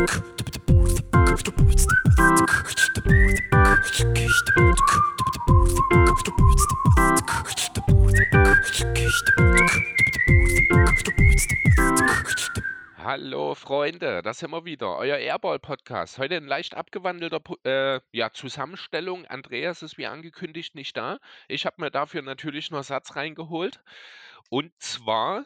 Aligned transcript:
Hallo 0.00 0.06
Freunde, 13.54 14.22
das 14.22 14.38
sind 14.38 14.50
wir 14.52 14.64
wieder, 14.64 14.96
euer 14.96 15.18
Airball-Podcast. 15.18 16.16
Heute 16.16 16.36
in 16.36 16.46
leicht 16.46 16.74
abgewandelter 16.74 17.42
äh, 17.64 18.00
ja, 18.12 18.32
Zusammenstellung. 18.32 19.26
Andreas 19.26 19.82
ist 19.82 19.98
wie 19.98 20.06
angekündigt 20.06 20.74
nicht 20.74 20.96
da. 20.96 21.18
Ich 21.46 21.66
habe 21.66 21.76
mir 21.78 21.90
dafür 21.90 22.22
natürlich 22.22 22.70
nur 22.70 22.84
Satz 22.84 23.16
reingeholt. 23.16 23.82
Und 24.48 24.72
zwar 24.80 25.44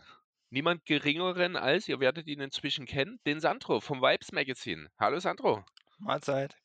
niemand 0.55 0.87
geringeren 0.87 1.57
als, 1.57 1.89
ihr 1.89 1.99
werdet 1.99 2.29
ihn 2.29 2.41
inzwischen 2.41 2.87
kennen, 2.87 3.19
den 3.27 3.41
Sandro 3.41 3.81
vom 3.81 4.01
Vibes 4.01 4.31
Magazine. 4.31 4.89
Hallo 5.01 5.19
Sandro. 5.19 5.65
Mahlzeit. 5.99 6.57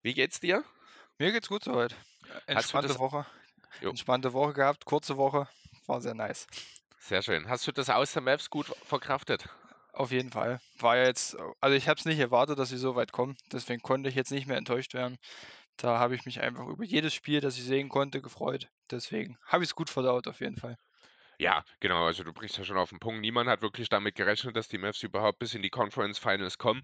Wie 0.00 0.14
geht's 0.14 0.40
dir? 0.40 0.64
Mir 1.18 1.30
geht's 1.30 1.48
gut 1.48 1.62
soweit. 1.62 1.94
Entspannte 2.46 2.98
Woche. 2.98 3.26
Jo. 3.82 3.90
Entspannte 3.90 4.32
Woche 4.32 4.54
gehabt, 4.54 4.86
kurze 4.86 5.18
Woche. 5.18 5.46
War 5.86 6.00
sehr 6.00 6.14
nice. 6.14 6.46
Sehr 6.98 7.22
schön. 7.22 7.50
Hast 7.50 7.66
du 7.66 7.72
das 7.72 7.90
aus 7.90 8.14
der 8.14 8.22
Maps 8.22 8.48
gut 8.48 8.74
verkraftet? 8.82 9.46
Auf 9.92 10.10
jeden 10.10 10.30
Fall. 10.30 10.58
War 10.78 10.96
ja 10.96 11.04
jetzt, 11.04 11.36
also 11.60 11.76
ich 11.76 11.86
habe 11.86 11.98
es 11.98 12.06
nicht 12.06 12.18
erwartet, 12.18 12.58
dass 12.58 12.70
sie 12.70 12.78
so 12.78 12.96
weit 12.96 13.12
kommen. 13.12 13.36
Deswegen 13.52 13.82
konnte 13.82 14.08
ich 14.08 14.14
jetzt 14.14 14.30
nicht 14.30 14.46
mehr 14.46 14.56
enttäuscht 14.56 14.94
werden. 14.94 15.18
Da 15.76 15.98
habe 15.98 16.14
ich 16.14 16.24
mich 16.24 16.40
einfach 16.40 16.66
über 16.66 16.84
jedes 16.84 17.12
Spiel, 17.12 17.42
das 17.42 17.58
ich 17.58 17.64
sehen 17.64 17.90
konnte, 17.90 18.22
gefreut. 18.22 18.68
Deswegen 18.90 19.36
habe 19.44 19.64
ich 19.64 19.70
es 19.70 19.74
gut 19.74 19.90
verdaut, 19.90 20.28
auf 20.28 20.40
jeden 20.40 20.56
Fall. 20.56 20.78
Ja, 21.40 21.64
genau. 21.80 22.04
Also 22.06 22.24
du 22.24 22.32
brichst 22.32 22.58
ja 22.58 22.64
schon 22.64 22.76
auf 22.78 22.90
den 22.90 22.98
Punkt. 22.98 23.20
Niemand 23.20 23.48
hat 23.48 23.62
wirklich 23.62 23.88
damit 23.88 24.14
gerechnet, 24.16 24.56
dass 24.56 24.68
die 24.68 24.78
Mavs 24.78 25.02
überhaupt 25.02 25.38
bis 25.38 25.54
in 25.54 25.62
die 25.62 25.70
Conference 25.70 26.18
Finals 26.18 26.58
kommen, 26.58 26.82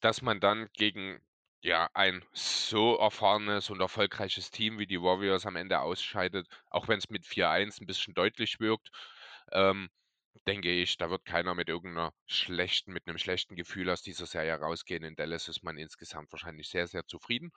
dass 0.00 0.22
man 0.22 0.38
dann 0.40 0.68
gegen 0.74 1.20
ja, 1.62 1.88
ein 1.94 2.24
so 2.32 2.96
erfahrenes 2.98 3.70
und 3.70 3.80
erfolgreiches 3.80 4.50
Team 4.52 4.78
wie 4.78 4.86
die 4.86 5.00
Warriors 5.02 5.46
am 5.46 5.56
Ende 5.56 5.80
ausscheidet, 5.80 6.46
auch 6.70 6.86
wenn 6.86 6.98
es 6.98 7.08
mit 7.10 7.26
4-1 7.26 7.80
ein 7.80 7.86
bisschen 7.86 8.14
deutlich 8.14 8.60
wirkt. 8.60 8.90
Ähm, 9.52 9.88
denke 10.46 10.70
ich, 10.70 10.96
da 10.98 11.10
wird 11.10 11.24
keiner 11.24 11.54
mit 11.54 11.68
irgendeiner 11.68 12.12
schlechten, 12.26 12.92
mit 12.92 13.08
einem 13.08 13.18
schlechten 13.18 13.56
Gefühl 13.56 13.90
aus 13.90 14.02
dieser 14.02 14.26
Serie 14.26 14.54
rausgehen. 14.56 15.02
In 15.02 15.16
Dallas 15.16 15.48
ist 15.48 15.64
man 15.64 15.78
insgesamt 15.78 16.30
wahrscheinlich 16.32 16.68
sehr, 16.68 16.86
sehr 16.86 17.06
zufrieden. 17.06 17.50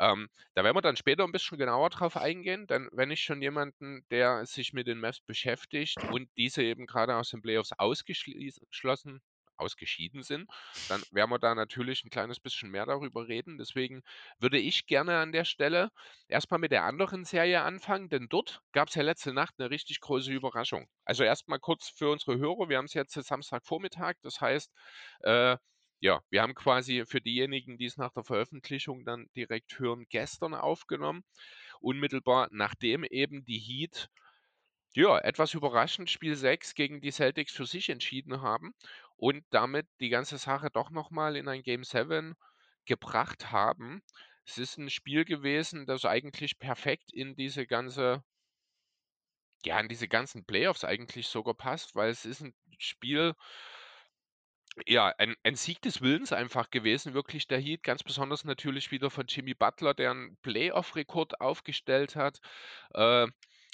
Ähm, 0.00 0.28
da 0.54 0.64
werden 0.64 0.76
wir 0.76 0.80
dann 0.82 0.96
später 0.96 1.24
ein 1.24 1.32
bisschen 1.32 1.58
genauer 1.58 1.90
drauf 1.90 2.16
eingehen, 2.16 2.66
denn 2.66 2.88
wenn 2.92 3.10
ich 3.10 3.22
schon 3.22 3.42
jemanden, 3.42 4.06
der 4.10 4.46
sich 4.46 4.72
mit 4.72 4.86
den 4.86 5.00
Mavs 5.00 5.20
beschäftigt 5.20 6.04
und 6.04 6.30
diese 6.36 6.62
eben 6.62 6.86
gerade 6.86 7.16
aus 7.16 7.30
den 7.30 7.42
Playoffs 7.42 7.72
ausgeschlossen 7.72 9.20
ausgeschieden 9.56 10.22
sind, 10.22 10.48
dann 10.86 11.02
werden 11.10 11.30
wir 11.30 11.38
da 11.40 11.54
natürlich 11.54 12.04
ein 12.04 12.10
kleines 12.10 12.38
bisschen 12.38 12.70
mehr 12.70 12.86
darüber 12.86 13.26
reden. 13.26 13.58
Deswegen 13.58 14.02
würde 14.38 14.58
ich 14.58 14.86
gerne 14.86 15.18
an 15.18 15.32
der 15.32 15.44
Stelle 15.44 15.90
erstmal 16.28 16.60
mit 16.60 16.70
der 16.70 16.84
anderen 16.84 17.24
Serie 17.24 17.62
anfangen, 17.62 18.08
denn 18.08 18.28
dort 18.28 18.60
gab 18.72 18.88
es 18.88 18.94
ja 18.94 19.02
letzte 19.02 19.32
Nacht 19.32 19.54
eine 19.58 19.70
richtig 19.70 20.00
große 20.00 20.30
Überraschung. 20.32 20.88
Also 21.04 21.24
erstmal 21.24 21.58
kurz 21.58 21.88
für 21.88 22.10
unsere 22.10 22.38
Hörer, 22.38 22.68
wir 22.68 22.78
haben 22.78 22.84
es 22.84 22.94
jetzt 22.94 23.14
Samstagvormittag, 23.14 24.14
das 24.22 24.40
heißt, 24.40 24.72
äh, 25.22 25.56
ja, 26.00 26.20
wir 26.30 26.42
haben 26.42 26.54
quasi 26.54 27.04
für 27.06 27.20
diejenigen, 27.20 27.78
die 27.78 27.86
es 27.86 27.96
nach 27.96 28.12
der 28.12 28.24
Veröffentlichung 28.24 29.04
dann 29.04 29.28
direkt 29.36 29.78
hören, 29.78 30.06
gestern 30.10 30.54
aufgenommen. 30.54 31.24
Unmittelbar 31.80 32.48
nachdem 32.52 33.04
eben 33.04 33.44
die 33.44 33.58
Heat 33.58 34.08
ja, 34.94 35.18
etwas 35.18 35.54
überraschend 35.54 36.10
Spiel 36.10 36.34
6 36.34 36.74
gegen 36.74 37.00
die 37.00 37.12
Celtics 37.12 37.52
für 37.52 37.66
sich 37.66 37.88
entschieden 37.88 38.42
haben 38.42 38.74
und 39.16 39.44
damit 39.50 39.86
die 40.00 40.08
ganze 40.08 40.38
Sache 40.38 40.70
doch 40.70 40.90
nochmal 40.90 41.36
in 41.36 41.48
ein 41.48 41.62
Game 41.62 41.84
7 41.84 42.34
gebracht 42.86 43.52
haben. 43.52 44.02
Es 44.46 44.58
ist 44.58 44.78
ein 44.78 44.90
Spiel 44.90 45.24
gewesen, 45.24 45.86
das 45.86 46.04
eigentlich 46.04 46.58
perfekt 46.58 47.12
in 47.12 47.36
diese 47.36 47.66
ganze 47.66 48.24
ja, 49.64 49.78
in 49.80 49.88
diese 49.88 50.08
ganzen 50.08 50.44
Playoffs 50.44 50.84
eigentlich 50.84 51.28
sogar 51.28 51.54
passt, 51.54 51.94
weil 51.94 52.10
es 52.10 52.24
ist 52.24 52.40
ein 52.40 52.54
Spiel 52.78 53.34
ja, 54.86 55.12
ein 55.18 55.34
ein 55.42 55.56
Sieg 55.56 55.82
des 55.82 56.00
Willens 56.00 56.32
einfach 56.32 56.70
gewesen, 56.70 57.14
wirklich 57.14 57.48
der 57.48 57.58
Heat, 57.58 57.82
ganz 57.82 58.02
besonders 58.02 58.44
natürlich 58.44 58.90
wieder 58.90 59.10
von 59.10 59.26
Jimmy 59.26 59.54
Butler, 59.54 59.94
der 59.94 60.12
einen 60.12 60.36
Playoff-Rekord 60.38 61.40
aufgestellt 61.40 62.16
hat. 62.16 62.40
Äh, 62.94 63.26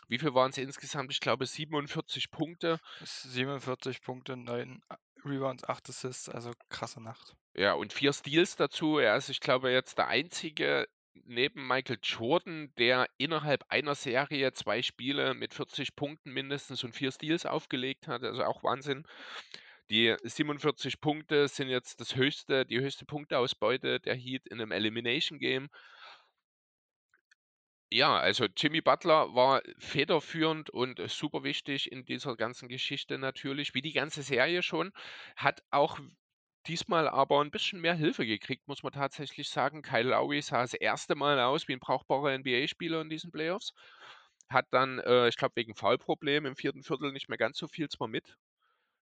wie 0.09 0.19
viel 0.19 0.35
waren 0.35 0.51
es 0.51 0.59
insgesamt? 0.59 1.11
Ich 1.13 1.21
glaube 1.21 1.47
47 1.47 2.31
Punkte. 2.31 2.79
47 3.03 4.03
Punkte, 4.03 4.37
9 4.37 4.83
Rebounds, 5.25 5.65
8 5.65 5.89
Assists, 5.89 6.29
also 6.29 6.53
krasse 6.69 7.03
Nacht. 7.03 7.35
Ja, 7.55 7.73
und 7.75 7.93
vier 7.93 8.13
Steals 8.13 8.57
dazu. 8.57 8.99
Er 8.99 9.17
ist, 9.17 9.31
ich 9.31 9.41
glaube, 9.41 9.71
jetzt 9.71 9.97
der 9.99 10.09
einzige 10.09 10.87
neben 11.27 11.67
Michael 11.67 11.99
Jordan, 12.03 12.73
der 12.77 13.09
innerhalb 13.19 13.65
einer 13.69 13.95
Serie 13.95 14.53
zwei 14.53 14.83
Spiele 14.83 15.35
mit 15.35 15.55
40 15.55 15.95
Punkten 15.97 16.33
mindestens 16.33 16.85
und 16.85 16.95
vier 16.95 17.13
Steals 17.13 17.47
aufgelegt 17.47 18.09
hat. 18.09 18.25
Also 18.25 18.45
auch 18.45 18.63
Wahnsinn. 18.63 19.07
Die 19.91 20.15
47 20.23 21.01
Punkte 21.01 21.49
sind 21.49 21.69
jetzt 21.69 22.01
das 22.01 22.17
höchste, 22.17 22.65
die 22.67 22.81
höchste 22.81 23.05
Punkteausbeute 23.05 24.01
der 24.01 24.15
Heat 24.15 24.47
in 24.49 24.61
einem 24.61 24.73
Elimination 24.73 25.39
Game. 25.39 25.69
Ja, 27.91 28.17
also 28.19 28.47
Jimmy 28.57 28.81
Butler 28.81 29.35
war 29.35 29.63
federführend 29.79 30.69
und 30.71 31.01
super 31.09 31.45
wichtig 31.45 31.91
in 31.93 32.05
dieser 32.05 32.37
ganzen 32.37 32.69
Geschichte 32.69 33.19
natürlich, 33.19 33.75
wie 33.75 33.83
die 33.83 33.93
ganze 33.93 34.23
Serie 34.23 34.63
schon. 34.63 34.93
Hat 35.37 35.63
auch 35.71 35.99
diesmal 36.67 37.09
aber 37.09 37.41
ein 37.41 37.51
bisschen 37.51 37.81
mehr 37.81 37.95
Hilfe 37.95 38.27
gekriegt, 38.27 38.67
muss 38.69 38.83
man 38.83 38.93
tatsächlich 38.93 39.49
sagen. 39.49 39.83
Kyle 39.83 40.11
Lowry 40.11 40.43
sah 40.43 40.63
das 40.63 40.75
erste 40.75 41.15
Mal 41.15 41.39
aus 41.41 41.69
wie 41.69 41.75
ein 41.75 41.81
brauchbarer 41.81 42.33
NBA-Spieler 42.39 43.01
in 43.03 43.11
diesen 43.11 43.31
Playoffs. 43.31 43.73
Hat 44.49 44.67
dann, 44.73 44.99
äh, 45.01 45.29
ich 45.29 45.37
glaube, 45.37 45.57
wegen 45.57 45.75
Foulproblemen 45.75 46.51
im 46.51 46.57
vierten 46.57 46.83
Viertel 46.83 47.13
nicht 47.13 47.29
mehr 47.29 47.39
ganz 47.39 47.59
so 47.59 47.69
viel 47.69 47.89
zwar 47.89 48.09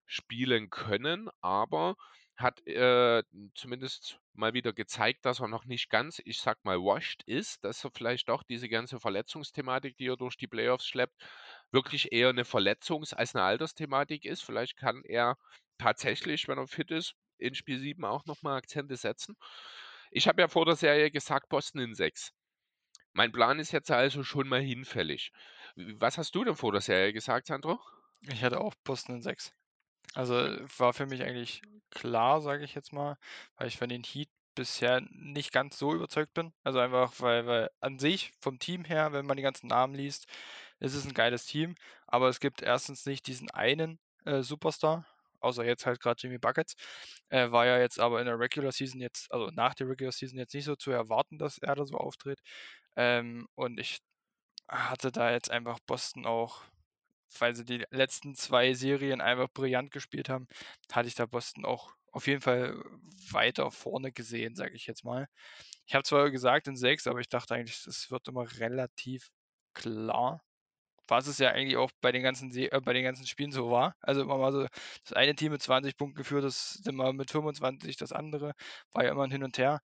mitspielen 0.05 0.69
können, 0.69 1.29
aber 1.41 1.95
hat 2.35 2.65
äh, 2.67 3.23
zumindest 3.53 4.19
mal 4.33 4.53
wieder 4.53 4.73
gezeigt, 4.73 5.25
dass 5.25 5.39
er 5.39 5.47
noch 5.47 5.65
nicht 5.65 5.89
ganz, 5.89 6.19
ich 6.25 6.39
sag 6.39 6.63
mal, 6.65 6.79
washed 6.79 7.23
ist, 7.23 7.63
dass 7.63 7.83
er 7.83 7.91
vielleicht 7.91 8.27
doch 8.29 8.41
diese 8.43 8.69
ganze 8.69 8.99
Verletzungsthematik, 8.99 9.97
die 9.97 10.07
er 10.07 10.17
durch 10.17 10.35
die 10.35 10.47
Playoffs 10.47 10.87
schleppt, 10.87 11.15
wirklich 11.71 12.11
eher 12.11 12.29
eine 12.29 12.43
Verletzungs- 12.43 13.13
als 13.13 13.35
eine 13.35 13.43
Altersthematik 13.43 14.25
ist. 14.25 14.43
Vielleicht 14.43 14.77
kann 14.77 15.03
er 15.03 15.37
tatsächlich, 15.77 16.47
wenn 16.47 16.57
er 16.57 16.67
fit 16.67 16.89
ist, 16.89 17.13
in 17.37 17.53
Spiel 17.53 17.79
7 17.79 18.03
auch 18.03 18.25
nochmal 18.25 18.57
Akzente 18.57 18.97
setzen. 18.97 19.35
Ich 20.09 20.27
habe 20.27 20.41
ja 20.41 20.47
vor 20.47 20.65
der 20.65 20.75
Serie 20.75 21.11
gesagt, 21.11 21.49
Boston 21.49 21.81
in 21.81 21.95
6. 21.95 22.31
Mein 23.13 23.31
Plan 23.31 23.59
ist 23.59 23.71
jetzt 23.71 23.91
also 23.91 24.23
schon 24.23 24.47
mal 24.47 24.61
hinfällig. 24.61 25.31
Was 25.75 26.17
hast 26.17 26.33
du 26.33 26.43
denn 26.43 26.55
vor 26.55 26.71
der 26.71 26.81
Serie 26.81 27.13
gesagt, 27.13 27.45
Sandro? 27.45 27.79
Ich 28.21 28.41
hatte 28.41 28.59
auch 28.59 28.73
Boston 28.83 29.17
in 29.17 29.21
6. 29.21 29.53
Also 30.13 30.35
war 30.77 30.93
für 30.93 31.05
mich 31.05 31.23
eigentlich 31.23 31.61
klar, 31.89 32.41
sage 32.41 32.63
ich 32.63 32.75
jetzt 32.75 32.93
mal, 32.93 33.17
weil 33.57 33.67
ich 33.67 33.77
von 33.77 33.89
den 33.89 34.03
Heat 34.03 34.29
bisher 34.55 35.01
nicht 35.11 35.51
ganz 35.51 35.77
so 35.77 35.93
überzeugt 35.93 36.33
bin. 36.33 36.53
Also 36.63 36.79
einfach, 36.79 37.13
weil, 37.19 37.47
weil 37.47 37.69
an 37.79 37.99
sich 37.99 38.33
vom 38.39 38.59
Team 38.59 38.85
her, 38.85 39.11
wenn 39.13 39.25
man 39.25 39.37
die 39.37 39.43
ganzen 39.43 39.67
Namen 39.67 39.95
liest, 39.95 40.27
ist 40.79 40.93
es 40.95 41.05
ein 41.05 41.13
geiles 41.13 41.45
Team. 41.45 41.75
Aber 42.07 42.29
es 42.29 42.39
gibt 42.39 42.61
erstens 42.61 43.05
nicht 43.05 43.27
diesen 43.27 43.49
einen 43.51 43.99
äh, 44.25 44.41
Superstar, 44.43 45.05
außer 45.39 45.65
jetzt 45.65 45.85
halt 45.85 45.99
gerade 45.99 46.21
Jimmy 46.21 46.37
Buckets. 46.37 46.75
Äh, 47.29 47.51
war 47.51 47.65
ja 47.65 47.79
jetzt 47.79 47.99
aber 47.99 48.19
in 48.19 48.27
der 48.27 48.39
Regular 48.39 48.71
Season 48.71 49.01
jetzt, 49.01 49.31
also 49.31 49.47
nach 49.47 49.73
der 49.75 49.89
Regular 49.89 50.11
Season 50.11 50.37
jetzt 50.37 50.53
nicht 50.53 50.65
so 50.65 50.75
zu 50.75 50.91
erwarten, 50.91 51.39
dass 51.39 51.57
er 51.57 51.75
da 51.75 51.85
so 51.85 51.97
auftritt. 51.97 52.39
Ähm, 52.95 53.47
und 53.55 53.79
ich 53.79 53.99
hatte 54.67 55.11
da 55.11 55.31
jetzt 55.31 55.51
einfach 55.51 55.79
Boston 55.87 56.25
auch 56.25 56.63
weil 57.39 57.55
sie 57.55 57.65
die 57.65 57.85
letzten 57.91 58.35
zwei 58.35 58.73
Serien 58.73 59.21
einfach 59.21 59.49
brillant 59.53 59.91
gespielt 59.91 60.29
haben, 60.29 60.47
hatte 60.91 61.07
ich 61.07 61.15
da 61.15 61.25
Boston 61.25 61.65
auch 61.65 61.93
auf 62.11 62.27
jeden 62.27 62.41
Fall 62.41 62.75
weiter 63.31 63.71
vorne 63.71 64.11
gesehen, 64.11 64.55
sage 64.55 64.75
ich 64.75 64.85
jetzt 64.85 65.03
mal. 65.03 65.27
Ich 65.85 65.95
habe 65.95 66.03
zwar 66.03 66.31
gesagt 66.31 66.67
in 66.67 66.75
sechs, 66.77 67.07
aber 67.07 67.19
ich 67.19 67.29
dachte 67.29 67.55
eigentlich, 67.55 67.85
es 67.87 68.11
wird 68.11 68.27
immer 68.27 68.47
relativ 68.59 69.29
klar. 69.73 70.41
Was 71.07 71.27
es 71.27 71.37
ja 71.39 71.51
eigentlich 71.51 71.77
auch 71.77 71.91
bei 72.01 72.11
den 72.11 72.23
ganzen, 72.23 72.55
äh, 72.55 72.81
bei 72.83 72.93
den 72.93 73.03
ganzen 73.03 73.27
Spielen 73.27 73.51
so 73.51 73.69
war. 73.71 73.95
Also 74.01 74.21
immer 74.21 74.37
mal 74.37 74.51
so, 74.53 74.67
das 75.03 75.13
eine 75.13 75.35
Team 75.35 75.51
mit 75.51 75.61
20 75.61 75.97
Punkten 75.97 76.15
geführt, 76.17 76.45
das 76.45 76.81
immer 76.85 77.13
mit 77.13 77.31
25, 77.31 77.97
das 77.97 78.13
andere 78.13 78.53
war 78.93 79.03
ja 79.05 79.11
immer 79.11 79.23
ein 79.23 79.31
Hin 79.31 79.43
und 79.43 79.57
Her. 79.57 79.81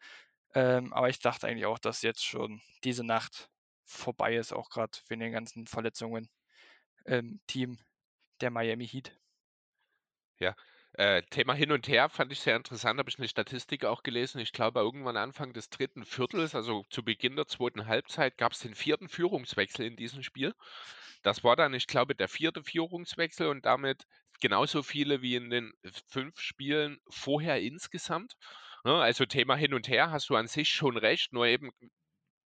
Ähm, 0.56 0.94
aber 0.94 1.10
ich 1.10 1.20
dachte 1.20 1.48
eigentlich 1.48 1.66
auch, 1.66 1.80
dass 1.80 2.02
jetzt 2.04 2.24
schon 2.26 2.62
diese 2.84 3.04
Nacht 3.04 3.50
vorbei 3.86 4.36
ist, 4.36 4.54
auch 4.54 4.70
gerade 4.70 4.98
wegen 5.10 5.22
den 5.22 5.32
ganzen 5.34 5.68
Verletzungen 5.68 6.30
ähm, 7.06 7.40
Team 7.48 7.78
der 8.42 8.52
Miami 8.52 8.88
Heat. 8.88 9.16
Ja, 10.40 10.56
äh, 10.94 11.22
Thema 11.30 11.54
hin 11.54 11.72
und 11.72 11.88
her 11.88 12.10
fand 12.10 12.32
ich 12.32 12.40
sehr 12.40 12.56
interessant, 12.56 13.00
habe 13.00 13.10
ich 13.10 13.20
eine 13.20 13.28
Statistik 13.28 13.86
auch 13.86 14.04
gelesen. 14.04 14.40
Ich 14.40 14.52
glaube, 14.52 14.80
irgendwann 14.80 15.18
Anfang 15.18 15.54
des 15.54 15.70
dritten 15.70 16.06
Viertels, 16.06 16.56
also 16.56 16.84
zu 16.90 17.04
Beginn 17.04 17.36
der 17.36 17.48
zweiten 17.48 17.86
Halbzeit, 17.86 18.38
gab 18.38 18.54
es 18.54 18.60
den 18.60 18.76
vierten 18.76 19.10
Führungswechsel 19.10 19.86
in 19.86 19.96
diesem 19.96 20.24
Spiel. 20.24 20.54
Das 21.22 21.44
war 21.44 21.56
dann, 21.56 21.74
ich 21.74 21.88
glaube, 21.88 22.16
der 22.16 22.28
vierte 22.30 22.64
Führungswechsel 22.64 23.48
und 23.48 23.66
damit 23.66 24.06
genauso 24.42 24.84
viele 24.84 25.22
wie 25.22 25.36
in 25.36 25.50
den 25.50 25.74
fünf 26.08 26.40
Spielen 26.40 27.00
vorher 27.10 27.62
insgesamt. 27.62 28.36
Ne? 28.84 28.96
Also 28.96 29.26
Thema 29.26 29.56
hin 29.56 29.74
und 29.74 29.88
her 29.90 30.12
hast 30.12 30.30
du 30.30 30.36
an 30.36 30.48
sich 30.48 30.70
schon 30.70 30.98
recht, 30.98 31.34
nur 31.34 31.46
eben 31.46 31.72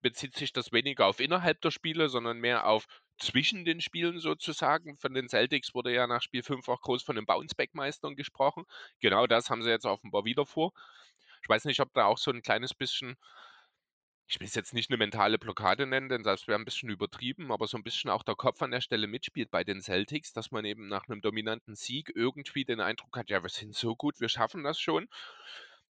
bezieht 0.04 0.36
sich 0.36 0.54
das 0.54 0.72
weniger 0.72 1.08
auf 1.08 1.20
innerhalb 1.20 1.60
der 1.62 1.72
Spiele, 1.72 2.10
sondern 2.10 2.38
mehr 2.38 2.68
auf 2.68 2.86
zwischen 3.18 3.66
den 3.66 3.82
Spielen 3.82 4.20
sozusagen. 4.20 4.98
Von 4.98 5.16
den 5.16 5.30
Celtics 5.30 5.74
wurde 5.74 5.94
ja 5.94 6.06
nach 6.06 6.22
Spiel 6.22 6.44
5 6.44 6.68
auch 6.68 6.82
groß 6.82 7.02
von 7.02 7.16
den 7.16 7.26
Bounceback-Meistern 7.26 8.16
gesprochen. 8.16 8.66
Genau 9.00 9.26
das 9.26 9.50
haben 9.50 9.64
sie 9.64 9.70
jetzt 9.70 9.86
offenbar 9.86 10.26
wieder 10.26 10.46
vor. 10.46 10.74
Ich 11.42 11.50
weiß 11.50 11.66
nicht, 11.66 11.80
ob 11.80 11.92
da 11.94 12.06
auch 12.06 12.18
so 12.18 12.32
ein 12.32 12.42
kleines 12.42 12.74
bisschen, 12.74 13.16
ich 14.28 14.40
will 14.40 14.48
es 14.48 14.56
jetzt 14.56 14.74
nicht 14.74 14.90
eine 14.90 14.98
mentale 14.98 15.38
Blockade 15.40 15.86
nennen, 15.86 16.10
denn 16.10 16.24
das 16.24 16.48
wäre 16.48 16.60
ein 16.60 16.66
bisschen 16.66 16.90
übertrieben, 16.90 17.52
aber 17.52 17.68
so 17.68 17.78
ein 17.78 17.84
bisschen 17.84 18.10
auch 18.10 18.24
der 18.24 18.36
Kopf 18.36 18.62
an 18.62 18.72
der 18.72 18.82
Stelle 18.82 19.08
mitspielt 19.08 19.52
bei 19.52 19.64
den 19.64 19.82
Celtics, 19.82 20.34
dass 20.34 20.52
man 20.52 20.66
eben 20.66 20.88
nach 20.88 21.08
einem 21.08 21.22
dominanten 21.22 21.76
Sieg 21.76 22.12
irgendwie 22.16 22.66
den 22.66 22.80
Eindruck 22.80 23.18
hat, 23.18 23.30
ja, 23.30 23.42
wir 23.44 23.50
sind 23.50 23.76
so 23.76 23.96
gut, 23.96 24.20
wir 24.20 24.30
schaffen 24.30 24.64
das 24.64 24.80
schon. 24.80 25.08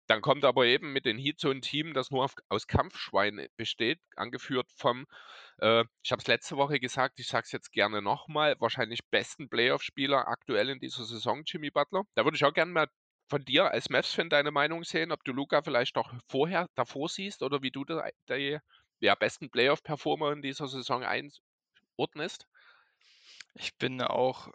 Dann 0.07 0.21
kommt 0.21 0.43
aber 0.43 0.65
eben 0.65 0.91
mit 0.91 1.05
den 1.05 1.17
Heat 1.17 1.39
so 1.39 1.49
ein 1.49 1.61
Team, 1.61 1.93
das 1.93 2.11
nur 2.11 2.25
auf, 2.25 2.35
aus 2.49 2.67
Kampfschweinen 2.67 3.47
besteht, 3.55 3.99
angeführt 4.15 4.69
vom, 4.75 5.05
äh, 5.59 5.85
ich 6.03 6.11
habe 6.11 6.21
es 6.21 6.27
letzte 6.27 6.57
Woche 6.57 6.79
gesagt, 6.79 7.19
ich 7.19 7.27
sage 7.27 7.45
es 7.45 7.51
jetzt 7.53 7.71
gerne 7.71 8.01
nochmal, 8.01 8.55
wahrscheinlich 8.59 8.99
besten 9.09 9.49
Playoff-Spieler 9.49 10.27
aktuell 10.27 10.69
in 10.69 10.79
dieser 10.79 11.05
Saison, 11.05 11.43
Jimmy 11.45 11.71
Butler. 11.71 12.03
Da 12.15 12.25
würde 12.25 12.35
ich 12.35 12.43
auch 12.43 12.53
gerne 12.53 12.71
mal 12.71 12.87
von 13.29 13.45
dir 13.45 13.71
als 13.71 13.89
Mavs-Fan 13.89 14.29
deine 14.29 14.51
Meinung 14.51 14.83
sehen, 14.83 15.11
ob 15.11 15.23
du 15.23 15.31
Luca 15.31 15.61
vielleicht 15.61 15.95
noch 15.95 16.13
vorher 16.27 16.67
davor 16.75 17.07
siehst 17.07 17.41
oder 17.41 17.61
wie 17.61 17.71
du 17.71 17.85
die, 17.85 18.59
ja, 18.99 19.15
besten 19.15 19.49
Playoff-Performer 19.49 20.33
in 20.33 20.41
dieser 20.41 20.67
Saison 20.67 21.03
einordnest. 21.03 22.45
Ich 23.55 23.75
bin 23.77 24.01
auch 24.01 24.49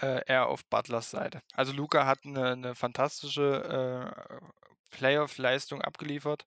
äh, 0.00 0.22
eher 0.26 0.48
auf 0.48 0.64
Butlers 0.66 1.10
Seite. 1.10 1.42
Also 1.52 1.72
Luca 1.72 2.06
hat 2.06 2.20
eine, 2.24 2.52
eine 2.52 2.74
fantastische 2.74 4.14
äh, 4.40 4.73
Playoff-Leistung 4.94 5.82
abgeliefert 5.82 6.44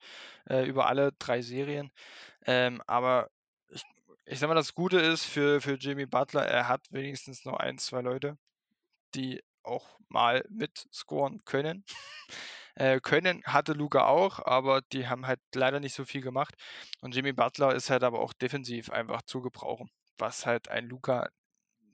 äh, 0.49 0.65
über 0.65 0.87
alle 0.87 1.11
drei 1.19 1.41
Serien. 1.41 1.91
Ähm, 2.45 2.81
aber 2.87 3.29
ich, 3.69 3.83
ich 4.25 4.39
sag 4.39 4.47
mal, 4.49 4.55
das 4.55 4.73
Gute 4.73 4.99
ist 4.99 5.25
für, 5.25 5.61
für 5.61 5.75
Jimmy 5.75 6.05
Butler, 6.05 6.45
er 6.45 6.67
hat 6.67 6.87
wenigstens 6.91 7.45
noch 7.45 7.57
ein, 7.57 7.77
zwei 7.77 8.01
Leute, 8.01 8.37
die 9.15 9.43
auch 9.63 9.99
mal 10.09 10.45
mitscoren 10.49 11.43
können. 11.45 11.83
äh, 12.75 12.99
können 13.01 13.43
hatte 13.45 13.73
Luca 13.73 14.07
auch, 14.07 14.39
aber 14.45 14.81
die 14.93 15.07
haben 15.07 15.27
halt 15.27 15.41
leider 15.53 15.79
nicht 15.79 15.93
so 15.95 16.05
viel 16.05 16.21
gemacht. 16.21 16.55
Und 17.01 17.15
Jimmy 17.15 17.33
Butler 17.33 17.75
ist 17.75 17.89
halt 17.89 18.03
aber 18.03 18.19
auch 18.19 18.33
defensiv 18.33 18.89
einfach 18.91 19.21
zu 19.23 19.41
gebrauchen, 19.41 19.89
was 20.17 20.45
halt 20.45 20.69
ein 20.69 20.87
Luca 20.87 21.29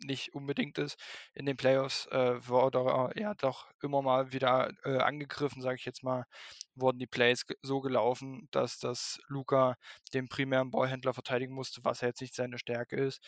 nicht 0.04 0.34
unbedingt 0.34 0.78
ist. 0.78 0.98
In 1.34 1.46
den 1.46 1.58
Playoffs 1.58 2.08
äh, 2.08 2.48
wurde 2.48 2.80
er 2.80 3.12
ja 3.16 3.34
doch 3.36 3.72
immer 3.82 4.02
mal 4.02 4.32
wieder 4.32 4.72
äh, 4.84 4.98
angegriffen, 4.98 5.62
sage 5.62 5.78
ich 5.78 5.86
jetzt 5.86 6.04
mal, 6.04 6.26
wurden 6.76 7.00
die 7.00 7.08
Plays 7.08 7.46
so 7.62 7.82
gelaufen, 7.82 8.48
dass 8.52 8.80
das 8.80 9.20
Luca 9.28 9.76
den 10.14 10.28
primären 10.30 10.72
Ballhändler 10.72 11.14
verteidigen 11.14 11.54
musste, 11.54 11.84
was 11.84 12.02
jetzt 12.02 12.22
nicht 12.22 12.36
seine 12.36 12.58
Stärke 12.58 12.96
ist. 12.96 13.22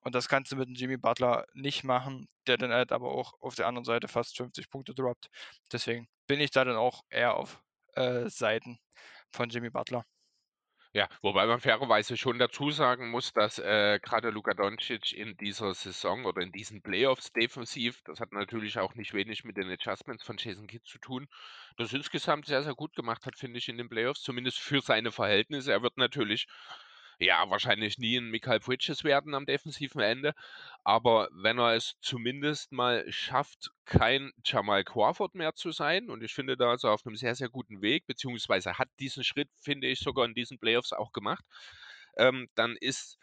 Und 0.00 0.14
das 0.14 0.28
kannst 0.28 0.52
du 0.52 0.56
mit 0.56 0.68
dem 0.68 0.74
Jimmy 0.76 0.96
Butler 0.96 1.46
nicht 1.54 1.82
machen, 1.82 2.28
der 2.46 2.56
dann 2.58 2.72
halt 2.72 2.92
aber 2.92 3.10
auch 3.12 3.34
auf 3.40 3.56
der 3.56 3.66
anderen 3.66 3.84
Seite 3.84 4.08
fast 4.08 4.36
50 4.36 4.70
Punkte 4.70 4.94
droppt. 4.94 5.28
Deswegen 5.72 6.06
bin 6.28 6.40
ich 6.40 6.52
da 6.52 6.64
dann 6.64 6.76
auch 6.76 7.02
eher 7.10 7.34
auf 7.36 7.60
äh, 7.94 8.28
Seiten 8.30 8.78
von 9.30 9.48
Jimmy 9.48 9.70
Butler. 9.70 10.04
Ja, 10.96 11.10
wobei 11.20 11.44
man 11.44 11.60
fairerweise 11.60 12.16
schon 12.16 12.38
dazu 12.38 12.70
sagen 12.70 13.10
muss, 13.10 13.34
dass 13.34 13.58
äh, 13.58 13.98
gerade 14.02 14.30
Luka 14.30 14.54
Doncic 14.54 15.12
in 15.12 15.36
dieser 15.36 15.74
Saison 15.74 16.24
oder 16.24 16.40
in 16.40 16.52
diesen 16.52 16.80
Playoffs 16.80 17.30
defensiv, 17.34 18.00
das 18.06 18.18
hat 18.18 18.32
natürlich 18.32 18.78
auch 18.78 18.94
nicht 18.94 19.12
wenig 19.12 19.44
mit 19.44 19.58
den 19.58 19.70
Adjustments 19.70 20.24
von 20.24 20.38
Jason 20.38 20.66
Kidd 20.66 20.86
zu 20.86 20.96
tun, 20.96 21.28
das 21.76 21.92
insgesamt 21.92 22.46
sehr, 22.46 22.62
sehr 22.62 22.74
gut 22.74 22.96
gemacht 22.96 23.26
hat, 23.26 23.36
finde 23.36 23.58
ich, 23.58 23.68
in 23.68 23.76
den 23.76 23.90
Playoffs, 23.90 24.22
zumindest 24.22 24.58
für 24.58 24.80
seine 24.80 25.12
Verhältnisse. 25.12 25.70
Er 25.70 25.82
wird 25.82 25.98
natürlich 25.98 26.46
ja, 27.18 27.48
wahrscheinlich 27.48 27.98
nie 27.98 28.16
ein 28.18 28.30
Michael 28.30 28.60
Bridges 28.60 29.02
werden 29.02 29.34
am 29.34 29.46
defensiven 29.46 30.00
Ende. 30.02 30.34
Aber 30.84 31.28
wenn 31.32 31.58
er 31.58 31.74
es 31.74 31.96
zumindest 32.00 32.72
mal 32.72 33.10
schafft, 33.10 33.70
kein 33.86 34.32
Jamal 34.44 34.84
Crawford 34.84 35.34
mehr 35.34 35.54
zu 35.54 35.72
sein, 35.72 36.10
und 36.10 36.22
ich 36.22 36.34
finde, 36.34 36.56
da 36.56 36.74
ist 36.74 36.84
er 36.84 36.92
auf 36.92 37.06
einem 37.06 37.16
sehr, 37.16 37.34
sehr 37.34 37.48
guten 37.48 37.80
Weg, 37.80 38.06
beziehungsweise 38.06 38.78
hat 38.78 38.88
diesen 39.00 39.24
Schritt, 39.24 39.48
finde 39.56 39.88
ich, 39.88 40.00
sogar 40.00 40.26
in 40.26 40.34
diesen 40.34 40.58
Playoffs 40.58 40.92
auch 40.92 41.12
gemacht, 41.12 41.44
ähm, 42.18 42.48
dann 42.54 42.76
ist, 42.76 43.18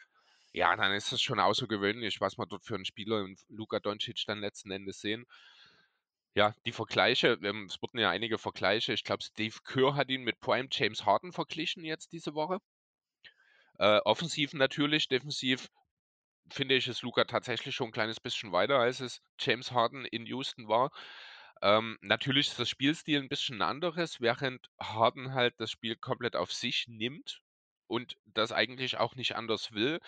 ja, 0.53 0.75
dann 0.75 0.93
ist 0.93 1.11
das 1.11 1.21
schon 1.21 1.39
außergewöhnlich, 1.39 2.21
was 2.21 2.37
man 2.37 2.49
dort 2.49 2.65
für 2.65 2.75
einen 2.75 2.85
Spieler 2.85 3.21
in 3.21 3.37
Luka 3.49 3.79
Doncic 3.79 4.23
dann 4.27 4.39
letzten 4.39 4.71
Endes 4.71 5.01
sehen. 5.01 5.25
Ja, 6.35 6.55
die 6.65 6.71
Vergleiche, 6.71 7.39
ähm, 7.43 7.65
es 7.65 7.79
wurden 7.81 7.99
ja 7.99 8.09
einige 8.09 8.39
Vergleiche. 8.39 8.93
Ich 8.93 9.03
glaube, 9.03 9.23
Steve 9.23 9.55
Kerr 9.65 9.95
hat 9.95 10.09
ihn 10.09 10.23
mit 10.23 10.39
Prime 10.41 10.67
James 10.71 11.05
Harden 11.05 11.31
verglichen 11.31 11.83
jetzt 11.83 12.11
diese 12.11 12.33
Woche. 12.33 12.59
Äh, 13.79 13.99
offensiv 14.05 14.53
natürlich, 14.53 15.07
defensiv 15.07 15.69
finde 16.49 16.75
ich, 16.75 16.87
ist 16.87 17.01
Luca 17.01 17.25
tatsächlich 17.25 17.75
schon 17.75 17.89
ein 17.89 17.93
kleines 17.93 18.19
bisschen 18.19 18.51
weiter, 18.51 18.79
als 18.79 18.99
es 18.99 19.21
James 19.39 19.71
Harden 19.71 20.05
in 20.05 20.25
Houston 20.25 20.67
war. 20.67 20.91
Ähm, 21.61 21.97
natürlich 22.01 22.49
ist 22.49 22.59
das 22.59 22.69
Spielstil 22.69 23.21
ein 23.21 23.29
bisschen 23.29 23.61
anderes, 23.61 24.19
während 24.21 24.69
Harden 24.79 25.33
halt 25.33 25.55
das 25.59 25.71
Spiel 25.71 25.95
komplett 25.95 26.35
auf 26.35 26.51
sich 26.51 26.87
nimmt 26.87 27.41
und 27.88 28.18
das 28.25 28.51
eigentlich 28.51 28.97
auch 28.97 29.15
nicht 29.15 29.35
anders 29.35 29.71
will, 29.74 30.00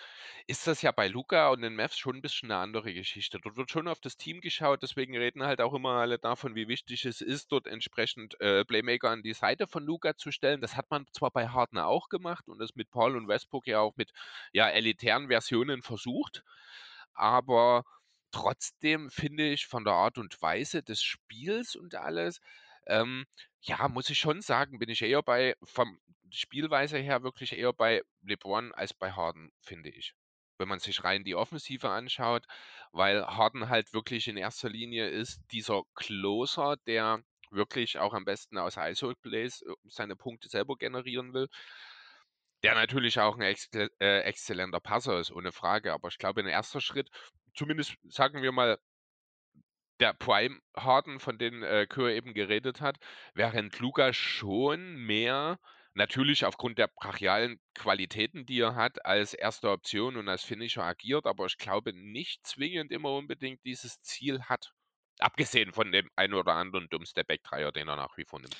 ist 0.46 0.66
das 0.66 0.82
ja 0.82 0.92
bei 0.92 1.08
Luca 1.08 1.50
und 1.50 1.62
den 1.62 1.76
Mavs 1.76 1.98
schon 1.98 2.16
ein 2.16 2.22
bisschen 2.22 2.50
eine 2.50 2.60
andere 2.60 2.92
Geschichte. 2.94 3.38
Dort 3.40 3.56
wird 3.56 3.70
schon 3.70 3.88
auf 3.88 4.00
das 4.00 4.16
Team 4.16 4.40
geschaut, 4.40 4.82
deswegen 4.82 5.16
reden 5.16 5.44
halt 5.44 5.60
auch 5.60 5.74
immer 5.74 5.92
alle 6.00 6.18
davon, 6.18 6.54
wie 6.54 6.68
wichtig 6.68 7.04
es 7.04 7.20
ist, 7.20 7.52
dort 7.52 7.66
entsprechend 7.66 8.40
äh, 8.40 8.64
Playmaker 8.64 9.10
an 9.10 9.22
die 9.22 9.34
Seite 9.34 9.66
von 9.66 9.84
Luca 9.84 10.16
zu 10.16 10.30
stellen. 10.32 10.60
Das 10.60 10.76
hat 10.76 10.90
man 10.90 11.06
zwar 11.12 11.30
bei 11.30 11.48
Harden 11.48 11.78
auch 11.78 12.08
gemacht 12.08 12.48
und 12.48 12.58
das 12.58 12.74
mit 12.74 12.90
Paul 12.90 13.16
und 13.16 13.28
Westbrook 13.28 13.66
ja 13.66 13.80
auch 13.80 13.94
mit 13.96 14.12
ja, 14.52 14.68
elitären 14.68 15.28
Versionen 15.28 15.82
versucht, 15.82 16.42
aber 17.14 17.84
trotzdem 18.30 19.10
finde 19.10 19.48
ich 19.50 19.66
von 19.66 19.84
der 19.84 19.94
Art 19.94 20.18
und 20.18 20.40
Weise 20.42 20.82
des 20.82 21.02
Spiels 21.02 21.76
und 21.76 21.94
alles, 21.94 22.40
ähm, 22.86 23.26
ja, 23.62 23.88
muss 23.88 24.10
ich 24.10 24.18
schon 24.18 24.40
sagen, 24.40 24.78
bin 24.78 24.88
ich 24.88 25.02
eher 25.02 25.22
bei 25.22 25.54
vom 25.62 25.98
Spielweise 26.30 26.98
her 26.98 27.22
wirklich 27.22 27.52
eher 27.52 27.72
bei 27.72 28.02
LeBron 28.22 28.72
als 28.72 28.94
bei 28.94 29.12
Harden, 29.12 29.52
finde 29.60 29.90
ich. 29.90 30.14
Wenn 30.58 30.68
man 30.68 30.78
sich 30.78 31.04
rein 31.04 31.24
die 31.24 31.34
Offensive 31.34 31.88
anschaut, 31.90 32.44
weil 32.92 33.26
Harden 33.26 33.68
halt 33.68 33.92
wirklich 33.92 34.26
in 34.28 34.36
erster 34.36 34.68
Linie 34.68 35.08
ist 35.08 35.40
dieser 35.52 35.82
Closer, 35.94 36.76
der 36.86 37.22
wirklich 37.50 37.98
auch 37.98 38.14
am 38.14 38.24
besten 38.24 38.58
aus 38.58 38.76
ISO-Plays 38.76 39.62
äh, 39.62 39.74
seine 39.84 40.16
Punkte 40.16 40.48
selber 40.48 40.76
generieren 40.76 41.32
will. 41.34 41.48
Der 42.62 42.74
natürlich 42.74 43.20
auch 43.20 43.38
ein 43.38 43.42
äh, 44.00 44.20
exzellenter 44.20 44.80
Passer 44.80 45.20
ist, 45.20 45.30
ohne 45.30 45.52
Frage. 45.52 45.92
Aber 45.92 46.08
ich 46.08 46.18
glaube, 46.18 46.40
ein 46.40 46.48
erster 46.48 46.80
Schritt, 46.80 47.10
zumindest 47.54 47.94
sagen 48.08 48.42
wir 48.42 48.50
mal, 48.50 48.78
der 50.00 50.12
Prime 50.12 50.60
Harden, 50.76 51.20
von 51.20 51.38
dem 51.38 51.62
äh, 51.62 51.86
Kür 51.86 52.10
eben 52.10 52.34
geredet 52.34 52.80
hat, 52.80 52.98
während 53.34 53.78
Luca 53.78 54.12
schon 54.12 54.96
mehr 54.96 55.58
natürlich 55.94 56.44
aufgrund 56.44 56.78
der 56.78 56.88
brachialen 56.88 57.58
Qualitäten, 57.74 58.44
die 58.44 58.60
er 58.60 58.74
hat, 58.74 59.04
als 59.06 59.32
erste 59.32 59.70
Option 59.70 60.16
und 60.16 60.28
als 60.28 60.44
Finisher 60.44 60.84
agiert, 60.84 61.26
aber 61.26 61.46
ich 61.46 61.56
glaube 61.56 61.92
nicht 61.94 62.46
zwingend 62.46 62.92
immer 62.92 63.12
unbedingt 63.12 63.64
dieses 63.64 64.00
Ziel 64.02 64.42
hat. 64.42 64.72
Abgesehen 65.18 65.72
von 65.72 65.90
dem 65.92 66.10
einen 66.14 66.34
oder 66.34 66.54
anderen 66.54 66.88
Dummstep-Back-Dreier, 66.90 67.72
den 67.72 67.88
er 67.88 67.96
nach 67.96 68.18
wie 68.18 68.26
vor 68.26 68.40
nimmt. 68.40 68.56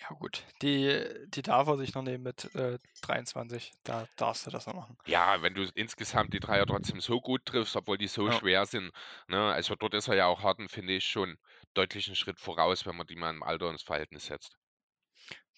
Ja 0.00 0.08
gut, 0.16 0.44
die, 0.62 1.04
die 1.28 1.42
darf 1.42 1.68
er 1.68 1.76
sich 1.76 1.94
noch 1.94 2.02
nehmen 2.02 2.24
mit 2.24 2.52
äh, 2.54 2.78
23. 3.02 3.72
Da 3.84 4.06
darfst 4.16 4.46
du 4.46 4.50
das 4.50 4.66
noch 4.66 4.74
machen. 4.74 4.96
Ja, 5.04 5.42
wenn 5.42 5.52
du 5.52 5.70
insgesamt 5.74 6.32
die 6.32 6.40
Dreier 6.40 6.64
trotzdem 6.64 7.02
so 7.02 7.20
gut 7.20 7.44
triffst, 7.44 7.76
obwohl 7.76 7.98
die 7.98 8.06
so 8.06 8.30
Ja. 8.30 8.40
schwer 8.40 8.64
sind. 8.64 8.92
Ne? 9.28 9.52
Also 9.52 9.74
dort 9.74 9.92
ist 9.92 10.08
er 10.08 10.14
ja 10.14 10.24
auch 10.26 10.42
Harden, 10.42 10.70
finde 10.70 10.94
ich, 10.94 11.04
schon 11.04 11.36
deutlich 11.74 12.06
einen 12.06 12.16
Schritt 12.16 12.40
voraus, 12.40 12.86
wenn 12.86 12.96
man 12.96 13.06
die 13.06 13.16
mal 13.16 13.28
im 13.30 13.42
Alter 13.42 13.68
ins 13.70 13.82
Verhältnis 13.82 14.24
setzt. 14.26 14.56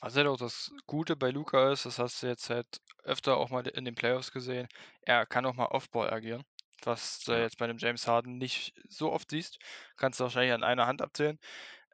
Was 0.00 0.16
halt 0.16 0.26
auch 0.26 0.36
das 0.36 0.70
Gute 0.86 1.16
bei 1.16 1.30
Luca 1.30 1.72
ist, 1.72 1.86
das 1.86 1.98
hast 1.98 2.22
du 2.22 2.26
jetzt 2.26 2.50
halt 2.50 2.66
öfter 3.04 3.36
auch 3.36 3.50
mal 3.50 3.66
in 3.66 3.84
den 3.84 3.94
Playoffs 3.94 4.32
gesehen, 4.32 4.66
er 5.02 5.26
kann 5.26 5.46
auch 5.46 5.54
mal 5.54 5.66
Offball 5.66 6.12
agieren, 6.12 6.42
was 6.82 7.20
du 7.20 7.32
jetzt 7.32 7.56
bei 7.58 7.66
dem 7.68 7.78
James 7.78 8.06
Harden 8.06 8.36
nicht 8.38 8.74
so 8.88 9.12
oft 9.12 9.30
siehst. 9.30 9.58
Kannst 9.96 10.18
du 10.20 10.24
wahrscheinlich 10.24 10.52
an 10.52 10.64
einer 10.64 10.86
Hand 10.86 11.02
abzählen. 11.02 11.38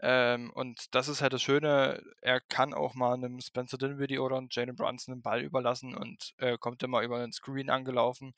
Ähm, 0.01 0.51
und 0.51 0.95
das 0.95 1.09
ist 1.09 1.23
halt 1.23 1.33
das 1.33 1.43
Schöne, 1.43 2.03
er 2.21 2.41
kann 2.41 2.73
auch 2.75 2.95
mal 2.95 3.15
einem 3.15 3.41
Spencer 3.41 3.79
Dinwiddie 3.79 4.19
oder 4.19 4.37
einem 4.37 4.49
Jalen 4.51 4.77
Brunson 4.77 5.15
den 5.15 5.23
Ball 5.23 5.43
überlassen 5.43 5.95
und 5.97 6.35
äh, 6.39 6.57
kommt 6.59 6.83
immer 6.83 7.03
über 7.03 7.17
einen 7.17 7.33
Screen 7.33 7.69
angelaufen, 7.71 8.35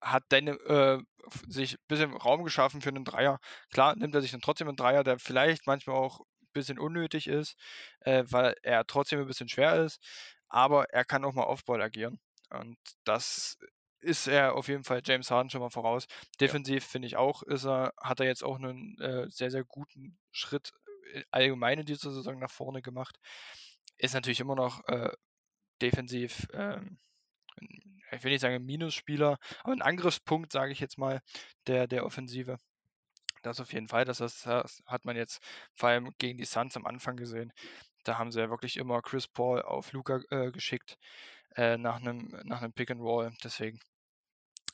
hat 0.00 0.24
dann 0.28 0.46
äh, 0.48 0.98
sich 1.48 1.74
ein 1.74 1.86
bisschen 1.88 2.16
Raum 2.16 2.44
geschaffen 2.44 2.80
für 2.82 2.90
einen 2.90 3.04
Dreier. 3.04 3.40
Klar 3.70 3.96
nimmt 3.96 4.14
er 4.14 4.20
sich 4.20 4.30
dann 4.30 4.40
trotzdem 4.42 4.68
einen 4.68 4.76
Dreier, 4.76 5.02
der 5.02 5.18
vielleicht 5.18 5.66
manchmal 5.66 5.96
auch 5.96 6.20
ein 6.20 6.52
bisschen 6.52 6.78
unnötig 6.78 7.26
ist, 7.26 7.56
äh, 8.00 8.24
weil 8.28 8.54
er 8.62 8.86
trotzdem 8.86 9.20
ein 9.20 9.26
bisschen 9.26 9.48
schwer 9.48 9.82
ist, 9.84 10.00
aber 10.48 10.90
er 10.90 11.04
kann 11.04 11.24
auch 11.24 11.34
mal 11.34 11.44
Offball 11.44 11.82
agieren. 11.82 12.20
Und 12.50 12.78
das 13.04 13.58
ist 14.04 14.26
er 14.26 14.54
auf 14.54 14.68
jeden 14.68 14.84
Fall 14.84 15.02
James 15.04 15.30
Harden 15.30 15.50
schon 15.50 15.60
mal 15.60 15.70
voraus. 15.70 16.06
Defensiv 16.40 16.84
finde 16.84 17.06
ich 17.06 17.16
auch, 17.16 17.42
ist 17.42 17.64
er, 17.64 17.92
hat 18.00 18.20
er 18.20 18.26
jetzt 18.26 18.44
auch 18.44 18.56
einen 18.56 18.98
äh, 19.00 19.28
sehr, 19.30 19.50
sehr 19.50 19.64
guten 19.64 20.18
Schritt 20.30 20.72
äh, 21.12 21.22
allgemein 21.30 21.80
in 21.80 21.86
dieser 21.86 22.12
Saison 22.12 22.38
nach 22.38 22.50
vorne 22.50 22.82
gemacht. 22.82 23.18
Ist 23.98 24.14
natürlich 24.14 24.40
immer 24.40 24.56
noch 24.56 24.86
äh, 24.88 25.10
defensiv, 25.80 26.46
ähm, 26.52 26.98
ich 28.12 28.22
will 28.22 28.32
nicht 28.32 28.40
sagen 28.40 28.54
ein 28.54 28.64
Minusspieler, 28.64 29.38
aber 29.62 29.72
ein 29.72 29.82
Angriffspunkt, 29.82 30.52
sage 30.52 30.72
ich 30.72 30.80
jetzt 30.80 30.98
mal, 30.98 31.20
der, 31.66 31.86
der 31.86 32.04
Offensive. 32.04 32.58
Das 33.42 33.60
auf 33.60 33.72
jeden 33.72 33.88
Fall. 33.88 34.04
Das, 34.04 34.18
das 34.18 34.46
hat 34.86 35.04
man 35.04 35.16
jetzt 35.16 35.42
vor 35.74 35.90
allem 35.90 36.10
gegen 36.18 36.38
die 36.38 36.46
Suns 36.46 36.76
am 36.76 36.86
Anfang 36.86 37.16
gesehen. 37.16 37.52
Da 38.04 38.18
haben 38.18 38.32
sie 38.32 38.40
ja 38.40 38.50
wirklich 38.50 38.76
immer 38.76 39.02
Chris 39.02 39.28
Paul 39.28 39.62
auf 39.62 39.92
Luca 39.92 40.20
äh, 40.30 40.50
geschickt 40.50 40.98
äh, 41.56 41.76
nach 41.76 41.96
einem 41.96 42.28
nach 42.44 42.62
einem 42.62 42.72
Pick 42.72 42.90
and 42.90 43.00
Roll. 43.00 43.32
Deswegen. 43.42 43.78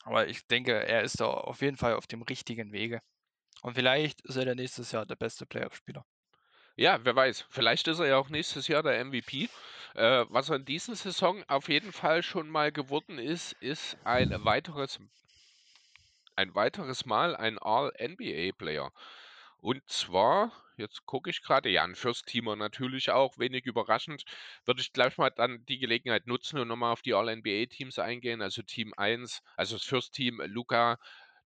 Aber 0.05 0.29
ich 0.29 0.47
denke, 0.47 0.73
er 0.73 1.03
ist 1.03 1.21
da 1.21 1.27
auf 1.27 1.61
jeden 1.61 1.77
Fall 1.77 1.95
auf 1.95 2.07
dem 2.07 2.23
richtigen 2.23 2.73
Wege. 2.73 3.01
Und 3.63 3.75
vielleicht 3.75 4.21
ist 4.23 4.37
er 4.37 4.55
nächstes 4.55 4.93
Jahr 4.93 5.07
der 5.07 5.17
beste 5.17 5.47
Playoff-Spieler. 5.47 6.05
Ja, 6.77 6.99
wer 7.05 7.15
weiß. 7.15 7.45
Vielleicht 7.51 7.89
ist 7.89 7.99
er 7.99 8.07
ja 8.07 8.17
auch 8.17 8.31
nächstes 8.31 8.69
Jahr 8.69 8.83
der 8.83 9.05
MVP. 9.05 9.49
Äh, 9.95 10.25
was 10.31 10.49
er 10.49 10.57
in 10.57 10.65
dieser 10.65 10.97
Saison 10.97 11.45
auf 11.49 11.69
jeden 11.69 11.93
Fall 11.93 12.23
schon 12.23 12.49
mal 12.49 12.73
geworden 12.73 13.19
ist, 13.19 13.53
ist 13.61 13.99
ein 14.05 14.33
weiteres, 14.45 14.99
ein 16.37 16.55
weiteres 16.55 17.05
Mal 17.05 17.37
ein 17.37 17.59
All-NBA-Player. 17.59 18.93
Und 19.61 19.87
zwar, 19.89 20.53
jetzt 20.77 21.05
gucke 21.07 21.31
ich 21.31 21.43
gerade, 21.43 21.69
ja, 21.69 21.85
ein 21.85 21.95
First-Teamer 21.95 22.57
natürlich 22.57 23.11
auch, 23.11 23.39
wenig 23.39 23.67
überraschend. 23.67 24.25
Würde 24.65 24.81
ich 24.81 24.93
gleich 24.93 25.19
mal 25.19 25.31
dann 25.31 25.65
die 25.67 25.79
Gelegenheit 25.79 26.27
nutzen 26.27 26.59
und 26.59 26.69
nochmal 26.69 26.93
auf 26.93 27.03
die 27.03 27.15
All-NBA-Teams 27.15 27.99
eingehen. 27.99 28.43
Also 28.43 28.63
Team 28.63 28.95
1, 28.97 29.43
also 29.57 29.77
das 29.77 29.85
First-Team, 29.85 30.41
Luca, 30.47 30.99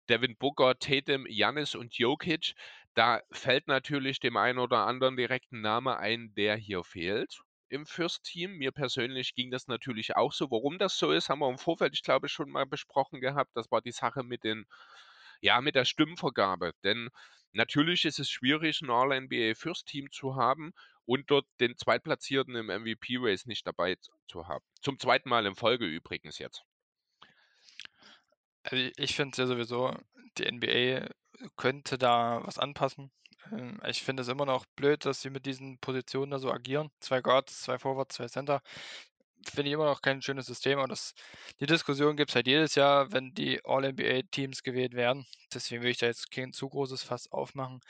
Devin 0.09 0.37
Booker, 0.37 0.79
Tatum, 0.79 1.27
Janis 1.29 1.75
und 1.75 1.95
Jokic. 1.99 2.55
Da 2.95 3.21
fällt 3.33 3.67
natürlich 3.69 4.21
dem 4.21 4.37
einen 4.37 4.59
oder 4.59 4.87
anderen 4.87 5.17
direkt 5.17 5.53
ein 5.53 5.61
Name 5.61 5.97
ein, 5.99 6.33
der 6.35 6.57
hier 6.57 6.85
fehlt 6.85 7.41
im 7.69 7.87
First-Team. 7.87 8.53
Mir 8.59 8.71
persönlich 8.73 9.35
ging 9.35 9.51
das 9.51 9.67
natürlich 9.67 10.17
auch 10.17 10.33
so. 10.33 10.51
Warum 10.51 10.79
das 10.79 10.97
so 10.99 11.11
ist, 11.11 11.29
haben 11.29 11.41
wir 11.41 11.51
im 11.51 11.59
Vorfeld, 11.59 11.95
ich 11.95 12.03
glaube, 12.03 12.29
schon 12.29 12.51
mal 12.51 12.67
besprochen 12.67 13.21
gehabt. 13.21 13.51
Das 13.57 13.71
war 13.73 13.83
die 13.83 13.93
Sache 13.93 14.23
mit 14.23 14.45
den, 14.45 14.67
ja, 15.41 15.61
mit 15.61 15.75
der 15.75 15.85
Stimmenvergabe. 15.85 16.73
Denn 16.85 17.11
natürlich 17.55 18.05
ist 18.05 18.19
es 18.19 18.29
schwierig, 18.31 18.81
ein 18.83 18.91
All-NBA 18.91 19.55
First-Team 19.55 20.11
zu 20.13 20.37
haben 20.37 20.73
und 21.07 21.31
dort 21.31 21.47
den 21.61 21.77
Zweitplatzierten 21.77 22.55
im 22.57 22.67
MVP-Race 22.67 23.47
nicht 23.47 23.67
dabei 23.67 23.97
zu 24.29 24.49
haben. 24.49 24.65
Zum 24.83 24.99
zweiten 24.99 25.29
Mal 25.29 25.47
in 25.47 25.55
Folge 25.55 25.87
übrigens 25.87 26.39
jetzt. 26.39 26.65
Also 28.65 28.91
ich 28.97 29.15
finde 29.15 29.37
ja 29.37 29.47
sowieso, 29.47 29.95
die 30.39 30.51
NBA 30.51 31.09
könnte 31.57 31.99
da 31.99 32.41
was 32.45 32.59
anpassen. 32.59 33.11
Ähm, 33.53 33.81
ich 33.87 34.03
finde 34.03 34.23
es 34.23 34.29
immer 34.29 34.47
noch 34.47 34.65
blöd, 34.77 35.05
dass 35.05 35.21
sie 35.21 35.31
mit 35.31 35.47
diesen 35.47 35.79
Positionen 35.79 36.31
da 36.31 36.39
so 36.39 36.51
agieren. 36.51 36.91
Zwei 37.01 37.21
Guards, 37.21 37.63
zwei 37.63 37.79
Forwards, 37.79 38.17
zwei 38.17 38.29
Center. 38.29 38.63
Finde 39.51 39.69
ich 39.69 39.75
immer 39.75 39.87
noch 39.87 40.03
kein 40.03 40.23
schönes 40.23 40.47
System. 40.47 40.79
Und 40.79 40.91
das, 40.91 41.15
die 41.61 41.67
Diskussion 41.67 42.17
gibt 42.17 42.31
es 42.31 42.35
halt 42.37 42.47
jedes 42.47 42.75
Jahr, 42.75 43.13
wenn 43.13 43.35
die 43.35 43.61
All-NBA-Teams 43.65 44.63
gewählt 44.63 44.95
werden. 44.95 45.27
Deswegen 45.53 45.83
will 45.83 45.91
ich 45.91 45.99
da 45.99 46.07
jetzt 46.07 46.31
kein 46.31 46.53
zu 46.53 46.69
großes 46.69 47.03
Fass 47.03 47.31
aufmachen. 47.31 47.81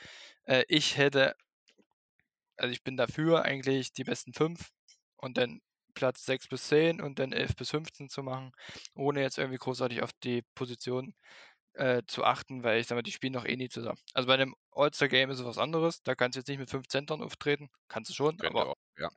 Äh, 0.45 0.63
ich 0.67 0.97
hätte, 0.97 1.35
also 2.57 2.71
ich 2.71 2.83
bin 2.83 2.97
dafür, 2.97 3.43
eigentlich 3.43 3.93
die 3.93 4.03
besten 4.03 4.33
fünf 4.33 4.71
und 5.17 5.37
dann 5.37 5.61
Platz 5.93 6.25
6 6.25 6.47
bis 6.49 6.67
10 6.67 7.01
und 7.01 7.19
dann 7.19 7.31
11 7.31 7.55
bis 7.55 7.71
15 7.71 8.09
zu 8.09 8.21
machen, 8.23 8.51
ohne 8.95 9.21
jetzt 9.21 9.37
irgendwie 9.37 9.57
großartig 9.57 10.03
auf 10.03 10.11
die 10.23 10.43
Position 10.55 11.15
äh, 11.73 12.03
zu 12.07 12.23
achten, 12.23 12.63
weil 12.63 12.79
ich 12.79 12.87
sage 12.87 12.99
mal, 12.99 13.03
die 13.03 13.11
spielen 13.11 13.33
doch 13.33 13.45
eh 13.45 13.55
nie 13.55 13.69
zusammen. 13.69 13.99
Also 14.13 14.27
bei 14.27 14.35
einem 14.35 14.55
All-Star-Game 14.71 15.29
ist 15.29 15.39
es 15.39 15.45
was 15.45 15.57
anderes. 15.57 16.03
Da 16.03 16.15
kannst 16.15 16.35
du 16.35 16.39
jetzt 16.39 16.47
nicht 16.49 16.59
mit 16.59 16.69
fünf 16.69 16.87
Centern 16.87 17.21
auftreten. 17.23 17.69
Kannst 17.87 18.09
du 18.09 18.13
schon, 18.13 18.37
Könnte 18.37 18.59
aber 18.59 18.71
auch, 18.71 18.75
ja. 18.97 19.09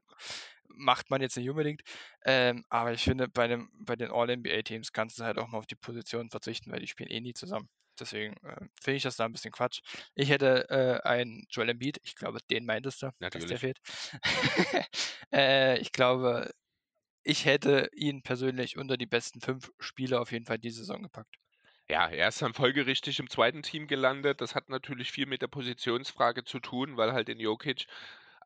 Macht 0.79 1.11
man 1.11 1.21
jetzt 1.21 1.37
nicht 1.37 1.51
unbedingt. 1.51 1.83
Ähm, 2.25 2.65
aber 2.69 2.93
ich 2.93 3.03
finde, 3.03 3.29
bei, 3.29 3.49
dem, 3.49 3.71
bei 3.81 3.97
den 3.97 4.11
All-NBA-Teams 4.11 4.93
kannst 4.93 5.19
du 5.19 5.25
halt 5.25 5.39
auch 5.39 5.49
mal 5.49 5.59
auf 5.59 5.67
die 5.67 5.77
Position 5.77 6.31
verzichten, 6.31 6.73
weil 6.73 6.81
die 6.81 6.87
spielen 6.87 7.11
eh 7.11 7.21
nie 7.21 7.35
zusammen. 7.35 7.69
Deswegen 7.99 8.35
äh, 8.45 8.67
finde 8.81 8.97
ich 8.97 9.03
das 9.03 9.17
da 9.17 9.25
ein 9.25 9.33
bisschen 9.33 9.53
Quatsch. 9.53 9.81
Ich 10.15 10.31
hätte 10.31 10.69
äh, 10.71 11.07
einen 11.07 11.47
Joel 11.51 11.71
Embiid, 11.71 11.99
ich 12.05 12.15
glaube, 12.15 12.39
den 12.51 12.65
meintest 12.65 13.03
du, 13.03 13.11
dass 13.19 13.47
der 13.47 13.59
fehlt. 13.59 13.79
äh, 15.33 15.79
ich 15.79 15.93
glaube, 15.93 16.51
ich 17.25 17.45
hätte 17.45 17.91
ihn 17.93 18.23
persönlich 18.23 18.79
unter 18.79 18.97
die 18.97 19.07
besten 19.07 19.41
fünf 19.41 19.71
Spieler 19.79 20.21
auf 20.21 20.33
jeden 20.33 20.47
Fall 20.47 20.59
diese 20.59 20.79
Saison 20.79 21.03
gepackt. 21.03 21.37
Ja, 21.91 22.09
er 22.09 22.29
ist 22.29 22.43
dann 22.43 22.53
folgerichtig 22.53 23.19
im 23.19 23.31
zweiten 23.31 23.63
Team 23.63 23.87
gelandet. 23.87 24.43
Das 24.43 24.55
hat 24.55 24.69
natürlich 24.69 25.11
viel 25.11 25.27
mit 25.27 25.41
der 25.41 25.49
Positionsfrage 25.49 26.45
zu 26.45 26.61
tun, 26.61 26.99
weil 26.99 27.13
halt 27.13 27.31
in 27.31 27.41
Jokic 27.41 27.87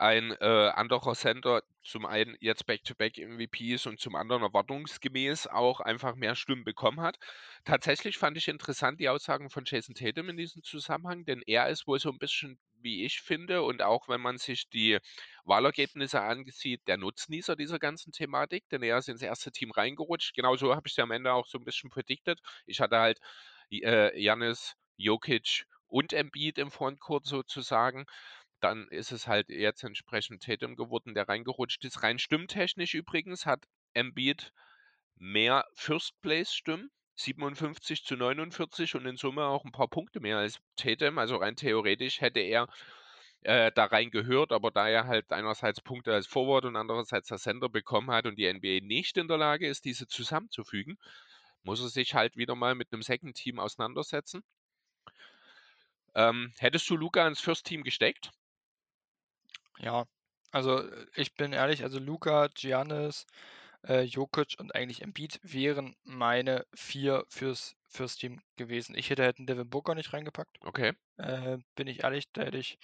ein 0.03 0.33
äh, 0.41 0.73
anderer 0.75 1.15
Center 1.15 1.63
zum 1.85 2.07
einen 2.07 2.37
jetzt 2.41 2.67
Back-to-Back 2.67 3.19
MVP 3.19 3.75
ist 3.75 3.87
und 3.87 4.01
zum 4.01 4.17
anderen 4.17 4.43
erwartungsgemäß 4.43 5.47
auch 5.47 5.79
einfach 5.79 6.17
mehr 6.17 6.35
Stimmen 6.35 6.65
bekommen 6.65 7.01
hat. 7.01 7.19
Tatsächlich 7.65 8.19
fand 8.19 8.37
ich 8.37 8.49
interessant 8.49 8.99
die 8.99 9.09
Aussagen 9.09 9.49
von 9.49 9.63
Jason 9.65 9.95
Tatum 9.95 10.29
in 10.31 10.37
diesem 10.37 10.65
Zusammenhang, 10.65 11.25
denn 11.25 11.41
er 11.47 11.69
ist 11.69 11.87
wohl 11.87 12.01
so 12.01 12.11
ein 12.11 12.19
bisschen, 12.19 12.59
wie 12.81 13.05
ich 13.05 13.21
finde, 13.21 13.63
und 13.63 13.81
auch 13.81 14.09
wenn 14.09 14.21
man 14.21 14.39
sich 14.39 14.69
die 14.69 14.99
Wahlergebnisse 15.45 16.21
ansieht, 16.21 16.81
der 16.89 16.97
Nutznießer 16.97 17.55
dieser 17.55 17.79
ganzen 17.79 18.11
Thematik, 18.11 18.69
denn 18.71 18.83
er 18.83 18.99
ist 18.99 19.09
ins 19.09 19.23
erste 19.23 19.53
Team 19.53 19.71
reingerutscht. 19.71 20.35
Genauso 20.35 20.75
habe 20.75 20.89
ich 20.89 20.95
sie 20.95 21.03
am 21.03 21.13
Ende 21.13 21.33
auch 21.33 21.47
so 21.47 21.59
ein 21.59 21.65
bisschen 21.65 21.91
prediktet. 21.91 22.41
Ich 22.67 22.81
hatte 22.81 22.99
halt 22.99 23.21
äh, 23.71 24.21
Janis, 24.21 24.75
Jokic 24.97 25.65
und 25.87 26.13
Embiid 26.13 26.59
im 26.59 26.73
Frontcourt 26.73 27.27
sozusagen 27.27 28.07
dann 28.62 28.88
ist 28.88 29.12
es 29.12 29.26
halt 29.26 29.49
jetzt 29.49 29.83
entsprechend 29.83 30.42
Tatum 30.42 30.76
geworden, 30.76 31.14
der 31.14 31.28
reingerutscht 31.28 31.85
ist. 31.85 32.02
Rein 32.02 32.19
stimmtechnisch 32.19 32.95
übrigens 32.95 33.45
hat 33.45 33.66
Embiid 33.95 34.52
mehr 35.16 35.66
First 35.75 36.21
Place 36.23 36.54
Stimmen, 36.54 36.90
57 37.16 38.04
zu 38.04 38.16
49 38.16 38.95
und 38.95 39.07
in 39.07 39.16
Summe 39.16 39.45
auch 39.45 39.64
ein 39.64 39.73
paar 39.73 39.88
Punkte 39.88 40.21
mehr 40.21 40.38
als 40.38 40.61
Tatum. 40.76 41.19
Also 41.19 41.37
rein 41.37 41.57
theoretisch 41.57 42.21
hätte 42.21 42.40
er 42.40 42.69
äh, 43.42 43.73
da 43.73 43.87
rein 43.87 44.11
gehört, 44.11 44.52
aber 44.52 44.71
da 44.71 44.88
er 44.88 45.07
halt 45.07 45.33
einerseits 45.33 45.81
Punkte 45.81 46.14
als 46.14 46.26
Forward 46.26 46.64
und 46.64 46.76
andererseits 46.76 47.33
als 47.33 47.42
Center 47.42 47.69
bekommen 47.69 48.11
hat 48.11 48.26
und 48.26 48.37
die 48.37 48.52
NBA 48.52 48.87
nicht 48.87 49.16
in 49.16 49.28
der 49.28 49.38
Lage 49.38 49.66
ist, 49.66 49.85
diese 49.85 50.07
zusammenzufügen, 50.07 50.99
muss 51.64 51.81
er 51.81 51.88
sich 51.88 52.14
halt 52.14 52.37
wieder 52.37 52.54
mal 52.54 52.75
mit 52.75 52.92
einem 52.92 53.02
Second 53.02 53.37
Team 53.37 53.59
auseinandersetzen. 53.59 54.42
Ähm, 56.14 56.52
hättest 56.59 56.88
du 56.90 56.97
Luca 56.97 57.26
ins 57.26 57.40
First 57.40 57.66
Team 57.66 57.83
gesteckt? 57.83 58.31
Ja, 59.79 60.07
also 60.50 60.79
äh, 60.79 61.07
ich 61.14 61.35
bin 61.35 61.52
ehrlich, 61.52 61.83
also 61.83 61.99
Luca, 61.99 62.49
Giannis, 62.55 63.26
äh, 63.87 64.02
Jokic 64.02 64.55
und 64.59 64.75
eigentlich 64.75 65.02
Embiid 65.02 65.41
wären 65.43 65.97
meine 66.05 66.67
vier 66.75 67.25
fürs, 67.29 67.76
fürs 67.88 68.17
Team 68.17 68.41
gewesen. 68.57 68.97
Ich 68.97 69.11
hätte 69.11 69.25
halt 69.25 69.38
einen 69.38 69.47
Devin 69.47 69.69
Booker 69.71 69.95
nicht 69.95 70.12
reingepackt. 70.12 70.59
Okay. 70.62 70.93
Äh, 71.19 71.59
bin 71.75 71.87
ich 71.88 72.05
ehrlich, 72.05 72.31
da 72.33 72.43
hätte 72.43 72.59
ich 72.59 72.79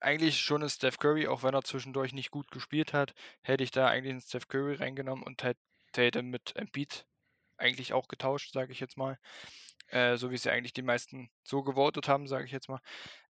eigentlich 0.00 0.40
schon 0.40 0.62
einen 0.62 0.70
Steph 0.70 0.98
Curry, 0.98 1.26
auch 1.28 1.42
wenn 1.42 1.54
er 1.54 1.62
zwischendurch 1.62 2.12
nicht 2.12 2.30
gut 2.30 2.50
gespielt 2.50 2.92
hat, 2.92 3.14
hätte 3.42 3.64
ich 3.64 3.70
da 3.70 3.88
eigentlich 3.88 4.12
einen 4.12 4.20
Steph 4.20 4.48
Curry 4.48 4.74
reingenommen 4.76 5.24
und 5.24 5.42
halt 5.42 5.58
Tatum 5.92 6.26
mit 6.30 6.54
Embiid 6.56 7.06
eigentlich 7.56 7.92
auch 7.92 8.08
getauscht, 8.08 8.52
sage 8.52 8.72
ich 8.72 8.80
jetzt 8.80 8.96
mal. 8.96 9.18
Äh, 9.90 10.16
so 10.16 10.30
wie 10.30 10.36
sie 10.36 10.50
eigentlich 10.50 10.72
die 10.72 10.82
meisten 10.82 11.30
so 11.44 11.62
gewotet 11.62 12.08
haben, 12.08 12.26
sage 12.26 12.44
ich 12.44 12.52
jetzt 12.52 12.68
mal. 12.68 12.80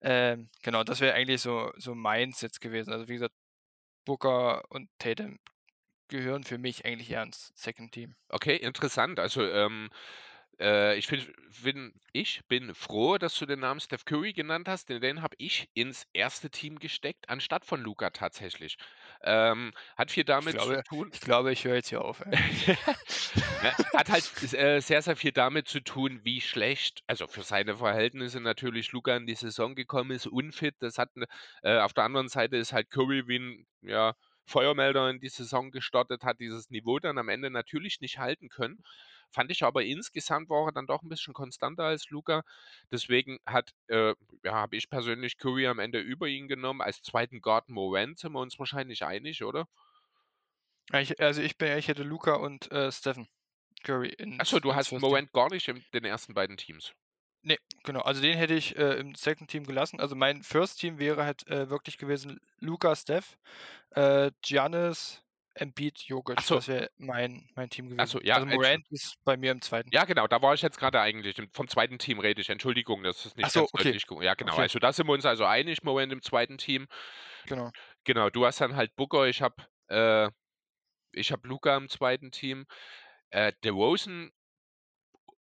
Ähm, 0.01 0.49
genau, 0.63 0.83
das 0.83 1.01
wäre 1.01 1.13
eigentlich 1.13 1.41
so, 1.41 1.71
so 1.77 1.95
meins 1.95 2.41
jetzt 2.41 2.61
gewesen. 2.61 2.91
Also 2.91 3.07
wie 3.07 3.13
gesagt, 3.13 3.35
Booker 4.05 4.63
und 4.69 4.89
Tatum 4.99 5.39
gehören 6.07 6.43
für 6.43 6.57
mich 6.57 6.85
eigentlich 6.85 7.11
eher 7.11 7.23
ins 7.23 7.51
Second 7.55 7.91
Team. 7.91 8.15
Okay, 8.29 8.55
interessant. 8.55 9.19
Also 9.19 9.43
ähm, 9.43 9.89
äh, 10.59 10.97
ich, 10.97 11.07
find, 11.07 11.31
bin, 11.63 11.93
ich 12.13 12.41
bin 12.47 12.73
froh, 12.73 13.17
dass 13.17 13.37
du 13.37 13.45
den 13.45 13.59
Namen 13.59 13.79
Steph 13.79 14.05
Curry 14.05 14.33
genannt 14.33 14.67
hast, 14.67 14.89
denn 14.89 15.01
den 15.01 15.21
habe 15.21 15.35
ich 15.37 15.69
ins 15.73 16.07
erste 16.13 16.49
Team 16.49 16.79
gesteckt, 16.79 17.29
anstatt 17.29 17.65
von 17.65 17.81
Luca 17.81 18.09
tatsächlich. 18.09 18.77
Ähm, 19.21 19.73
hat 19.97 20.11
viel 20.11 20.23
damit 20.23 20.55
glaube, 20.55 20.77
zu 20.77 20.83
tun. 20.83 21.09
Ich 21.13 21.21
glaube, 21.21 21.51
ich 21.51 21.63
höre 21.65 21.75
jetzt 21.75 21.89
hier 21.89 22.03
auf. 22.03 22.19
hat 23.93 24.09
halt 24.09 24.53
äh, 24.53 24.79
sehr, 24.79 25.01
sehr 25.01 25.15
viel 25.15 25.31
damit 25.31 25.67
zu 25.67 25.81
tun, 25.81 26.21
wie 26.23 26.41
schlecht, 26.41 27.01
also 27.07 27.27
für 27.27 27.43
seine 27.43 27.77
Verhältnisse 27.77 28.39
natürlich 28.39 28.91
Luca 28.91 29.15
in 29.15 29.27
die 29.27 29.35
Saison 29.35 29.75
gekommen 29.75 30.11
ist, 30.11 30.27
unfit. 30.27 30.75
Das 30.79 30.97
hat 30.97 31.09
äh, 31.61 31.79
auf 31.79 31.93
der 31.93 32.03
anderen 32.03 32.29
Seite 32.29 32.57
ist 32.57 32.73
halt 32.73 32.89
Curry 32.89 33.27
wie 33.27 33.39
ein 33.39 33.67
ja, 33.81 34.15
Feuermelder 34.45 35.09
in 35.09 35.19
die 35.19 35.29
Saison 35.29 35.71
gestartet, 35.71 36.23
hat 36.23 36.39
dieses 36.39 36.69
Niveau 36.69 36.99
dann 36.99 37.17
am 37.17 37.29
Ende 37.29 37.49
natürlich 37.49 37.99
nicht 37.99 38.17
halten 38.17 38.49
können. 38.49 38.81
Fand 39.31 39.51
ich 39.51 39.63
aber 39.63 39.83
insgesamt 39.83 40.49
war 40.49 40.67
er 40.67 40.71
dann 40.71 40.87
doch 40.87 41.03
ein 41.03 41.09
bisschen 41.09 41.33
konstanter 41.33 41.83
als 41.83 42.09
Luca. 42.09 42.43
Deswegen 42.91 43.39
hat, 43.45 43.71
äh, 43.87 44.15
ja, 44.43 44.53
habe 44.53 44.75
ich 44.75 44.89
persönlich 44.89 45.37
Curry 45.37 45.67
am 45.67 45.79
Ende 45.79 45.99
über 45.99 46.27
ihn 46.27 46.47
genommen. 46.47 46.81
Als 46.81 47.01
zweiten 47.01 47.41
Guard 47.41 47.69
Morant 47.69 48.19
sind 48.19 48.33
wir 48.33 48.39
uns 48.39 48.57
wahrscheinlich 48.59 49.03
einig, 49.03 49.43
oder? 49.43 49.67
Ich, 50.93 51.19
also 51.19 51.41
ich 51.41 51.57
bin, 51.57 51.77
ich 51.77 51.87
hätte 51.87 52.03
Luca 52.03 52.35
und 52.35 52.71
äh, 52.71 52.91
Stephen 52.91 53.27
Curry 53.83 54.09
in. 54.09 54.39
Achso, 54.39 54.59
du 54.59 54.73
hast 54.73 54.91
Morant 54.91 55.31
gar 55.33 55.49
nicht 55.49 55.67
in 55.67 55.83
den 55.93 56.05
ersten 56.05 56.33
beiden 56.33 56.57
Teams. 56.57 56.93
Ne, 57.43 57.57
genau. 57.83 58.01
Also, 58.01 58.21
den 58.21 58.37
hätte 58.37 58.53
ich, 58.55 58.75
äh, 58.77 58.95
im 58.99 59.15
Second 59.15 59.49
Team 59.49 59.65
gelassen. 59.65 59.99
Also, 59.99 60.15
mein 60.15 60.43
First 60.43 60.79
Team 60.79 60.99
wäre 60.99 61.23
halt, 61.23 61.47
äh, 61.47 61.69
wirklich 61.69 61.97
gewesen 61.97 62.39
Luka, 62.59 62.95
Steph, 62.95 63.37
äh, 63.91 64.31
Giannis, 64.41 65.23
Embiid, 65.59 65.99
Jokic. 65.99 66.41
so. 66.41 66.55
Das 66.55 66.67
wäre 66.67 66.89
mein 66.97 67.49
mein 67.55 67.69
Team 67.69 67.93
Ach 67.97 68.07
so, 68.07 68.19
gewesen. 68.19 68.27
ja, 68.27 68.35
Also, 68.35 68.47
Morant 68.47 68.85
ist 68.89 69.15
bei 69.23 69.37
mir 69.37 69.51
im 69.51 69.61
2. 69.61 69.83
Ja, 69.91 70.05
genau, 70.05 70.27
da 70.27 70.41
war 70.41 70.53
ich 70.53 70.61
jetzt 70.61 70.77
grade 70.79 70.99
eigentlich 71.01 71.35
vom 71.51 71.67
2. 71.67 71.87
Team 71.97 72.19
rede 72.19 72.41
ich. 72.41 72.49
Entschuldigung, 72.49 73.03
das 73.03 73.25
ist 73.25 73.37
nicht 73.37 73.51
so, 73.51 73.61
ganz 73.61 73.73
okay. 73.73 73.83
deutlich 73.91 74.05
ja, 74.23 74.33
genau. 74.35 74.53
Okay. 74.53 74.63
Also, 74.63 74.79
da 74.79 74.93
sind 74.93 75.07
wir 75.07 75.13
uns 75.13 75.25
also 75.25 75.45
einig, 75.45 75.83
Morant 75.83 76.11
im 76.11 76.21
2. 76.21 76.57
Team. 76.57 76.87
Genau. 77.45 77.71
Genau, 78.03 78.29
du 78.29 78.45
hast 78.45 78.61
dann 78.61 78.75
halt 78.75 78.95
Booker, 78.95 79.27
ich 79.27 79.41
habe 79.41 79.55
äh, 79.89 80.29
ich 81.11 81.31
habe 81.31 81.47
Luka 81.47 81.75
im 81.75 81.89
2. 81.89 82.17
Team. 82.31 82.65
Äh, 83.29 83.53
DeRozan 83.63 84.31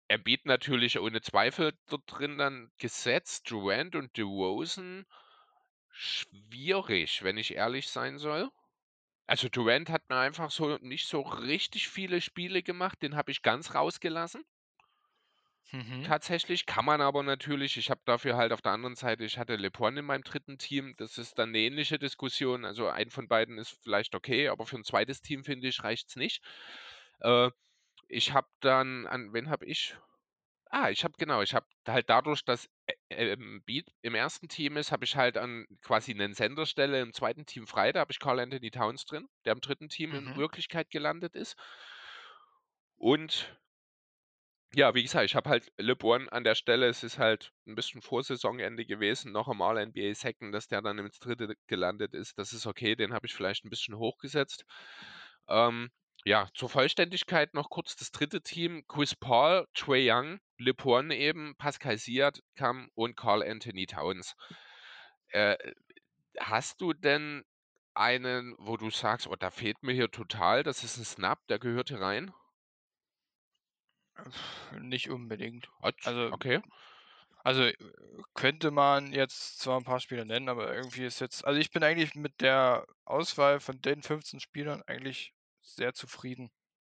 Embiid 0.09 0.45
natürlich 0.45 0.99
ohne 0.99 1.21
Zweifel 1.21 1.73
dort 1.87 2.03
drin 2.07 2.37
dann 2.37 2.71
gesetzt. 2.77 3.51
Durant 3.51 3.95
und 3.95 4.15
DeRozan 4.17 5.05
schwierig, 5.91 7.23
wenn 7.23 7.37
ich 7.37 7.55
ehrlich 7.55 7.89
sein 7.89 8.17
soll. 8.17 8.49
Also, 9.29 9.49
Durant 9.49 9.89
hat 9.89 10.07
mir 10.09 10.15
einfach 10.19 10.51
so 10.51 10.77
nicht 10.77 11.05
so 11.05 11.19
richtig 11.19 11.89
viele 11.89 12.21
Spiele 12.21 12.63
gemacht, 12.63 13.01
den 13.01 13.17
habe 13.17 13.29
ich 13.31 13.41
ganz 13.41 13.75
rausgelassen. 13.75 14.45
Mhm. 15.73 16.07
Tatsächlich 16.07 16.65
kann 16.67 16.85
man 16.85 17.01
aber 17.01 17.23
natürlich 17.23 17.75
ich 17.77 17.89
habe 17.89 18.01
dafür 18.05 18.37
halt 18.37 18.51
auf 18.53 18.61
der 18.61 18.71
anderen 18.71 18.95
Seite 18.95 19.25
ich 19.25 19.37
hatte 19.39 19.55
LeBron 19.55 19.97
in 19.97 20.05
meinem 20.05 20.23
3. 20.23 20.57
Team, 20.59 20.93
das 20.97 21.17
ist 21.17 21.39
dann 21.39 21.51
'ne 21.51 21.59
ähnliche 21.59 21.97
Diskussion. 21.97 22.65
Also, 22.65 22.87
einen 22.87 23.09
von 23.09 23.27
beiden 23.27 23.57
ist 23.57 23.79
vielleicht 23.83 24.13
okay, 24.13 24.47
aber 24.49 24.65
für 24.67 24.75
'n 24.77 24.83
2. 24.83 25.21
Team, 25.21 25.43
finde 25.43 25.67
ich, 25.67 25.83
reicht's 25.83 26.15
nicht. 26.15 26.43
Äh, 27.19 27.49
ich 28.09 28.33
habe 28.33 28.47
dann 28.61 29.07
an 29.07 29.33
wen 29.33 29.49
habe 29.49 29.65
ich 29.65 29.97
ah, 30.71 30.89
ich 30.91 31.03
habe 31.05 31.15
genau, 31.19 31.41
ich 31.43 31.53
habe 31.55 31.67
halt 31.87 32.09
dadurch, 32.09 32.43
dass 32.45 32.69
E 33.11 33.31
Embiid 33.31 33.93
im 34.01 34.15
1. 34.15 34.49
Team 34.49 34.75
ist, 34.75 34.91
habe 34.91 35.05
ich 35.05 35.15
halt 35.15 35.37
an 35.37 35.65
quasi 35.81 36.13
'nen 36.13 36.33
Senderstelle 36.33 36.99
im 37.01 37.13
2. 37.13 37.45
Team 37.45 37.65
frei. 37.65 37.93
Da 37.93 38.01
habe 38.01 38.11
ich 38.11 38.19
Karl 38.19 38.39
Anthony 38.39 38.69
Towns 38.69 39.05
drin, 39.05 39.29
der 39.45 39.53
im 39.53 39.61
3. 39.61 39.87
Team 39.87 40.13
in 40.13 40.35
Mhm. 40.35 40.35
Wirklichkeit 40.35 40.89
gelandet 40.89 41.33
ist. 41.35 41.55
Und 42.99 43.57
ja, 44.75 44.93
wie 44.93 45.01
gesagt, 45.03 45.23
ich 45.25 45.35
habe 45.35 45.49
halt 45.49 45.71
LeBron 45.77 46.27
an 46.27 46.43
der 46.43 46.53
Stelle 46.55 46.87
es 46.87 47.01
ist 47.03 47.17
halt 47.19 47.51
'n 47.65 47.75
bisschen 47.75 48.01
vor 48.01 48.21
Saisonende 48.23 48.85
gewesen, 48.85 49.31
noch 49.31 49.47
am 49.47 49.61
All-NBA 49.61 50.13
Second, 50.13 50.53
dass 50.53 50.67
der 50.67 50.81
dann 50.81 50.99
ins 50.99 51.19
3. 51.19 51.55
gelandet 51.67 52.13
ist. 52.13 52.37
Das 52.37 52.51
ist 52.51 52.65
okay, 52.67 52.95
den 52.95 53.13
habe 53.13 53.25
ich 53.27 53.33
vielleicht 53.33 53.63
'n 53.65 53.69
bisschen 53.69 53.97
hochgesetzt. 53.97 54.65
Ähm, 55.47 55.89
ja, 56.25 56.49
zur 56.53 56.69
Vollständigkeit 56.69 57.53
noch 57.53 57.69
kurz 57.69 57.95
das 57.95 58.11
3. 58.11 58.41
Team: 58.41 58.83
Chris 58.89 59.15
Paul, 59.15 59.67
Trae 59.73 60.11
Young, 60.11 60.39
LeBron 60.59 61.11
eben, 61.11 61.55
Pascal 61.57 61.97
Siakam 61.97 62.89
und 62.95 63.15
Karl 63.17 63.43
Anthony 63.43 63.85
Towns. 63.87 64.35
Äh, 65.29 65.57
hast 66.39 66.81
du 66.81 66.93
denn 66.93 67.43
einen, 67.95 68.55
wo 68.59 68.77
du 68.77 68.91
sagst: 68.91 69.27
„Oh, 69.27 69.35
da 69.37 69.51
fehlt 69.51 69.83
mir 69.83 69.93
hier 69.93 70.11
total, 70.11 70.63
das 70.63 70.83
ist 70.83 70.97
'n 70.97 71.05
Snub, 71.05 71.39
der 71.49 71.59
gehört 71.59 71.89
hier 71.89 72.01
rein?“ 72.01 72.33
Nicht 74.79 75.09
unbedingt. 75.09 75.69
Also 76.03 76.33
okay. 76.33 76.61
also, 77.43 77.63
äh, 77.63 77.75
könnte 78.33 78.71
man 78.71 79.11
jetzt 79.13 79.59
zwar 79.59 79.77
'n 79.79 79.83
paar 79.83 79.99
Spieler 79.99 80.25
nennen, 80.25 80.49
aber 80.49 80.73
irgendwie 80.75 81.05
ist 81.05 81.19
jetzt 81.21 81.45
also, 81.45 81.59
ich 81.59 81.71
bin 81.71 81.83
eigentlich 81.83 82.15
mit 82.15 82.41
der 82.41 82.85
Auswahl 83.05 83.59
von 83.59 83.81
den 83.81 84.03
15 84.03 84.39
Spielern 84.39 84.81
eigentlich 84.87 85.33
sehr 85.61 85.93
zufrieden. 85.93 86.49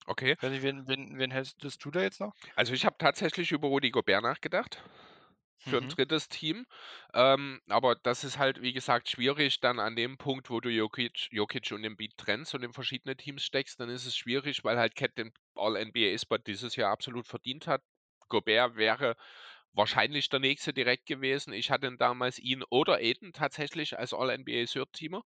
Okay. 0.09 0.37
Nicht, 0.42 0.62
wen 0.62 0.87
wen 0.88 1.19
wen 1.19 1.30
hättest 1.30 1.85
du 1.85 1.90
da 1.90 2.02
jetzt 2.02 2.21
noch? 2.21 2.35
Also, 2.57 2.73
ich 2.75 2.85
habe 2.85 2.97
tatsächlich 2.99 3.52
über 3.52 3.69
Rudy 3.69 3.90
Gobert 3.90 4.23
nachgedacht 4.23 4.83
für 5.59 5.78
'n 5.78 5.87
Mhm. 5.87 5.97
3. 5.97 6.28
Team. 6.28 6.66
Ähm, 7.14 7.61
aber 7.69 7.95
das 7.97 8.25
ist 8.25 8.38
halt, 8.38 8.62
wie 8.62 8.73
gesagt, 8.73 9.11
schwierig 9.11 9.61
dann 9.61 9.78
an 9.80 9.97
dem 9.97 10.19
Punkt, 10.19 10.50
wo 10.50 10.61
du 10.61 10.71
Jokic 10.71 11.28
Jokic 11.33 11.73
und 11.73 11.85
Embiid 11.85 12.16
trennst 12.19 12.54
und 12.54 12.62
in 12.64 12.73
verschiedene 12.73 13.16
Teams 13.16 13.45
steckst, 13.45 13.80
dann 13.80 13.90
ist 13.90 14.07
es 14.07 14.16
schwierig, 14.16 14.64
weil 14.64 14.78
halt 14.78 14.97
Cat 14.97 15.19
den 15.19 15.32
All-NBA-Spot 15.54 16.39
dieses 16.39 16.76
Jahr 16.76 16.91
absolut 16.93 17.26
verdient 17.26 17.67
hat. 17.67 17.82
Gobert 18.28 18.76
wäre 18.76 19.17
wahrscheinlich 19.73 20.28
der 20.30 20.41
Nächste 20.41 20.73
direkt 20.73 21.06
gewesen. 21.06 21.52
Ich 21.52 21.71
hatte 21.71 21.95
damals 21.99 22.39
ihn 22.39 22.65
oder 22.71 23.00
Ayton 23.00 23.32
tatsächlich 23.32 23.99
als 23.99 24.15
All-NBA 24.15 24.67
Third 24.67 24.93
Teamer. 24.95 25.23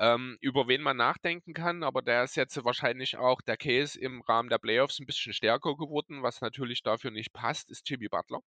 Ähm, 0.00 0.36
über 0.40 0.66
wen 0.66 0.82
man 0.82 0.96
nachdenken 0.96 1.54
kann, 1.54 1.84
aber 1.84 2.02
der 2.02 2.24
ist 2.24 2.34
jetzt 2.36 2.64
wahrscheinlich 2.64 3.18
auch 3.18 3.40
der 3.42 3.56
Case 3.56 4.00
im 4.00 4.20
Rahmen 4.22 4.48
der 4.48 4.58
Playoffs 4.58 4.98
'n 4.98 5.06
bisschen 5.06 5.32
stärker 5.32 5.76
geworden. 5.76 6.24
Was 6.24 6.40
natürlich 6.40 6.82
dafür 6.82 7.12
nicht 7.12 7.32
passt, 7.32 7.70
ist 7.70 7.88
Jimmy 7.88 8.08
Butler. 8.08 8.40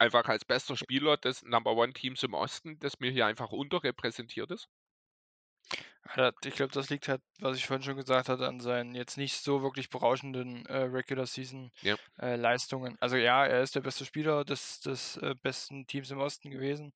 Einfach 0.00 0.24
als 0.24 0.44
bester 0.44 0.76
Spieler 0.76 1.16
des 1.16 1.44
Number 1.44 1.76
One 1.76 1.92
Teams 1.92 2.24
im 2.24 2.34
Osten, 2.34 2.80
das 2.80 2.98
mir 2.98 3.12
hier 3.12 3.26
einfach 3.26 3.50
unterrepräsentiert 3.52 4.50
ist. 4.50 4.68
Ich 6.44 6.54
glaube, 6.54 6.72
das 6.72 6.90
liegt 6.90 7.08
halt, 7.08 7.22
was 7.40 7.56
ich 7.56 7.66
vorhin 7.66 7.82
schon 7.84 7.96
gesagt 7.96 8.28
hatte, 8.28 8.46
an 8.48 8.60
seinen 8.60 8.94
jetzt 8.94 9.16
nicht 9.16 9.36
so 9.42 9.62
wirklich 9.62 9.90
berauschenden, 9.90 10.66
äh, 10.66 10.76
Regular 10.84 11.26
Season, 11.26 11.70
Ja. 11.82 11.96
äh, 12.18 12.36
Leistungen. 12.36 12.96
Also, 13.00 13.16
ja, 13.16 13.46
er 13.46 13.62
ist 13.62 13.74
der 13.74 13.80
beste 13.82 14.04
Spieler 14.04 14.44
des 14.44 14.80
des, 14.80 15.16
äh, 15.18 15.34
besten 15.40 15.86
Teams 15.86 16.10
im 16.10 16.18
Osten 16.18 16.50
gewesen. 16.50 16.92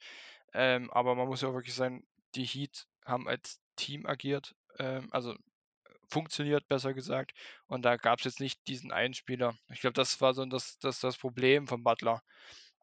Ähm, 0.55 0.91
aber 0.93 1.15
man 1.17 1.29
muss 1.29 1.43
ja 1.43 1.49
auch 1.49 1.55
wirklich 1.55 1.75
sagen, 1.75 2.07
die 2.35 2.45
Heat 2.45 2.87
haben 3.05 3.29
als 3.29 3.61
Team 3.77 4.07
agiert, 4.07 4.55
ähm, 4.79 5.09
also, 5.13 5.35
funktioniert, 6.11 6.69
besser 6.69 6.95
gesagt. 6.95 7.33
Und 7.67 7.85
da 7.85 7.97
gab's 7.97 8.25
jetzt 8.25 8.41
nicht 8.41 8.67
diesen 8.69 8.93
einen 8.93 9.15
Spieler. 9.15 9.57
Ich 9.73 9.81
glaube, 9.81 9.95
das 9.95 10.21
war 10.21 10.35
so 10.35 10.45
das 10.47 10.79
das 10.79 11.01
das 11.01 11.17
Problem 11.19 11.67
von 11.69 11.83
Butler. 11.83 12.23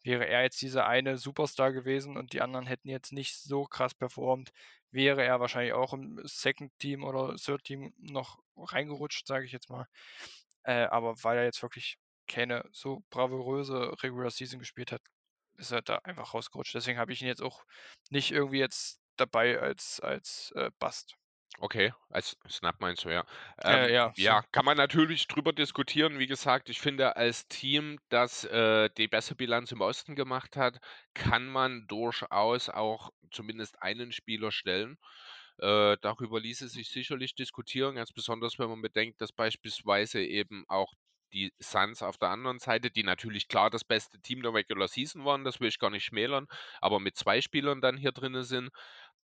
Wäre 0.03 0.27
er 0.27 0.43
jetzt 0.43 0.61
dieser 0.61 0.87
eine 0.87 1.17
Superstar 1.17 1.71
gewesen 1.73 2.17
und 2.17 2.33
die 2.33 2.41
anderen 2.41 2.65
hätten 2.67 2.89
jetzt 2.89 3.13
nicht 3.13 3.37
so 3.37 3.65
krass 3.65 3.93
performt, 3.93 4.51
wäre 4.91 5.23
er 5.23 5.39
wahrscheinlich 5.39 5.73
auch 5.73 5.93
im 5.93 6.19
Second 6.23 6.71
Team 6.79 7.03
oder 7.03 7.35
Third 7.37 7.63
Team 7.63 7.93
noch 7.97 8.39
reingerutscht, 8.57 9.27
sage 9.27 9.45
ich 9.45 9.51
jetzt 9.51 9.69
mal. 9.69 9.85
Äh, 10.63 10.85
aber 10.85 11.15
weil 11.23 11.37
er 11.39 11.45
jetzt 11.45 11.61
wirklich 11.63 11.97
keine 12.27 12.65
so 12.71 13.03
bravouröse 13.11 13.93
Regular 14.03 14.31
Season 14.31 14.59
gespielt 14.59 14.91
hat, 14.91 15.01
ist 15.57 15.71
er 15.71 15.81
da 15.81 15.97
einfach 16.03 16.33
rausgerutscht. 16.33 16.75
Deswegen 16.75 16.99
habe 16.99 17.13
ich 17.13 17.21
ihn 17.21 17.27
jetzt 17.27 17.41
auch 17.43 17.63
nicht 18.09 18.31
irgendwie 18.31 18.59
jetzt 18.59 19.00
dabei 19.21 19.59
als 19.59 19.99
als, 20.01 20.51
äh, 20.55 20.71
Bust. 20.79 21.15
Okay, 21.59 21.93
als 22.09 22.37
Snub 22.49 22.75
meinst 22.79 23.03
du, 23.05 23.09
ja. 23.09 23.25
Äh, 23.63 23.91
Ähm, 23.91 23.93
ja, 23.93 24.13
so. 24.15 24.33
ja, 24.33 24.41
kann 24.51 24.65
man 24.65 24.77
natürlich 24.77 25.27
drüber 25.27 25.53
diskutieren. 25.53 26.17
Wie 26.17 26.25
gesagt, 26.27 26.69
ich 26.69 26.79
finde, 26.79 27.15
als 27.17 27.47
Team, 27.49 27.99
das, 28.09 28.45
äh, 28.45 28.89
die 28.97 29.07
beste 29.07 29.35
Bilanz 29.35 29.71
im 29.71 29.81
Osten 29.81 30.15
gemacht 30.15 30.55
hat, 30.57 30.79
kann 31.13 31.47
man 31.47 31.85
durchaus 31.87 32.69
auch 32.69 33.11
zumindest 33.31 33.81
einen 33.81 34.11
Spieler 34.11 34.51
stellen. 34.51 34.97
Äh, 35.59 35.97
darüber 36.01 36.39
ließe 36.39 36.67
sich 36.69 36.89
sicherlich 36.89 37.35
diskutieren, 37.35 37.95
ganz 37.95 38.11
besonders, 38.13 38.57
wenn 38.57 38.69
man 38.69 38.81
bedenkt, 38.81 39.21
dass 39.21 39.31
beispielsweise 39.33 40.23
eben 40.23 40.65
auch 40.69 40.93
die 41.33 41.53
Suns 41.59 42.01
auf 42.03 42.17
der 42.17 42.29
anderen 42.29 42.59
Seite, 42.59 42.91
die 42.91 43.03
natürlich 43.03 43.47
klar 43.47 43.69
das 43.69 43.83
beste 43.85 44.19
Team 44.21 44.41
der 44.41 44.53
Regular 44.53 44.87
Season 44.87 45.23
waren, 45.25 45.43
das 45.45 45.59
will 45.61 45.69
ich 45.69 45.79
gar 45.79 45.89
nicht 45.89 46.03
schmälern, 46.05 46.47
aber 46.81 46.99
mit 46.99 47.15
2 47.17 47.39
Spielern 47.41 47.79
dann 47.81 47.95
hier 47.97 48.11
drinnen 48.11 48.43
sind, 48.43 48.69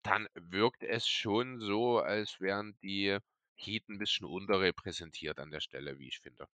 dann 0.03 0.27
wirkt 0.35 0.83
es 0.83 1.07
schon 1.07 1.59
so, 1.59 1.99
als 1.99 2.39
wären 2.39 2.77
die 2.83 3.17
Heat 3.55 3.89
'n 3.89 3.97
bisschen 3.99 4.25
unterrepräsentiert 4.27 5.39
an 5.39 5.51
der 5.51 5.61
Stelle, 5.61 5.99
wie 5.99 6.07
ich 6.09 6.19
finde. 6.19 6.47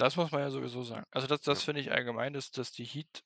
Das 0.00 0.16
muss 0.16 0.32
man 0.32 0.40
ja 0.40 0.50
sowieso 0.50 0.82
sagen. 0.82 1.04
Also, 1.10 1.26
das 1.26 1.42
Ja. 1.48 1.60
das 1.60 1.62
finde 1.62 1.82
ich 1.82 1.92
allgemein, 1.92 2.32
dass 2.32 2.50
dass 2.50 2.72
die 2.72 2.84
Heat 2.84 3.22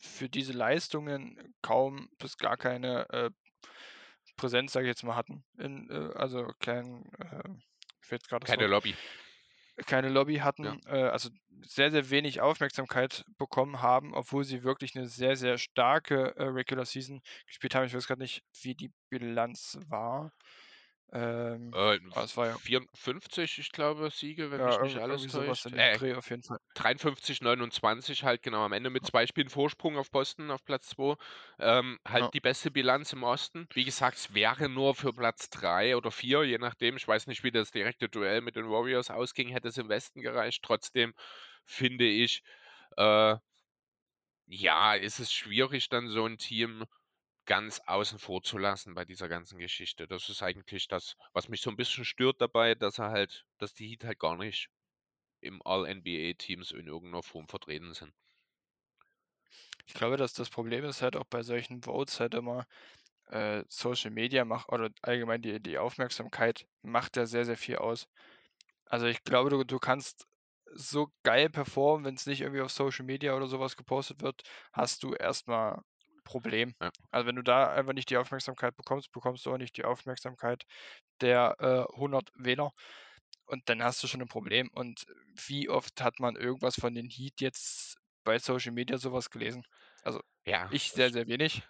für 0.00 0.28
diese 0.30 0.52
Leistungen 0.54 1.54
kaum 1.62 2.08
bis 2.18 2.38
gar 2.38 2.56
keine, 2.56 3.08
äh, 3.10 3.30
Präsenz, 4.38 4.72
sage 4.72 4.86
ich 4.86 4.90
jetzt 4.90 5.02
mal, 5.04 5.16
hatten 5.16 5.44
in, 5.58 5.90
äh 5.90 6.12
also, 6.14 6.48
kein, 6.60 7.06
äh 7.18 7.48
mir 7.48 7.60
fehlt 8.02 8.28
grad 8.28 8.42
das 8.44 8.54
Keine 8.54 8.66
Wort 8.66 8.68
Lobby. 8.68 8.96
Keine 9.86 10.08
Lobby 10.08 10.36
Ja. 10.62 10.76
hatten, 10.76 10.80
äh, 10.86 10.90
also, 11.08 11.30
sehr, 11.62 11.90
sehr 11.90 12.10
wenig 12.10 12.40
Aufmerksamkeit 12.40 13.24
bekommen 13.38 13.82
haben, 13.82 14.14
obwohl 14.14 14.44
sie 14.44 14.62
wirklich 14.64 14.94
'ne 14.94 15.06
sehr, 15.08 15.36
sehr 15.36 15.58
starke, 15.58 16.34
äh, 16.36 16.44
Regular 16.44 16.84
Season 16.86 17.20
gespielt 17.46 17.74
haben. 17.74 17.86
Ich 17.86 17.94
weiß 17.94 18.06
grad 18.06 18.18
nicht, 18.18 18.42
wie 18.62 18.74
die 18.74 18.92
Bilanz 19.10 19.78
war. 19.88 20.30
Ähm, 21.12 21.74
Äh, 21.74 21.98
es 22.14 22.36
war 22.36 22.46
ja 22.48 22.58
54, 22.58 23.58
ich 23.58 23.72
glaube, 23.72 24.10
Siege, 24.10 24.50
wenn 24.50 24.62
Ja, 24.62 24.64
mich 24.64 24.80
nicht 24.80 25.00
alles 25.00 25.28
was 25.46 25.66
täuscht. 25.66 25.72
Äh, 25.72 25.98
Dreh 25.98 26.14
auf 26.14 26.30
jeden 26.30 26.42
Fall. 26.42 26.58
53, 26.74 27.40
29 27.42 28.24
halt 28.24 28.42
genau 28.42 28.64
am 28.64 28.72
Ende 28.72 28.90
mit 28.90 29.06
2 29.06 29.26
Spielen 29.26 29.48
Vorsprung 29.50 29.96
auf 29.98 30.10
Boston 30.10 30.50
auf 30.50 30.64
Platz 30.64 30.88
2. 30.90 31.16
Ähm, 31.58 31.98
halt 32.06 32.26
Ja. 32.26 32.32
die 32.34 32.40
beste 32.40 32.70
Bilanz 32.70 33.12
im 33.14 33.22
Osten. 33.24 33.66
Wie 33.74 33.84
gesagt, 33.84 34.18
es 34.18 34.34
wäre 34.34 34.68
nur 34.68 34.94
für 34.94 35.12
Platz 35.12 35.50
3 35.50 35.96
oder 35.96 36.10
4, 36.10 36.44
je 36.44 36.58
nachdem. 36.58 36.96
Ich 36.96 37.08
weiß 37.08 37.26
nicht, 37.28 37.44
wie 37.44 37.50
das 37.52 37.70
direkte 37.72 38.08
Duell 38.08 38.42
mit 38.42 38.56
den 38.56 38.70
Warriors 38.70 39.10
ausging, 39.10 39.48
hätte 39.48 39.68
es 39.68 39.78
im 39.78 39.88
Westen 39.88 40.20
gereicht. 40.22 40.62
Trotzdem 40.64 41.14
finde 41.66 42.06
ich, 42.06 42.42
äh 42.96 43.36
ja, 44.48 44.94
ist 44.94 45.18
es 45.18 45.32
schwierig, 45.32 45.88
dann 45.88 46.08
so 46.08 46.24
'n 46.24 46.38
Team 46.38 46.84
ganz 47.46 47.80
außen 47.86 48.18
vor 48.18 48.42
zu 48.42 48.58
lassen 48.58 48.94
bei 48.94 49.04
dieser 49.06 49.28
ganzen 49.28 49.58
Geschichte. 49.58 50.08
Das 50.08 50.28
ist 50.28 50.42
eigentlich 50.42 50.88
das, 50.88 51.16
was 51.32 51.48
mich 51.48 51.60
so 51.62 51.70
'n 51.70 51.76
bisschen 51.76 52.04
stört 52.04 52.40
dabei, 52.40 52.74
dass 52.74 52.98
er 52.98 53.10
halt 53.10 53.46
dass 53.58 53.74
die 53.74 53.88
Heat 53.88 54.04
halt 54.04 54.18
gar 54.20 54.36
nicht 54.36 54.68
im 55.40 55.62
All-NBA-Teams 55.64 56.72
in 56.72 56.88
irgendeiner 56.88 57.22
Form 57.24 57.48
vertreten 57.48 57.94
sind. 57.94 58.14
Ich 59.88 59.94
glaube, 59.94 60.16
dass 60.16 60.32
das 60.34 60.50
Problem 60.50 60.84
ist 60.84 61.02
halt 61.02 61.16
auch 61.16 61.24
bei 61.24 61.42
solchen 61.42 61.82
Votes 61.82 62.18
halt 62.20 62.34
immer, 62.34 62.66
äh, 63.28 63.64
Social 63.68 64.10
Media 64.12 64.44
macht 64.44 64.70
oder 64.70 64.90
allgemein 65.02 65.42
die 65.42 65.60
die 65.62 65.78
Aufmerksamkeit 65.78 66.66
macht 66.82 67.16
ja 67.16 67.26
sehr, 67.26 67.44
sehr 67.46 67.56
viel 67.58 67.76
aus. 67.78 68.08
Also, 68.86 69.06
ich 69.06 69.24
glaube, 69.24 69.50
du 69.50 69.64
du 69.64 69.78
kannst 69.80 70.26
so 70.74 71.08
geil 71.24 71.50
performen, 71.50 72.06
wenn 72.06 72.14
es 72.16 72.26
nicht 72.26 72.42
irgendwie 72.42 72.62
auf 72.62 72.72
Social 72.72 73.06
Media 73.06 73.36
oder 73.36 73.46
sowas 73.48 73.76
gepostet 73.76 74.22
wird, 74.22 74.42
hast 74.72 75.02
du 75.04 75.14
erstmal 75.14 75.82
Problem. 76.26 76.74
Ja. 76.80 76.90
Also, 77.10 77.26
wenn 77.26 77.36
du 77.36 77.42
da 77.42 77.72
einfach 77.72 77.94
nicht 77.94 78.10
die 78.10 78.18
Aufmerksamkeit 78.18 78.76
bekommst, 78.76 79.12
bekommst 79.12 79.46
du 79.46 79.52
auch 79.54 79.58
nicht 79.58 79.78
die 79.78 79.84
Aufmerksamkeit 79.86 80.64
der, 81.22 81.56
äh, 81.60 81.96
100 81.96 82.30
Wähler 82.36 82.72
und 83.46 83.68
dann 83.68 83.82
hast 83.82 84.02
du 84.02 84.08
schon 84.08 84.22
ein 84.22 84.28
Problem. 84.28 84.70
Und 84.72 85.06
wie 85.46 85.68
oft 85.70 86.02
hat 86.02 86.20
man 86.20 86.36
irgendwas 86.36 86.76
von 86.76 86.94
den 86.94 87.08
Heat 87.08 87.40
jetzt 87.40 87.96
bei 88.24 88.38
Social 88.38 88.72
Media 88.72 88.98
sowas 88.98 89.30
gelesen? 89.30 89.64
Also, 90.02 90.20
Ja, 90.44 90.70
ich 90.70 90.92
sehr, 90.92 91.10
sehr 91.10 91.26
wenig. 91.28 91.62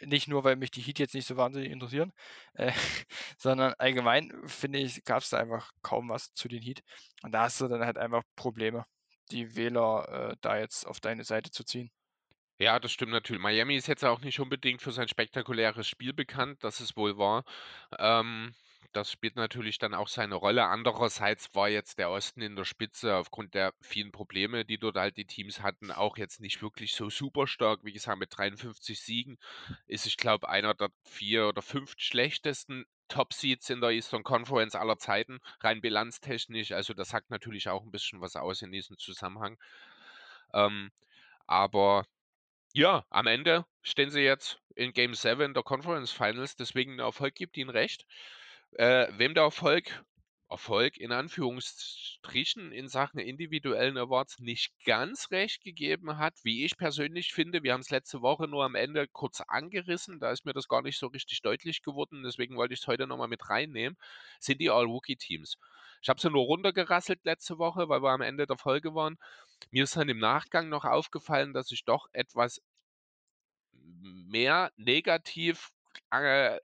Nicht 0.00 0.26
nur, 0.28 0.42
weil 0.44 0.56
mich 0.56 0.70
die 0.72 0.82
Heat 0.82 0.98
jetzt 0.98 1.14
nicht 1.14 1.26
so 1.26 1.36
wahnsinnig 1.36 1.70
interessieren, 1.70 2.12
äh, 2.54 2.72
sondern 3.38 3.74
allgemein, 3.78 4.32
finde 4.46 4.80
ich, 4.80 5.04
gab 5.04 5.22
es 5.22 5.30
da 5.30 5.38
einfach 5.38 5.70
kaum 5.82 6.08
was 6.08 6.34
zu 6.34 6.48
den 6.48 6.60
Heat. 6.62 6.82
Und 7.22 7.32
da 7.32 7.42
hast 7.44 7.60
du 7.60 7.68
dann 7.68 7.84
halt 7.84 7.98
einfach 7.98 8.22
Probleme, 8.36 8.84
die 9.30 9.54
Wähler, 9.56 10.32
äh, 10.32 10.36
da 10.40 10.58
jetzt 10.58 10.86
auf 10.86 11.00
deine 11.00 11.24
Seite 11.24 11.50
zu 11.52 11.64
ziehen. 11.64 11.90
Ja, 12.58 12.78
das 12.78 12.92
stimmt 12.92 13.12
natürlich. 13.12 13.42
Miami 13.42 13.76
ist 13.76 13.88
jetzt 13.88 14.04
auch 14.04 14.20
nicht 14.20 14.38
unbedingt 14.40 14.82
für 14.82 14.92
sein 14.92 15.08
spektakuläres 15.08 15.86
Spiel 15.88 16.12
bekannt, 16.12 16.62
das 16.64 16.80
es 16.80 16.96
wohl 16.96 17.18
war. 17.18 17.44
Ähm, 17.98 18.54
das 18.92 19.10
spielt 19.10 19.36
natürlich 19.36 19.78
dann 19.78 19.94
auch 19.94 20.06
seine 20.08 20.34
Rolle. 20.36 20.64
Andererseits 20.66 21.54
war 21.54 21.68
jetzt 21.68 21.98
der 21.98 22.10
Osten 22.10 22.40
in 22.42 22.54
der 22.56 22.64
Spitze 22.64 23.16
aufgrund 23.16 23.54
der 23.54 23.72
vielen 23.80 24.12
Probleme, 24.12 24.64
die 24.64 24.78
dort 24.78 24.96
halt 24.96 25.16
die 25.16 25.24
Teams 25.26 25.60
hatten, 25.62 25.90
auch 25.90 26.16
jetzt 26.18 26.40
nicht 26.40 26.62
wirklich 26.62 26.94
so 26.94 27.10
super 27.10 27.46
stark. 27.46 27.80
Wie 27.84 27.92
gesagt, 27.92 28.18
mit 28.18 28.36
53 28.36 29.00
Siegen 29.00 29.38
ist, 29.86 30.06
ich 30.06 30.16
glaube, 30.16 30.48
einer 30.48 30.74
der 30.74 30.90
vier 31.04 31.48
oder 31.48 31.62
fünf 31.62 31.94
schlechtesten 31.98 32.84
Top-Seeds 33.08 33.70
in 33.70 33.80
der 33.80 33.90
Eastern 33.90 34.22
Conference 34.24 34.74
aller 34.74 34.98
Zeiten, 34.98 35.40
rein 35.60 35.80
bilanztechnisch. 35.80 36.72
Also 36.72 36.94
das 36.94 37.08
sagt 37.08 37.30
natürlich 37.30 37.68
auch 37.68 37.82
ein 37.82 37.90
bisschen 37.90 38.20
was 38.20 38.36
aus 38.36 38.62
in 38.62 38.72
diesem 38.72 38.98
Zusammenhang. 38.98 39.58
Ähm, 40.54 40.90
aber 41.46 42.04
ja, 42.72 43.04
am 43.10 43.26
Ende 43.26 43.64
stehen 43.82 44.10
sie 44.10 44.20
jetzt 44.20 44.60
in 44.74 44.92
Game 44.92 45.14
7 45.14 45.54
der 45.54 45.62
Conference 45.62 46.12
Finals, 46.12 46.56
deswegen 46.56 46.96
der 46.96 47.06
Erfolg 47.06 47.34
gibt 47.34 47.56
ihnen 47.56 47.70
recht. 47.70 48.06
Äh, 48.72 49.08
wem 49.18 49.34
der 49.34 49.44
Erfolg 49.44 50.04
Erfolg 50.52 50.98
in 50.98 51.12
Anführungsstrichen 51.12 52.72
in 52.72 52.88
Sachen 52.88 53.18
individuellen 53.18 53.96
Awards 53.96 54.38
nicht 54.38 54.72
ganz 54.84 55.30
recht 55.30 55.64
gegeben 55.64 56.18
hat, 56.18 56.34
wie 56.44 56.64
ich 56.64 56.76
persönlich 56.76 57.32
finde. 57.32 57.62
Wir 57.62 57.72
haben 57.72 57.80
es 57.80 57.90
letzte 57.90 58.20
Woche 58.20 58.46
nur 58.46 58.64
am 58.64 58.74
Ende 58.74 59.08
kurz 59.08 59.40
angerissen, 59.40 60.20
da 60.20 60.30
ist 60.30 60.44
mir 60.44 60.52
das 60.52 60.68
gar 60.68 60.82
nicht 60.82 60.98
so 60.98 61.06
richtig 61.06 61.40
deutlich 61.40 61.82
geworden, 61.82 62.22
deswegen 62.22 62.56
wollte 62.56 62.74
ich 62.74 62.80
es 62.80 62.86
heute 62.86 63.06
nochmal 63.06 63.28
mit 63.28 63.48
reinnehmen, 63.48 63.96
sind 64.38 64.60
die 64.60 64.70
All-Rookie-Teams. 64.70 65.56
Ich 66.02 66.08
habe 66.08 66.20
sie 66.20 66.30
nur 66.30 66.44
runtergerasselt 66.44 67.24
letzte 67.24 67.58
Woche, 67.58 67.88
weil 67.88 68.02
wir 68.02 68.10
am 68.10 68.20
Ende 68.20 68.46
der 68.46 68.58
Folge 68.58 68.94
waren. 68.94 69.18
Mir 69.70 69.84
ist 69.84 69.96
dann 69.96 70.08
im 70.08 70.18
Nachgang 70.18 70.68
noch 70.68 70.84
aufgefallen, 70.84 71.54
dass 71.54 71.72
ich 71.72 71.84
doch 71.84 72.08
etwas 72.12 72.60
mehr 73.72 74.70
negativ 74.76 75.70
äh, 76.10 76.58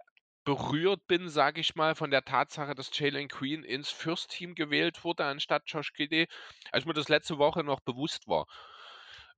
berührt 0.48 1.06
bin, 1.06 1.28
sage 1.28 1.60
ich 1.60 1.74
mal, 1.74 1.94
von 1.94 2.10
der 2.10 2.24
Tatsache, 2.24 2.74
dass 2.74 2.96
Jalen 2.98 3.28
Queen 3.28 3.64
ins 3.64 3.90
First 3.90 4.30
Team 4.30 4.54
gewählt 4.54 5.04
wurde 5.04 5.26
anstatt 5.26 5.64
Josh 5.66 5.92
Giddey, 5.92 6.26
als 6.72 6.86
mir 6.86 6.94
das 6.94 7.10
letzte 7.10 7.36
Woche 7.36 7.62
noch 7.62 7.80
bewusst 7.80 8.26
war. 8.28 8.46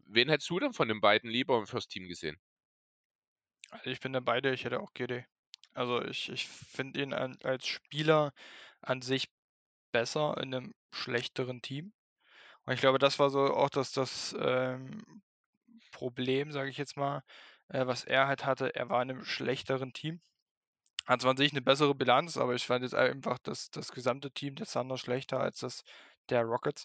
Wen 0.07 0.29
hättest 0.29 0.51
du 0.51 0.61
denn 0.61 0.73
von 0.73 0.87
den 0.89 1.01
beiden 1.01 1.29
lieber 1.29 1.59
im 1.59 1.67
First 1.67 1.91
Team 1.91 2.07
gesehen? 2.07 2.39
Also, 3.71 3.91
ich 3.91 3.99
bin 4.01 4.13
da 4.13 4.21
beide, 4.21 4.53
ich 4.53 4.65
hätte 4.65 4.81
auch 4.81 4.93
Giddey. 4.95 5.25
Also, 5.73 6.03
ich 6.05 6.29
ich 6.31 6.49
finde 6.49 7.03
ihn 7.03 7.13
an 7.13 7.37
als 7.43 7.67
Spieler 7.67 8.33
an 8.81 9.03
sich 9.03 9.29
besser 9.93 10.37
in 10.39 10.55
einem 10.55 10.75
schlechteren 10.93 11.63
Team. 11.63 11.93
Und 12.65 12.75
ich 12.75 12.81
glaube, 12.81 12.99
das 12.99 13.19
war 13.21 13.31
so 13.31 13.41
auch 13.55 13.71
das 13.71 13.93
das, 13.93 14.37
ähm, 14.41 15.23
Problem, 15.93 16.53
sage 16.53 16.71
ich 16.71 16.79
jetzt 16.79 16.97
mal, 16.97 17.23
äh, 17.69 17.87
was 17.87 18.05
er 18.05 18.27
halt 18.29 18.45
hatte. 18.47 18.75
Er 18.75 18.89
war 18.91 19.03
in 19.03 19.11
einem 19.11 19.25
schlechteren 19.25 19.93
Team. 19.93 20.21
Hat 21.07 21.21
zwar 21.23 21.31
an 21.33 21.37
sich 21.37 21.53
'ne 21.53 21.63
bessere 21.63 21.95
Bilanz, 21.95 22.37
aber 22.37 22.55
ich 22.55 22.67
fand 22.67 22.83
jetzt 22.83 22.95
einfach 22.95 23.39
das 23.43 23.71
das 23.71 23.91
gesamte 23.93 24.31
Team 24.31 24.55
der 24.55 24.67
Thunder 24.67 24.99
schlechter 24.99 25.41
als 25.41 25.59
das 25.61 25.83
der 26.29 26.43
Rockets. 26.45 26.85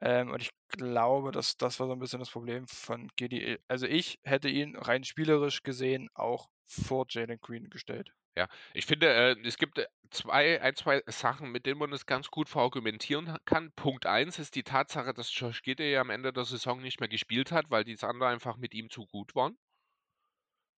Ähm, 0.00 0.30
und 0.30 0.42
ich 0.42 0.50
glaube, 0.68 1.30
dass 1.32 1.56
das 1.56 1.78
war 1.80 1.86
so 1.86 1.92
'n 1.92 1.98
bisschen 1.98 2.20
das 2.20 2.30
Problem 2.30 2.66
von 2.66 3.08
Giddey. 3.16 3.58
Also, 3.68 3.86
ich 3.86 4.18
hätte 4.24 4.48
ihn 4.48 4.76
rein 4.76 5.04
spielerisch 5.04 5.62
gesehen 5.62 6.08
auch 6.14 6.48
vor 6.66 7.06
Jalen 7.10 7.38
Green 7.40 7.68
gestellt. 7.70 8.12
Ja, 8.36 8.46
ich 8.74 8.86
finde, 8.86 9.08
äh, 9.12 9.36
es 9.44 9.56
gibt, 9.58 9.78
äh, 9.78 9.86
2 10.10 10.60
ein, 10.62 10.76
2 10.76 11.02
Sachen, 11.08 11.50
mit 11.50 11.66
denen 11.66 11.78
man 11.78 11.90
das 11.90 12.06
ganz 12.06 12.28
gut 12.30 12.48
verargumentieren 12.48 13.36
kann. 13.44 13.72
Punkt 13.74 14.06
1 14.06 14.38
ist 14.38 14.54
die 14.54 14.62
Tatsache, 14.62 15.12
dass 15.12 15.36
Josh 15.36 15.62
Giddey 15.62 15.96
am 15.96 16.10
Ende 16.10 16.32
der 16.32 16.44
Saison 16.44 16.80
nicht 16.80 17.00
mehr 17.00 17.08
gespielt 17.08 17.50
hat, 17.50 17.66
weil 17.70 17.82
die 17.84 17.96
Thunder 17.96 18.28
einfach 18.28 18.56
mit 18.56 18.72
ihm 18.74 18.88
zu 18.88 19.06
gut 19.06 19.34
waren. 19.34 19.56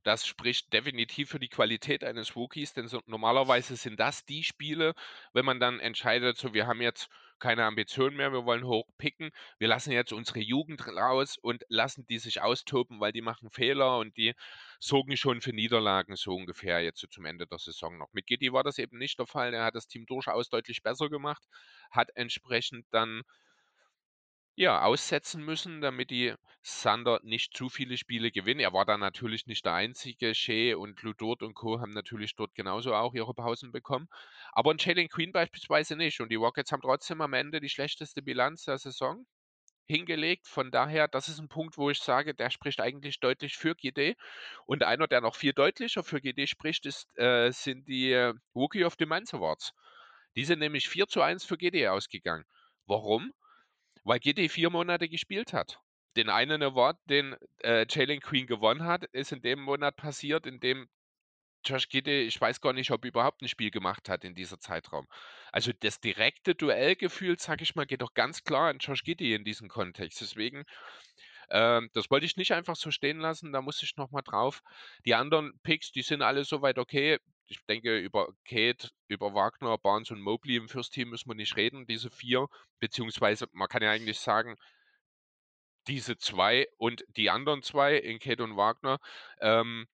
Das 0.04 0.26
spricht 0.26 0.72
definitiv 0.72 1.30
für 1.30 1.38
die 1.38 1.48
Qualität 1.48 2.04
eines 2.04 2.34
Rookies, 2.36 2.72
denn 2.72 2.88
so 2.88 3.00
normalerweise 3.06 3.76
sind 3.76 4.00
das 4.00 4.24
die 4.24 4.42
Spiele, 4.44 4.94
wenn 5.32 5.44
man 5.44 5.60
dann 5.60 5.80
entscheidet, 5.80 6.36
so 6.36 6.54
wir 6.54 6.66
haben 6.66 6.80
jetzt 6.80 7.08
keine 7.38 7.64
Ambitionen 7.64 8.16
mehr, 8.16 8.32
wir 8.32 8.44
wollen 8.44 8.64
hoch 8.64 8.86
picken, 8.98 9.30
wir 9.58 9.66
lassen 9.66 9.90
jetzt 9.90 10.12
unsere 10.12 10.38
Jugend 10.38 10.86
raus 10.86 11.36
und 11.38 11.64
lassen 11.68 12.06
die 12.06 12.18
sich 12.18 12.40
austoben, 12.40 13.00
weil 13.00 13.12
die 13.12 13.20
machen 13.20 13.50
Fehler 13.50 13.98
und 13.98 14.16
die 14.16 14.34
sorgen 14.78 15.16
schon 15.16 15.40
für 15.40 15.52
Niederlagen 15.52 16.14
so 16.16 16.34
ungefähr 16.34 16.80
jetzt 16.82 17.00
so 17.00 17.08
zum 17.08 17.24
Ende 17.24 17.46
der 17.46 17.58
Saison 17.58 17.98
noch. 17.98 18.12
Mit 18.12 18.26
Giddey 18.26 18.52
war 18.52 18.62
das 18.62 18.78
eben 18.78 18.96
nicht 18.96 19.18
der 19.18 19.26
Fall. 19.26 19.52
Er 19.54 19.64
hat 19.64 19.74
das 19.74 19.88
Team 19.88 20.06
durchaus 20.06 20.50
deutlich 20.50 20.82
besser 20.82 21.10
gemacht, 21.10 21.42
hat 21.90 22.10
entsprechend 22.14 22.86
dann 22.92 23.22
ja, 24.54 24.82
aussetzen 24.82 25.44
müssen, 25.44 25.80
damit 25.80 26.10
die 26.10 26.34
Thunder 26.62 27.20
nicht 27.22 27.56
zu 27.56 27.68
viele 27.68 27.96
Spiele 27.96 28.30
gewinnen. 28.30 28.60
Er 28.60 28.72
war 28.72 28.84
da 28.84 28.98
natürlich 28.98 29.46
nicht 29.46 29.64
der 29.64 29.74
Einzige. 29.74 30.34
Shea 30.34 30.76
und 30.76 31.00
Ludort 31.02 31.42
und 31.42 31.54
Co. 31.54 31.80
haben 31.80 31.92
natürlich 31.92 32.36
dort 32.36 32.54
genauso 32.54 32.94
auch 32.94 33.14
ihre 33.14 33.34
Pausen 33.34 33.72
bekommen. 33.72 34.08
Aber 34.52 34.70
ein 34.70 34.78
Jalen 34.78 35.08
Queen 35.08 35.32
beispielsweise 35.32 35.96
nicht. 35.96 36.20
Und 36.20 36.28
die 36.28 36.36
Rockets 36.36 36.70
haben 36.70 36.82
trotzdem 36.82 37.20
am 37.20 37.32
Ende 37.32 37.60
die 37.60 37.70
schlechteste 37.70 38.22
Bilanz 38.22 38.64
der 38.64 38.78
Saison 38.78 39.26
hingelegt. 39.86 40.46
Von 40.46 40.70
daher, 40.70 41.08
das 41.08 41.28
ist 41.28 41.38
ein 41.38 41.48
Punkt, 41.48 41.78
wo 41.78 41.90
ich 41.90 41.98
sage, 41.98 42.34
der 42.34 42.50
spricht 42.50 42.80
eigentlich 42.80 43.20
deutlich 43.20 43.56
für 43.56 43.74
GD. 43.74 44.16
Und 44.66 44.82
einer, 44.84 45.08
der 45.08 45.22
noch 45.22 45.34
viel 45.34 45.52
deutlicher 45.54 46.04
für 46.04 46.20
GD 46.20 46.46
spricht, 46.46 46.86
ist, 46.86 47.08
äh, 47.18 47.50
sind 47.50 47.88
die 47.88 48.12
äh, 48.12 48.34
Rookie 48.54 48.84
of 48.84 48.96
the 48.98 49.06
Month 49.06 49.34
Awards. 49.34 49.72
Die 50.36 50.44
sind 50.44 50.60
nämlich 50.60 50.88
4 50.88 51.08
zu 51.08 51.22
1 51.22 51.44
für 51.44 51.56
GD 51.56 51.88
ausgegangen. 51.88 52.44
Warum? 52.86 53.32
Weil 54.04 54.20
GD 54.20 54.48
vier 54.48 54.70
Monate 54.70 55.08
gespielt 55.08 55.52
hat. 55.52 55.80
Den 56.16 56.28
einen 56.28 56.62
Award, 56.62 56.98
den 57.08 57.36
äh, 57.62 57.86
Jalen 57.88 58.20
Queen 58.20 58.46
gewonnen 58.46 58.84
hat, 58.84 59.04
ist 59.12 59.32
in 59.32 59.40
dem 59.40 59.60
Monat 59.60 59.96
passiert, 59.96 60.46
in 60.46 60.60
dem 60.60 60.88
Josh 61.64 61.88
Giddey, 61.88 62.22
ich 62.22 62.40
weiß 62.40 62.60
gar 62.60 62.72
nicht, 62.72 62.90
ob 62.90 63.04
er 63.04 63.08
überhaupt 63.08 63.42
ein 63.42 63.48
Spiel 63.48 63.70
gemacht 63.70 64.08
hat 64.08 64.24
in 64.24 64.34
dieser 64.34 64.58
Zeitraum. 64.58 65.06
Also 65.52 65.72
das 65.78 66.00
direkte 66.00 66.54
Duellgefühl, 66.54 67.38
sag 67.38 67.62
ich 67.62 67.74
mal, 67.74 67.86
geht 67.86 68.02
doch 68.02 68.14
ganz 68.14 68.42
klar 68.42 68.68
an 68.68 68.78
Josh 68.78 69.04
Giddey 69.04 69.34
in 69.34 69.44
diesem 69.44 69.68
Kontext. 69.68 70.20
Deswegen, 70.20 70.64
ähm, 71.50 71.90
das 71.94 72.10
wollte 72.10 72.26
ich 72.26 72.36
nicht 72.36 72.52
einfach 72.52 72.76
so 72.76 72.90
stehen 72.90 73.20
lassen, 73.20 73.52
da 73.52 73.62
muss 73.62 73.82
ich 73.82 73.96
nochmal 73.96 74.22
drauf. 74.24 74.62
Die 75.04 75.14
anderen 75.14 75.52
Picks, 75.62 75.92
die 75.92 76.02
sind 76.02 76.22
alle 76.22 76.44
soweit 76.44 76.78
okay. 76.78 77.18
Ich 77.52 77.66
denke, 77.66 77.98
über 77.98 78.32
Kate, 78.46 78.88
über 79.08 79.34
Wagner, 79.34 79.76
Barnes 79.76 80.10
und 80.10 80.22
Mobley 80.22 80.56
im 80.56 80.68
First 80.68 80.94
Team 80.94 81.10
müssen 81.10 81.28
wir 81.28 81.34
nicht 81.34 81.56
reden, 81.56 81.86
diese 81.86 82.10
vier. 82.10 82.48
Beziehungsweise, 82.80 83.46
man 83.52 83.68
kann 83.68 83.82
ja 83.82 83.90
eigentlich 83.90 84.18
sagen, 84.20 84.56
diese 85.86 86.16
zwei 86.16 86.66
und 86.78 87.04
die 87.08 87.28
anderen 87.28 87.62
zwei, 87.62 87.96
in 87.96 88.18
Kate 88.20 88.42
und 88.42 88.56
Wagner, 88.56 88.98
ähm, 89.40 89.86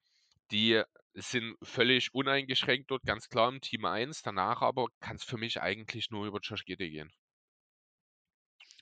die 0.52 0.82
sind 1.14 1.56
völlig 1.62 2.14
uneingeschränkt 2.14 2.90
dort, 2.92 3.02
ganz 3.02 3.28
klar 3.28 3.48
im 3.48 3.60
Team 3.60 3.84
1. 3.84 4.22
Danach 4.22 4.62
aber 4.62 4.86
kann 5.00 5.16
es 5.16 5.24
für 5.24 5.36
mich 5.36 5.60
eigentlich 5.60 6.10
nur 6.10 6.26
über 6.26 6.38
Josh 6.40 6.64
Giddey 6.64 6.90
gehen. 6.90 7.12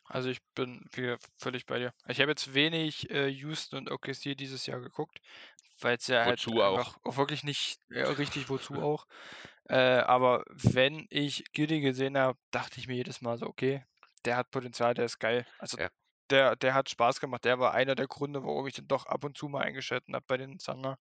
Also, 0.09 0.29
ich 0.31 0.41
bin 0.55 0.85
wieder 0.93 1.19
völlig 1.39 1.67
bei 1.67 1.79
dir. 1.79 1.93
Ich 2.09 2.21
habe 2.21 2.31
jetzt 2.31 2.55
wenig, 2.55 3.11
äh, 3.11 3.29
Houston 3.29 3.77
und 3.79 3.91
OKC 3.91 4.35
dieses 4.35 4.67
Jahr 4.67 4.81
geguckt, 4.81 5.21
weil's 5.81 6.07
ja 6.09 6.25
halt 6.25 6.41
auch? 6.75 6.97
auch 7.05 7.17
wirklich 7.17 7.45
nicht 7.45 7.79
ja, 7.89 8.11
richtig, 8.11 8.49
wozu 8.49 8.81
auch. 8.83 9.07
Äh, 9.69 9.77
aber 9.77 10.45
wenn 10.49 11.07
ich 11.11 11.45
Giddey 11.53 11.81
gesehen 11.81 12.19
habe, 12.19 12.39
dachte 12.51 12.81
ich 12.81 12.89
mir 12.89 12.97
jedes 12.97 13.21
Mal 13.23 13.39
so: 13.39 13.47
„Okay, 13.47 13.85
der 14.25 14.37
hat 14.37 14.51
Potenzial, 14.51 14.95
der 14.95 15.07
ist 15.07 15.19
geil.“ 15.21 15.47
Also, 15.59 15.79
Ja. 15.79 15.91
der 16.31 16.57
der 16.57 16.75
hat 16.75 16.91
Spaß 16.91 17.21
gemacht. 17.21 17.45
Der 17.45 17.59
war 17.61 17.75
einer 17.75 17.95
der 17.97 18.09
Gründe, 18.09 18.45
warum 18.45 18.67
ich 18.67 18.75
den 18.75 18.89
doch 18.89 19.07
ab 19.07 19.25
und 19.25 19.37
zu 19.39 19.49
mal 19.49 19.63
eingeschaltet 19.65 20.15
habe 20.15 20.25
bei 20.29 20.37
den 20.39 20.59
Thunder. 20.59 20.99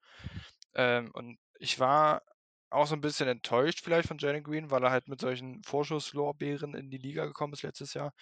Ähm, 0.76 1.12
und 1.14 1.40
ich 1.60 1.80
war 1.80 2.24
auch 2.70 2.88
so 2.88 2.96
'n 2.96 3.02
bisschen 3.02 3.28
enttäuscht 3.30 3.82
vielleicht 3.84 4.08
von 4.08 4.18
Jalen 4.20 4.44
Green, 4.44 4.72
weil 4.72 4.84
er 4.84 4.92
halt 4.92 5.08
mit 5.08 5.22
solchen 5.22 5.64
Vorschusslorbeeren 5.64 6.76
in 6.76 6.90
die 6.90 6.98
Liga 6.98 7.26
gekommen 7.26 7.54
ist 7.54 7.64
letztes 7.64 7.94
Jahr. 7.94 8.14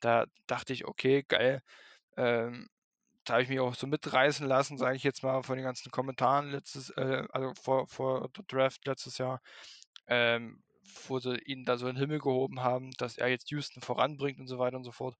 Da 0.00 0.26
dachte 0.46 0.72
ich: 0.72 0.86
„Okay, 0.86 1.24
geil.“ 1.28 1.62
Ähm, 2.16 2.68
da 3.24 3.34
habe 3.34 3.44
ich 3.44 3.50
mich 3.50 3.60
auch 3.60 3.74
so 3.76 3.86
mitreißen 3.88 4.46
lassen, 4.48 4.78
sage 4.78 4.96
ich 4.96 5.04
jetzt 5.04 5.22
mal, 5.24 5.42
von 5.44 5.56
den 5.56 5.64
ganzen 5.66 5.90
Kommentaren 5.92 6.50
letztes 6.50 6.90
äh, 6.92 7.24
also 7.30 7.54
vor 7.62 7.88
vor 7.88 8.30
der 8.30 8.44
Draft 8.48 8.86
letztes 8.86 9.18
Jahr, 9.18 9.40
ähm, 10.08 10.64
wo 11.08 11.18
sie 11.20 11.36
ihn 11.38 11.64
da 11.64 11.76
so 11.78 11.88
in 11.88 11.96
'n 11.96 12.00
Himmel 12.00 12.20
gehoben 12.20 12.60
haben, 12.62 12.92
dass 12.98 13.18
er 13.18 13.28
jetzt 13.28 13.50
Houston 13.52 13.82
voranbringt 13.82 14.40
und 14.40 14.48
so 14.48 14.58
weiter 14.58 14.76
und 14.78 14.84
so 14.84 14.92
fort. 14.92 15.16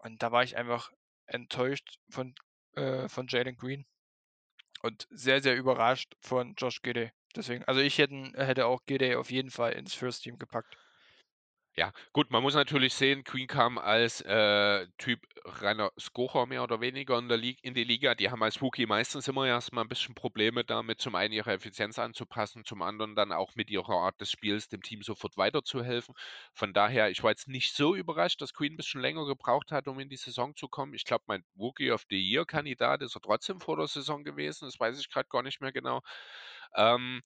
Und 0.00 0.22
da 0.22 0.32
war 0.32 0.42
ich 0.44 0.56
einfach 0.56 0.90
enttäuscht 1.26 1.98
von 2.10 2.34
äh, 2.74 3.08
von 3.08 3.26
Jalen 3.28 3.56
Green 3.56 3.86
und 4.82 5.06
sehr, 5.10 5.40
sehr 5.42 5.56
überrascht 5.56 6.14
von 6.20 6.54
Josh 6.58 6.82
Giddey. 6.82 7.10
Deswegen 7.36 7.64
also 7.64 7.80
ich 7.80 7.98
hätten 7.98 8.34
hätte 8.34 8.66
auch 8.66 8.84
Giddey 8.86 9.14
auf 9.16 9.30
jeden 9.30 9.50
Fall 9.50 9.72
ins 9.74 9.94
First 9.94 10.22
Team 10.24 10.38
gepackt. 10.38 10.76
Ja, 11.78 11.92
gut, 12.12 12.32
man 12.32 12.42
muss 12.42 12.54
natürlich 12.54 12.92
sehen, 12.92 13.22
Queen 13.22 13.46
kam 13.46 13.78
als, 13.78 14.20
äh, 14.22 14.88
Typ 14.98 15.20
reiner 15.44 15.92
Scorer 15.96 16.44
mehr 16.46 16.64
oder 16.64 16.80
weniger 16.80 17.16
in 17.20 17.28
der 17.28 17.38
in 17.40 17.72
die 17.72 17.84
Liga. 17.84 18.16
Die 18.16 18.30
haben 18.32 18.42
als 18.42 18.60
Rookie 18.60 18.84
meistens 18.86 19.28
immer 19.28 19.46
erst 19.46 19.72
mal 19.72 19.82
'n 19.82 19.88
bisschen 19.88 20.16
Probleme 20.16 20.64
damit, 20.64 21.00
zum 21.00 21.14
einen 21.14 21.32
ihre 21.32 21.52
Effizienz 21.52 21.96
anzupassen, 22.00 22.64
zum 22.64 22.82
anderen 22.82 23.14
dann 23.14 23.30
auch 23.30 23.54
mit 23.54 23.70
ihrer 23.70 23.92
Art 23.94 24.20
des 24.20 24.28
Spiels 24.32 24.66
dem 24.68 24.82
Team 24.82 25.02
sofort 25.02 25.36
weiterzuhelfen. 25.36 26.16
Von 26.52 26.72
daher, 26.74 27.10
ich 27.10 27.22
war 27.22 27.30
jetzt 27.30 27.46
nicht 27.46 27.72
so 27.72 27.94
überrascht, 27.94 28.40
dass 28.42 28.54
Queen 28.54 28.72
'n 28.72 28.76
bisschen 28.76 29.00
länger 29.00 29.24
gebraucht 29.26 29.70
hat, 29.70 29.86
um 29.86 30.00
in 30.00 30.08
die 30.08 30.16
Saison 30.16 30.56
zu 30.56 30.66
kommen. 30.66 30.94
Ich 30.94 31.04
glaube, 31.04 31.22
mein 31.28 31.44
Rookie 31.56 31.92
of 31.92 32.02
the 32.10 32.18
Year 32.20 32.44
Kandidat 32.44 33.02
ist 33.02 33.14
er 33.14 33.20
trotzdem 33.20 33.60
vor 33.60 33.76
der 33.76 33.86
Saison 33.86 34.24
gewesen, 34.24 34.64
das 34.64 34.80
weiß 34.80 34.98
ich 34.98 35.08
grad 35.10 35.30
gar 35.30 35.44
nicht 35.44 35.60
mehr 35.60 35.70
genau. 35.70 36.00
Ähm 36.74 37.22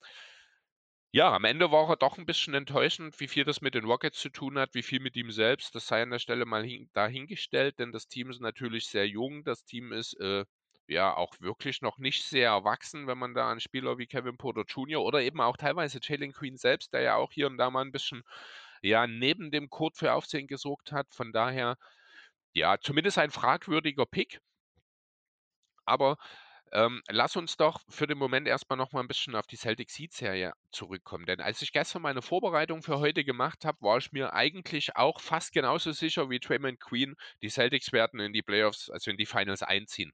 ja, 1.12 1.33
am 1.35 1.44
Ende 1.44 1.70
war 1.72 1.88
er 1.90 1.96
doch 1.96 2.18
'n 2.18 2.27
bisschen 2.27 2.55
enttäuschend, 2.55 3.20
wie 3.20 3.29
viel 3.29 3.44
das 3.44 3.61
mit 3.61 3.75
den 3.75 3.85
Rockets 3.85 4.18
zu 4.20 4.31
tun 4.31 4.59
hat, 4.59 4.75
wie 4.75 4.83
viel 4.83 5.01
mit 5.01 5.16
ihm 5.16 5.31
selbst. 5.33 5.75
Das 5.75 5.87
sei 5.87 6.03
an 6.03 6.11
der 6.11 6.18
Stelle 6.20 6.46
mal 6.46 6.64
hin 6.64 6.90
dahingestellt, 6.94 7.79
denn 7.79 7.92
das 7.92 8.09
Team 8.09 8.31
ist 8.31 8.40
natürlich 8.40 8.87
sehr 8.88 9.07
jung. 9.09 9.44
Das 9.44 9.64
Team 9.64 9.92
ist, 9.92 10.14
äh, 10.20 10.44
ja 10.88 11.14
auch 11.16 11.35
wirklich 11.40 11.83
noch 11.83 11.98
nicht 11.98 12.25
sehr 12.25 12.48
erwachsen, 12.51 13.07
wenn 13.07 13.18
man 13.18 13.35
da 13.35 13.51
an 13.51 13.61
Spieler 13.61 13.98
wie 13.98 14.07
Kevin 14.07 14.37
Porter 14.38 14.64
Jr. 14.66 15.03
oder 15.03 15.22
eben 15.22 15.40
auch 15.40 15.57
teilweise 15.57 16.01
Jalen 16.03 16.33
Green 16.33 16.57
selbst, 16.57 16.92
der 16.94 17.03
ja 17.03 17.16
auch 17.16 17.33
hier 17.33 17.46
und 17.46 17.59
da 17.59 17.70
mal 17.70 17.83
'n 17.85 17.92
bisschen, 17.92 18.22
ja, 18.83 19.07
neben 19.07 19.51
dem 19.53 19.70
Court 19.70 19.96
für 19.98 20.12
Aufsehen 20.14 20.46
gesorgt 20.48 20.92
hat. 20.92 21.09
Von 21.14 21.33
daher, 21.33 21.77
ja, 22.55 22.79
zumindest 22.81 23.18
ein 23.18 23.31
fragwürdiger 23.33 24.07
Pick. 24.07 24.40
Aber, 25.88 26.16
ähm, 26.73 27.03
lass 27.11 27.37
uns 27.37 27.57
doch 27.57 27.81
für 27.89 28.07
den 28.07 28.19
Moment 28.19 28.49
erst 28.49 28.69
mal 28.71 28.77
noch 28.77 28.93
mal 28.93 29.01
'n 29.03 29.09
bisschen 29.09 29.35
auf 29.37 29.47
die 29.47 29.57
Celtics 29.57 29.99
Heat-Serie 29.99 30.53
zurückkommen. 30.73 31.27
Denn 31.27 31.41
als 31.41 31.63
ich 31.63 31.73
gestern 31.73 32.03
meine 32.03 32.23
Vorbereitung 32.23 32.83
für 32.83 32.99
heute 32.99 33.25
gemacht 33.25 33.65
habe, 33.65 33.79
war 33.83 33.99
ich 33.99 34.13
mir 34.13 34.33
eigentlich 34.35 34.97
auch 34.97 35.21
fast 35.21 35.53
genauso 35.53 35.93
sicher 35.93 36.31
wie 36.31 36.41
Draymond 36.41 36.81
Green, 36.81 37.15
die 37.43 37.51
Celtics 37.51 37.93
werden 37.93 38.21
in 38.21 38.33
die 38.33 38.43
Playoffs, 38.43 38.91
also 38.91 39.11
in 39.11 39.17
die 39.19 39.27
Finals 39.27 39.63
einziehen. 39.63 40.13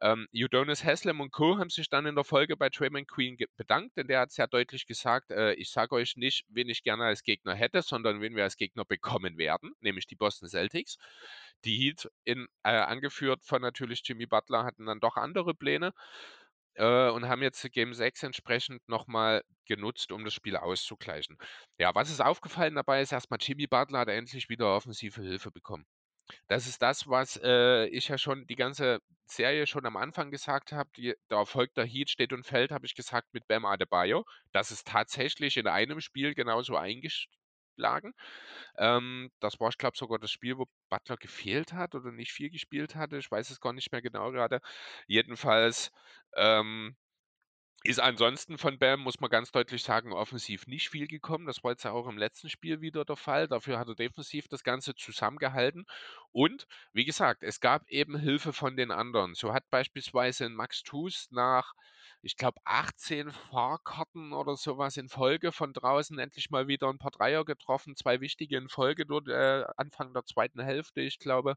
Ähm, 0.00 0.26
Udonis 0.34 0.84
Haslem 0.84 1.20
und 1.20 1.30
Co. 1.32 1.58
haben 1.58 1.70
sich 1.70 1.88
dann 1.88 2.06
in 2.06 2.14
der 2.14 2.24
Folge 2.24 2.56
bei 2.56 2.68
Draymond 2.68 3.08
Green 3.08 3.36
ge 3.36 3.46
bedankt, 3.56 3.96
denn 3.96 4.08
der 4.08 4.20
hat 4.20 4.32
sehr 4.32 4.46
deutlich 4.48 4.86
gesagt: 4.86 5.30
„Äh, 5.30 5.54
ich 5.54 5.70
sage 5.70 5.94
euch 5.94 6.16
nicht, 6.16 6.44
wen 6.48 6.68
ich 6.68 6.82
gerne 6.82 7.04
als 7.04 7.22
Gegner 7.22 7.54
hätte, 7.54 7.82
sondern 7.82 8.20
wen 8.20 8.34
wir 8.36 8.44
als 8.44 8.56
Gegner 8.56 8.84
bekommen 8.84 9.38
werden, 9.38 9.72
nämlich 9.80 10.06
die 10.06 10.16
Boston 10.16 10.48
Celtics.“ 10.48 10.96
Die 11.64 11.76
Heat 11.76 12.08
in 12.24 12.46
äh, 12.62 12.70
angeführt 12.70 13.44
von 13.44 13.62
natürlich 13.62 14.02
Jimmy 14.04 14.26
Butler, 14.26 14.64
hatten 14.64 14.86
dann 14.86 15.00
doch 15.00 15.16
andere 15.16 15.54
Pläne, 15.54 15.92
äh, 16.74 17.10
und 17.10 17.28
haben 17.28 17.42
jetzt 17.42 17.62
Game 17.72 17.94
6 17.94 18.22
entsprechend 18.22 18.82
noch 18.88 19.06
mal 19.06 19.42
genutzt, 19.66 20.12
um 20.12 20.24
das 20.24 20.34
Spiel 20.34 20.56
auszugleichen. 20.56 21.36
Ja, 21.78 21.94
was 21.94 22.10
ist 22.10 22.20
aufgefallen 22.20 22.74
dabei, 22.74 23.00
ist 23.00 23.12
erst 23.12 23.30
mal, 23.30 23.38
Jimmy 23.40 23.66
Butler 23.66 24.00
hat 24.00 24.08
endlich 24.08 24.48
wieder 24.48 24.74
offensive 24.74 25.22
Hilfe 25.22 25.50
bekommen. 25.50 25.86
Das 26.48 26.66
ist 26.66 26.80
das, 26.82 27.06
was, 27.08 27.38
äh, 27.42 27.86
ich 27.88 28.08
ja 28.08 28.16
schon 28.18 28.46
die 28.46 28.54
ganze 28.56 29.00
Serie 29.26 29.66
schon 29.66 29.86
am 29.86 29.96
Anfang 29.96 30.30
gesagt 30.30 30.72
habe, 30.72 30.90
der 30.96 31.16
Erfolg 31.30 31.74
der 31.74 31.84
Heat 31.84 32.10
steht 32.10 32.32
und 32.32 32.44
fällt, 32.46 32.70
habe 32.72 32.86
ich 32.86 32.94
gesagt, 32.94 33.28
mit 33.32 33.46
Bam 33.46 33.66
Adebayo. 33.66 34.24
Das 34.52 34.70
ist 34.70 34.86
tatsächlich 34.86 35.56
in 35.58 35.66
einem 35.66 36.00
Spiel 36.00 36.34
genauso 36.34 36.76
eingeschlagen. 37.74 38.14
Ähm, 38.78 39.30
das 39.40 39.60
war, 39.60 39.68
ich 39.68 39.78
glaube, 39.78 39.96
sogar 39.96 40.18
das 40.18 40.30
Spiel, 40.30 40.58
wo 40.58 40.66
Butler 40.90 41.16
gefehlt 41.16 41.72
hat 41.72 41.94
oder 41.94 42.12
nicht 42.12 42.32
viel 42.32 42.50
gespielt 42.50 42.94
hatte. 42.96 43.18
Ich 43.18 43.30
weiß 43.30 43.50
es 43.50 43.60
gar 43.60 43.72
nicht 43.72 43.92
mehr 43.92 44.02
genau 44.02 44.30
grade. 44.32 44.60
Jedenfalls, 45.06 45.90
ähm, 46.36 46.96
ist 47.86 48.00
ansonsten 48.00 48.56
von 48.56 48.78
Bam, 48.78 49.00
muss 49.00 49.20
man 49.20 49.28
ganz 49.28 49.52
deutlich 49.52 49.82
sagen, 49.82 50.14
offensiv 50.14 50.66
nicht 50.66 50.88
viel 50.88 51.06
gekommen. 51.06 51.44
Das 51.46 51.62
war 51.62 51.72
jetzt 51.72 51.84
ja 51.84 51.92
auch 51.92 52.08
im 52.08 52.16
letzten 52.16 52.48
Spiel 52.48 52.80
wieder 52.80 53.04
der 53.04 53.16
Fall. 53.16 53.46
Dafür 53.46 53.78
hat 53.78 53.88
er 53.88 53.94
defensiv 53.94 54.48
das 54.48 54.64
Ganze 54.64 54.94
zusammengehalten. 54.94 55.84
Und 56.32 56.66
wie 56.94 57.04
gesagt, 57.04 57.42
es 57.42 57.60
gab 57.60 57.86
eben 57.90 58.18
Hilfe 58.18 58.54
von 58.54 58.76
den 58.78 58.90
anderen. 58.90 59.34
So 59.34 59.52
hat 59.52 59.68
beispielsweise 59.70 60.48
Max 60.48 60.78
Strus 60.78 61.28
nach, 61.30 61.74
ich 62.24 62.36
glaube, 62.36 62.60
18 62.64 63.30
Fahrkarten 63.32 64.32
oder 64.32 64.56
so 64.56 64.78
was 64.78 64.96
in 64.96 65.08
Folge 65.08 65.52
von 65.52 65.72
draußen 65.74 66.18
endlich 66.18 66.50
mal 66.50 66.68
wieder 66.68 66.88
'n 66.90 66.98
paar 66.98 67.10
Dreier 67.12 67.44
getroffen, 67.44 67.96
2 67.96 68.20
wichtige 68.20 68.56
in 68.58 68.68
Folge 68.68 69.06
dort, 69.06 69.28
äh, 69.28 69.64
Anfang 69.76 70.14
der 70.14 70.24
2. 70.24 70.64
Hälfte, 70.64 71.00
ich 71.02 71.18
glaube. 71.18 71.56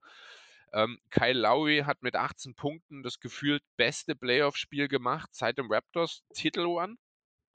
Ähm, 0.73 0.99
Kyle 1.11 1.33
Lowry 1.39 1.83
hat 1.85 2.03
mit 2.03 2.15
18 2.15 2.55
Punkten 2.55 3.03
das 3.03 3.19
gefühlt 3.19 3.63
beste 3.77 4.15
Playoff-Spiel 4.15 4.87
gemacht 4.89 5.29
seit 5.33 5.57
dem 5.57 5.71
Raptors-Titelrun. 5.71 6.97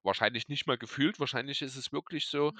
Wahrscheinlich 0.05 0.48
nicht 0.48 0.66
mal 0.66 0.79
gefühlt, 0.79 1.20
wahrscheinlich 1.20 1.62
ist 1.62 1.77
es 1.77 1.92
wirklich 1.92 2.27
so. 2.29 2.53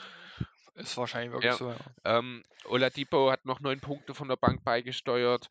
Ist 0.75 0.97
wahrscheinlich 0.97 1.33
wirklich 1.33 1.55
Ja, 1.55 1.57
so, 1.57 1.71
ja. 1.71 1.77
ähm, 2.05 2.43
Oladipo 2.65 3.31
hat 3.31 3.45
noch 3.45 3.61
9 3.61 3.81
Punkte 3.81 4.15
von 4.15 4.29
der 4.29 4.37
Bank 4.37 4.65
beigesteuert. 4.65 5.49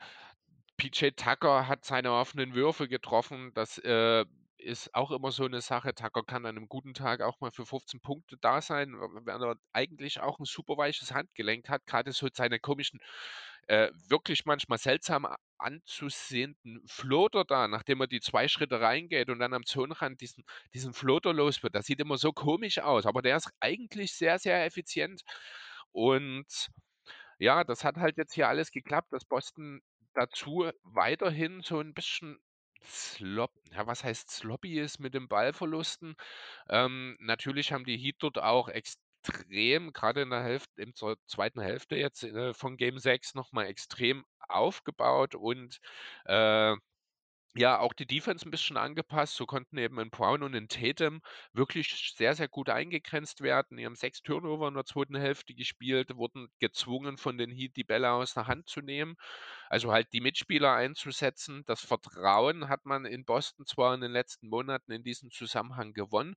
PJ 0.78 1.10
Tucker 1.12 1.68
hat 1.68 1.86
seine 1.86 2.14
offenen 2.14 2.56
Würfe 2.56 2.88
getroffen. 2.88 3.52
Das, 3.54 3.78
äh, 3.80 4.26
ist 4.62 4.93
auch 4.95 5.12
immer 5.12 5.32
so 5.32 5.45
'ne 5.47 5.62
Sache. 5.62 5.93
Tucker 5.95 6.24
kann 6.24 6.45
an 6.45 6.56
'nem 6.56 6.67
guten 6.69 6.93
Tag 6.93 7.21
auch 7.21 7.39
mal 7.41 7.52
für 7.52 7.65
15 7.65 8.02
Punkte 8.02 8.38
da 8.41 8.62
sein, 8.62 8.93
wenn 8.93 9.41
er 9.41 9.56
eigentlich 9.74 10.19
auch 10.21 10.39
'n 10.39 10.45
super 10.45 10.78
weiches 10.78 11.13
Handgelenk 11.13 11.69
hat. 11.69 11.86
Grade 11.88 12.12
so 12.13 12.28
seine 12.34 12.60
komischen, 12.60 13.00
äh, 13.67 13.89
wirklich 14.10 14.45
manchmal 14.45 14.78
seltsam 14.80 15.28
anzusehenden 15.60 16.82
Floater 16.88 17.45
da, 17.45 17.67
nachdem 17.67 18.02
er 18.02 18.08
die 18.08 18.21
2 18.21 18.47
Schritte 18.47 18.82
reingeht 18.82 19.30
und 19.30 19.39
dann 19.39 19.54
am 19.54 19.65
Zonenrand 19.65 20.21
diesen 20.21 20.43
diesen 20.74 20.93
Floater 20.93 21.34
los 21.34 21.63
wird. 21.63 21.76
Das 21.76 21.86
sieht 21.88 22.00
immer 22.02 22.17
so 22.17 22.32
komisch 22.34 22.80
aus, 22.80 23.06
aber 23.06 23.21
der 23.21 23.38
ist 23.38 23.50
eigentlich 23.62 24.13
sehr, 24.13 24.39
sehr 24.39 24.65
effizient. 24.65 25.24
Und 25.91 26.47
ja, 27.39 27.63
das 27.65 27.84
hat 27.86 27.97
halt 27.97 28.17
jetzt 28.17 28.34
hier 28.36 28.50
alles 28.50 28.71
geklappt, 28.71 29.13
dass 29.13 29.26
Boston 29.26 29.82
dazu 30.15 30.71
weiterhin 30.84 31.62
so 31.63 31.80
'n 31.82 31.93
bisschen 31.95 32.39
slop 32.84 33.52
ja, 33.74 33.88
was 33.88 34.04
heißt 34.04 34.30
sloppy 34.32 34.80
ist 34.80 35.00
mit 35.00 35.13
den 35.13 35.28
Ballverlusten. 35.28 36.15
Ähm, 36.70 37.17
natürlich 37.20 37.72
haben 37.74 37.86
die 37.86 37.98
Heat 37.98 38.17
dort 38.20 38.39
auch 38.39 38.70
extrem, 38.70 39.94
grade 39.94 40.22
in 40.24 40.30
der 40.32 40.44
Hälft 40.44 40.70
in 40.78 40.94
zur 40.96 41.17
2. 41.28 41.62
Hälfte 41.62 41.96
jetzt, 41.98 42.24
äh, 42.24 42.54
von 42.54 42.78
Game 42.78 43.00
6 43.00 43.36
noch 43.36 43.52
mal 43.52 43.65
extrem 43.67 44.26
aufgebaut 44.50 45.36
und, 45.36 45.80
äh, 46.26 46.76
ja, 47.56 47.80
auch 47.80 47.94
die 47.94 48.06
Defense 48.08 48.46
'n 48.48 48.52
bisschen 48.52 48.78
angepasst. 48.78 49.36
So 49.36 49.46
konnten 49.46 49.78
eben 49.78 50.00
'n 50.00 50.10
Brown 50.12 50.44
und 50.44 50.56
'n 50.56 50.68
Tatum 50.70 51.22
wirklich 51.54 52.14
sehr, 52.16 52.36
sehr 52.36 52.48
gut 52.48 52.70
eingegrenzt 52.70 53.42
werden. 53.42 53.78
Die 53.78 53.86
haben 53.86 53.96
6 53.96 54.22
Turnover 54.22 54.68
in 54.70 54.74
der 54.76 54.86
2. 54.86 55.20
Hälfte 55.20 55.54
gespielt, 55.56 56.16
wurden 56.16 56.48
gezwungen, 56.60 57.18
von 57.18 57.38
den 57.38 57.52
Heat 57.52 57.76
die 57.78 57.84
Bälle 57.84 58.12
aus 58.12 58.34
der 58.36 58.48
Hand 58.48 58.70
zu 58.70 58.82
nehmen, 58.82 59.16
also 59.70 59.92
halt 59.94 60.14
die 60.14 60.22
Mitspieler 60.22 60.74
einzusetzen. 60.76 61.64
Das 61.68 61.82
Vertrauen 61.86 62.70
hat 62.70 62.86
man 62.86 63.06
in 63.06 63.26
Boston 63.26 63.66
zwar 63.66 63.96
in 63.96 64.02
den 64.02 64.12
letzten 64.12 64.50
Monaten 64.50 64.92
in 64.94 65.04
diesem 65.04 65.32
Zusammenhang 65.32 65.94
gewonnen. 65.94 66.36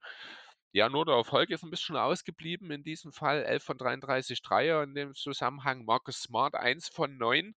Ja, 0.72 0.88
nur 0.90 1.06
der 1.06 1.14
Erfolg 1.16 1.50
ist 1.50 1.64
'n 1.64 1.70
bisschen 1.70 1.96
ausgeblieben 1.96 2.70
in 2.72 2.82
diesem 2.84 3.12
Fall. 3.12 3.44
11 3.44 3.64
von 3.64 3.78
33 3.78 4.42
Dreier 4.42 4.82
in 4.84 4.94
dem 4.94 5.14
Zusammenhang. 5.14 5.84
Marcus 5.84 6.20
Smart 6.22 6.54
1 6.56 6.88
von 6.88 7.16
9. 7.18 7.54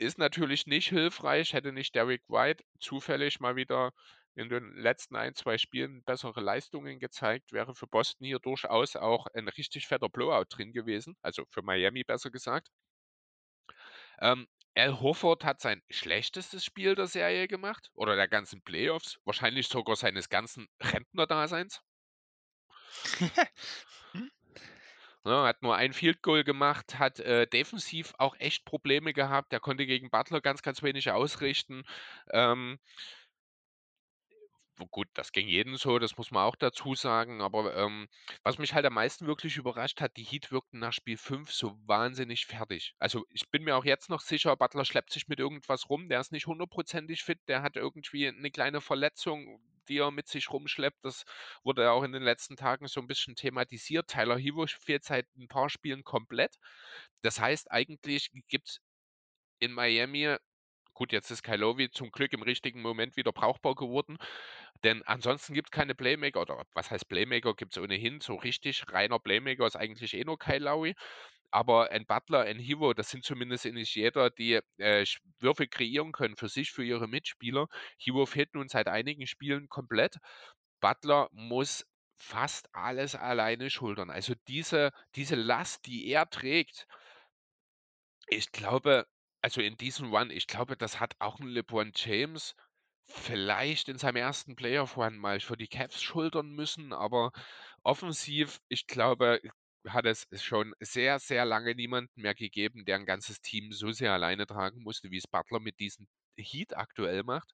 Ist 0.00 0.18
natürlich 0.18 0.66
nicht 0.66 0.88
hilfreich. 0.88 1.52
Hätte 1.52 1.70
nicht 1.70 1.94
Derrick 1.94 2.22
White 2.28 2.64
zufällig 2.80 3.38
mal 3.38 3.54
wieder 3.54 3.92
in 4.34 4.48
den 4.48 4.72
letzten 4.74 5.14
1, 5.14 5.38
2 5.38 5.58
Spielen 5.58 6.02
bessere 6.02 6.40
Leistungen 6.40 6.98
gezeigt, 6.98 7.52
wäre 7.52 7.76
für 7.76 7.86
Boston 7.86 8.26
hier 8.26 8.40
durchaus 8.40 8.96
auch 8.96 9.26
ein 9.32 9.46
richtig 9.46 9.86
fetter 9.86 10.08
Blowout 10.08 10.46
drin 10.50 10.72
gewesen, 10.72 11.14
also 11.22 11.44
für 11.50 11.62
Miami 11.62 12.02
besser 12.02 12.32
gesagt. 12.32 12.70
Ähm, 14.20 14.46
Al 14.76 15.00
Horford 15.00 15.44
hat 15.44 15.60
sein 15.60 15.82
schlechtestes 15.90 16.64
Spiel 16.64 16.94
der 16.94 17.06
Serie 17.08 17.48
gemacht 17.48 17.90
oder 17.94 18.14
der 18.16 18.28
ganzen 18.28 18.62
Playoffs, 18.62 19.18
wahrscheinlich 19.24 19.66
sogar 19.68 19.96
seines 19.96 20.28
ganzen 20.28 20.68
Rentnerdaseins. 20.80 21.80
Hm. 24.14 24.28
Ne, 25.26 25.42
hat 25.42 25.60
nur 25.62 25.76
1 25.76 25.92
Field 25.92 26.22
Goal 26.22 26.44
gemacht, 26.44 26.98
hat, 26.98 27.20
äh, 27.20 27.46
defensiv 27.46 28.14
auch 28.16 28.34
echt 28.38 28.64
Probleme 28.64 29.12
gehabt. 29.12 29.52
Der 29.52 29.60
konnte 29.60 29.84
gegen 29.84 30.08
Butler 30.08 30.40
ganz, 30.40 30.62
ganz 30.62 30.82
wenig 30.82 31.10
ausrichten. 31.10 31.82
Ähm 32.32 32.78
gut, 34.86 35.08
das 35.14 35.32
ging 35.32 35.48
jedem 35.48 35.76
so, 35.76 35.98
das 35.98 36.16
muss 36.16 36.30
man 36.30 36.44
auch 36.44 36.56
dazu 36.56 36.94
sagen. 36.94 37.40
Aber 37.40 37.74
ähm, 37.76 38.08
was 38.42 38.58
mich 38.58 38.74
halt 38.74 38.86
am 38.86 38.94
meisten 38.94 39.26
wirklich 39.26 39.56
überrascht 39.56 40.00
hat, 40.00 40.16
die 40.16 40.24
Heat 40.24 40.50
wirkten 40.52 40.78
nach 40.78 40.92
Spiel 40.92 41.16
5 41.16 41.52
so 41.52 41.76
wahnsinnig 41.86 42.46
fertig. 42.46 42.94
Also 42.98 43.24
ich 43.30 43.50
bin 43.50 43.64
mir 43.64 43.76
auch 43.76 43.84
jetzt 43.84 44.10
noch 44.10 44.20
sicher, 44.20 44.56
Butler 44.56 44.84
schleppt 44.84 45.12
sich 45.12 45.28
mit 45.28 45.40
irgendwas 45.40 45.88
rum, 45.88 46.08
der 46.08 46.20
ist 46.20 46.32
nicht 46.32 46.46
hundertprozentig 46.46 47.22
fit, 47.22 47.38
der 47.48 47.62
hat 47.62 47.76
irgendwie 47.76 48.28
eine 48.28 48.50
kleine 48.50 48.80
Verletzung, 48.80 49.60
die 49.88 49.98
er 49.98 50.10
mit 50.10 50.28
sich 50.28 50.50
rumschleppt. 50.50 51.04
Das 51.04 51.24
wurde 51.64 51.90
auch 51.90 52.02
in 52.02 52.12
den 52.12 52.22
letzten 52.22 52.56
Tagen 52.56 52.86
so 52.86 53.00
ein 53.00 53.06
bisschen 53.06 53.34
thematisiert. 53.34 54.08
Tyler 54.08 54.38
Hivo 54.38 54.66
fehlt 54.66 55.04
seit 55.04 55.26
ein 55.36 55.48
paar 55.48 55.68
Spielen 55.70 56.04
komplett. 56.04 56.56
Das 57.22 57.40
heißt, 57.40 57.70
eigentlich 57.70 58.30
gibt 58.48 58.68
es 58.68 58.80
in 59.58 59.72
Miami 59.72 60.36
Gut, 61.00 61.12
jetzt 61.12 61.30
ist 61.30 61.42
Kailovi 61.42 61.90
zum 61.90 62.10
Glück 62.10 62.34
im 62.34 62.42
richtigen 62.42 62.82
Moment 62.82 63.16
wieder 63.16 63.32
brauchbar 63.32 63.74
geworden, 63.74 64.18
denn 64.84 65.02
ansonsten 65.04 65.54
gibt 65.54 65.68
es 65.68 65.70
keine 65.72 65.94
Playmaker 65.94 66.40
oder 66.42 66.64
was 66.74 66.90
heißt 66.90 67.08
Playmaker, 67.08 67.54
gibt 67.54 67.76
es 67.76 67.82
ohnehin. 67.82 68.20
So 68.20 68.34
richtig 68.36 68.84
reiner 68.92 69.18
Playmaker 69.18 69.66
ist 69.66 69.76
eigentlich 69.76 70.14
eh 70.14 70.24
nur 70.24 70.38
Kailaui. 70.38 70.94
Aber 71.52 71.90
ein 71.90 72.06
Butler, 72.06 72.42
ein 72.42 72.58
Hivo, 72.60 72.94
das 72.94 73.10
sind 73.10 73.24
zumindest 73.24 73.66
Initiator, 73.66 74.30
die 74.30 74.60
äh, 74.78 75.04
Würfe 75.40 75.66
kreieren 75.68 76.12
können 76.12 76.36
für 76.36 76.48
sich, 76.48 76.70
für 76.72 76.84
ihre 76.84 77.08
Mitspieler. 77.08 77.66
Hivo 77.98 78.26
fehlt 78.26 78.54
nun 78.54 78.68
seit 78.68 78.88
einigen 78.88 79.26
Spielen 79.26 79.68
komplett. 79.68 80.16
Butler 80.80 81.28
muss 81.32 81.86
fast 82.16 82.68
alles 82.74 83.14
alleine 83.14 83.70
schultern. 83.70 84.10
Also 84.10 84.34
diese, 84.48 84.90
diese 85.16 85.36
Last, 85.36 85.86
die 85.86 86.06
er 86.08 86.28
trägt, 86.28 86.86
ich 88.28 88.50
glaube, 88.52 89.06
also 89.42 89.60
in 89.60 89.76
diesem 89.76 90.14
Run, 90.14 90.30
ich 90.30 90.46
glaube, 90.46 90.76
das 90.76 91.00
hat 91.00 91.14
auch 91.18 91.38
'n 91.40 91.48
LeBron 91.48 91.92
James 91.94 92.54
vielleicht 93.10 93.88
in 93.88 93.98
seinem 93.98 94.16
ersten 94.16 94.56
Playoff-Run 94.56 95.18
mal 95.18 95.40
für 95.40 95.56
die 95.56 95.68
Cavs 95.68 96.00
schultern 96.02 96.50
müssen, 96.50 96.92
aber 96.92 97.32
offensiv, 97.82 98.58
ich 98.68 98.86
glaube, 98.86 99.40
hat 99.88 100.06
es 100.06 100.26
schon 100.42 100.74
sehr, 100.80 101.18
sehr 101.18 101.44
lange 101.44 101.74
niemanden 101.74 102.20
mehr 102.20 102.34
gegeben, 102.34 102.84
der 102.84 102.96
ein 102.96 103.06
ganzes 103.06 103.40
Team 103.40 103.72
so 103.72 103.92
sehr 103.92 104.12
alleine 104.12 104.46
tragen 104.46 104.82
musste, 104.82 105.10
wie 105.10 105.16
es 105.18 105.26
Butler 105.26 105.60
mit 105.60 105.80
diesem 105.80 106.06
Heat 106.36 106.76
aktuell 106.76 107.22
macht, 107.22 107.52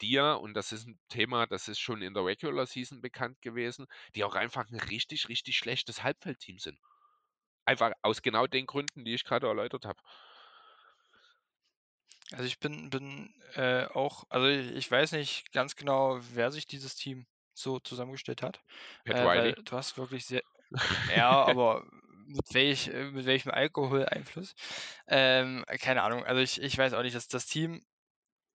die 0.00 0.12
ja 0.12 0.34
und 0.34 0.54
das 0.54 0.72
ist 0.72 0.86
ein 0.86 0.98
Thema, 1.08 1.46
das 1.46 1.68
ist 1.68 1.78
schon 1.80 2.02
in 2.02 2.14
der 2.14 2.24
Regular 2.24 2.66
Season 2.66 3.00
bekannt 3.00 3.40
gewesen, 3.42 3.86
die 4.14 4.24
auch 4.24 4.34
einfach 4.34 4.68
ein 4.70 4.78
richtig, 4.78 5.28
richtig 5.28 5.56
schlechtes 5.56 6.02
Halbfeldteam 6.02 6.58
sind. 6.58 6.78
Einfach 7.66 7.92
aus 8.02 8.22
genau 8.22 8.46
den 8.46 8.66
Gründen, 8.66 9.04
die 9.04 9.14
ich 9.14 9.24
gerade 9.24 9.46
erläutert 9.46 9.84
habe. 9.84 10.00
Also 12.32 12.44
ich 12.44 12.58
bin, 12.58 12.90
bin 12.90 13.34
äh, 13.54 13.86
auch, 13.86 14.24
also 14.28 14.46
ich, 14.46 14.72
ich 14.72 14.90
weiß 14.90 15.12
nicht 15.12 15.50
ganz 15.52 15.76
genau, 15.76 16.18
wer 16.34 16.50
sich 16.50 16.66
dieses 16.66 16.94
Team 16.94 17.26
so 17.54 17.80
zusammengestellt 17.80 18.42
hat, 18.42 18.60
Pat 19.04 19.16
äh, 19.16 19.22
Riley. 19.22 19.56
weil 19.56 19.62
du 19.64 19.76
hast 19.76 19.96
wirklich 19.96 20.26
sehr, 20.26 20.42
ja, 21.16 21.30
aber 21.30 21.84
mit, 22.26 22.52
welch, 22.52 22.88
äh, 22.88 23.10
mit 23.10 23.26
welchem 23.26 23.50
Alkoholeinfluss? 23.50 24.54
Ähm, 25.06 25.64
keine 25.80 26.02
Ahnung, 26.02 26.24
also 26.24 26.40
ich, 26.40 26.60
ich 26.60 26.76
weiß 26.76 26.92
auch 26.92 27.02
nicht, 27.02 27.16
dass 27.16 27.28
das 27.28 27.46
Team 27.46 27.82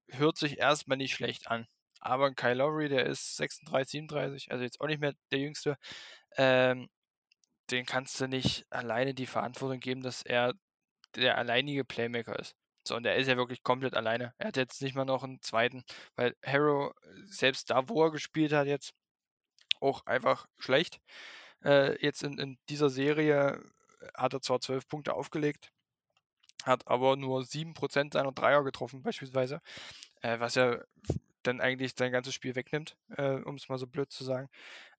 hört 0.09 0.37
sich 0.37 0.59
erstmal 0.59 0.97
nicht 0.97 1.15
schlecht 1.15 1.47
an. 1.47 1.67
Aber 1.99 2.33
Kyle 2.33 2.55
Lowry, 2.55 2.89
der 2.89 3.05
ist 3.05 3.37
36, 3.37 3.91
37, 3.91 4.51
also 4.51 4.63
jetzt 4.63 4.81
auch 4.81 4.87
nicht 4.87 4.99
mehr 4.99 5.13
der 5.31 5.39
Jüngste. 5.39 5.77
Ähm, 6.35 6.89
den 7.71 7.85
kannst 7.85 8.19
du 8.19 8.27
nicht 8.27 8.65
alleine 8.69 9.13
die 9.13 9.25
Verantwortung 9.25 9.79
geben, 9.79 10.01
dass 10.01 10.21
er 10.21 10.53
der 11.15 11.37
alleinige 11.37 11.85
Playmaker 11.85 12.37
ist. 12.37 12.55
So, 12.85 12.95
und 12.95 13.05
er 13.05 13.15
ist 13.15 13.27
ja 13.27 13.37
wirklich 13.37 13.63
komplett 13.63 13.93
alleine. 13.95 14.33
Er 14.37 14.47
hat 14.47 14.57
jetzt 14.57 14.81
nicht 14.81 14.95
mal 14.95 15.05
noch 15.05 15.23
einen 15.23 15.41
zweiten, 15.41 15.83
weil 16.15 16.35
Harrow, 16.45 16.93
selbst 17.25 17.69
da, 17.69 17.87
wo 17.87 18.03
er 18.03 18.11
gespielt 18.11 18.51
hat, 18.53 18.67
jetzt 18.67 18.93
auch 19.79 20.05
einfach 20.05 20.47
schlecht. 20.57 20.99
Äh, 21.63 22.01
jetzt 22.05 22.23
in, 22.23 22.37
in 22.37 22.57
dieser 22.69 22.89
Serie 22.89 23.63
hat 24.15 24.33
er 24.33 24.41
zwar 24.41 24.59
zwölf 24.59 24.87
Punkte 24.87 25.13
aufgelegt, 25.13 25.71
hat 26.63 26.87
aber 26.87 27.15
nur 27.15 27.45
7% 27.45 28.13
seiner 28.13 28.31
Dreier 28.31 28.63
getroffen, 28.63 29.03
beispielsweise, 29.03 29.61
äh, 30.21 30.39
was 30.39 30.55
ja 30.55 30.79
dann 31.43 31.61
eigentlich 31.61 31.93
sein 31.97 32.11
ganzes 32.11 32.33
Spiel 32.33 32.55
wegnimmt, 32.55 32.97
äh, 33.17 33.33
um 33.33 33.55
es 33.55 33.69
mal 33.69 33.77
so 33.77 33.87
blöd 33.87 34.11
zu 34.11 34.23
sagen. 34.23 34.49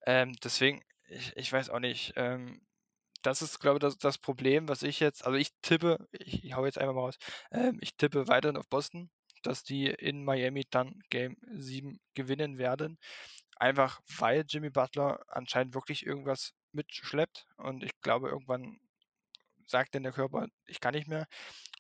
Ähm, 0.07 0.35
deswegen, 0.43 0.83
ich, 1.09 1.37
ich 1.37 1.53
weiß 1.53 1.71
auch 1.71 1.81
nicht. 1.81 2.13
Ähm, 2.17 2.61
das 3.25 3.43
ist, 3.43 3.61
glaube 3.61 3.77
ich, 3.79 3.81
das, 3.81 3.99
das 3.99 4.19
Problem, 4.19 4.69
was 4.69 4.83
ich 4.83 5.01
jetzt, 5.01 5.25
also 5.25 5.37
ich 5.39 5.51
tippe, 5.63 6.07
ich, 6.13 6.45
ich 6.45 6.55
hau 6.55 6.65
jetzt 6.67 6.79
einfach 6.79 6.95
mal 6.95 7.01
raus, 7.03 7.17
ähm, 7.51 7.79
ich 7.81 7.97
tippe 7.97 8.29
weiterhin 8.29 8.57
auf 8.57 8.69
Boston, 8.69 9.11
dass 9.43 9.65
die 9.65 9.87
in 9.87 10.25
Miami 10.25 10.65
dann 10.71 11.01
Game 11.11 11.37
7 11.53 11.99
gewinnen 12.15 12.59
werden. 12.59 12.99
Einfach 13.57 14.01
weil 14.19 14.45
Jimmy 14.49 14.71
Butler 14.71 15.21
anscheinend 15.29 15.75
wirklich 15.75 16.05
irgendwas 16.07 16.53
mitschleppt 16.73 17.47
und 17.57 17.85
ich 17.85 17.93
glaube, 18.03 18.29
irgendwann 18.29 18.79
sagt 19.67 19.95
denn 19.95 20.03
der 20.03 20.13
Körper, 20.13 20.49
ich 20.67 20.81
kann 20.81 20.95
nicht 20.95 21.09
mehr. 21.09 21.27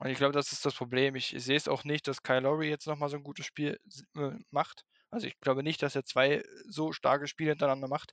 Und 0.00 0.08
ich 0.08 0.16
glaube, 0.18 0.32
das 0.32 0.52
ist 0.52 0.64
das 0.64 0.74
Problem. 0.74 1.14
Ich, 1.16 1.34
ich 1.34 1.44
sehe 1.44 1.56
es 1.56 1.68
auch 1.68 1.84
nicht, 1.84 2.08
dass 2.08 2.22
Kyle 2.22 2.40
Lowry 2.40 2.68
jetzt 2.68 2.86
nochmal 2.86 3.08
so 3.10 3.16
ein 3.16 3.24
gutes 3.24 3.46
Spiel 3.46 3.78
äh, 4.16 4.30
macht. 4.50 4.84
Also 5.14 5.26
ich 5.28 5.38
glaube 5.40 5.62
nicht, 5.62 5.82
dass 5.82 5.94
er 5.94 6.04
zwei 6.04 6.42
so 6.68 6.92
starke 6.92 7.28
Spiele 7.28 7.50
hintereinander 7.50 7.88
macht. 7.88 8.12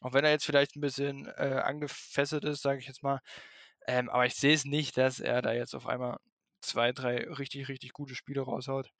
Auch 0.00 0.14
wenn 0.14 0.24
er 0.24 0.30
jetzt 0.30 0.46
vielleicht 0.46 0.76
ein 0.76 0.80
bisschen 0.80 1.26
äh, 1.26 1.60
angefesselt 1.64 2.44
ist, 2.44 2.62
sage 2.62 2.80
ich 2.80 2.86
jetzt 2.86 3.02
mal. 3.02 3.20
Ähm, 3.86 4.08
aber 4.08 4.26
ich 4.26 4.34
sehe 4.34 4.54
es 4.54 4.64
nicht, 4.64 4.96
dass 4.96 5.20
er 5.20 5.42
da 5.42 5.52
jetzt 5.52 5.74
auf 5.74 5.86
einmal 5.86 6.18
zwei, 6.60 6.92
drei 6.92 7.18
richtig, 7.28 7.68
richtig 7.68 7.92
gute 7.92 8.14
Spiele 8.14 8.42
raushaut. 8.42 8.90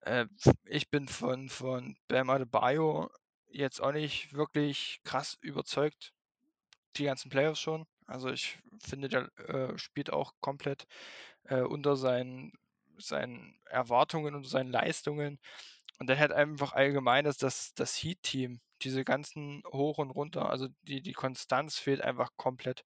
Äh, 0.00 0.26
ich 0.64 0.90
bin 0.90 1.08
von, 1.08 1.48
von 1.48 1.96
Bam 2.08 2.30
Adebayo 2.30 3.10
jetzt 3.48 3.80
auch 3.80 3.92
nicht 3.92 4.32
wirklich 4.34 5.00
krass 5.04 5.38
überzeugt. 5.40 6.12
Die 6.96 7.04
ganzen 7.04 7.30
Playoffs 7.30 7.60
schon. 7.60 7.86
Also 8.06 8.30
ich 8.30 8.58
finde, 8.80 9.08
der 9.08 9.30
äh, 9.48 9.78
spielt 9.78 10.12
auch 10.12 10.32
komplett 10.40 10.86
äh, 11.44 11.60
unter 11.60 11.96
seinen, 11.96 12.52
seinen 12.98 13.58
Erwartungen 13.66 14.34
und 14.34 14.48
seinen 14.48 14.70
Leistungen. 14.72 15.38
Und 15.98 16.08
dann 16.08 16.18
halt 16.18 16.32
einfach 16.32 16.72
allgemein 16.72 17.26
ist 17.26 17.42
das, 17.42 17.74
das 17.74 17.96
Heat-Team, 17.96 18.60
diese 18.82 19.04
ganzen 19.04 19.62
Hoch 19.72 19.98
und 19.98 20.10
Runter, 20.10 20.48
also 20.48 20.68
die, 20.82 21.02
die 21.02 21.12
Konstanz 21.12 21.78
fehlt 21.78 22.00
einfach 22.00 22.30
komplett. 22.36 22.84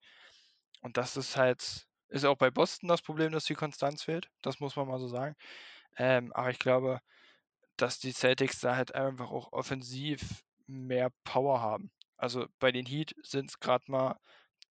Und 0.81 0.97
das 0.97 1.17
ist 1.17 1.37
halt, 1.37 1.87
ist 2.09 2.25
auch 2.25 2.37
bei 2.37 2.51
Boston 2.51 2.89
das 2.89 3.01
Problem, 3.01 3.31
dass 3.31 3.45
die 3.45 3.55
Konstanz 3.55 4.03
fehlt. 4.03 4.29
Das 4.41 4.59
muss 4.59 4.75
man 4.75 4.87
mal 4.87 4.99
so 4.99 5.07
sagen. 5.07 5.35
Ähm, 5.97 6.33
aber 6.33 6.49
ich 6.49 6.59
glaube, 6.59 6.99
dass 7.77 7.99
die 7.99 8.13
Celtics 8.13 8.59
da 8.59 8.75
halt 8.75 8.95
einfach 8.95 9.31
auch 9.31 9.51
offensiv 9.53 10.43
mehr 10.67 11.11
Power 11.23 11.61
haben. 11.61 11.91
Also 12.17 12.47
bei 12.59 12.71
den 12.71 12.85
Heat 12.85 13.15
sind 13.23 13.49
es 13.49 13.59
gerade 13.59 13.91
mal 13.91 14.19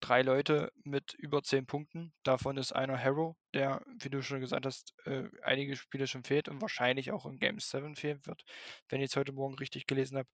drei 0.03 0.23
Leute 0.23 0.73
mit 0.85 1.15
über 1.15 1.43
zehn 1.43 1.67
Punkten. 1.67 2.13
Davon 2.25 2.57
ist 2.57 2.73
einer 2.73 2.99
Harrow, 2.99 3.37
der, 3.55 3.83
wie 4.01 4.11
du 4.11 4.23
schon 4.23 4.41
gesagt 4.41 4.67
hast, 4.67 4.95
äh, 5.05 5.29
einige 5.43 5.77
Spiele 5.77 6.07
schon 6.07 6.25
fehlt 6.25 6.49
und 6.49 6.61
wahrscheinlich 6.61 7.13
auch 7.13 7.25
in 7.25 7.39
Game 7.39 7.59
7 7.59 7.97
fehlen 7.97 8.21
wird, 8.27 8.45
wenn 8.89 9.01
ich 9.01 9.11
es 9.11 9.17
heute 9.17 9.33
Morgen 9.33 9.55
richtig 9.55 9.87
gelesen 9.87 10.19
habe. 10.19 10.29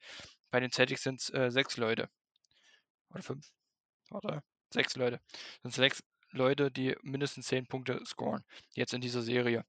Bei 0.50 0.61
den 0.61 0.72
Celtics 0.72 1.02
sind 1.02 1.20
es 1.20 1.31
äh, 1.31 1.50
sechs 1.50 1.76
Leute. 1.76 2.09
Oder 3.11 3.22
fünf. 3.22 3.46
Warte. 4.11 4.42
Sechs 4.72 4.96
Leute. 4.96 5.20
Sind 5.62 5.74
sechs 5.74 6.02
Leute, 6.31 6.70
die 6.70 6.96
mindestens 7.02 7.46
zehn 7.46 7.66
Punkte 7.66 8.00
scoren. 8.04 8.44
Jetzt 8.74 8.94
in 8.94 9.00
dieser 9.00 9.22
Serie. 9.22 9.64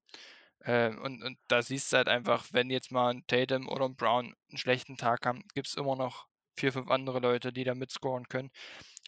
Äh, 0.60 0.94
und, 0.96 1.22
und 1.22 1.38
da 1.48 1.62
siehst 1.62 1.92
du 1.92 1.98
halt 1.98 2.08
einfach, 2.08 2.46
wenn 2.52 2.70
jetzt 2.70 2.92
mal 2.92 3.10
ein 3.14 3.24
Tatum 3.26 3.68
oder 3.68 3.86
ein 3.86 3.96
Brown 3.96 4.34
einen 4.48 4.58
schlechten 4.58 4.96
Tag 4.96 5.26
haben, 5.26 5.42
gibt 5.54 5.68
es 5.68 5.74
immer 5.74 5.96
noch 5.96 6.26
vier, 6.56 6.72
fünf 6.72 6.90
andere 6.90 7.20
Leute, 7.20 7.52
die 7.52 7.64
da 7.64 7.74
mitscoren 7.74 8.28
können. 8.28 8.50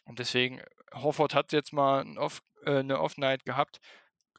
Und 0.05 0.19
deswegen, 0.19 0.61
Hofford 0.93 1.33
hat 1.33 1.53
jetzt 1.53 1.73
mal 1.73 2.01
ein 2.01 2.17
Off, 2.17 2.41
äh, 2.65 2.79
eine 2.79 2.99
Off-Night 2.99 3.45
gehabt, 3.45 3.79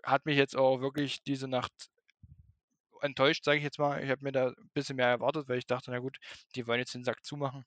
hat 0.03 0.27
mich 0.27 0.37
jetzt 0.37 0.57
auch 0.57 0.81
wirklich 0.81 1.23
diese 1.23 1.49
Nacht 1.49 1.73
enttäuscht, 3.01 3.45
sage 3.45 3.59
ich 3.59 3.65
jetzt 3.65 3.79
mal. 3.79 4.03
Ich 4.03 4.11
habe 4.11 4.23
mir 4.23 4.33
da 4.33 4.49
ein 4.49 4.71
bisschen 4.75 4.97
mehr 4.97 5.09
erwartet, 5.09 5.49
weil 5.49 5.59
ich 5.59 5.67
dachte, 5.67 5.91
na 5.91 5.99
gut, 5.99 6.19
die 6.55 6.67
wollen 6.67 6.81
jetzt 6.81 6.95
den 6.95 7.05
Sack 7.05 7.25
zumachen. 7.25 7.65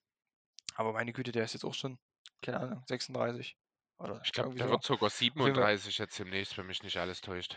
Aber 0.74 0.92
meine 0.92 1.12
Güte, 1.12 1.32
der 1.32 1.44
ist 1.44 1.54
jetzt 1.54 1.64
auch 1.64 1.74
schon, 1.74 1.98
keine 2.42 2.60
Ahnung, 2.60 2.84
36. 2.86 3.56
Oder 3.98 4.20
ich 4.24 4.32
glaube, 4.32 4.54
der 4.54 4.66
so. 4.66 4.72
wird 4.72 4.84
sogar 4.84 5.10
37 5.10 5.98
jetzt 5.98 6.18
demnächst, 6.18 6.56
wenn 6.56 6.66
mich 6.66 6.82
nicht 6.82 6.98
alles 6.98 7.20
täuscht. 7.20 7.56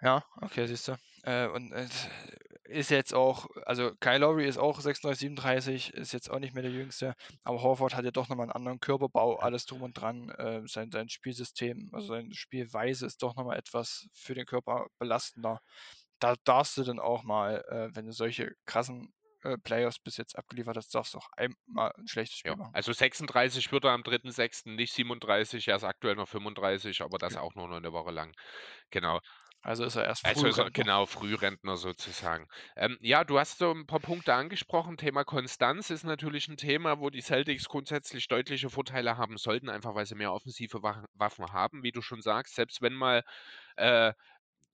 Ja, 0.00 0.24
okay, 0.40 0.66
siehst 0.66 0.88
du. 0.88 0.96
Äh, 1.22 1.48
und 1.48 1.72
äh, 1.72 1.88
ist 2.64 2.90
jetzt 2.90 3.14
auch, 3.14 3.46
also 3.66 3.92
Kyle 4.00 4.18
Lowry 4.18 4.46
ist 4.46 4.58
auch 4.58 4.80
36, 4.80 5.20
37, 5.20 5.94
ist 5.94 6.12
jetzt 6.12 6.30
auch 6.30 6.38
nicht 6.38 6.54
mehr 6.54 6.62
der 6.62 6.72
Jüngste, 6.72 7.14
aber 7.42 7.62
Horford 7.62 7.94
hat 7.94 8.04
ja 8.04 8.10
doch 8.10 8.28
nochmal 8.28 8.44
einen 8.44 8.52
anderen 8.52 8.80
Körperbau, 8.80 9.36
alles 9.36 9.66
drum 9.66 9.82
und 9.82 9.92
dran. 9.94 10.30
Äh, 10.30 10.62
sein, 10.66 10.90
sein 10.90 11.08
Spielsystem, 11.08 11.90
also 11.92 12.08
seine 12.08 12.34
Spielweise 12.34 13.06
ist 13.06 13.22
doch 13.22 13.36
nochmal 13.36 13.58
etwas 13.58 14.08
für 14.14 14.34
den 14.34 14.46
Körper 14.46 14.86
belastender. 14.98 15.60
Da 16.18 16.34
darfst 16.44 16.78
du 16.78 16.84
dann 16.84 17.00
auch 17.00 17.22
mal, 17.22 17.64
äh, 17.68 17.94
wenn 17.94 18.06
du 18.06 18.12
solche 18.12 18.54
krassen 18.64 19.12
äh, 19.44 19.58
Playoffs 19.58 19.98
bis 19.98 20.16
jetzt 20.16 20.38
abgeliefert 20.38 20.78
hast, 20.78 20.94
darfst 20.94 21.12
du 21.12 21.18
auch 21.18 21.28
einmal 21.36 21.92
ein 21.98 22.08
schlechtes 22.08 22.38
Spiel 22.38 22.52
ja. 22.52 22.56
machen. 22.56 22.74
Also 22.74 22.92
36 22.94 23.72
wird 23.72 23.84
er 23.84 23.90
am 23.90 24.00
3.6., 24.00 24.70
nicht 24.70 24.94
37, 24.94 25.68
er 25.68 25.76
ist 25.76 25.84
aktuell 25.84 26.14
noch 26.14 26.28
35, 26.28 27.02
aber 27.02 27.18
das 27.18 27.34
ja. 27.34 27.40
auch 27.40 27.54
nur 27.54 27.68
noch 27.68 27.76
eine 27.76 27.92
Woche 27.92 28.10
lang. 28.10 28.34
Genau. 28.90 29.20
Also 29.64 29.84
ist 29.84 29.96
er 29.96 30.04
erst 30.04 30.22
Also 30.22 30.46
er 30.48 30.52
Frührentner. 30.52 30.70
genau, 30.70 31.06
Frührentner 31.06 31.76
sozusagen. 31.76 32.46
Ähm, 32.76 32.98
ja, 33.00 33.24
du 33.24 33.38
hast 33.38 33.58
so 33.58 33.70
ein 33.72 33.86
paar 33.86 34.00
Punkte 34.00 34.34
angesprochen. 34.34 34.96
Thema 34.96 35.24
Konstanz 35.24 35.90
ist 35.90 36.04
natürlich 36.04 36.48
ein 36.48 36.56
Thema, 36.56 36.98
wo 37.00 37.10
die 37.10 37.20
Celtics 37.22 37.68
grundsätzlich 37.68 38.28
deutliche 38.28 38.70
Vorteile 38.70 39.16
haben 39.16 39.36
sollten, 39.38 39.68
einfach 39.68 39.94
weil 39.94 40.06
sie 40.06 40.14
mehr 40.14 40.32
offensive 40.32 40.82
Waffen 40.82 41.52
haben, 41.52 41.82
wie 41.82 41.92
du 41.92 42.02
schon 42.02 42.22
sagst. 42.22 42.54
Selbst 42.56 42.80
wenn 42.82 42.94
mal 42.94 43.22
äh, 43.76 44.12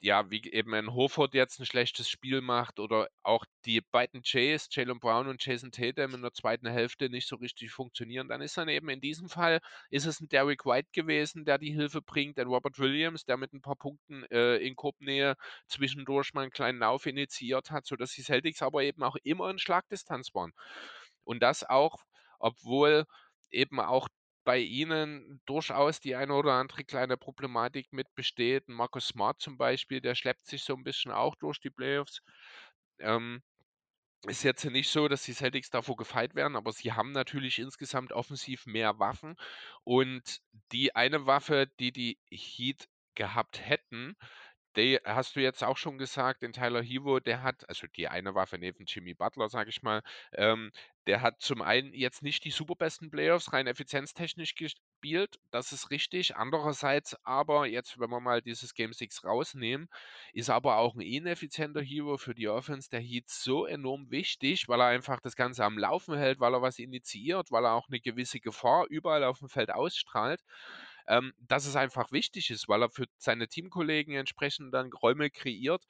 ja, 0.03 0.30
wie 0.30 0.42
eben 0.51 0.74
ein 0.74 0.94
Horford 0.94 1.34
jetzt 1.34 1.61
ein 1.61 1.66
schlechtes 1.66 2.09
Spiel 2.09 2.40
macht 2.40 2.80
oder 2.80 3.09
auch 3.22 3.44
die 3.66 3.82
beiden 3.82 4.22
Jays, 4.24 4.68
Jalen 4.70 4.98
Brown 4.98 5.28
und 5.28 5.44
Jason 5.44 5.72
Tatum 5.72 6.14
in 6.14 6.22
der 6.22 6.32
zweiten 6.32 6.68
Hälfte 6.68 7.11
nicht 7.11 7.28
so 7.28 7.36
richtig 7.36 7.70
funktionieren, 7.70 8.26
dann 8.28 8.40
ist 8.40 8.57
dann 8.57 8.70
eben 8.70 8.88
in 8.88 9.03
diesem 9.03 9.28
Fall 9.28 9.61
ist 9.90 10.07
es 10.07 10.20
ein 10.20 10.28
Derrick 10.28 10.64
White 10.64 10.88
gewesen, 10.92 11.44
der 11.44 11.59
die 11.59 11.72
Hilfe 11.72 12.01
bringt, 12.01 12.38
ein 12.38 12.46
Robert 12.46 12.78
Williams, 12.78 13.26
der 13.26 13.36
mit 13.36 13.53
ein 13.53 13.61
paar 13.61 13.76
Punkten 13.76 14.24
äh, 14.30 14.57
in 14.57 14.74
Korbnähe 14.74 15.36
zwischendurch 15.66 16.32
mal 16.32 16.42
einen 16.42 16.51
kleinen 16.51 16.78
Lauf 16.78 17.05
initiiert 17.05 17.70
hat, 17.70 17.84
sodass 17.86 18.12
die 18.12 18.22
Celtics 18.22 18.62
aber 18.62 18.82
eben 18.82 19.03
auch 19.03 19.16
immer 19.22 19.51
in 19.51 19.59
Schlagdistanz 19.59 20.34
waren. 20.34 20.53
Und 21.24 21.42
das 21.42 21.62
auch, 21.68 21.96
obwohl 22.38 23.05
eben 23.51 23.80
auch 23.80 24.09
bei 24.45 24.59
Ihnen 24.59 25.41
durchaus 25.47 26.01
die 26.01 26.16
eine 26.16 26.34
oder 26.34 26.55
andere 26.55 26.84
kleine 26.84 27.16
Problematik 27.16 27.93
mit 27.93 28.14
besteht. 28.14 28.68
Marcus 28.68 29.09
Smart 29.09 29.41
zum 29.41 29.59
Beispiel, 29.59 30.01
der 30.01 30.14
schleppt 30.14 30.47
sich 30.47 30.64
so 30.64 30.74
ein 30.74 30.84
bisschen 30.84 31.12
auch 31.12 31.36
durch 31.36 31.61
die 31.61 31.70
Playoffs. 31.70 32.22
Ähm, 32.99 33.43
ist 34.26 34.43
jetzt 34.43 34.64
nicht 34.64 34.91
so, 34.91 35.09
dass 35.09 35.22
die 35.24 35.32
Celtics 35.32 35.70
davor 35.70 35.97
gefeit 35.97 36.34
werden, 36.34 36.57
aber 36.57 36.72
sie 36.72 36.93
haben 36.93 37.12
natürlich 37.12 37.59
insgesamt 37.59 38.12
offensiv 38.12 38.66
mehr 38.66 38.99
Waffen. 38.99 39.36
Und 39.84 40.41
die 40.72 40.95
eine 40.95 41.26
Waffe, 41.26 41.68
die 41.78 41.93
die 41.93 42.18
Heat 42.30 42.88
gehabt 43.14 43.61
hätten, 43.66 44.16
die 44.77 44.99
hast 45.05 45.37
du 45.37 45.41
jetzt 45.41 45.64
auch 45.64 45.77
schon 45.77 45.99
gesagt, 45.99 46.43
den 46.43 46.53
Tyler 46.53 46.83
Hero, 46.83 47.21
der 47.21 47.43
hat, 47.43 47.68
also 47.68 47.87
die 47.89 48.09
eine 48.09 48.35
Waffe 48.35 48.59
neben 48.59 48.85
Jimmy 48.87 49.14
Butler, 49.14 49.49
sage 49.49 49.71
ich 49.71 49.83
mal, 49.83 50.03
ähm, 50.33 50.71
der 51.07 51.23
hat 51.23 51.41
zum 51.41 51.62
einen 51.62 51.93
jetzt 51.93 52.23
nicht 52.23 52.45
die 52.45 52.51
superbesten 52.51 53.11
Playoffs 53.11 53.53
rein 53.53 53.66
effizienztechnisch 53.66 54.55
gespielt, 54.55 55.41
das 55.51 55.73
ist 55.73 55.91
richtig. 55.91 56.37
Andererseits 56.37 57.16
aber, 57.25 57.66
jetzt, 57.66 57.99
wenn 57.99 58.11
wir 58.11 58.21
mal 58.21 58.43
dieses 58.43 58.75
Game 58.75 58.93
6 58.93 59.25
rausnehmen, 59.25 59.89
ist 60.33 60.51
aber 60.51 60.77
auch 60.77 60.95
ein 60.95 61.01
ineffizienter 61.01 61.81
Hero 61.81 62.16
für 62.16 62.35
die 62.35 62.49
Offense 62.49 62.91
der 62.91 63.01
Heat 63.01 63.29
so 63.29 63.66
enorm 63.66 64.11
wichtig, 64.11 64.68
weil 64.68 64.81
er 64.81 64.87
einfach 64.87 65.21
das 65.21 65.37
Ganze 65.37 65.64
am 65.64 65.79
Laufen 65.79 66.16
hält, 66.16 66.39
weil 66.39 66.55
er 66.55 66.62
was 66.62 66.79
initiiert, 66.79 67.51
weil 67.51 67.64
er 67.64 67.73
auch 67.73 67.89
eine 67.89 68.01
gewisse 68.01 68.39
Gefahr 68.41 68.87
überall 68.89 69.25
auf 69.25 69.39
dem 69.41 69.49
Feld 69.49 69.71
ausstrahlt 69.71 70.41
ähm, 71.11 71.34
dass 71.40 71.66
es 71.66 71.74
einfach 71.74 72.12
wichtig 72.12 72.50
ist, 72.50 72.68
weil 72.68 72.82
er 72.82 72.90
für 72.90 73.06
seine 73.18 73.48
Teamkollegen 73.48 74.14
entsprechend 74.14 74.72
dann 74.72 74.92
Räume 74.92 75.28
kreiert. 75.28 75.84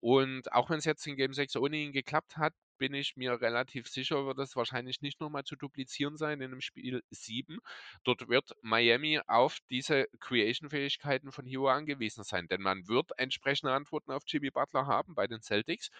Und 0.00 0.50
auch 0.52 0.70
wenn 0.70 0.78
es 0.78 0.86
jetzt 0.86 1.06
in 1.06 1.16
Game 1.16 1.34
6 1.34 1.56
ohne 1.56 1.76
ihn 1.76 1.92
geklappt 1.92 2.38
hat, 2.38 2.54
bin 2.78 2.94
ich 2.94 3.16
mir 3.16 3.40
relativ 3.40 3.86
sicher, 3.86 4.26
wird 4.26 4.38
es 4.38 4.56
wahrscheinlich 4.56 5.02
nicht 5.02 5.20
nochmal 5.20 5.44
zu 5.44 5.56
duplizieren 5.56 6.16
sein 6.16 6.40
in 6.40 6.50
dem 6.50 6.62
Spiel 6.62 7.04
7. 7.10 7.58
Dort 8.02 8.28
wird 8.28 8.56
Miami 8.62 9.20
auf 9.26 9.58
diese 9.70 10.08
Creation-Fähigkeiten 10.20 11.32
von 11.32 11.44
Hero 11.44 11.68
angewiesen 11.68 12.24
sein, 12.24 12.48
denn 12.48 12.62
man 12.62 12.88
wird 12.88 13.12
entsprechende 13.18 13.74
Antworten 13.74 14.10
auf 14.10 14.24
Jimmy 14.26 14.50
Butler 14.50 14.86
haben 14.86 15.14
bei 15.14 15.26
den 15.26 15.42
Celtics. 15.42 15.90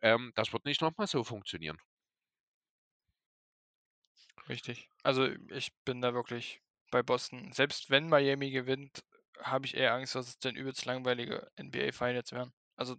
Ähm, 0.00 0.32
das 0.34 0.52
wird 0.52 0.64
nicht 0.64 0.80
nochmal 0.80 1.06
so 1.06 1.24
funktionieren. 1.24 1.78
Richtig. 4.48 4.88
Also 5.02 5.28
ich 5.50 5.72
bin 5.84 6.00
da 6.00 6.14
wirklich 6.14 6.62
bei 6.90 7.02
Boston. 7.02 7.52
Selbst 7.52 7.90
wenn 7.90 8.08
Miami 8.08 8.50
gewinnt, 8.50 9.04
habe 9.40 9.66
ich 9.66 9.76
eher 9.76 9.94
Angst, 9.94 10.14
dass 10.14 10.28
es 10.28 10.38
dann 10.38 10.56
übelst 10.56 10.84
langweilige 10.84 11.50
NBA 11.56 11.92
Finals 11.92 12.32
werden. 12.32 12.52
Also 12.76 12.96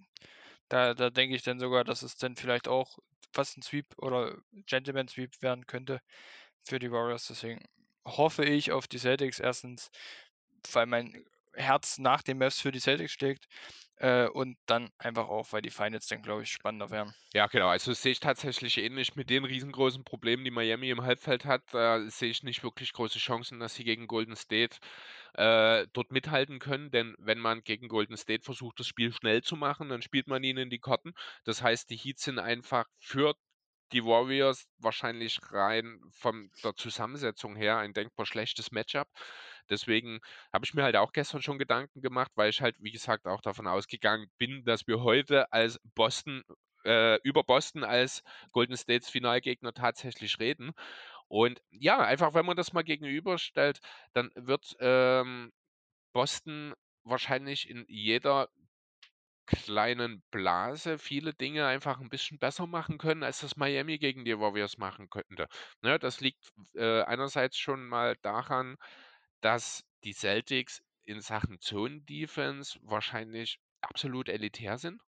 da, 0.70 0.94
da 0.94 1.10
denke 1.10 1.36
ich 1.36 1.44
dann 1.44 1.60
sogar, 1.60 1.84
dass 1.84 2.04
es 2.04 2.18
dann 2.18 2.36
vielleicht 2.36 2.68
auch 2.68 3.00
fast 3.34 3.58
ein 3.58 3.62
Sweep 3.62 3.88
oder 3.98 4.38
Gentleman 4.68 5.08
Sweep 5.08 5.42
werden 5.42 5.68
könnte 5.68 6.02
für 6.64 6.80
die 6.80 6.92
Warriors. 6.92 7.28
Deswegen 7.28 7.64
hoffe 8.06 8.46
ich 8.46 8.72
auf 8.72 8.88
die 8.88 9.00
Celtics 9.00 9.40
erstens, 9.40 9.92
weil 10.72 10.86
mein 10.86 11.26
Herz 11.60 11.98
nach 12.00 12.24
den 12.24 12.38
Mavs 12.38 12.60
für 12.62 12.72
die 12.72 12.80
Celtics 12.80 13.12
schlägt 13.12 13.46
äh, 13.98 14.28
und 14.28 14.58
dann 14.66 14.90
einfach 14.98 15.28
auch, 15.28 15.52
weil 15.52 15.62
die 15.62 15.70
Finals 15.70 16.08
dann, 16.08 16.22
glaube 16.22 16.44
ich, 16.44 16.52
spannender 16.52 16.90
werden. 16.90 17.14
Ja, 17.34 17.48
genau. 17.48 17.68
Also 17.68 17.94
sehe 17.94 18.14
ich 18.14 18.20
tatsächlich 18.20 18.78
ähnlich 18.78 19.16
mit 19.16 19.30
den 19.30 19.46
riesengroßen 19.46 20.04
Problemen, 20.04 20.44
die 20.44 20.52
Miami 20.52 20.90
im 20.90 21.04
Halbfeld 21.04 21.46
hat. 21.46 21.62
Da 21.72 22.02
sehe 22.10 22.32
ich 22.32 22.44
nicht 22.44 22.64
wirklich 22.64 22.94
große 22.94 23.20
Chancen, 23.20 23.60
dass 23.60 23.76
sie 23.76 23.84
gegen 23.84 24.08
Golden 24.08 24.36
State 24.36 24.78
äh, 25.36 25.86
dort 25.94 26.12
mithalten 26.12 26.60
können. 26.60 26.92
Denn 26.92 27.16
wenn 27.20 27.40
man 27.40 27.62
gegen 27.64 27.88
Golden 27.88 28.18
State 28.18 28.44
versucht, 28.44 28.80
das 28.80 28.88
Spiel 28.88 29.14
schnell 29.14 29.44
zu 29.44 29.56
machen, 29.56 29.90
dann 29.90 30.02
spielt 30.02 30.28
man 30.28 30.44
ihnen 30.44 30.60
in 30.60 30.70
die 30.70 30.80
Karten. 30.80 31.14
Das 31.44 31.62
heißt, 31.62 31.90
die 31.90 31.98
Heats 31.98 32.24
sind 32.24 32.40
einfach 32.40 32.86
für 33.00 33.36
die 33.92 34.04
Warriors 34.04 34.68
wahrscheinlich 34.78 35.40
rein 35.52 36.00
von 36.12 36.52
der 36.64 36.76
Zusammensetzung 36.76 37.56
her 37.56 37.78
ein 37.78 37.94
denkbar 37.94 38.26
schlechtes 38.26 38.72
Matchup. 38.72 39.08
Deswegen 39.70 40.20
habe 40.54 40.66
ich 40.66 40.74
mir 40.74 40.84
halt 40.84 40.96
auch 40.96 41.12
gestern 41.12 41.42
schon 41.42 41.60
Gedanken 41.60 42.02
gemacht, 42.02 42.32
weil 42.36 42.50
ich 42.50 42.62
halt, 42.62 42.76
wie 42.80 42.92
gesagt, 42.92 43.26
auch 43.28 43.42
davon 43.42 43.68
ausgegangen 43.68 44.28
bin, 44.38 44.64
dass 44.66 44.88
wir 44.88 45.02
heute 45.02 45.52
als 45.52 45.80
Boston, 45.96 46.44
äh, 46.86 47.20
über 47.24 47.44
Boston 47.44 47.84
als 47.84 48.24
Golden 48.52 48.78
States 48.78 49.10
Finalgegner 49.10 49.74
tatsächlich 49.74 50.40
reden. 50.40 50.72
Und 51.28 51.62
ja, 51.70 52.00
einfach 52.00 52.34
wenn 52.34 52.46
man 52.46 52.58
das 52.58 52.74
mal 52.74 52.84
gegenüberstellt, 52.84 53.80
dann 54.14 54.32
wird 54.36 54.76
ähm, 54.80 55.52
Boston 56.14 56.74
wahrscheinlich 57.04 57.70
in 57.70 57.86
jeder 57.88 58.50
kleinen 59.50 60.22
Blase 60.32 61.00
viele 61.00 61.34
Dinge 61.34 61.66
einfach 61.66 62.00
ein 62.00 62.10
bisschen 62.10 62.38
besser 62.38 62.68
machen 62.68 63.00
können, 63.00 63.24
als 63.24 63.40
das 63.42 63.58
Miami 63.58 63.98
gegen 63.98 64.24
die 64.24 64.38
Warriors 64.40 64.78
machen 64.78 65.10
könnte. 65.10 65.48
Ne, 65.82 65.98
das 65.98 66.22
liegt 66.22 66.52
äh, 66.76 67.02
einerseits 67.02 67.58
schon 67.58 67.88
mal 67.88 68.16
daran, 68.22 68.78
dass 69.42 69.84
die 70.04 70.14
Celtics 70.14 70.82
in 71.04 71.22
Sachen 71.22 71.60
Zone 71.60 72.02
Defense 72.02 72.80
wahrscheinlich 72.84 73.60
absolut 73.82 74.30
elitär 74.30 74.78
sind. 74.78 75.02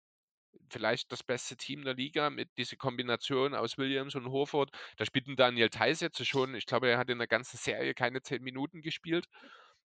Vielleicht 0.70 1.12
das 1.12 1.24
beste 1.24 1.58
Team 1.58 1.84
der 1.84 1.94
Liga 1.96 2.30
mit 2.30 2.50
dieser 2.58 2.78
Kombination 2.78 3.56
aus 3.56 3.78
Williams 3.78 4.16
und 4.16 4.32
Horford. 4.32 4.72
Da 4.98 5.06
spielt 5.06 5.28
ein 5.28 5.36
Daniel 5.36 5.70
Theiss 5.70 6.02
jetzt 6.02 6.26
schon, 6.26 6.56
ich 6.56 6.66
glaube, 6.66 6.90
er 6.90 6.98
hat 6.98 7.10
in 7.10 7.20
der 7.20 7.28
ganzen 7.28 7.58
Serie 7.58 7.94
keine 7.94 8.22
zehn 8.22 8.42
Minuten 8.44 8.82
gespielt, 8.82 9.28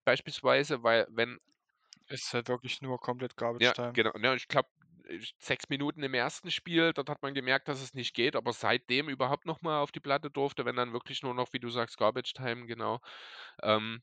beispielsweise, 0.06 0.84
weil 0.84 1.08
wenn 1.10 1.39
ist 2.08 2.34
halt 2.34 2.50
wirklich 2.50 2.82
nur 2.82 3.00
komplett 3.00 3.36
Garbage 3.38 3.66
ja, 3.66 3.74
Time. 3.74 3.93
genau. 3.93 4.12
Ja, 4.22 4.34
ich 4.36 4.48
glaube, 4.48 4.70
sechs 5.39 5.70
Minuten 5.70 6.04
im 6.04 6.14
ersten 6.14 6.52
Spiel, 6.52 6.93
dort 6.93 7.10
hat 7.10 7.22
man 7.22 7.34
gemerkt, 7.34 7.68
dass 7.68 7.82
es 7.82 7.93
nicht 7.93 8.14
geht, 8.16 8.36
aber 8.36 8.54
seitdem 8.54 9.10
überhaupt 9.10 9.46
nochmal 9.46 9.82
auf 9.82 9.91
die 9.91 10.00
Platte 10.00 10.30
durfte, 10.32 10.66
wenn 10.66 10.76
dann 10.76 10.93
wirklich 10.93 11.22
nur 11.24 11.34
noch, 11.34 11.54
wie 11.54 11.60
du 11.60 11.70
sagst, 11.70 11.98
Garbage 11.98 12.34
Time, 12.34 12.66
genau. 12.66 13.00
Ähm, 13.62 14.02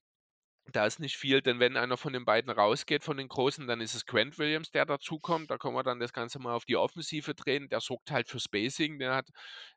da 0.67 0.87
ist 0.87 1.01
nicht 1.01 1.17
viel, 1.17 1.43
denn 1.43 1.59
wenn 1.61 1.77
einer 1.77 1.97
von 1.97 2.13
den 2.13 2.25
beiden 2.25 2.51
rausgeht, 2.51 3.05
von 3.05 3.17
den 3.17 3.29
Großen, 3.29 3.67
dann 3.67 3.81
ist 3.81 3.95
es 3.95 4.07
Grant 4.07 4.39
Williams, 4.39 4.71
der 4.71 4.87
dazukommt. 4.87 5.51
Da 5.51 5.59
können 5.59 5.75
wir 5.75 5.83
dann 5.83 6.01
das 6.01 6.13
Ganze 6.13 6.39
mal 6.39 6.55
auf 6.55 6.65
die 6.65 6.77
Offensive 6.77 7.35
drehen. 7.35 7.69
Der 7.69 7.81
sorgt 7.81 8.11
halt 8.11 8.29
für 8.29 8.39
Spacing. 8.41 8.99
Der 8.99 9.15
hat 9.15 9.29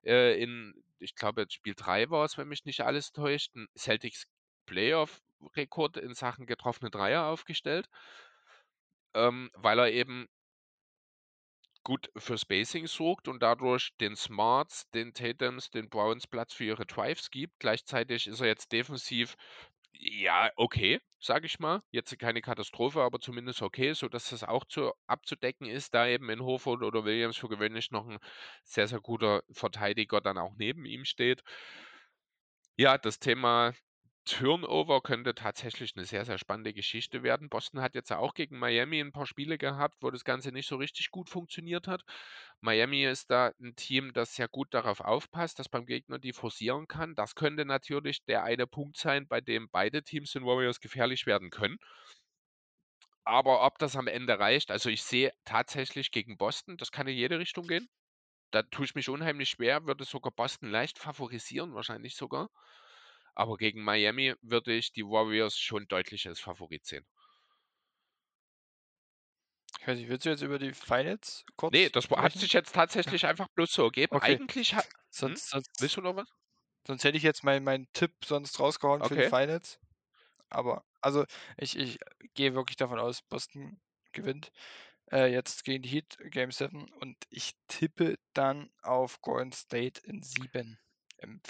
äh, 0.05 0.41
in, 0.41 0.73
ich 0.99 1.15
glaube, 1.15 1.45
Spiel 1.49 1.73
3 1.75 2.09
war 2.11 2.25
es, 2.25 2.37
wenn 2.37 2.47
mich 2.47 2.65
nicht 2.65 2.81
alles 2.81 3.11
täuscht, 3.11 3.55
ein 3.55 3.67
Celtics 3.77 4.27
Playoff-Rekord 4.67 5.97
in 5.97 6.13
Sachen 6.13 6.45
getroffene 6.45 6.91
Dreier 6.91 7.25
aufgestellt 7.25 7.89
ähm, 9.15 9.49
weil 9.55 9.79
er 9.79 9.91
eben 9.91 10.27
gut 11.83 12.11
für 12.17 12.37
Spacing 12.37 12.87
sorgt 12.87 13.27
und 13.27 13.41
dadurch 13.41 13.95
den 14.01 14.15
Smarts, 14.15 14.89
den 14.91 15.13
Tatums, 15.13 15.69
den 15.69 15.89
Browns 15.89 16.27
Platz 16.27 16.53
für 16.53 16.65
ihre 16.65 16.85
Drives 16.85 17.29
gibt. 17.31 17.59
Gleichzeitig 17.59 18.27
ist 18.27 18.41
er 18.41 18.47
jetzt 18.47 18.71
defensiv, 18.71 19.35
ja, 19.99 20.51
okay, 20.55 20.99
sage 21.19 21.45
ich 21.47 21.59
mal. 21.59 21.81
Jetzt 21.91 22.17
keine 22.19 22.41
Katastrophe, 22.41 23.01
aber 23.01 23.19
zumindest 23.19 23.61
okay, 23.61 23.93
sodass 23.93 24.29
das 24.29 24.43
auch 24.43 24.65
zu, 24.65 24.91
abzudecken 25.07 25.67
ist, 25.67 25.93
da 25.93 26.07
eben 26.07 26.29
in 26.29 26.41
Hoford 26.41 26.83
oder 26.83 27.05
Williams 27.05 27.37
für 27.37 27.49
gewöhnlich 27.49 27.91
noch 27.91 28.07
ein 28.07 28.19
sehr, 28.63 28.87
sehr 28.87 28.99
guter 29.01 29.43
Verteidiger 29.51 30.21
dann 30.21 30.37
auch 30.37 30.53
neben 30.57 30.85
ihm 30.85 31.05
steht. 31.05 31.43
Ja, 32.77 32.97
das 32.97 33.19
Thema 33.19 33.73
Turnover 34.25 35.01
könnte 35.01 35.35
tatsächlich 35.35 35.95
eine 35.95 36.05
sehr, 36.05 36.25
sehr 36.25 36.37
spannende 36.37 36.73
Geschichte 36.73 37.21
werden. 37.23 37.47
Boston 37.49 37.81
hat 37.81 37.95
jetzt 37.95 38.11
auch 38.11 38.33
gegen 38.33 38.57
Miami 38.59 38.99
ein 38.99 39.11
paar 39.11 39.25
Spiele 39.27 39.57
gehabt, 39.57 39.95
wo 40.01 40.09
das 40.11 40.23
Ganze 40.23 40.51
nicht 40.51 40.67
so 40.67 40.75
richtig 40.77 41.11
gut 41.11 41.29
funktioniert 41.29 41.87
hat. 41.87 42.03
Miami 42.59 43.05
ist 43.05 43.29
da 43.31 43.51
ein 43.61 43.75
Team, 43.75 44.13
das 44.13 44.33
sehr 44.35 44.47
gut 44.47 44.73
darauf 44.73 44.99
aufpasst, 45.01 45.59
dass 45.59 45.69
beim 45.69 45.85
Gegner 45.85 46.19
die 46.19 46.33
forcieren 46.33 46.87
kann. 46.87 47.15
Das 47.15 47.35
könnte 47.35 47.65
natürlich 47.65 48.25
der 48.25 48.43
eine 48.43 48.67
Punkt 48.67 48.97
sein, 48.97 49.27
bei 49.27 49.41
dem 49.41 49.69
beide 49.71 50.03
Teams 50.03 50.31
den 50.31 50.45
Warriors 50.45 50.79
gefährlich 50.81 51.25
werden 51.25 51.49
können. 51.51 51.77
Aber 53.23 53.63
ob 53.65 53.77
das 53.77 53.95
am 53.95 54.07
Ende 54.07 54.39
reicht, 54.39 54.71
also 54.71 54.89
ich 54.89 55.03
sehe 55.03 55.31
tatsächlich 55.43 56.09
gegen 56.09 56.37
Boston, 56.37 56.75
das 56.77 56.91
kann 56.91 57.07
in 57.07 57.15
jede 57.15 57.37
Richtung 57.37 57.67
gehen. 57.67 57.87
Da 58.51 58.63
tue 58.63 58.85
ich 58.85 58.95
mich 58.95 59.09
unheimlich 59.09 59.49
schwer, 59.49 59.85
würde 59.87 60.05
sogar 60.05 60.31
Boston 60.33 60.69
leicht 60.71 60.99
favorisieren, 60.99 61.73
wahrscheinlich 61.75 62.15
sogar. 62.15 62.49
Aber 63.35 63.57
gegen 63.57 63.83
Miami 63.83 64.33
würde 64.41 64.73
ich 64.73 64.91
die 64.93 65.03
Warriors 65.05 65.57
schon 65.59 65.87
deutlich 65.87 66.27
als 66.27 66.39
Favorit 66.41 66.85
sehen. 66.85 67.05
Ich 69.79 69.87
weiß 69.87 69.97
nicht, 69.97 70.09
willst 70.09 70.25
du 70.25 70.29
jetzt 70.31 70.41
über 70.41 70.59
die 70.59 70.73
Finals 70.73 71.45
kurz 71.55 71.79
Ne, 71.79 71.89
das 71.89 72.05
hat 72.09 72.33
sprechen? 72.33 72.39
sich 72.39 72.53
jetzt 72.53 72.73
tatsächlich 72.73 73.25
einfach 73.25 73.47
bloß 73.55 73.71
so 73.73 73.83
ergeben. 73.85 74.13
Okay. 74.13 74.21
Eigentlich 74.21 74.75
ha 74.75 74.83
hm? 75.25 75.41
Sonst 75.41 75.49
sonst 75.49 75.71
Willst 75.79 75.97
du 75.97 76.01
noch 76.01 76.15
was? 76.15 76.29
sonst 76.87 77.03
hätte 77.03 77.17
ich 77.17 77.23
jetzt 77.23 77.43
meinen 77.43 77.63
meinen 77.63 77.87
Tipp 77.93 78.13
sonst 78.25 78.59
rausgehauen 78.59 79.03
für 79.03 79.15
die 79.15 79.23
Okay. 79.23 79.29
Finals. 79.29 79.79
Aber 80.49 80.85
also, 81.01 81.25
ich 81.57 81.77
ich 81.77 81.99
gehe 82.35 82.55
wirklich 82.55 82.77
davon 82.77 82.99
aus, 82.99 83.21
Boston 83.23 83.81
gewinnt, 84.13 84.51
äh, 85.11 85.31
jetzt 85.31 85.63
gegen 85.65 85.83
die 85.83 85.89
Heat 85.89 86.17
Game 86.31 86.51
7 86.51 86.91
und 87.01 87.17
ich 87.29 87.53
tippe 87.67 88.17
dann 88.33 88.71
auf 88.83 89.21
Golden 89.21 89.53
State 89.53 90.01
in 90.05 90.23
7 90.23 90.79
im 90.79 90.79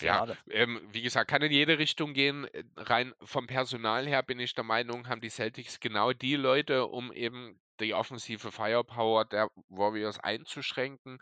Ja, 0.01 0.23
Finale. 0.23 0.37
ähm, 0.49 0.81
wie 0.91 1.01
gesagt, 1.01 1.29
kann 1.29 1.41
in 1.41 1.51
jede 1.51 1.77
Richtung 1.79 2.13
gehen. 2.13 2.45
Äh, 2.53 2.63
rein 2.77 3.13
vom 3.23 3.47
Personal 3.47 4.05
her 4.07 4.23
bin 4.23 4.39
ich 4.39 4.53
der 4.55 4.63
Meinung, 4.63 5.07
haben 5.07 5.21
die 5.21 5.29
Celtics 5.29 5.79
genau 5.79 6.11
die 6.13 6.35
Leute, 6.35 6.87
um 6.87 7.11
eben 7.13 7.59
die 7.79 7.93
offensive 7.93 8.51
Firepower 8.51 9.25
der 9.25 9.49
Warriors 9.69 10.19
einzuschränken. 10.19 11.19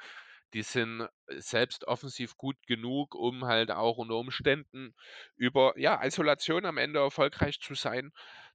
Die 0.54 0.64
sind 0.64 1.02
äh, 1.02 1.08
selbst 1.42 1.86
offensiv 1.88 2.38
gut 2.38 2.58
genug, 2.68 3.16
um 3.16 3.46
halt 3.46 3.72
auch 3.72 3.98
unter 3.98 4.16
Umständen 4.18 4.94
über, 5.36 5.74
ja, 5.80 6.04
Isolation 6.06 6.66
am 6.66 6.78
Ende 6.78 7.00
erfolgreich 7.00 7.60
zu 7.60 7.76
sein. 7.76 8.12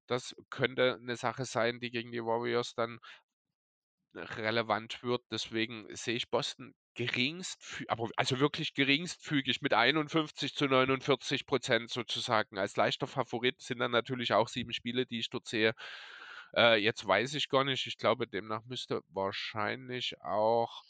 Das 0.06 0.34
könnte 0.50 0.98
'ne 1.00 1.16
Sache 1.16 1.44
sein, 1.44 1.80
die 1.80 1.90
gegen 1.90 2.12
die 2.12 2.24
Warriors 2.24 2.74
dann 2.74 2.98
relevant 4.18 5.02
wird. 5.02 5.22
Deswegen 5.30 5.86
sehe 5.94 6.16
ich 6.16 6.30
Boston 6.30 6.74
geringstfü 6.94 7.84
aber 7.88 8.08
also 8.16 8.40
wirklich 8.40 8.74
geringstfügig 8.74 9.62
mit 9.62 9.72
51 9.72 10.54
zu 10.54 10.66
49% 10.66 11.88
sozusagen 11.88 12.58
als 12.58 12.76
leichter 12.76 13.06
Favorit. 13.06 13.60
Sind 13.60 13.78
dann 13.78 13.92
natürlich 13.92 14.32
auch 14.32 14.48
7 14.48 14.72
Spiele, 14.72 15.06
die 15.06 15.20
ich 15.20 15.30
dort 15.30 15.46
sehe. 15.46 15.74
Äh, 16.56 16.76
jetzt 16.82 17.06
weiß 17.06 17.34
ich 17.34 17.48
gar 17.48 17.64
nicht. 17.64 17.86
Ich 17.86 17.98
glaube, 17.98 18.26
demnach 18.26 18.64
müsste 18.64 19.02
wahrscheinlich 19.08 20.20
auch 20.22 20.82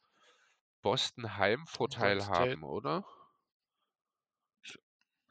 Boston 0.82 1.36
Heimvorteil 1.36 2.26
haben, 2.26 2.62
oder? 2.62 3.04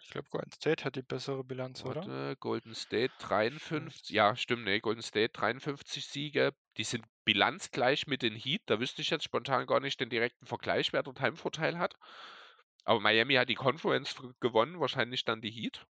Ich 0.08 0.14
glaube, 0.14 0.30
Golden 0.30 0.54
State 0.54 0.86
hat 0.86 0.96
die 0.96 1.02
bessere 1.02 1.44
Bilanz, 1.44 1.84
oder? 1.84 1.96
Warte, 1.98 2.38
Golden 2.40 2.74
State 2.74 3.12
53 3.20 3.68
50. 3.68 4.16
ja, 4.16 4.38
stimmt, 4.38 4.64
ne, 4.64 4.80
Golden 4.80 5.02
State 5.02 5.34
53 5.34 6.06
Siege. 6.06 6.54
Die 6.78 6.86
sind 6.86 7.04
bilanzgleich 7.26 8.08
mit 8.08 8.22
den 8.22 8.34
Heat. 8.34 8.62
Da 8.68 8.80
wüsste 8.80 9.02
ich 9.02 9.10
jetzt 9.10 9.26
spontan 9.26 9.68
gar 9.68 9.82
nicht 9.82 10.00
den 10.00 10.10
direkten 10.10 10.46
Vergleich, 10.46 10.94
wer 10.94 11.04
dort 11.04 11.20
Heimvorteil 11.20 11.78
hat. 11.78 11.96
Aber 12.86 13.02
Miami 13.02 13.34
hat 13.34 13.50
die 13.50 13.56
Conference 13.56 14.16
gewonnen, 14.40 14.80
wahrscheinlich 14.80 15.26
dann 15.26 15.42
die 15.42 15.52
Heat. 15.52 15.86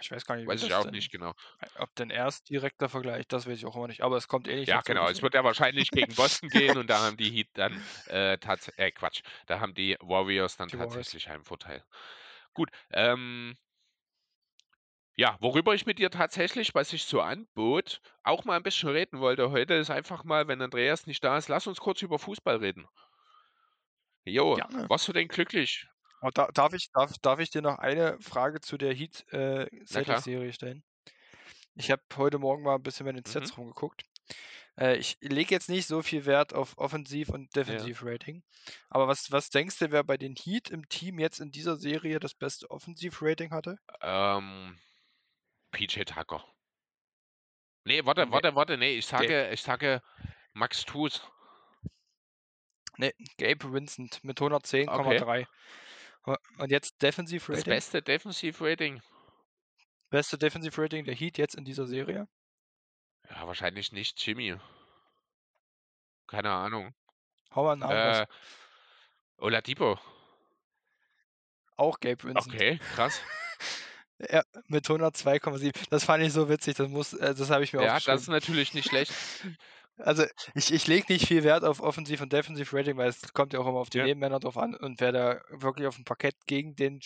Ich 0.00 0.10
weiß 0.10 0.24
gar 0.24 0.36
nicht, 0.36 0.48
Weiß 0.48 0.62
ich 0.62 0.72
auch 0.74 0.86
denn 0.86 0.90
nicht 0.90 1.10
genau. 1.10 1.32
ob 1.76 1.94
denn 1.96 2.10
erst 2.10 2.50
direkter 2.50 2.88
Vergleich, 2.88 3.26
das 3.28 3.46
weiß 3.46 3.58
ich 3.58 3.66
auch 3.66 3.76
immer 3.76 3.88
nicht, 3.88 4.02
aber 4.02 4.16
es 4.18 4.28
kommt 4.28 4.48
eh 4.48 4.56
nicht 4.56 4.72
Ja, 4.72 4.82
genau. 4.82 5.08
Es 5.08 5.22
wird 5.22 5.34
ja 5.34 5.44
wahrscheinlich 5.44 5.90
gegen 5.92 6.14
Boston 6.16 6.50
gehen 6.50 6.76
und 6.76 6.88
da 6.88 7.00
haben 7.00 7.16
die 7.16 7.30
Heat 7.30 7.48
dann 7.54 7.80
äh, 8.06 8.38
tats 8.38 8.68
äh, 8.76 8.90
Quatsch, 8.90 9.22
da 9.46 9.60
haben 9.60 9.74
die 9.74 9.96
Warriors 10.00 10.56
dann 10.56 10.70
Die 10.72 10.78
Warriors. 10.78 11.12
tatsächlich 11.12 11.28
Heimvorteil. 11.28 11.84
Gut, 12.54 12.70
ähm 12.92 13.56
ja, 15.14 15.36
worüber 15.40 15.72
ich 15.74 15.86
mit 15.86 16.00
dir 16.00 16.10
tatsächlich, 16.10 16.74
was 16.74 16.88
sich 16.90 17.04
so 17.04 17.20
anbot, 17.20 18.00
auch 18.24 18.44
mal 18.44 18.56
'n 18.56 18.64
bisschen 18.64 18.88
reden 18.88 19.20
wollte 19.20 19.50
heute, 19.52 19.74
ist 19.74 19.88
einfach 19.90 20.24
mal, 20.24 20.48
wenn 20.48 20.60
Andreas 20.62 21.06
nicht 21.06 21.22
da 21.22 21.38
ist, 21.38 21.48
lass 21.48 21.68
uns 21.68 21.78
kurz 21.78 22.02
über 22.02 22.18
Fußball 22.18 22.56
reden. 22.56 22.88
Jo, 24.24 24.58
Gerne. 24.58 24.88
warst 24.88 25.06
du 25.08 25.12
denn 25.12 25.28
glücklich? 25.28 25.86
Da 26.22 26.48
darf 26.52 26.74
ich 26.74 26.90
darf 26.92 27.14
darf 27.22 27.38
ich 27.40 27.50
dir 27.50 27.62
noch 27.62 27.78
eine 27.78 28.18
Frage 28.20 28.60
zu 28.60 28.76
der 28.76 28.92
Heat, 28.92 29.24
äh. 29.32 29.66
Celtics-Serie 29.86 30.52
stellen? 30.52 30.82
Ich 31.76 31.90
habe 31.90 32.02
heute 32.16 32.38
Morgen 32.38 32.62
mal 32.64 32.76
'n 32.76 32.82
bisschen 32.82 33.06
bei 33.06 33.12
den 33.12 33.24
Mhm. 33.26 33.50
Stats 33.50 33.56
rumgeguckt. 33.56 34.04
Äh, 34.78 34.96
ich 34.98 35.16
lege 35.22 35.54
jetzt 35.54 35.68
nicht 35.70 35.86
so 35.86 36.02
viel 36.02 36.26
Wert 36.26 36.54
auf 36.54 36.78
Offensiv 36.78 37.30
und 37.30 37.54
Ja. 37.66 37.90
Defensiv-Rating. 37.96 38.42
Aber 38.90 39.08
was 39.08 39.32
was 39.32 39.50
denkst 39.50 39.78
du, 39.80 39.92
wer 39.92 40.04
bei 40.04 40.16
den 40.18 40.34
Heat 40.36 40.70
im 40.70 40.88
Team 40.88 41.18
jetzt 41.20 41.40
in 41.40 41.52
dieser 41.52 41.76
Serie 41.76 42.20
das 42.20 42.34
beste 42.34 42.70
Offensiv-Rating 42.70 43.52
hatte? 43.52 43.78
Ähm, 44.02 44.78
PJ 45.72 46.04
Tucker. 46.06 46.44
Ne, 47.86 48.02
warte, 48.04 48.30
Ne. 48.30 48.30
warte, 48.30 48.54
warte, 48.54 48.76
ne, 48.76 48.90
ich 48.90 49.06
Gabe. 49.16 49.34
sage 49.34 49.50
ich 49.52 49.62
sage 49.62 50.02
Max 50.54 50.82
Strus. 50.82 51.22
Ne, 52.98 53.12
Gabe 53.38 53.72
Vincent 53.72 54.22
mit 54.24 54.40
Okay. 54.88 55.20
110,3. 55.20 55.42
U 55.42 55.46
und 56.58 56.70
jetzt 56.70 57.02
Das 57.50 57.64
Defensiv-Rating? 57.64 57.64
beste 57.64 58.02
Defensiv-Rating? 58.02 59.02
Beste 60.08 60.38
Defensiv-Rating 60.38 61.04
der 61.04 61.16
Heat 61.16 61.36
jetzt 61.36 61.56
in 61.56 61.64
dieser 61.64 61.86
Serie? 61.88 62.28
Ja, 63.30 63.46
wahrscheinlich 63.46 63.92
nicht 63.92 64.24
Jimmy. 64.26 64.56
Keine 66.26 66.50
Ahnung. 66.50 66.94
Hau 67.54 67.64
mal 67.64 67.74
'n 67.74 67.78
Namen 67.80 68.00
raus. 68.02 68.22
Äh 68.22 68.26
Oladipo. 69.38 69.98
Auch 71.76 71.98
Gabe 72.00 72.22
Vincent. 72.24 72.54
Okay, 72.54 72.78
krass. 72.94 73.20
Ja, 74.18 74.42
mit 74.66 74.86
102,7. 74.86 75.88
Das 75.88 76.04
fand 76.04 76.22
ich 76.22 76.32
so 76.34 76.48
witzig, 76.50 76.74
das 76.76 76.88
muss 76.90 77.14
äh, 77.14 77.34
das 77.34 77.48
habe 77.50 77.64
ich 77.64 77.72
mir 77.72 77.80
Ja, 77.80 78.00
das 78.00 78.22
ist 78.22 78.28
aufgeschrieben. 78.28 78.34
natürlich 78.34 78.74
nicht 78.74 78.86
schlecht. 78.88 79.12
Also, 80.00 80.24
ich 80.54 80.72
ich 80.72 80.86
lege 80.86 81.12
nicht 81.12 81.26
viel 81.26 81.44
Wert 81.44 81.64
auf 81.64 81.80
Offensiv 81.80 82.20
und 82.22 82.32
Defensiv-Rating, 82.32 82.96
weil 82.96 83.08
es 83.08 83.32
kommt 83.32 83.52
ja 83.52 83.60
auch 83.60 83.66
immer 83.66 83.78
auf 83.80 83.90
die 83.90 83.98
Ja. 83.98 84.06
Nebenmänner 84.06 84.40
drauf 84.40 84.56
an 84.56 84.74
und 84.74 85.00
wer 85.00 85.12
da 85.12 85.40
wirklich 85.50 85.86
aufm 85.86 86.04
Parkett 86.04 86.36
gegen 86.46 86.74
den 86.76 87.00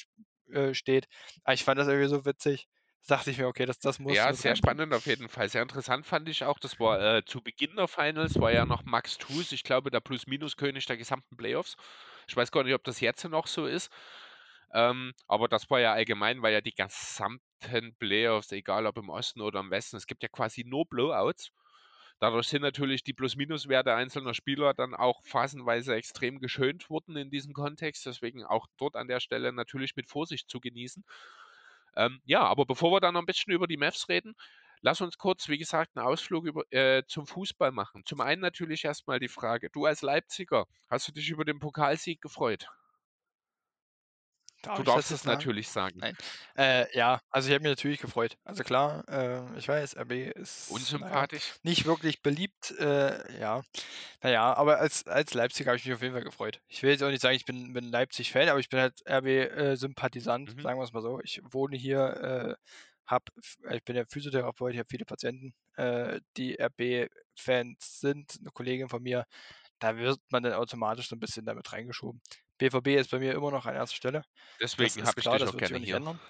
äh, 0.53 0.75
steht. 0.75 1.07
Aber 1.45 1.55
ich 1.55 1.65
fand 1.65 1.79
das 1.79 1.89
irgendwie 1.89 2.09
so 2.09 2.25
witzig. 2.25 2.69
Dachte 3.07 3.31
ich 3.31 3.39
mir: 3.39 3.49
„Okay, 3.49 3.67
das 3.67 3.79
das 3.79 3.99
musst 3.99 4.25
du 4.25 4.29
Ja, 4.29 4.33
sehr 4.35 4.55
reinbringen.“ 4.55 4.57
spannend 4.57 4.93
auf 4.93 5.07
jeden 5.07 5.29
Fall. 5.31 5.49
Sehr 5.49 5.63
interessant 5.63 6.07
fand 6.07 6.29
ich 6.29 6.45
auch, 6.45 6.59
das 6.59 6.79
war, 6.79 7.01
äh, 7.19 7.25
zu 7.25 7.43
Beginn 7.43 7.77
der 7.77 7.89
Finals 7.89 8.39
war 8.41 8.51
ja 8.53 8.67
noch 8.67 8.85
Max 8.85 9.15
Strus, 9.15 9.51
ich 9.53 9.63
glaube, 9.63 9.91
der 9.91 10.01
Plus-Minus-König 10.01 10.85
der 10.87 10.97
gesamten 10.99 11.37
Playoffs. 11.39 11.77
Ich 12.29 12.37
weiß 12.37 12.51
gar 12.53 12.65
nicht, 12.65 12.75
ob 12.75 12.85
das 12.85 13.01
jetzt 13.01 13.25
noch 13.25 13.47
so 13.47 13.67
ist. 13.67 13.91
Ähm, 14.75 15.15
aber 15.29 15.49
das 15.49 15.71
war 15.71 15.81
ja 15.81 15.93
allgemein 15.93 16.43
war 16.43 16.51
ja 16.51 16.61
die 16.61 16.75
gesamten 16.75 17.95
Playoffs, 17.99 18.53
egal 18.53 18.87
ob 18.87 18.99
im 18.99 19.09
Osten 19.11 19.41
oder 19.41 19.61
im 19.61 19.71
Westen, 19.71 19.97
es 19.97 20.07
gibt 20.07 20.23
ja 20.23 20.29
quasi 20.29 20.65
nur 20.67 20.87
Blowouts. 20.87 21.51
Dadurch 22.21 22.49
sind 22.49 22.63
natürlich 22.63 23.03
die 23.05 23.13
Plus-Minus-Werte 23.13 23.95
einzelner 23.95 24.35
Spieler 24.35 24.75
dann 24.75 24.95
auch 24.95 25.23
phasenweise 25.25 25.95
extrem 25.95 26.39
geschönt 26.41 26.89
worden 26.91 27.17
in 27.17 27.31
diesem 27.31 27.53
Kontext. 27.53 28.07
Deswegen 28.07 28.45
auch 28.45 28.67
dort 28.79 28.97
an 28.97 29.09
der 29.09 29.21
Stelle 29.21 29.53
natürlich 29.53 29.97
mit 29.97 30.09
Vorsicht 30.09 30.49
zu 30.49 30.61
genießen. 30.61 31.05
Ähm, 31.97 32.21
ja, 32.25 32.43
aber 32.45 32.67
bevor 32.67 32.93
wir 32.93 33.01
dann 33.01 33.15
noch 33.15 33.23
'n 33.23 33.27
bisschen 33.27 33.53
über 33.55 33.67
die 33.69 33.77
Mavs 33.79 34.09
reden, 34.09 34.35
lass 34.83 35.01
uns 35.01 35.19
kurz, 35.19 35.49
wie 35.49 35.59
gesagt, 35.59 35.97
'n 35.97 36.01
Ausflug 36.01 36.47
über 36.47 36.65
äh, 36.73 37.05
zum 37.09 37.27
Fußball 37.27 37.73
machen. 37.73 38.03
Zum 38.07 38.21
einen 38.21 38.43
natürlich 38.43 38.85
erst 38.85 39.07
mal 39.09 39.21
die 39.21 39.29
Frage: 39.29 39.71
Du 39.71 39.87
als 39.87 40.03
Leipziger, 40.03 40.67
hast 40.91 41.09
du 41.09 41.13
dich 41.13 41.31
über 41.31 41.45
den 41.45 41.61
Pokalsieg 41.61 42.21
gefreut? 42.23 42.69
Darf 44.65 44.77
Du 44.77 44.83
darfst 44.83 45.11
es 45.13 45.25
sagen? 45.25 45.27
natürlich 45.27 45.69
sagen. 45.69 46.03
Nein. 46.03 46.17
Äh, 46.57 46.87
ja, 46.97 47.21
also, 47.31 47.49
ich 47.49 47.55
habe 47.55 47.63
mich 47.63 47.71
natürlich 47.73 48.01
gefreut. 48.01 48.37
Also, 48.45 48.65
klar, 48.65 49.05
äh, 49.09 49.59
ich 49.59 49.69
weiß, 49.69 49.97
RB 49.97 50.31
ist, 50.31 50.69
Unsympathisch? 50.69 51.55
nicht 51.63 51.85
wirklich 51.87 52.23
beliebt, 52.23 52.73
äh, 52.79 53.41
ja. 53.41 53.63
Na 54.23 54.31
ja, 54.31 54.55
aber 54.55 54.79
als 54.81 55.07
als 55.07 55.35
Leipziger 55.35 55.71
habe 55.71 55.79
ich 55.79 55.85
mich 55.87 55.95
auf 55.95 56.03
jeden 56.03 56.15
Fall 56.15 56.25
gefreut. 56.25 56.61
Ich 56.69 56.83
will 56.83 56.91
jetzt 56.91 57.03
auch 57.03 57.11
nicht 57.11 57.23
sagen, 57.23 57.37
ich 57.37 57.45
bin 57.47 57.73
bin 57.75 57.85
Leipzig-Fan, 57.91 58.49
aber 58.49 58.61
ich 58.61 58.69
bin 58.71 58.81
halt 58.81 59.01
RB, 59.09 59.27
äh, 59.29 59.77
Mhm. 60.47 60.71
sagen 60.71 60.81
wir's 60.81 60.93
mal 60.93 61.03
so. 61.03 61.21
Ich 61.23 61.41
wohne 61.45 61.77
hier, 61.77 61.99
äh, 62.01 62.57
habe 63.07 63.25
f 63.39 63.57
ich 63.71 63.85
bin 63.85 63.97
ja 63.97 64.05
Physiotherapeut, 64.09 64.73
ich 64.75 64.79
habe 64.79 64.89
viele 64.91 65.05
Patienten, 65.07 65.55
äh, 65.77 66.21
die 66.37 66.59
RB-Fans 66.61 68.01
sind. 68.01 68.43
'Ne 68.43 68.51
Kollegin 68.53 68.89
von 68.89 69.03
mir, 69.03 69.27
da 69.81 69.97
wird 69.99 70.21
man 70.31 70.43
dann 70.45 70.55
automatisch 70.55 71.09
so 71.09 71.17
'n 71.17 71.21
bisschen 71.21 71.47
da 71.47 71.55
mit 71.55 71.73
reingeschoben. 71.73 72.23
BVB 72.61 72.89
ist 72.99 73.11
bei 73.11 73.19
mir 73.19 73.35
immer 73.35 73.51
noch 73.51 73.67
an 73.67 73.75
1. 73.75 73.95
Stelle. 73.95 74.25
Deswegen 74.61 75.05
habe 75.05 75.21
ich 75.21 75.29
klar, 75.29 75.39
dich 75.43 75.47
das 75.47 75.49
auch 75.49 75.57
gerne 75.57 75.79
hier. 75.79 75.99
ändern. 75.99 76.21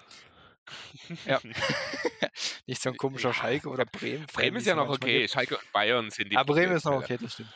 Ja. 1.25 1.41
Nicht 2.67 2.81
so 2.81 2.89
'n 2.89 2.97
komischer 2.97 3.33
Ja, 3.33 3.33
Schalke 3.33 3.69
oder 3.69 3.85
Bremen 3.85 4.27
wie 4.55 4.57
ist 4.57 4.67
ja 4.67 4.75
noch 4.75 4.89
okay. 4.89 5.27
gibt. 5.27 5.29
Schalke 5.29 5.55
und 5.57 5.71
Bayern 5.71 6.11
sind 6.11 6.31
die 6.31 6.37
Ah, 6.37 6.43
Bremen 6.43 6.75
ist 6.75 6.85
noch 6.85 6.97
okay, 6.97 7.17
das 7.17 7.33
stimmt. 7.33 7.53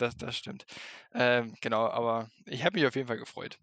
Das 0.00 0.16
das 0.16 0.36
stimmt. 0.36 0.66
Ähm, 1.14 1.54
genau, 1.60 1.86
aber 1.88 2.28
ich 2.46 2.64
habe 2.64 2.78
mich 2.78 2.86
auf 2.86 2.94
jeden 2.96 3.08
Fall 3.08 3.18
gefreut. 3.18 3.58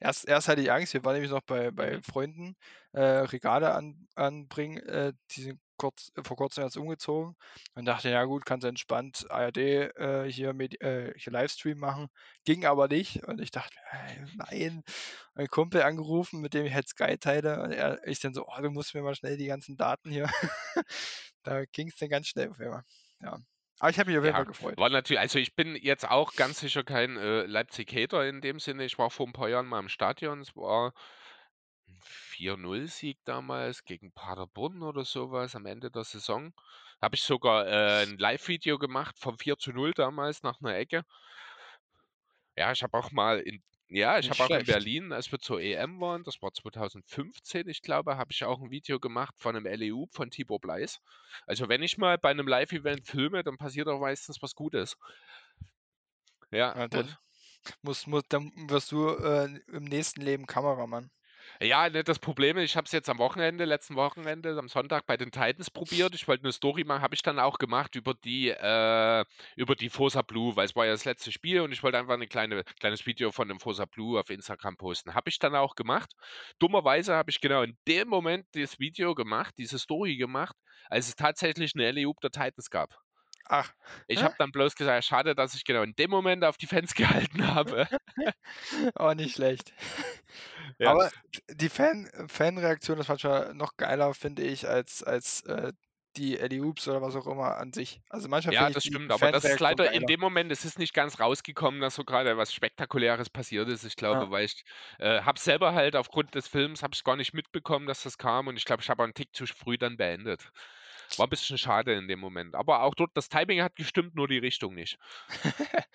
Erst 0.00 0.26
erst 0.28 0.48
hatte 0.48 0.62
ich 0.62 0.72
Angst, 0.72 0.94
wir 0.94 1.04
waren 1.04 1.14
nämlich 1.14 1.32
noch 1.32 1.42
bei 1.42 1.70
bei 1.72 1.98
Mhm. 1.98 2.04
Freunden, 2.04 2.56
äh, 2.92 3.00
Regale 3.02 3.74
an 3.74 4.08
anbringen, 4.16 4.78
äh, 4.86 5.14
die 5.32 5.42
sind 5.42 5.60
kurz 5.76 6.10
vor 6.24 6.36
Kurzem 6.36 6.64
erst 6.64 6.76
umgezogen 6.76 7.34
und 7.74 7.84
dachte: 7.86 8.10
„Ja 8.10 8.24
gut, 8.24 8.46
kannst 8.46 8.64
du 8.64 8.68
entspannt 8.68 9.26
ARD, 9.30 9.56
äh, 9.96 10.30
hier 10.30 10.52
Medi 10.54 10.76
äh, 10.80 11.12
hier 11.18 11.32
Livestream 11.32 11.78
machen.“ 11.78 12.08
Ging 12.44 12.64
aber 12.66 12.88
nicht 12.88 13.24
und 13.24 13.40
ich 13.40 13.50
dachte 13.50 13.76
„Ey, 13.90 14.24
nein.“ 14.36 14.82
Mein 15.34 15.48
Kumpel 15.48 15.82
angerufen, 15.82 16.40
mit 16.40 16.54
dem 16.54 16.66
ich 16.66 16.74
halt 16.74 16.88
Sky 16.88 17.18
teile 17.18 17.62
und 17.62 17.72
er 17.72 18.06
ich 18.06 18.20
dann 18.20 18.34
so: 18.34 18.46
„Oh, 18.48 18.60
du 18.62 18.70
musst 18.70 18.94
mir 18.94 19.02
mal 19.02 19.14
schnell 19.14 19.36
die 19.36 19.46
ganzen 19.46 19.76
Daten 19.76 20.10
hier“ 20.10 20.28
Da 21.44 21.64
ging's 21.66 21.96
dann 21.96 22.08
ganz 22.10 22.28
schnell 22.28 22.50
auf 22.50 22.60
einmal. 22.60 22.82
Ja. 23.20 23.40
Aber 23.78 23.90
ich 23.90 23.98
habe 23.98 24.10
mich 24.10 24.18
auf 24.18 24.24
jeden 24.24 24.34
Ja, 24.34 24.36
Fall 24.36 24.46
gefreut. 24.46 24.78
war 24.78 24.88
natür 24.90 25.20
also, 25.20 25.38
ich 25.38 25.54
bin 25.54 25.76
jetzt 25.76 26.08
auch 26.08 26.34
ganz 26.36 26.58
sicher 26.60 26.82
kein, 26.84 27.16
äh, 27.16 27.42
Leipzig-Hater 27.46 28.26
in 28.26 28.40
dem 28.40 28.58
Sinne. 28.58 28.84
Ich 28.84 28.98
war 28.98 29.10
vor 29.10 29.26
'n 29.26 29.32
paar 29.32 29.48
Jahren 29.48 29.66
mal 29.66 29.80
im 29.80 29.88
Stadion. 29.88 30.40
Es 30.40 30.56
war 30.56 30.94
4-0-Sieg 32.34 33.18
damals 33.24 33.84
gegen 33.84 34.12
Paderborn 34.12 34.82
oder 34.82 35.04
sowas 35.04 35.54
am 35.54 35.66
Ende 35.66 35.90
der 35.90 36.04
Saison. 36.04 36.52
Habe 37.00 37.16
ich 37.16 37.22
sogar 37.22 37.66
äh, 37.66 38.02
ein 38.02 38.18
Live-Video 38.18 38.78
gemacht 38.78 39.18
vom 39.18 39.36
4-0 39.36 39.94
damals 39.94 40.42
nach 40.42 40.60
einer 40.60 40.76
Ecke. 40.76 41.04
Ja, 42.56 42.72
ich 42.72 42.82
habe 42.82 42.96
auch 42.98 43.10
mal 43.10 43.40
in 43.40 43.62
ja, 43.88 44.18
ich 44.18 44.28
habe 44.30 44.42
auch 44.42 44.58
in. 44.58 44.64
Berlin, 44.64 45.12
als 45.12 45.30
wir 45.30 45.38
zur 45.38 45.60
EM 45.60 46.00
waren, 46.00 46.24
das 46.24 46.40
war 46.42 46.52
2015, 46.52 47.68
ich 47.68 47.82
glaube, 47.82 48.16
habe 48.16 48.32
ich 48.32 48.42
auch 48.44 48.60
ein 48.60 48.70
Video 48.70 48.98
gemacht 48.98 49.34
von 49.38 49.54
einem 49.54 49.66
LEU 49.66 50.06
von 50.10 50.30
Tibor 50.30 50.58
Bleis. 50.58 51.00
Also 51.46 51.68
wenn 51.68 51.82
ich 51.82 51.98
mal 51.98 52.18
bei 52.18 52.30
einem 52.30 52.48
Live-Event 52.48 53.06
filme, 53.06 53.44
dann 53.44 53.58
passiert 53.58 53.86
auch 53.86 54.00
meistens 54.00 54.42
was 54.42 54.54
Gutes. 54.54 54.96
Ja, 56.50 56.76
Ja, 56.76 56.88
dann 56.88 57.16
muss, 57.82 58.06
muss, 58.06 58.24
dann 58.28 58.52
wirst 58.68 58.90
du 58.90 59.08
äh, 59.10 59.60
im 59.68 59.84
nächsten 59.84 60.22
Leben 60.22 60.46
Kameramann. 60.46 61.10
Ja, 61.64 61.88
ne, 61.88 62.04
das 62.04 62.18
Problem 62.18 62.58
ist, 62.58 62.64
ich 62.64 62.76
habe 62.76 62.84
es 62.84 62.92
jetzt 62.92 63.08
am 63.08 63.16
Wochenende, 63.18 63.64
letzten 63.64 63.96
Wochenende, 63.96 64.58
am 64.58 64.68
Sonntag 64.68 65.06
bei 65.06 65.16
den 65.16 65.30
Titans 65.30 65.70
probiert. 65.70 66.14
Ich 66.14 66.28
wollte 66.28 66.44
eine 66.44 66.52
Story 66.52 66.84
machen, 66.84 67.00
habe 67.00 67.14
ich 67.14 67.22
dann 67.22 67.38
auch 67.38 67.56
gemacht 67.56 67.94
über 67.94 68.12
die, 68.12 68.50
äh, 68.50 69.24
über 69.56 69.74
die 69.74 69.88
Forza 69.88 70.20
Blue, 70.20 70.54
weil 70.56 70.66
es 70.66 70.76
war 70.76 70.84
ja 70.84 70.92
das 70.92 71.06
letzte 71.06 71.32
Spiel 71.32 71.60
und 71.62 71.72
ich 71.72 71.82
wollte 71.82 71.96
einfach 71.98 72.20
ein 72.20 72.28
kleine, 72.28 72.64
kleines 72.80 73.06
Video 73.06 73.32
von 73.32 73.48
dem 73.48 73.60
Forza 73.60 73.86
Blue 73.86 74.20
auf 74.20 74.28
Instagram 74.28 74.76
posten. 74.76 75.14
Habe 75.14 75.30
ich 75.30 75.38
dann 75.38 75.54
auch 75.54 75.74
gemacht. 75.74 76.12
Dummerweise 76.58 77.14
habe 77.14 77.30
ich 77.30 77.40
genau 77.40 77.62
in 77.62 77.78
dem 77.88 78.08
Moment 78.08 78.46
das 78.52 78.78
Video 78.78 79.14
gemacht, 79.14 79.54
diese 79.56 79.78
Story 79.78 80.16
gemacht, 80.16 80.56
als 80.90 81.08
es 81.08 81.16
tatsächlich 81.16 81.72
eine 81.74 81.90
LEU 81.92 82.12
der 82.22 82.30
Titans 82.30 82.68
gab. 82.68 83.03
Ach. 83.46 83.72
Ich 84.06 84.22
habe 84.22 84.34
dann 84.38 84.50
bloß 84.52 84.74
gesagt, 84.76 85.04
schade, 85.04 85.34
dass 85.34 85.54
ich 85.54 85.64
genau 85.64 85.82
in 85.82 85.94
dem 85.94 86.10
Moment 86.10 86.44
auf 86.44 86.56
die 86.56 86.66
Fans 86.66 86.94
gehalten 86.94 87.46
habe. 87.54 87.88
Oh, 88.98 89.12
nicht 89.14 89.34
schlecht. 89.34 89.72
Ja. 90.78 90.90
Aber 90.90 91.10
die 91.50 91.68
Fan, 91.68 92.08
Fanreaktion 92.28 92.98
ist 92.98 93.08
manchmal 93.08 93.54
noch 93.54 93.76
geiler, 93.76 94.14
finde 94.14 94.42
ich, 94.42 94.68
als, 94.68 95.02
als 95.02 95.42
äh, 95.42 95.72
die 96.16 96.38
Eddie 96.38 96.60
Hoops 96.60 96.86
oder 96.88 97.02
was 97.02 97.16
auch 97.16 97.26
immer 97.26 97.56
an 97.56 97.72
sich. 97.72 98.00
Also 98.08 98.28
manchmal 98.28 98.54
Ja, 98.54 98.68
das 98.68 98.84
stimmt, 98.84 99.10
aber 99.10 99.28
das 99.30 99.46
ist 99.48 99.58
leider 99.60 99.90
in 99.92 100.04
geiler. 100.04 100.06
dem 100.06 100.20
Moment, 100.20 100.52
es 100.52 100.64
ist 100.66 100.78
nicht 100.78 100.92
ganz 100.92 101.18
rausgekommen, 101.18 101.80
dass 101.80 101.94
so 101.94 102.04
gerade 102.04 102.36
was 102.36 102.52
Spektakuläres 102.52 103.30
passiert 103.30 103.68
ist. 103.68 103.84
Ich 103.84 103.96
glaube, 103.96 104.20
Ja. 104.20 104.30
weil 104.30 104.44
ich 104.44 104.64
äh, 104.98 105.22
habe 105.22 105.38
selber 105.40 105.72
halt 105.72 105.96
aufgrund 105.96 106.34
des 106.34 106.46
Films 106.46 106.82
habe 106.82 106.92
ich 106.94 107.04
gar 107.04 107.16
nicht 107.16 107.32
mitbekommen, 107.32 107.86
dass 107.86 108.02
das 108.02 108.18
kam 108.18 108.46
und 108.46 108.56
ich 108.58 108.66
glaube, 108.66 108.82
ich 108.82 108.90
habe 108.90 109.02
einen 109.02 109.14
Tick 109.14 109.34
zu 109.34 109.46
früh 109.46 109.78
dann 109.78 109.96
beendet. 109.96 110.50
War 111.18 111.26
ein 111.26 111.30
bisschen 111.30 111.58
schade 111.58 111.94
in 111.94 112.08
dem 112.08 112.20
Moment. 112.20 112.54
Aber 112.54 112.82
auch 112.82 112.94
dort, 112.94 113.10
das 113.14 113.28
Timing 113.28 113.62
hat 113.62 113.76
gestimmt, 113.76 114.14
nur 114.14 114.28
die 114.28 114.38
Richtung 114.38 114.74
nicht. 114.74 114.98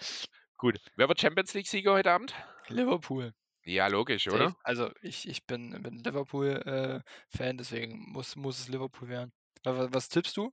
Gut. 0.57 0.79
Wer 0.95 1.07
wird 1.07 1.21
Champions 1.21 1.53
League-Sieger 1.53 1.93
heute 1.93 2.11
Abend? 2.11 2.33
Liverpool. 2.67 3.33
Ja, 3.63 3.87
logisch, 3.87 4.27
Safe. 4.29 4.35
oder? 4.35 4.55
Also 4.63 4.91
ich, 5.01 5.27
ich 5.27 5.45
bin, 5.45 5.81
bin 5.81 5.99
Liverpool-Fan, 5.99 7.57
deswegen 7.57 8.11
muss, 8.11 8.35
muss 8.35 8.59
es 8.59 8.67
Liverpool 8.67 9.07
werden. 9.09 9.31
Was, 9.63 9.93
was 9.93 10.09
tippst 10.09 10.37
du? 10.37 10.51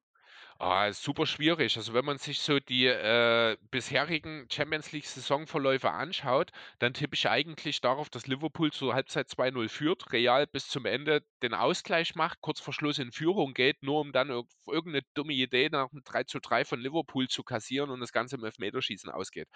Ah, 0.59 0.87
ist 0.87 1.03
super 1.03 1.27
schwierig. 1.27 1.77
Also 1.77 1.93
wenn 1.93 2.05
man 2.07 2.17
sich 2.17 2.41
so 2.41 2.59
die 2.61 2.87
äh, 2.87 3.59
bisherigen 3.71 4.49
Champions 4.51 4.91
League-Saisonverläufe 4.93 5.91
anschaut, 5.91 6.51
dann 6.79 6.95
tippe 6.95 7.15
ich 7.15 7.29
eigentlich 7.29 7.83
darauf, 7.83 8.09
dass 8.09 8.27
Liverpool 8.27 8.73
zur 8.73 8.95
Halbzeit 8.95 9.29
2-0 9.29 9.69
führt, 9.69 10.13
Real 10.13 10.47
bis 10.47 10.69
zum 10.69 10.87
Ende 10.87 11.23
den 11.43 11.53
Ausgleich 11.53 12.15
macht, 12.15 12.41
kurz 12.41 12.61
vor 12.61 12.73
Schluss 12.73 12.99
in 12.99 13.13
Führung 13.13 13.53
geht, 13.53 13.83
nur 13.83 14.01
um 14.01 14.13
dann 14.13 14.31
irg 14.31 14.47
irgendeine 14.67 15.05
dumme 15.13 15.35
Idee 15.35 15.69
nach 15.69 15.93
einem 15.93 16.03
3-3 16.03 16.65
von 16.65 16.81
Liverpool 16.81 17.29
zu 17.29 17.43
kassieren 17.45 17.91
und 17.91 18.01
das 18.01 18.13
Ganze 18.13 18.37
im 18.37 18.45
Elfmeterschießen 18.45 19.11
ausgeht. 19.11 19.49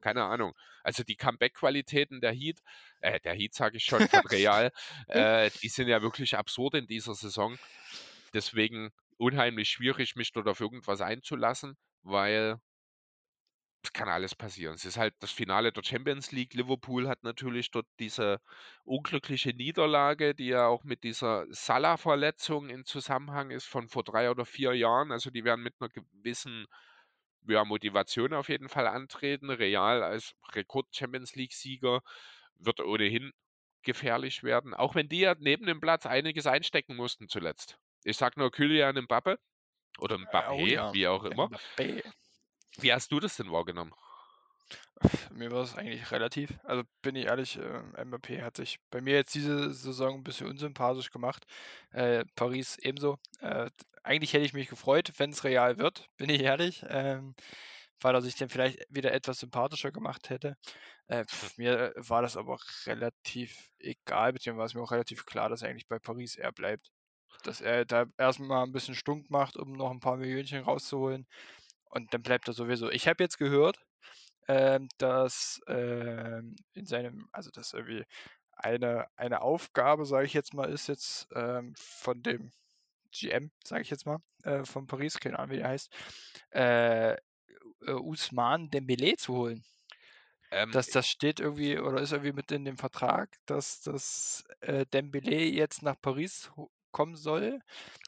Keine 0.00 0.24
Ahnung. 0.24 0.54
Also 0.84 1.02
die 1.02 1.16
Comeback-Qualitäten 1.16 2.20
der 2.20 2.32
Heat, 2.32 2.60
äh, 3.00 3.18
der 3.20 3.34
Heat 3.34 3.54
sage 3.54 3.78
ich 3.78 3.84
schon, 3.84 4.06
von 4.08 4.20
Real, 4.30 4.70
äh, 5.08 5.50
die 5.60 5.68
sind 5.68 5.88
ja 5.88 6.02
wirklich 6.02 6.36
absurd 6.36 6.74
in 6.74 6.86
dieser 6.86 7.14
Saison. 7.14 7.58
Deswegen 8.32 8.92
unheimlich 9.20 9.68
schwierig, 9.70 10.16
mich 10.16 10.32
dort 10.32 10.48
auf 10.48 10.60
irgendwas 10.60 11.00
einzulassen, 11.02 11.76
weil 12.02 12.58
es 13.82 13.92
kann 13.92 14.08
alles 14.08 14.34
passieren. 14.34 14.74
Es 14.74 14.84
ist 14.84 14.96
halt 14.98 15.14
das 15.20 15.30
Finale 15.30 15.72
der 15.72 15.82
Champions 15.82 16.32
League. 16.32 16.54
Liverpool 16.54 17.08
hat 17.08 17.22
natürlich 17.22 17.70
dort 17.70 17.86
diese 17.98 18.40
unglückliche 18.84 19.50
Niederlage, 19.54 20.34
die 20.34 20.48
ja 20.48 20.66
auch 20.66 20.84
mit 20.84 21.02
dieser 21.04 21.46
Salah-Verletzung 21.50 22.68
in 22.68 22.84
Zusammenhang 22.84 23.50
ist 23.50 23.66
von 23.66 23.88
vor 23.88 24.04
drei 24.04 24.30
oder 24.30 24.44
vier 24.46 24.74
Jahren. 24.74 25.12
Also 25.12 25.30
die 25.30 25.44
werden 25.44 25.62
mit 25.62 25.74
einer 25.80 25.88
gewissen 25.90 26.66
ja, 27.48 27.64
Motivation 27.64 28.34
auf 28.34 28.48
jeden 28.48 28.68
Fall 28.68 28.86
antreten. 28.86 29.50
Real 29.50 30.02
als 30.02 30.34
Rekord-Champions 30.54 31.34
League-Sieger 31.36 32.00
wird 32.58 32.80
ohnehin 32.80 33.32
gefährlich 33.82 34.42
werden, 34.42 34.74
auch 34.74 34.94
wenn 34.94 35.08
die 35.08 35.20
ja 35.20 35.34
neben 35.38 35.66
dem 35.66 35.80
Platz 35.80 36.06
einiges 36.06 36.46
einstecken 36.46 36.96
mussten 36.96 37.28
zuletzt. 37.28 37.78
Ich 38.04 38.16
sag 38.16 38.36
nur 38.36 38.50
Kylian 38.50 38.96
Mbappe 38.96 39.38
oder 39.98 40.16
Mbappé, 40.16 40.50
oh 40.50 40.66
ja, 40.66 40.92
wie 40.92 41.06
auch 41.06 41.24
immer. 41.24 41.48
Mbappé. 41.48 42.02
Wie 42.78 42.92
hast 42.92 43.10
du 43.12 43.20
das 43.20 43.36
denn 43.36 43.50
wahrgenommen? 43.50 43.92
Mir 45.32 45.50
war 45.50 45.62
es 45.62 45.74
eigentlich 45.74 46.10
relativ. 46.10 46.58
Also 46.64 46.82
bin 47.02 47.16
ich 47.16 47.26
ehrlich, 47.26 47.56
äh, 47.58 48.04
Mbappé 48.04 48.42
hat 48.42 48.56
sich 48.56 48.78
bei 48.90 49.00
mir 49.00 49.14
jetzt 49.14 49.34
diese 49.34 49.72
Saison 49.72 50.16
ein 50.16 50.24
bisschen 50.24 50.46
unsympathisch 50.46 51.10
gemacht. 51.10 51.44
Äh, 51.90 52.24
Paris 52.34 52.76
ebenso. 52.78 53.18
Äh, 53.40 53.70
eigentlich 54.02 54.32
hätte 54.32 54.44
ich 54.44 54.52
mich 54.52 54.68
gefreut, 54.68 55.12
wenn 55.16 55.30
es 55.30 55.44
real 55.44 55.78
wird, 55.78 56.08
bin 56.16 56.30
ich 56.30 56.42
ehrlich. 56.42 56.84
Ähm, 56.88 57.34
weil 58.02 58.14
er 58.14 58.22
sich 58.22 58.34
dann 58.36 58.48
vielleicht 58.48 58.86
wieder 58.88 59.12
etwas 59.12 59.40
sympathischer 59.40 59.92
gemacht 59.92 60.30
hätte. 60.30 60.56
Äh, 61.06 61.24
pf, 61.24 61.58
mir 61.58 61.92
war 61.96 62.22
das 62.22 62.36
aber 62.36 62.58
relativ 62.86 63.70
egal, 63.78 64.32
beziehungsweise 64.32 64.58
war 64.58 64.66
es 64.66 64.74
mir 64.74 64.82
auch 64.82 64.92
relativ 64.92 65.26
klar, 65.26 65.48
dass 65.48 65.62
er 65.62 65.68
eigentlich 65.68 65.88
bei 65.88 65.98
Paris 65.98 66.36
eher 66.36 66.52
bleibt. 66.52 66.90
Dass 67.44 67.60
er 67.60 67.84
da 67.84 68.06
erstmal 68.18 68.64
ein 68.64 68.72
bisschen 68.72 68.94
stunk 68.94 69.30
macht, 69.30 69.56
um 69.56 69.72
noch 69.72 69.90
ein 69.90 70.00
paar 70.00 70.16
Millionchen 70.16 70.64
rauszuholen. 70.64 71.26
Und 71.84 72.14
dann 72.14 72.22
bleibt 72.22 72.48
er 72.48 72.54
sowieso. 72.54 72.90
Ich 72.90 73.08
habe 73.08 73.22
jetzt 73.24 73.38
gehört, 73.38 73.78
ähm, 74.48 74.88
dass 74.98 75.60
ähm, 75.68 76.56
in 76.74 76.86
seinem, 76.86 77.28
also 77.32 77.50
dass 77.50 77.72
irgendwie 77.72 78.04
eine, 78.52 79.06
eine 79.16 79.42
Aufgabe, 79.42 80.04
sage 80.04 80.26
ich 80.26 80.34
jetzt 80.34 80.54
mal, 80.54 80.70
ist 80.70 80.88
jetzt 80.88 81.28
ähm, 81.34 81.74
von 81.76 82.22
dem 82.22 82.52
GM, 83.12 83.50
sage 83.64 83.82
ich 83.82 83.90
jetzt 83.90 84.06
mal, 84.06 84.18
äh, 84.44 84.64
von 84.64 84.86
Paris, 84.86 85.18
keine 85.18 85.38
Ahnung, 85.38 85.52
wie 85.52 85.58
der 85.58 85.68
heißt, 85.68 85.92
äh, 86.52 87.12
äh, 87.12 87.16
Usman 87.92 88.70
Dembele 88.70 89.16
zu 89.16 89.34
holen. 89.34 89.64
Ähm, 90.52 90.72
Dass 90.72 90.88
das 90.88 91.06
steht 91.06 91.38
irgendwie 91.38 91.78
oder 91.78 92.00
ist 92.00 92.12
irgendwie 92.12 92.32
mit 92.32 92.50
in 92.50 92.64
dem 92.64 92.76
Vertrag, 92.76 93.36
dass 93.46 93.82
das 93.82 94.44
äh, 94.60 94.84
Dembele 94.86 95.44
jetzt 95.44 95.82
nach 95.82 96.00
Paris 96.00 96.50
kommen 96.92 97.16
soll. 97.16 97.60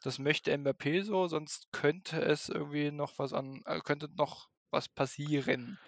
Das 0.03 0.19
möchte 0.19 0.57
Mbappé 0.57 1.03
so, 1.05 1.27
sonst 1.29 1.69
könnte 1.73 2.21
es 2.23 2.49
irgendwie 2.49 2.91
noch 2.91 3.19
was 3.19 3.33
an, 3.33 3.63
äh, 3.67 3.81
könnte 3.81 4.09
noch 4.17 4.49
was 4.71 4.89
passieren. 4.89 5.79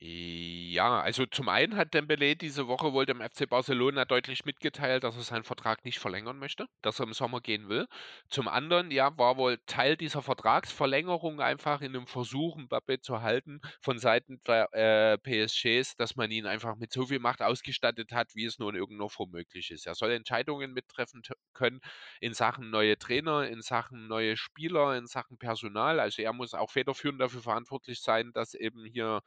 Ja, 0.00 1.00
also 1.00 1.26
zum 1.26 1.48
einen 1.48 1.76
hat 1.76 1.94
Dembélé 1.94 2.34
diese 2.34 2.66
Woche 2.66 2.92
wohl 2.92 3.06
dem 3.06 3.20
FC 3.20 3.46
Barcelona 3.46 4.04
deutlich 4.04 4.44
mitgeteilt, 4.44 5.04
dass 5.04 5.16
er 5.16 5.22
seinen 5.22 5.44
Vertrag 5.44 5.84
nicht 5.84 5.98
verlängern 6.00 6.38
möchte, 6.38 6.66
dass 6.80 6.98
er 6.98 7.06
im 7.06 7.12
Sommer 7.12 7.40
gehen 7.40 7.68
will. 7.68 7.86
Zum 8.28 8.48
anderen, 8.48 8.90
ja, 8.90 9.16
war 9.16 9.36
wohl 9.36 9.58
Teil 9.66 9.96
dieser 9.96 10.20
Vertragsverlängerung 10.22 11.40
einfach 11.40 11.82
in 11.82 11.92
dem 11.92 12.06
Versuch, 12.08 12.56
Mbappé 12.56 13.00
zu 13.00 13.20
halten 13.22 13.60
von 13.80 13.98
Seiten 13.98 14.40
der 14.46 14.72
äh, 14.72 15.18
PSGs, 15.18 15.94
dass 15.96 16.16
man 16.16 16.30
ihn 16.32 16.46
einfach 16.46 16.74
mit 16.76 16.90
so 16.92 17.06
viel 17.06 17.20
Macht 17.20 17.40
ausgestattet 17.42 18.10
hat, 18.12 18.34
wie 18.34 18.44
es 18.46 18.58
nur 18.58 18.70
in 18.70 18.76
irgendeiner 18.76 19.10
Form 19.10 19.30
möglich 19.30 19.70
ist. 19.70 19.86
Er 19.86 19.94
soll 19.94 20.10
Entscheidungen 20.10 20.72
mittreffen 20.72 21.22
können 21.52 21.80
in 22.20 22.34
Sachen 22.34 22.70
neue 22.70 22.98
Trainer, 22.98 23.46
in 23.46 23.60
Sachen 23.62 24.08
neue 24.08 24.36
Spieler, 24.36 24.96
in 24.96 25.06
Sachen 25.06 25.38
Personal. 25.38 26.00
Also 26.00 26.22
er 26.22 26.32
muss 26.32 26.54
auch 26.54 26.70
federführend 26.70 27.20
dafür 27.20 27.42
verantwortlich 27.42 28.00
sein, 28.00 28.32
dass 28.32 28.54
eben 28.54 28.84
hier 28.84 29.20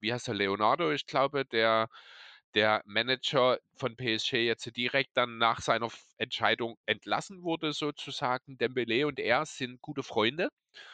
wie 0.00 0.12
heißt 0.12 0.28
er, 0.28 0.34
Leonardo, 0.34 0.92
ich 0.92 1.06
glaube, 1.06 1.44
der, 1.44 1.88
der 2.54 2.82
Manager 2.86 3.58
von 3.76 3.96
PSG 3.96 4.34
jetzt 4.46 4.76
direkt 4.76 5.16
dann 5.16 5.38
nach 5.38 5.60
seiner 5.60 5.90
Entscheidung 6.18 6.76
entlassen 6.86 7.42
wurde, 7.42 7.72
sozusagen. 7.72 8.58
Dembélé 8.58 9.06
und 9.06 9.18
er 9.20 9.46
sind 9.46 9.80
gute 9.82 10.02
Freunde, 10.02 10.48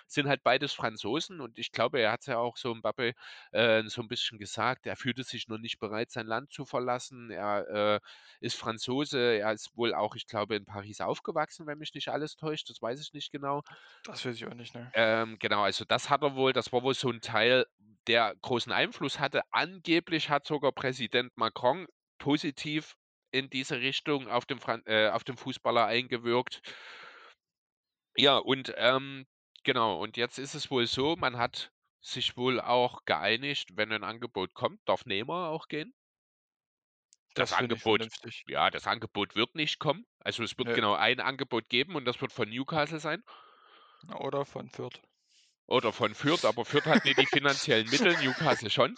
sind 0.06 0.28
halt 0.28 0.42
beides 0.42 0.72
Franzosen 0.72 1.40
und 1.40 1.58
ich 1.58 1.72
glaube, 1.72 2.00
er 2.00 2.12
hat 2.12 2.26
ja 2.26 2.38
auch 2.38 2.56
so 2.56 2.72
Mbappé 2.72 3.14
äh, 3.52 3.82
so 3.88 4.02
ein 4.02 4.08
bisschen 4.08 4.38
gesagt, 4.38 4.86
er 4.86 4.96
fühlte 4.96 5.24
sich 5.24 5.48
noch 5.48 5.58
nicht 5.58 5.78
bereit, 5.78 6.10
sein 6.10 6.26
Land 6.26 6.52
zu 6.52 6.64
verlassen. 6.64 7.30
Er 7.30 7.68
äh, 7.68 8.00
ist 8.40 8.56
Franzose, 8.56 9.18
er 9.38 9.52
ist 9.52 9.76
wohl 9.76 9.94
auch, 9.94 10.14
ich 10.16 10.26
glaube, 10.26 10.56
in 10.56 10.64
Paris 10.66 11.00
aufgewachsen, 11.00 11.66
wenn 11.66 11.78
mich 11.78 11.94
nicht 11.94 12.08
alles 12.08 12.36
täuscht, 12.36 12.70
das 12.70 12.80
weiß 12.82 13.00
ich 13.00 13.12
nicht 13.12 13.32
genau. 13.32 13.62
Das 14.04 14.24
weiß 14.24 14.36
ich 14.36 14.46
auch 14.46 14.54
nicht, 14.54 14.74
ne? 14.74 14.92
Ähm, 14.92 15.38
genau, 15.40 15.62
also 15.62 15.84
das 15.84 16.08
hat 16.10 16.22
er 16.22 16.36
wohl, 16.36 16.52
das 16.52 16.72
war 16.72 16.82
wohl 16.82 16.94
so 16.94 17.10
ein 17.10 17.20
Teil, 17.20 17.66
der 18.06 18.34
großen 18.42 18.72
Einfluss 18.72 19.18
hatte. 19.18 19.42
Angeblich 19.50 20.30
hat 20.30 20.46
sogar 20.46 20.72
Präsident 20.72 21.32
Macron 21.36 21.86
positiv 22.18 22.96
in 23.34 23.50
diese 23.50 23.80
Richtung 23.80 24.28
auf 24.28 24.46
den, 24.46 24.60
Fran 24.60 24.82
äh, 24.86 25.08
auf 25.10 25.24
den 25.24 25.36
Fußballer 25.36 25.86
eingewirkt. 25.86 26.62
Ja, 28.16 28.38
und 28.38 28.72
ähm, 28.76 29.24
genau, 29.62 30.00
und 30.02 30.16
jetzt 30.16 30.38
ist 30.40 30.54
es 30.54 30.68
wohl 30.70 30.86
so, 30.88 31.14
man 31.16 31.36
hat 31.38 31.72
sich 32.00 32.36
wohl 32.36 32.60
auch 32.60 33.04
geeinigt, 33.04 33.70
wenn 33.76 33.92
ein 33.92 34.02
Angebot 34.04 34.52
kommt, 34.54 34.80
darf 34.86 35.06
Neymar 35.06 35.50
auch 35.50 35.68
gehen. 35.68 35.94
Das 37.34 37.52
Das 37.52 37.52
Angebot 37.52 38.08
ja, 38.48 38.70
das 38.70 38.86
Angebot 38.88 39.36
wird 39.36 39.54
nicht 39.54 39.78
kommen. 39.78 40.04
Also, 40.18 40.42
es 40.42 40.58
wird 40.58 40.72
Ne. 40.72 40.72
genau 40.72 40.94
ein 40.94 41.20
Angebot 41.20 41.68
geben 41.68 41.94
und 41.96 42.04
das 42.06 42.20
wird 42.20 42.32
von 42.32 42.48
Newcastle 42.48 42.98
sein. 43.00 43.22
Oder 44.18 44.46
von 44.46 44.70
Fürth. 44.70 45.02
Oder 45.66 45.92
von 45.92 46.14
Fürth, 46.14 46.44
aber 46.44 46.64
Fürth 46.64 46.86
hat 46.86 47.04
nicht 47.04 47.18
die 47.20 47.26
finanziellen 47.26 47.88
Mittel, 47.88 48.16
Newcastle 48.16 48.70
schon. 48.70 48.96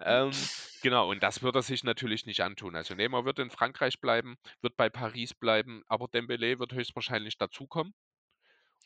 Ähm, 0.00 0.50
genau, 0.80 1.10
und 1.10 1.22
das 1.22 1.42
wird 1.42 1.54
er 1.56 1.62
sich 1.62 1.84
natürlich 1.84 2.26
nicht 2.26 2.40
antun. 2.42 2.76
Also, 2.76 2.94
Neymar 2.94 3.24
wird 3.24 3.38
in 3.38 3.50
Frankreich 3.50 4.00
bleiben, 4.00 4.36
wird 4.60 4.76
bei 4.76 4.88
Paris 4.90 5.34
bleiben, 5.34 5.82
aber 5.88 6.06
Dembélé 6.06 6.58
wird 6.58 6.72
höchstwahrscheinlich 6.72 7.36
dazukommen. 7.38 7.94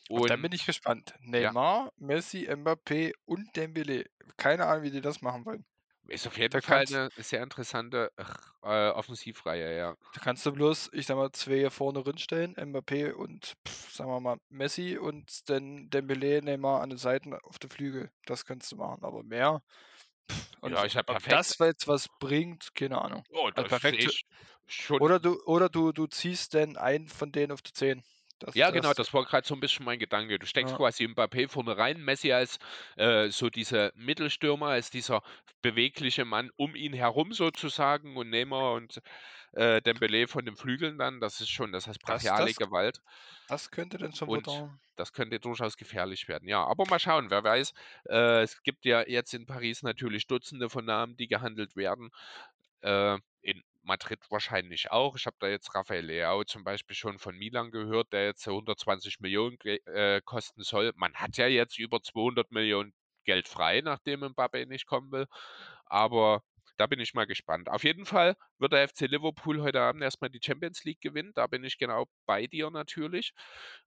Und 0.07 0.29
dann 0.29 0.41
bin 0.41 0.51
ich 0.53 0.65
Und 0.85 0.95
gespannt. 0.95 1.13
ja. 1.37 1.53
Neymar, 1.53 1.91
Messi, 1.97 2.47
Mbappé 2.49 3.11
und 3.25 3.53
Dembélé. 3.53 4.05
Keine 4.37 4.65
Ahnung, 4.65 4.83
wie 4.83 4.91
die 4.91 5.01
das 5.01 5.21
machen 5.21 5.45
wollen. 5.45 5.65
Ist 6.09 6.27
auf 6.27 6.37
jeden 6.37 6.53
Da 6.53 6.61
Fall 6.61 6.85
kannst 6.85 6.89
'ne 6.89 7.11
sehr 7.15 7.41
interessante, 7.43 8.11
ach, 8.17 8.53
äh, 8.63 8.89
Offensivreihe, 8.89 9.77
ja. 9.77 9.95
da 10.15 10.19
kannst 10.19 10.45
du 10.45 10.51
bloß, 10.51 10.91
ich 10.93 11.07
sage 11.07 11.19
mal, 11.19 11.31
2 11.31 11.57
hier 11.57 11.71
vorne 11.71 12.03
drinstellen, 12.03 12.53
Mbappé 12.55 13.13
und, 13.13 13.55
pf, 13.67 13.91
sagen 13.91 14.11
wir 14.11 14.19
mal, 14.19 14.37
Messi 14.49 14.95
und 14.99 15.49
dann 15.49 15.89
Dembélé, 15.89 16.39
Neymar 16.43 16.81
an 16.81 16.89
den 16.91 16.99
Seiten 16.99 17.33
auf 17.33 17.57
den 17.57 17.71
Flügel. 17.71 18.11
Das 18.27 18.45
kannst 18.45 18.71
du 18.71 18.75
machen, 18.75 19.03
aber 19.03 19.23
mehr 19.23 19.63
pf, 20.31 20.51
und 20.61 20.75
Ja, 20.75 20.85
ist 20.85 20.95
ja 20.95 21.03
ob 21.07 21.19
perfekt. 21.19 21.29
das 21.29 21.57
jetzt 21.59 21.87
was 21.87 22.09
bringt, 22.19 22.75
keine 22.75 23.01
Ahnung. 23.01 23.25
Oh, 23.31 23.51
Also, 23.55 23.65
das 23.65 23.73
perfekt 23.73 24.01
sehe 24.01 24.03
für 24.03 24.11
ich 24.11 24.25
schon 24.67 24.99
oder 24.99 25.19
du 25.19 25.41
oder 25.45 25.69
du 25.69 25.91
du 25.93 26.07
ziehst 26.07 26.53
dann 26.55 26.77
einen 26.77 27.09
von 27.09 27.31
denen 27.31 27.51
auf 27.53 27.61
die 27.63 27.73
10. 27.73 28.03
Das 28.43 28.55
Ja, 28.55 28.69
genau, 28.69 28.93
das 28.93 28.93
das 28.93 29.11
war 29.15 29.23
grad 29.25 29.47
so 29.47 29.55
'n 29.55 29.59
bisschen 29.59 29.83
mein 29.83 29.97
Gedanke. 29.97 30.37
Du 30.37 30.45
steckst 30.45 30.75
Ja. 30.75 30.77
quasi 30.77 31.05
Mbappé 31.05 31.47
vorne 31.49 31.75
rein, 31.75 32.03
Messi 32.03 32.31
als, 32.31 32.59
äh, 32.97 33.29
so 33.29 33.49
dieser 33.49 33.91
Mittelstürmer, 33.95 34.67
als 34.67 34.91
dieser 34.91 35.23
bewegliche 35.63 36.23
Mann 36.23 36.51
um 36.55 36.75
ihn 36.75 36.93
herum 36.93 37.33
sozusagen 37.33 38.15
und 38.15 38.29
Neymar 38.29 38.73
und, 38.73 39.01
äh, 39.53 39.77
Dembélé 39.81 40.27
von 40.27 40.45
den 40.45 40.55
Flügeln 40.57 40.97
dann. 40.99 41.21
Das 41.21 41.41
ist 41.41 41.51
schon 41.51 41.71
das 41.71 41.87
heißt 41.87 42.01
Das 42.05 42.33
brachiale 42.33 42.33
das 42.33 42.55
Gewalt. 42.55 43.01
das 43.47 43.71
könnte 43.71 43.97
dann 43.99 44.13
schon 44.13 44.31
Und 44.31 44.33
wieder 44.33 44.79
das 44.95 45.11
könnte 45.11 45.39
durchaus 45.39 45.75
gefährlich 45.77 46.27
werden. 46.27 46.47
Ja, 46.47 46.63
aber 46.65 46.85
mal 46.85 46.99
schauen, 46.99 47.31
wer 47.31 47.43
weiß. 47.43 47.73
Äh, 48.09 48.43
es 48.43 48.61
gibt 48.61 48.85
ja 48.85 49.01
jetzt 49.07 49.33
in 49.33 49.47
Paris 49.47 49.81
natürlich 49.81 50.27
Dutzende 50.27 50.69
von 50.69 50.85
Namen, 50.85 51.17
die 51.17 51.27
gehandelt 51.27 51.75
werden. 51.75 52.11
Äh, 52.81 53.17
in 53.41 53.63
Madrid 53.83 54.19
wahrscheinlich 54.29 54.91
auch. 54.91 55.15
Ich 55.15 55.25
habe 55.25 55.37
da 55.39 55.47
jetzt 55.47 55.73
Rafael 55.75 56.05
Leao 56.05 56.43
zum 56.43 56.63
Beispiel 56.63 56.95
schon 56.95 57.19
von 57.19 57.37
Milan 57.37 57.71
gehört, 57.71 58.13
der 58.13 58.25
jetzt 58.25 58.47
120.000.000 58.47 59.57
ge 59.59 59.79
äh, 59.85 60.21
kosten 60.23 60.63
soll. 60.63 60.91
Man 60.95 61.13
hat 61.15 61.37
ja 61.37 61.47
jetzt 61.47 61.77
über 61.79 62.01
200.000.000 62.01 62.93
Geld 63.25 63.47
frei, 63.47 63.81
nachdem 63.81 64.21
Mbappé 64.23 64.65
nicht 64.65 64.85
kommen 64.85 65.11
will. 65.11 65.27
Aber 65.85 66.43
da 66.77 66.87
bin 66.87 66.99
ich 66.99 67.13
mal 67.13 67.25
gespannt. 67.27 67.69
Auf 67.69 67.83
jeden 67.83 68.05
Fall 68.05 68.35
wird 68.57 68.73
der 68.73 68.87
FC 68.87 69.01
Liverpool 69.01 69.61
heute 69.61 69.81
Abend 69.81 70.03
erst 70.03 70.21
mal 70.21 70.29
die 70.29 70.41
Champions 70.43 70.83
League 70.83 71.01
gewinnen. 71.01 71.31
Da 71.35 71.47
bin 71.47 71.63
ich 71.63 71.77
genau 71.77 72.05
bei 72.25 72.47
dir 72.47 72.69
natürlich. 72.71 73.33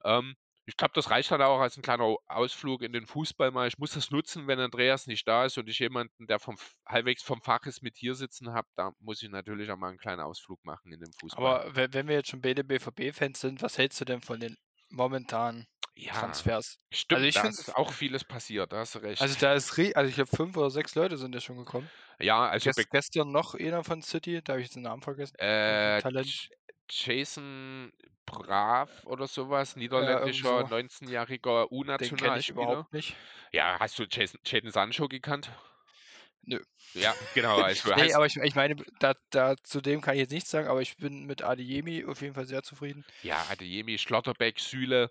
Ähm, 0.04 0.36
ich 0.66 0.76
glaube, 0.76 0.92
das 0.94 1.10
reicht 1.10 1.30
dann 1.30 1.42
auch 1.42 1.60
als 1.60 1.76
'n 1.78 1.82
kleiner 1.82 2.16
Ausflug 2.26 2.82
in 2.82 2.92
den 2.92 3.06
Fußball 3.06 3.50
mal. 3.52 3.68
Ich 3.68 3.78
muss 3.78 3.92
das 3.92 4.10
nutzen, 4.10 4.46
wenn 4.48 4.58
Andreas 4.60 5.06
nicht 5.06 5.26
da 5.28 5.44
ist 5.46 5.58
und 5.58 5.68
ich 5.68 5.78
jemanden, 5.78 6.26
der 6.26 6.40
vom 6.40 6.56
halbwegs 6.86 7.22
vom 7.22 7.40
Fach 7.42 7.62
ist, 7.66 7.82
mit 7.82 7.96
hier 7.96 8.14
sitzen 8.16 8.52
habe. 8.52 8.68
Da 8.76 8.92
muss 8.98 9.22
ich 9.22 9.30
natürlich 9.30 9.70
auch 9.70 9.76
mal 9.78 9.92
'n 9.92 9.98
kleinen 9.98 10.20
Ausflug 10.22 10.64
machen 10.64 10.92
in 10.92 11.00
den 11.00 11.12
Fußball. 11.14 11.60
Aber 11.60 11.76
we 11.76 11.92
wenn 11.92 12.08
wir 12.08 12.16
jetzt 12.16 12.30
schon 12.30 12.40
beide 12.40 12.64
BVB-Fans 12.64 13.40
sind, 13.40 13.62
was 13.62 13.78
hältst 13.78 14.00
du 14.00 14.04
denn 14.04 14.22
von 14.22 14.40
den 14.40 14.56
momentanen 14.88 15.66
Ja, 15.98 16.44
Transfers? 16.50 16.78
stimmt, 16.92 17.22
Also, 17.22 17.26
ich 17.26 17.40
da 17.40 17.40
finde 17.40 17.62
ist 17.62 17.74
auch 17.74 17.92
vieles 17.92 18.24
passiert, 18.24 18.72
da 18.72 18.78
hast 18.80 18.94
du 18.94 18.98
recht. 19.00 19.30
Also, 19.30 19.34
da 19.36 19.54
ist 19.54 19.78
also, 19.94 20.08
ich 20.10 20.14
glaube 20.14 20.36
5 20.36 20.56
oder 20.56 20.70
6 20.70 20.94
Leute 20.94 21.16
sind 21.16 21.34
ja 21.34 21.40
schon 21.40 21.56
gekommen. 21.56 21.90
Ja, 22.20 22.48
also 22.48 22.70
Gest 22.74 22.90
gestern 22.90 23.32
noch 23.32 23.54
einer 23.54 23.84
von 23.84 24.02
City, 24.02 24.42
da 24.42 24.54
habe 24.54 24.62
ich 24.62 24.68
jetzt 24.68 24.76
den 24.76 24.82
Namen 24.84 25.02
vergessen. 25.02 25.36
Äh, 25.38 26.02
Talent. 26.02 26.34
Jason 26.90 27.92
Braaf 28.26 29.04
oder 29.06 29.26
so 29.28 29.50
was, 29.50 29.76
Ja, 29.94 30.30
niederländischer, 30.30 30.40
so. 30.42 30.70
19-jähriger 30.70 31.70
Den 32.00 32.14
kenne 32.16 32.38
ich 32.38 32.48
U-Nationalspieler. 32.48 32.48
überhaupt 32.48 32.94
nicht. 32.94 33.18
Ja, 33.52 33.78
hast 33.80 33.98
du 33.98 34.04
Jason 34.10 34.40
Jadon 34.46 34.70
Sancho 34.72 35.08
gekannt? 35.08 35.50
Nö. 36.42 36.58
Ja, 36.94 37.14
genau, 37.32 37.60
also 37.60 37.94
Ne, 37.94 37.94
heißt 37.94 38.16
aber 38.16 38.26
ich 38.26 38.36
ich 38.36 38.54
meine, 38.54 38.76
da 39.00 39.14
da 39.30 39.56
zu 39.62 39.80
dem 39.80 40.00
kann 40.00 40.14
ich 40.14 40.20
jetzt 40.20 40.32
nichts 40.32 40.50
sagen, 40.50 40.68
aber 40.68 40.82
ich 40.82 40.96
bin 40.96 41.24
mit 41.26 41.42
Adeyemi 41.42 42.04
auf 42.04 42.20
jeden 42.22 42.34
Fall 42.34 42.46
sehr 42.46 42.62
zufrieden. 42.62 43.04
Ja, 43.22 43.46
Adeyemi, 43.48 43.98
Schlotterbeck, 43.98 44.60
Süle, 44.60 45.10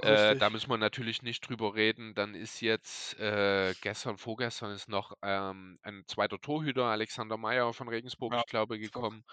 äh, 0.00 0.36
da 0.36 0.50
müssen 0.50 0.68
wir 0.70 0.76
natürlich 0.78 1.22
nicht 1.22 1.48
drüber 1.48 1.74
reden. 1.74 2.14
Dann 2.14 2.34
ist 2.34 2.60
jetzt, 2.60 3.18
äh, 3.18 3.74
gestern, 3.80 4.18
vorgestern 4.18 4.70
ist 4.72 4.88
noch, 4.88 5.14
ähm, 5.22 5.78
ein 5.82 6.04
2. 6.06 6.38
Torhüter, 6.38 6.84
Alexander 6.84 7.36
Meyer 7.38 7.72
von 7.72 7.88
Regensburg, 7.88 8.34
Ja, 8.34 8.36
ich 8.36 8.46
glaube, 8.46 8.78
gekommen. 8.78 9.24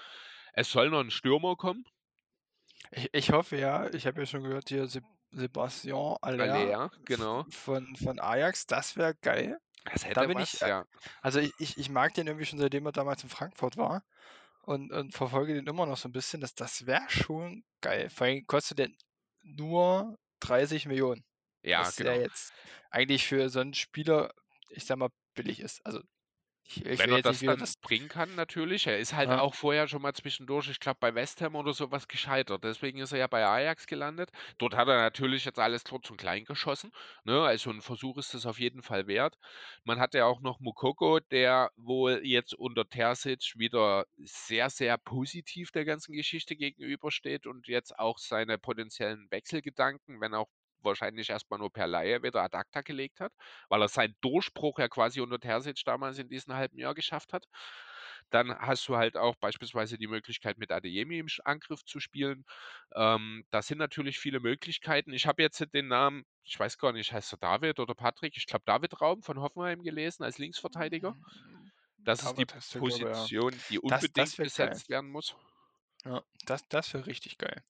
Es 0.56 0.70
soll 0.70 0.92
noch 0.92 1.00
'n 1.02 1.10
Stürmer 1.10 1.56
kommen. 1.56 1.84
Ich 2.92 3.10
ich 3.14 3.32
hoffe 3.32 3.58
ja, 3.58 3.92
ich 3.94 4.06
habe 4.08 4.22
ja 4.22 4.26
schon 4.26 4.44
gehört 4.44 4.70
hier 4.70 4.88
Seb 4.88 5.04
Sebastian 5.32 6.18
v 6.22 6.90
genau. 7.06 7.46
von 7.50 7.96
von 7.96 8.20
Ajax, 8.20 8.66
das 8.68 8.96
wäre 8.98 9.16
geil. 9.16 9.58
Das 9.86 10.06
Da 10.14 10.24
hätte 10.24 10.26
bin 10.26 10.40
was, 10.40 10.40
ich 10.40 10.62
äh, 10.62 10.68
ja. 10.68 10.86
also, 11.22 11.40
ich 11.40 11.54
ich 11.60 11.78
ich 11.78 11.90
mag 11.90 12.14
den 12.16 12.28
irgendwie 12.28 12.46
schon, 12.46 12.60
seitdem 12.60 12.86
er 12.86 12.92
damals 12.94 13.24
in 13.24 13.30
Frankfurt 13.30 13.78
war 13.78 14.04
und 14.64 14.92
und 14.94 15.14
verfolge 15.16 15.54
den 15.56 15.68
immer 15.68 15.86
noch 15.88 15.98
so 15.98 16.10
'n 16.10 16.14
bisschen. 16.14 16.42
Das 16.42 16.56
das 16.56 16.86
wäre 16.88 17.10
schon 17.10 17.66
geil. 17.82 18.10
Vor 18.12 18.28
allem 18.28 18.48
kostet 18.48 18.80
der 18.80 18.90
nur 19.44 20.18
30.000.000, 20.42 21.26
Ja, 21.64 21.92
was 21.92 22.02
ja 22.02 22.14
genau. 22.14 22.22
jetzt 22.22 22.54
eigentlich 22.92 23.26
für 23.28 23.50
so 23.50 23.62
'n 23.62 23.74
Spieler, 23.76 24.34
ich 24.70 24.86
sage 24.86 25.00
mal, 25.02 25.10
billig 25.36 25.60
ist. 25.62 25.86
Also, 25.86 26.02
ich 26.68 26.86
ich 26.86 27.00
Wenn 27.00 27.12
er 27.12 27.20
das 27.20 27.44
dann 27.44 27.58
das 27.58 27.76
bringen 27.78 28.08
kann, 28.08 28.36
natürlich. 28.36 28.86
Er 28.88 29.00
ist 29.00 29.14
halt 29.14 29.32
Ja. 29.32 29.40
auch 29.40 29.56
vorher 29.56 29.88
schon 29.88 30.02
mal 30.04 30.14
zwischendurch, 30.14 30.70
ich 30.70 30.80
glaube, 30.80 30.98
bei 31.00 31.16
West 31.16 31.42
Ham 31.42 31.56
oder 31.56 31.74
so 31.74 31.92
was 31.92 32.08
gescheitert. 32.08 32.64
Deswegen 32.64 33.00
ist 33.00 33.12
er 33.12 33.18
ja 33.20 33.28
bei 33.28 33.44
Ajax 33.46 33.88
gelandet. 33.88 34.30
Dort 34.60 34.76
hat 34.76 34.88
er 34.88 34.98
natürlich 35.02 35.44
jetzt 35.46 35.60
alles 35.60 35.84
kurz 35.86 36.10
und 36.12 36.18
klein 36.18 36.46
geschossen, 36.46 36.92
ne? 37.24 37.42
Also, 37.44 37.72
'n 37.72 37.82
Versuch 37.82 38.18
ist 38.18 38.34
es 38.36 38.46
auf 38.46 38.60
jeden 38.60 38.84
Fall 38.84 39.08
wert. 39.08 39.38
Man 39.84 40.00
hat 40.00 40.14
ja 40.14 40.26
auch 40.26 40.40
noch 40.42 40.60
Moukoko, 40.60 41.20
der 41.20 41.72
wohl 41.76 42.22
jetzt 42.24 42.54
unter 42.54 42.88
Terzic 42.88 43.54
wieder 43.58 44.06
sehr, 44.18 44.70
sehr 44.70 44.98
positiv 45.00 45.72
der 45.72 45.86
ganzen 45.86 46.14
Geschichte 46.14 46.56
gegenübersteht 46.56 47.48
und 47.48 47.68
jetzt 47.68 47.98
auch 47.98 48.20
seine 48.20 48.58
potenziellen 48.60 49.32
Wechselgedanken, 49.32 50.22
wenn 50.22 50.34
auch 50.36 50.48
wahrscheinlich 50.84 51.30
erst 51.30 51.50
mal 51.50 51.58
nur 51.58 51.72
per 51.72 51.88
Leihe 51.88 52.24
wieder 52.24 52.42
ad 52.44 52.56
acta 52.58 52.82
gelegt 52.82 53.20
hat, 53.20 53.34
weil 53.70 53.82
er 53.82 53.88
seinen 53.90 54.16
Durchbruch 54.22 54.80
ja 54.80 54.88
quasi 54.90 55.22
unter 55.22 55.40
Terzic 55.40 55.82
damals 55.86 56.20
in 56.20 56.30
diesem 56.30 56.54
halben 56.56 56.78
Jahr 56.78 56.94
geschafft 56.96 57.34
hat. 57.34 57.46
Dann 58.30 58.58
hast 58.58 58.88
du 58.88 58.96
halt 58.98 59.18
auch 59.18 59.36
beispielsweise 59.36 59.98
die 59.98 60.08
Möglichkeit, 60.08 60.58
mit 60.58 60.72
Adeyemi 60.72 61.20
im 61.20 61.28
Angriff 61.46 61.84
zu 61.86 62.00
spielen. 62.00 62.46
Ähm, 62.96 63.46
da 63.52 63.62
sind 63.62 63.78
natürlich 63.78 64.20
viele 64.20 64.40
Möglichkeiten. 64.40 65.14
Ich 65.14 65.28
habe 65.28 65.42
jetzt 65.42 65.64
den 65.74 65.88
Namen, 65.88 66.26
ich 66.44 66.60
weiß 66.60 66.78
gar 66.78 66.92
nicht, 66.94 67.12
heißt 67.14 67.34
er 67.34 67.38
David 67.38 67.80
oder 67.80 67.96
Patrick? 67.96 68.36
Ich 68.38 68.46
glaube, 68.48 68.64
David 68.66 69.00
Raum 69.02 69.22
von 69.24 69.40
Hoffenheim 69.40 69.84
gelesen 69.84 70.24
als 70.24 70.38
Linksverteidiger. 70.38 71.16
Hm, 71.16 71.72
Das 72.06 72.24
ist 72.24 72.38
die. 72.38 72.48
Position, 72.78 73.64
die 73.70 73.80
Das 73.88 74.10
unbedingt 74.10 74.14
das 74.14 74.40
geil. 74.56 74.82
besetzt 74.82 74.90
werden 74.90 75.10
muss. 75.12 75.36
Ja, 76.06 76.24
das 76.46 76.66
das 76.70 76.94
wäre 76.94 77.06
richtig 77.08 77.38
geil. 77.38 77.62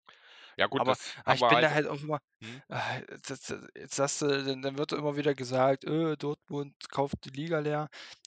Ja 0.58 0.68
gut, 0.68 0.86
Aber 0.86 0.96
das 0.96 1.16
aber 1.26 1.34
haben 1.34 1.40
ich 1.40 1.42
wir 1.42 1.48
bin 1.48 1.62
da 1.62 1.72
halt 1.72 1.74
halt 1.74 1.88
auch 1.88 2.02
immer 2.02 2.20
mhm. 2.42 2.64
ah, 2.70 3.00
das 3.28 3.42
das 3.42 3.62
jetzt 3.78 3.96
sagst 3.96 4.22
du 4.22 4.28
dann 4.46 4.62
dann 4.62 4.78
wird 4.78 4.92
immer 4.94 5.16
wieder 5.18 5.36
gesagt: 5.36 5.86
„Äh, 5.86 6.18
Dortmund 6.18 6.76
kauft 6.92 7.26
die 7.26 7.30
Liga 7.32 7.60
leer.“ 7.60 7.90
Äh, 7.92 8.23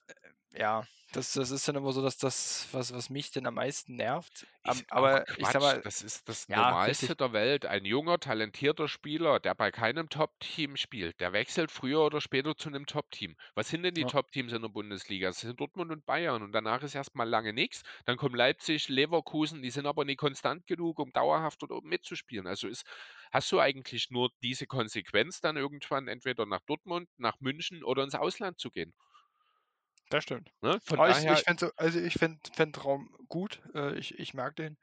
ja, 0.57 0.87
das 1.13 1.33
das 1.35 1.51
ist 1.51 1.67
dann 1.69 1.77
immer 1.77 1.93
so, 1.93 2.03
dass 2.03 2.19
das, 2.19 2.69
was 2.73 2.93
was 2.93 3.11
mich 3.11 3.31
denn 3.31 3.47
am 3.47 3.55
meisten 3.55 3.97
nervt. 3.97 4.47
Am 4.63 4.85
aber 4.89 5.27
ich 5.37 5.49
sage 5.51 5.63
Quatsch. 5.63 5.79
mal 5.83 5.85
Das 5.85 6.03
ist 6.03 6.29
das 6.29 6.49
ja, 6.49 6.71
Normalste 6.71 7.15
richtig. 7.15 7.17
der 7.17 7.33
Welt. 7.33 7.67
Ein 7.67 7.85
junger, 7.85 8.19
talentierter 8.21 8.89
Spieler, 8.89 9.41
der 9.41 9.55
bei 9.55 9.71
keinem 9.71 10.09
Top-Team 10.09 10.77
spielt, 10.77 11.21
der 11.21 11.33
wechselt 11.33 11.71
früher 11.71 12.01
oder 12.01 12.21
später 12.21 12.57
zu 12.57 12.71
'nem 12.71 12.87
Top-Team. 12.87 13.37
Was 13.55 13.69
sind 13.69 13.83
denn 13.85 13.95
die 13.95 14.05
Ja. 14.05 14.09
Top-Teams 14.09 14.53
in 14.53 14.63
der 14.63 14.69
Bundesliga? 14.71 15.29
Das 15.29 15.41
sind 15.41 15.61
Dortmund 15.61 15.93
und 15.93 16.07
Bayern 16.07 16.43
und 16.43 16.53
danach 16.53 16.83
ist 16.83 16.95
erst 16.95 17.15
mal 17.15 17.29
lange 17.29 17.53
nix. 17.53 17.83
Dann 18.07 18.17
kommen 18.17 18.35
Leipzig, 18.35 18.89
Leverkusen, 18.89 19.63
die 19.63 19.71
sind 19.71 19.87
aber 19.87 20.05
nicht 20.05 20.19
konstant 20.19 20.67
genug, 20.67 20.99
um 20.99 21.13
dauerhaft 21.13 21.63
dort 21.63 21.73
oben 21.73 21.89
mitzuspielen. 21.89 22.47
Also, 22.47 22.69
ist 22.69 22.85
hast 23.33 23.53
du 23.53 23.61
eigentlich 23.61 24.11
nur 24.11 24.31
diese 24.43 24.67
Konsequenz 24.67 25.41
dann 25.41 25.57
irgendwann 25.57 26.09
entweder 26.09 26.47
nach 26.47 26.61
Dortmund, 26.67 27.09
nach 27.19 27.37
München 27.41 27.85
oder 27.85 28.03
ins 28.05 28.15
Ausland 28.15 28.59
zu 28.59 28.71
gehen. 28.71 28.95
Das 30.13 30.23
stimmt. 30.25 30.51
Ne? 30.63 30.79
Von 30.85 30.99
Aber 30.99 31.11
ich 31.11 31.27
daher 31.27 31.29
ich 31.29 31.43
fände 31.43 31.67
so 31.67 31.73
also, 31.77 31.99
ich 32.01 32.15
fände 32.15 32.39
fände 32.55 32.81
Raum 32.81 33.15
gut. 33.29 33.61
Äh, 33.75 33.95
ich 33.99 34.19
ich 34.19 34.35
mag 34.35 34.55
den. 34.57 34.79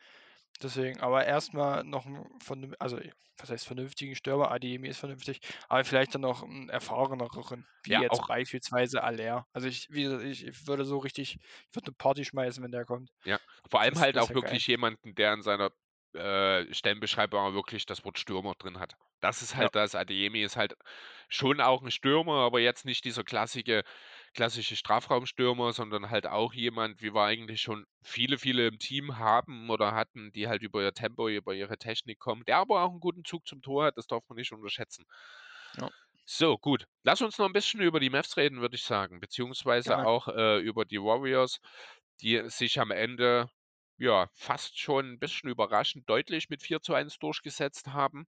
Deswegen 0.62 1.02
aber 1.02 1.26
erst 1.26 1.54
mal 1.54 1.84
noch 1.84 2.06
'n 2.06 2.26
vernünf 2.42 2.76
also, 2.80 3.00
was 3.38 3.50
heißt 3.52 3.66
vernünftigen 3.68 4.16
Stürmer? 4.16 4.52
Adeyemi 4.52 4.90
ist 4.90 5.00
vernünftig, 5.00 5.40
aber 5.70 5.86
vielleicht 5.86 6.16
dann 6.16 6.22
noch 6.22 6.44
'n 6.44 6.70
erfahreneren, 6.70 7.68
wie 7.84 7.98
Ja, 7.98 8.02
jetzt 8.02 8.22
auch 8.22 8.24
beispielsweise 8.26 9.02
Haller. 9.04 9.48
Also, 9.54 9.68
ich 9.68 9.88
wie 9.90 10.04
gesagt, 10.04 10.24
ich 10.24 10.46
ich 10.48 10.68
würde 10.68 10.86
so 10.86 11.00
richtig 11.00 11.38
ich 11.70 11.76
würde 11.76 11.92
'ne 11.92 11.96
Party 11.98 12.26
schmeißen, 12.26 12.64
wenn 12.64 12.72
der 12.72 12.86
kommt. 12.86 13.12
Ja, 13.26 13.40
vor 13.70 13.80
allem 13.80 13.98
Das 13.98 14.00
halt 14.00 14.18
das 14.18 14.30
auch 14.30 14.30
wäre 14.30 14.40
geil. 14.40 14.60
wirklich 14.60 14.68
jemanden, 14.68 15.16
der 15.16 15.34
in 15.34 15.42
seiner, 15.42 15.72
äh, 16.14 16.72
Stellenbeschreibung 16.74 17.54
wirklich 17.54 17.86
das 17.86 18.04
Wort 18.04 18.20
Stürmer 18.20 18.54
drin 18.56 18.80
hat. 18.80 18.96
Das 19.22 19.42
ist 19.42 19.56
Ja. 19.60 19.70
halt 19.70 19.76
das. 19.76 19.96
Adeyemi 19.96 20.42
ist 20.44 20.58
halt 20.58 20.76
schon 21.30 21.62
auch 21.62 21.82
'n 21.82 21.90
Stürmer, 21.92 22.42
aber 22.42 22.60
jetzt 22.60 22.84
nicht 22.84 23.06
dieser 23.06 23.24
klassische 23.24 23.84
klassische 24.34 24.76
Strafraumstürmer, 24.76 25.74
sondern 25.74 26.10
halt 26.10 26.28
auch 26.28 26.54
jemand, 26.54 27.02
wie 27.02 27.14
wir 27.14 27.24
eigentlich 27.24 27.62
schon 27.62 27.86
viele, 28.04 28.38
viele 28.38 28.68
im 28.68 28.80
Team 28.80 29.18
haben 29.18 29.70
oder 29.70 29.94
hatten, 29.94 30.32
die 30.32 30.48
halt 30.48 30.62
über 30.64 30.82
ihr 30.84 30.94
Tempo, 30.94 31.28
über 31.30 31.54
ihre 31.54 31.78
Technik 31.78 32.20
kommen, 32.20 32.44
der 32.46 32.58
aber 32.58 32.82
auch 32.84 32.92
einen 32.92 33.00
guten 33.00 33.24
Zug 33.26 33.48
zum 33.48 33.62
Tor 33.62 33.86
hat, 33.86 33.98
das 33.98 34.08
darf 34.08 34.24
man 34.30 34.38
nicht 34.38 34.52
unterschätzen. 34.52 35.06
Ja. 35.78 35.90
So, 36.26 36.58
gut. 36.58 36.86
Lass 37.04 37.22
uns 37.22 37.38
noch 37.38 37.46
ein 37.46 37.54
bisschen 37.54 37.80
über 37.82 38.00
die 38.02 38.10
Mavs 38.10 38.36
reden, 38.38 38.60
würde 38.62 38.76
ich 38.76 38.84
sagen, 38.84 39.20
beziehungsweise 39.22 39.96
Gerne. 39.96 40.04
auch 40.04 40.28
äh, 40.28 40.60
über 40.60 40.84
die 40.86 41.00
Warriors, 41.02 41.60
die 42.22 42.42
sich 42.50 42.80
am 42.80 42.92
Ende 42.92 43.50
ja 43.98 44.30
fast 44.34 44.78
schon 44.80 45.14
ein 45.14 45.20
bisschen 45.20 45.50
überraschend 45.50 46.10
deutlich 46.10 46.50
mit 46.50 46.62
4 46.62 46.82
zu 46.82 46.94
1 46.94 47.20
durchgesetzt 47.20 47.88
haben. 47.88 48.26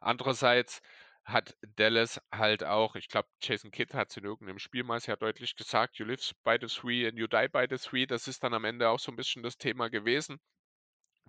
Andererseits 0.00 0.80
hat 1.24 1.56
Dallas 1.76 2.20
halt 2.30 2.64
auch, 2.64 2.96
ich 2.96 3.08
glaube, 3.08 3.28
Jason 3.40 3.70
Kidd 3.70 3.94
hat 3.94 4.10
es 4.10 4.16
in 4.16 4.24
irgendeinem 4.24 4.58
Spiel 4.58 4.84
mal 4.84 5.00
sehr 5.00 5.16
deutlich 5.16 5.56
gesagt, 5.56 5.96
you 5.96 6.04
live 6.04 6.20
by 6.44 6.58
the 6.60 6.66
three 6.66 7.06
and 7.06 7.18
you 7.18 7.26
die 7.26 7.48
by 7.48 7.66
the 7.68 7.78
three. 7.78 8.06
Das 8.06 8.28
ist 8.28 8.42
dann 8.44 8.52
am 8.52 8.64
Ende 8.64 8.88
auch 8.90 8.98
so 8.98 9.10
ein 9.10 9.16
bisschen 9.16 9.42
das 9.42 9.56
Thema 9.56 9.88
gewesen. 9.88 10.38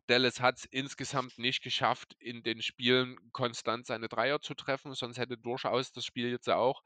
Dallas 0.07 0.39
hat 0.41 0.57
es 0.57 0.65
insgesamt 0.65 1.37
nicht 1.39 1.63
geschafft, 1.63 2.15
in 2.19 2.43
den 2.43 2.61
Spielen 2.61 3.17
konstant 3.31 3.87
seine 3.87 4.07
Dreier 4.07 4.39
zu 4.41 4.53
treffen, 4.53 4.93
sonst 4.93 5.17
hätte 5.17 5.37
durchaus 5.37 5.91
das 5.93 6.05
Spiel 6.05 6.29
jetzt 6.29 6.49
auch, 6.49 6.83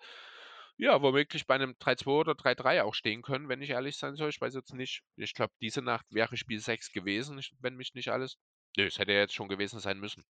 ja, 0.78 1.02
womöglich 1.02 1.46
bei 1.46 1.56
einem 1.56 1.76
3-2 1.80 2.08
oder 2.08 2.36
3-3 2.36 2.84
auch 2.84 2.94
stehen 2.94 3.22
können, 3.22 3.50
wenn 3.50 3.62
ich 3.62 3.72
ehrlich 3.72 3.98
sein 3.98 4.16
soll. 4.16 4.30
Ich 4.30 4.40
weiß 4.40 4.54
jetzt 4.54 4.74
nicht. 4.74 5.02
Ich 5.18 5.34
glaube, 5.34 5.52
diese 5.62 5.82
Nacht 5.82 6.06
wäre 6.10 6.38
Spiel 6.38 6.60
6 6.60 6.94
gewesen, 6.94 7.42
wenn 7.60 7.76
mich 7.76 7.94
nicht 7.96 8.10
alles. 8.10 8.38
Nö, 8.78 8.86
es 8.86 8.98
hätte 8.98 9.12
ja 9.12 9.20
jetzt 9.20 9.34
schon 9.34 9.50
gewesen 9.50 9.80
sein 9.82 10.00
müssen. 10.00 10.24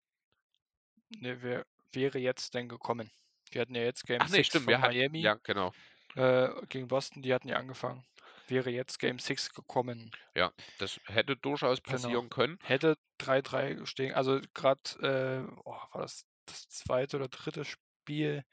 Ne, 1.08 1.42
wer 1.42 1.66
wäre 1.92 2.18
jetzt 2.18 2.54
denn 2.54 2.68
gekommen? 2.68 3.10
Wir 3.50 3.60
hatten 3.62 3.74
ja 3.74 3.82
jetzt 3.82 4.04
Game 4.06 4.20
Ach 4.20 4.28
nee, 4.28 4.36
6 4.38 4.46
stimmt, 4.48 4.64
von 4.64 4.72
wir 4.72 4.80
hatten, 4.80 4.96
Miami 4.96 5.20
ja, 5.20 5.34
genau. 5.42 5.72
äh, 6.14 6.48
gegen 6.68 6.88
Boston, 6.88 7.22
die 7.22 7.32
hatten 7.32 7.48
ja 7.48 7.56
angefangen. 7.56 8.04
Wäre 8.48 8.70
jetzt 8.70 8.98
Game 8.98 9.18
6 9.18 9.54
gekommen. 9.54 10.10
Ja, 10.36 10.52
das 10.78 11.00
hätte 11.06 11.36
durchaus 11.36 11.82
Genau. 11.82 11.92
passieren 11.96 12.30
können. 12.30 12.58
Hätte 12.62 12.96
3-3 13.18 13.86
stehen. 13.86 14.14
Also 14.14 14.40
gerade, 14.54 14.80
äh, 15.00 15.52
oh, 15.64 15.72
war 15.92 16.02
das 16.02 16.24
das 16.46 16.68
zweite 16.68 17.16
oder 17.16 17.28
dritte 17.28 17.64
Spiel, 17.64 18.44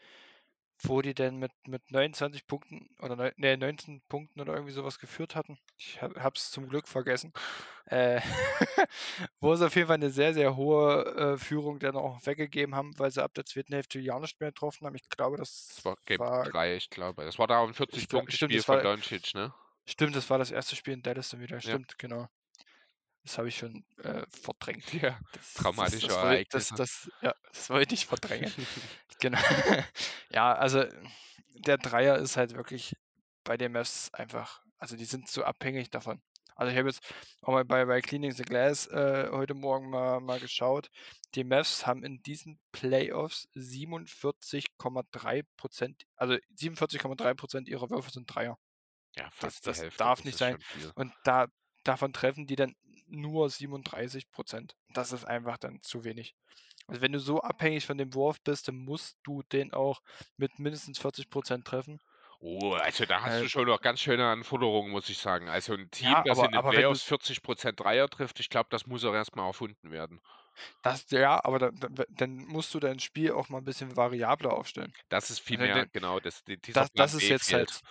wo 0.85 1.01
die 1.01 1.13
denn 1.13 1.37
mit, 1.37 1.51
mit 1.67 1.91
29 1.91 2.45
Punkten 2.47 2.89
oder 2.99 3.31
nee, 3.37 3.55
19 3.57 4.01
Punkten 4.09 4.41
oder 4.41 4.53
irgendwie 4.53 4.73
sowas 4.73 4.99
geführt 4.99 5.35
hatten. 5.35 5.57
Ich 5.77 6.01
hab, 6.01 6.15
hab's 6.15 6.51
zum 6.51 6.67
Glück 6.67 6.87
vergessen. 6.87 7.33
Äh, 7.85 8.21
wo 9.39 9.55
sie 9.55 9.65
auf 9.65 9.75
jeden 9.75 9.87
Fall 9.87 9.95
eine 9.95 10.09
sehr, 10.09 10.33
sehr 10.33 10.55
hohe 10.55 11.05
äh, 11.15 11.37
Führung 11.37 11.79
dann 11.79 11.95
auch 11.95 12.25
weggegeben 12.25 12.75
haben, 12.75 12.97
weil 12.97 13.11
sie 13.11 13.23
ab 13.23 13.33
der 13.33 13.45
zweiten 13.45 13.73
Hälfte 13.73 13.99
ja 13.99 14.19
nicht 14.19 14.39
mehr 14.39 14.51
getroffen 14.51 14.85
haben. 14.87 14.95
Ich 14.95 15.09
glaube, 15.09 15.37
das, 15.37 15.73
Das 15.75 15.85
war 15.85 15.97
Game 16.05 16.19
war 16.19 16.43
3, 16.43 16.75
ich 16.75 16.89
glaube. 16.89 17.25
Das 17.25 17.39
war 17.39 17.47
da 17.47 17.63
ein 17.63 17.71
Ich 17.71 17.75
glaub- 17.75 17.89
stimmt, 18.31 18.51
40-Punkte-Spiel 18.51 18.57
das 18.57 18.65
von 18.65 18.81
Doncic, 18.81 19.33
ne? 19.33 19.53
Stimmt, 19.85 20.15
das 20.15 20.29
war 20.29 20.37
das 20.37 20.51
erste 20.51 20.75
Spiel 20.75 20.93
in 20.93 21.01
Dallas 21.01 21.29
dann 21.29 21.41
wieder. 21.41 21.59
Stimmt, 21.59 21.97
genau. 21.97 22.27
Das 23.23 23.37
habe 23.37 23.47
ich 23.47 23.57
schon 23.57 23.85
äh, 23.99 24.25
verdrängt. 24.29 24.93
Ja, 24.93 25.19
Das, 25.31 25.53
Traumatische 25.53 26.07
das, 26.07 26.15
das, 26.17 26.23
wollte- 26.23 26.45
das, 26.49 26.71
Ereignisse. 26.71 26.75
das, 26.75 27.11
ja, 27.21 27.33
das 27.53 27.69
wollte 27.69 27.95
ich 27.95 28.05
verdrängen. 28.05 28.51
genau. 29.19 29.39
ja, 30.29 30.53
also 30.53 30.85
der 31.53 31.77
Dreier 31.77 32.17
ist 32.17 32.35
halt 32.37 32.53
wirklich 32.55 32.95
bei 33.45 33.55
den 33.57 33.71
Mavs 33.71 34.13
einfach, 34.13 34.61
also 34.77 34.95
die 34.97 35.05
sind 35.05 35.29
so 35.29 35.43
abhängig 35.43 35.89
davon. 35.89 36.21
Also 36.55 36.71
ich 36.71 36.77
habe 36.77 36.89
jetzt 36.89 37.01
auch 37.41 37.53
mal 37.53 37.65
bei, 37.65 37.85
bei 37.85 38.01
Cleaning 38.01 38.31
the 38.33 38.43
Glass 38.43 38.85
äh, 38.87 39.29
heute 39.31 39.53
Morgen 39.55 39.89
mal, 39.89 40.19
mal 40.19 40.39
geschaut. 40.39 40.89
Die 41.33 41.43
Mavs 41.43 41.87
haben 41.87 42.03
in 42.03 42.21
diesen 42.21 42.59
Playoffs 42.71 43.47
47,3 43.55 45.43
Prozent, 45.57 46.03
also 46.15 46.33
47,3 46.57 47.33
Prozent 47.35 47.67
ihrer 47.67 47.89
Würfe 47.89 48.11
sind 48.11 48.25
Dreier. 48.27 48.57
Ja, 49.15 49.29
fast 49.31 49.65
das 49.65 49.77
die 49.77 49.83
Hälfte. 49.83 49.97
darf 49.97 50.19
das 50.19 50.25
nicht 50.25 50.37
sein. 50.37 50.57
Und 50.95 51.13
da, 51.23 51.47
davon 51.83 52.13
treffen 52.13 52.45
die 52.47 52.55
dann 52.55 52.75
nur 53.13 53.49
37 53.49 54.29
Prozent. 54.31 54.75
Das 54.93 55.11
ist 55.11 55.25
einfach 55.25 55.57
dann 55.57 55.81
zu 55.81 56.03
wenig. 56.03 56.35
Also 56.87 57.01
wenn 57.01 57.13
du 57.13 57.19
so 57.19 57.41
abhängig 57.41 57.85
von 57.85 57.97
dem 57.97 58.13
Wurf 58.13 58.41
bist, 58.41 58.67
dann 58.67 58.75
musst 58.75 59.17
du 59.23 59.41
den 59.43 59.73
auch 59.73 60.01
mit 60.37 60.59
mindestens 60.59 60.99
40 60.99 61.29
Prozent 61.29 61.65
treffen. 61.65 61.99
Oh, 62.39 62.73
also 62.73 63.05
da 63.05 63.21
hast 63.21 63.37
Äh, 63.37 63.43
du 63.43 63.49
schon 63.49 63.67
noch 63.67 63.79
ganz 63.79 64.01
schöne 64.01 64.27
Anforderungen, 64.27 64.91
muss 64.91 65.07
ich 65.07 65.17
sagen. 65.17 65.47
Also 65.47 65.75
ein 65.75 65.89
Team, 65.91 66.09
Ja, 66.11 66.23
das 66.23 66.37
aber- 66.37 66.47
in 66.47 66.51
den 66.51 66.61
Playoffs 66.69 67.03
40% 67.03 67.79
Dreier 67.79 68.09
trifft, 68.09 68.41
ich 68.41 68.49
glaube, 68.49 68.67
das 68.69 68.85
muss 68.85 69.05
auch 69.05 69.13
erstmal 69.13 69.47
erfunden 69.47 69.91
werden. 69.91 70.19
Das, 70.81 71.09
ja, 71.09 71.43
aber 71.43 71.57
dann, 71.57 71.79
dann, 71.79 71.95
dann 72.09 72.35
musst 72.45 72.73
du 72.73 72.79
dein 72.81 72.99
Spiel 72.99 73.31
auch 73.31 73.47
mal 73.49 73.59
ein 73.59 73.63
bisschen 73.63 73.95
variabler 73.95 74.53
aufstellen. 74.53 74.93
Das 75.09 75.29
ist 75.29 75.39
viel 75.39 75.57
Also 75.59 75.73
mehr, 75.73 75.85
den- 75.85 75.91
genau, 75.93 76.19
das, 76.19 76.43
Das, 76.73 76.91
das 76.91 77.13
ist 77.13 77.29
jetzt 77.29 77.45
fehlt. 77.47 77.69
halt. 77.71 77.81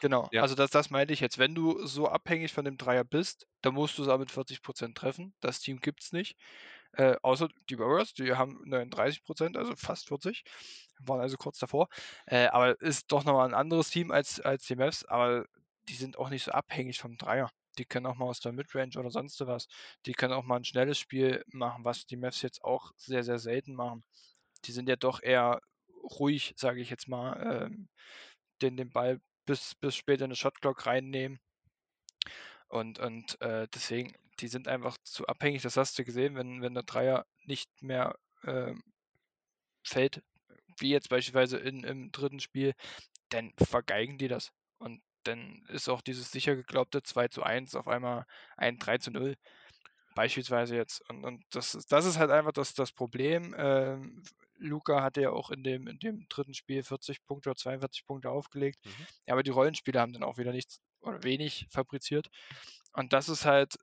Genau, 0.00 0.30
Ja. 0.30 0.42
also 0.42 0.54
das, 0.54 0.70
das 0.70 0.90
meinte 0.90 1.12
ich 1.14 1.20
jetzt. 1.20 1.38
Wenn 1.38 1.54
du 1.54 1.86
so 1.86 2.08
abhängig 2.08 2.52
von 2.52 2.64
dem 2.64 2.76
Dreier 2.76 3.04
bist, 3.04 3.46
dann 3.62 3.74
musst 3.74 3.98
du 3.98 4.02
es 4.02 4.08
auch 4.08 4.18
mit 4.18 4.30
40% 4.30 4.96
treffen. 4.96 5.34
Das 5.40 5.60
Team 5.60 5.80
gibt 5.80 6.02
es 6.02 6.12
nicht. 6.12 6.36
Äh, 6.92 7.16
außer 7.22 7.48
die 7.70 7.78
Warriors, 7.78 8.14
die 8.14 8.32
haben 8.34 8.58
39%, 8.64 9.56
also 9.56 9.74
fast 9.76 10.08
40. 10.08 10.44
Waren 11.00 11.20
also 11.20 11.36
kurz 11.36 11.58
davor. 11.58 11.88
Äh, 12.26 12.46
aber 12.48 12.80
ist 12.80 13.12
doch 13.12 13.24
nochmal 13.24 13.48
ein 13.48 13.54
anderes 13.54 13.90
Team 13.90 14.10
als, 14.10 14.40
als 14.40 14.66
die 14.66 14.76
Mavs, 14.76 15.04
aber 15.04 15.44
die 15.88 15.94
sind 15.94 16.18
auch 16.18 16.30
nicht 16.30 16.44
so 16.44 16.52
abhängig 16.52 16.98
vom 16.98 17.16
Dreier. 17.16 17.50
Die 17.78 17.84
können 17.84 18.06
auch 18.06 18.16
mal 18.16 18.26
aus 18.26 18.40
der 18.40 18.52
Midrange 18.52 18.98
oder 18.98 19.10
sonst 19.10 19.38
was. 19.46 19.66
Die 20.06 20.12
können 20.14 20.32
auch 20.32 20.44
mal 20.44 20.56
ein 20.56 20.64
schnelles 20.64 20.98
Spiel 20.98 21.44
machen, 21.48 21.84
was 21.84 22.06
die 22.06 22.16
Mavs 22.16 22.42
jetzt 22.42 22.62
auch 22.64 22.92
sehr, 22.96 23.22
sehr 23.24 23.38
selten 23.38 23.74
machen. 23.74 24.04
Die 24.64 24.72
sind 24.72 24.88
ja 24.88 24.96
doch 24.96 25.22
eher 25.22 25.60
ruhig, 26.18 26.54
sage 26.56 26.80
ich 26.80 26.90
jetzt 26.90 27.08
mal, 27.08 27.66
ähm, 27.66 27.88
den, 28.62 28.76
den 28.76 28.90
Ball 28.90 29.20
bis, 29.46 29.74
bis 29.76 29.96
später 29.96 30.24
in 30.24 30.30
eine 30.30 30.36
Shotclock 30.36 30.86
reinnehmen. 30.86 31.40
Und, 32.68 32.98
und 32.98 33.40
äh, 33.40 33.68
deswegen, 33.74 34.12
die 34.40 34.48
sind 34.48 34.68
einfach 34.68 34.98
zu 35.04 35.26
abhängig. 35.26 35.62
Das 35.62 35.76
hast 35.76 35.98
du 35.98 36.04
gesehen, 36.04 36.34
wenn, 36.34 36.62
wenn 36.62 36.74
der 36.74 36.82
Dreier 36.82 37.26
nicht 37.44 37.70
mehr 37.82 38.18
ähm, 38.44 38.82
fällt, 39.84 40.22
wie 40.78 40.90
jetzt 40.90 41.08
beispielsweise 41.08 41.58
in, 41.58 41.84
im 41.84 42.12
dritten 42.12 42.40
Spiel, 42.40 42.74
dann 43.30 43.52
vergeigen 43.56 44.18
die 44.18 44.28
das. 44.28 44.50
Und 44.78 45.00
dann 45.24 45.64
ist 45.68 45.88
auch 45.88 46.02
dieses 46.02 46.30
sicher 46.30 46.56
geglaubte 46.56 47.02
2 47.02 47.28
zu 47.28 47.42
1 47.42 47.74
auf 47.74 47.88
einmal 47.88 48.26
ein 48.56 48.78
3 48.78 48.98
zu 48.98 49.10
0. 49.10 49.36
Beispielsweise 50.16 50.76
jetzt. 50.76 51.08
Und, 51.10 51.24
und 51.24 51.44
das, 51.50 51.74
ist, 51.74 51.92
das 51.92 52.06
ist 52.06 52.18
halt 52.18 52.30
einfach 52.30 52.52
das, 52.52 52.72
das 52.72 52.90
Problem. 52.90 53.54
Ähm, 53.58 54.22
Luca 54.56 55.02
hatte 55.02 55.20
ja 55.20 55.30
auch 55.30 55.50
in 55.50 55.62
dem, 55.62 55.86
in 55.86 55.98
dem 55.98 56.26
dritten 56.30 56.54
Spiel 56.54 56.82
40 56.82 57.22
Punkte 57.26 57.50
oder 57.50 57.56
42 57.56 58.06
Punkte 58.06 58.30
aufgelegt. 58.30 58.78
Mhm. 58.84 59.06
Ja, 59.26 59.34
aber 59.34 59.42
die 59.42 59.50
Rollenspieler 59.50 60.00
haben 60.00 60.14
dann 60.14 60.22
auch 60.22 60.38
wieder 60.38 60.52
nichts 60.52 60.80
oder 61.00 61.22
wenig 61.22 61.66
fabriziert. 61.70 62.28
Und 62.94 63.12
das 63.12 63.28
ist 63.28 63.44
halt, 63.44 63.76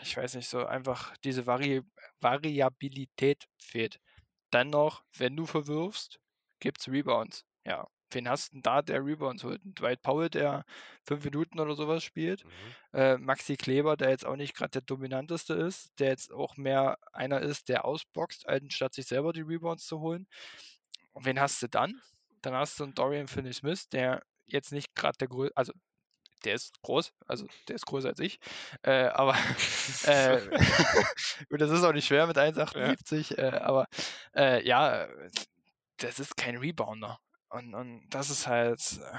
ich 0.00 0.16
weiß 0.16 0.36
nicht, 0.36 0.48
so 0.48 0.64
einfach 0.64 1.16
diese 1.24 1.44
Vari 1.44 1.82
Variabilität 2.20 3.48
fehlt. 3.58 3.98
Dann 4.50 4.70
noch, 4.70 5.02
wenn 5.16 5.34
du 5.36 5.44
verwirfst, 5.44 6.20
gibt 6.60 6.80
es 6.80 6.88
Rebounds. 6.88 7.44
Ja, 7.64 7.88
wen 8.10 8.28
hast 8.28 8.48
du 8.48 8.56
denn 8.56 8.62
da, 8.62 8.82
der 8.82 9.04
Rebounds 9.04 9.44
holt? 9.44 9.60
Dwight 9.64 10.02
Powell, 10.02 10.30
der 10.30 10.64
fünf 11.04 11.24
Minuten 11.24 11.60
oder 11.60 11.74
sowas 11.74 12.02
spielt. 12.02 12.44
Mhm. 12.44 12.50
Äh, 12.98 13.18
Maxi 13.18 13.56
Kleber, 13.56 13.96
der 13.96 14.10
jetzt 14.10 14.26
auch 14.26 14.36
nicht 14.36 14.54
gerade 14.54 14.70
der 14.70 14.82
dominanteste 14.82 15.54
ist, 15.54 15.90
der 15.98 16.08
jetzt 16.08 16.32
auch 16.32 16.56
mehr 16.56 16.98
einer 17.12 17.40
ist, 17.40 17.68
der 17.68 17.84
ausboxt, 17.84 18.48
anstatt 18.48 18.94
sich 18.94 19.06
selber 19.06 19.32
die 19.32 19.42
Rebounds 19.42 19.86
zu 19.86 20.00
holen. 20.00 20.26
Und 21.12 21.24
wen 21.24 21.40
hast 21.40 21.62
du 21.62 21.68
dann? 21.68 22.00
Dann 22.42 22.54
hast 22.54 22.78
du 22.80 22.84
einen 22.84 22.94
Dorian 22.94 23.28
Finney-Smith, 23.28 23.88
der 23.90 24.22
jetzt 24.46 24.72
nicht 24.72 24.94
gerade 24.94 25.18
der 25.18 25.28
größte, 25.28 25.56
also 25.56 25.72
der 26.44 26.54
ist 26.54 26.80
groß, 26.82 27.12
also 27.26 27.46
der 27.68 27.76
ist 27.76 27.86
größer 27.86 28.08
als 28.08 28.20
ich, 28.20 28.38
äh, 28.82 29.08
aber 29.08 29.34
äh, 30.04 30.40
das 31.50 31.70
ist 31.70 31.84
auch 31.84 31.92
nicht 31.92 32.06
schwer 32.06 32.26
mit 32.26 32.38
1,78, 32.38 33.36
äh, 33.36 33.58
aber 33.58 33.86
äh, 34.34 34.66
ja, 34.66 35.08
das 35.98 36.18
ist 36.18 36.36
kein 36.36 36.56
Rebounder. 36.56 37.18
Und, 37.50 37.74
und 37.74 38.08
das 38.10 38.30
ist 38.30 38.46
halt, 38.46 38.80
äh, 39.02 39.18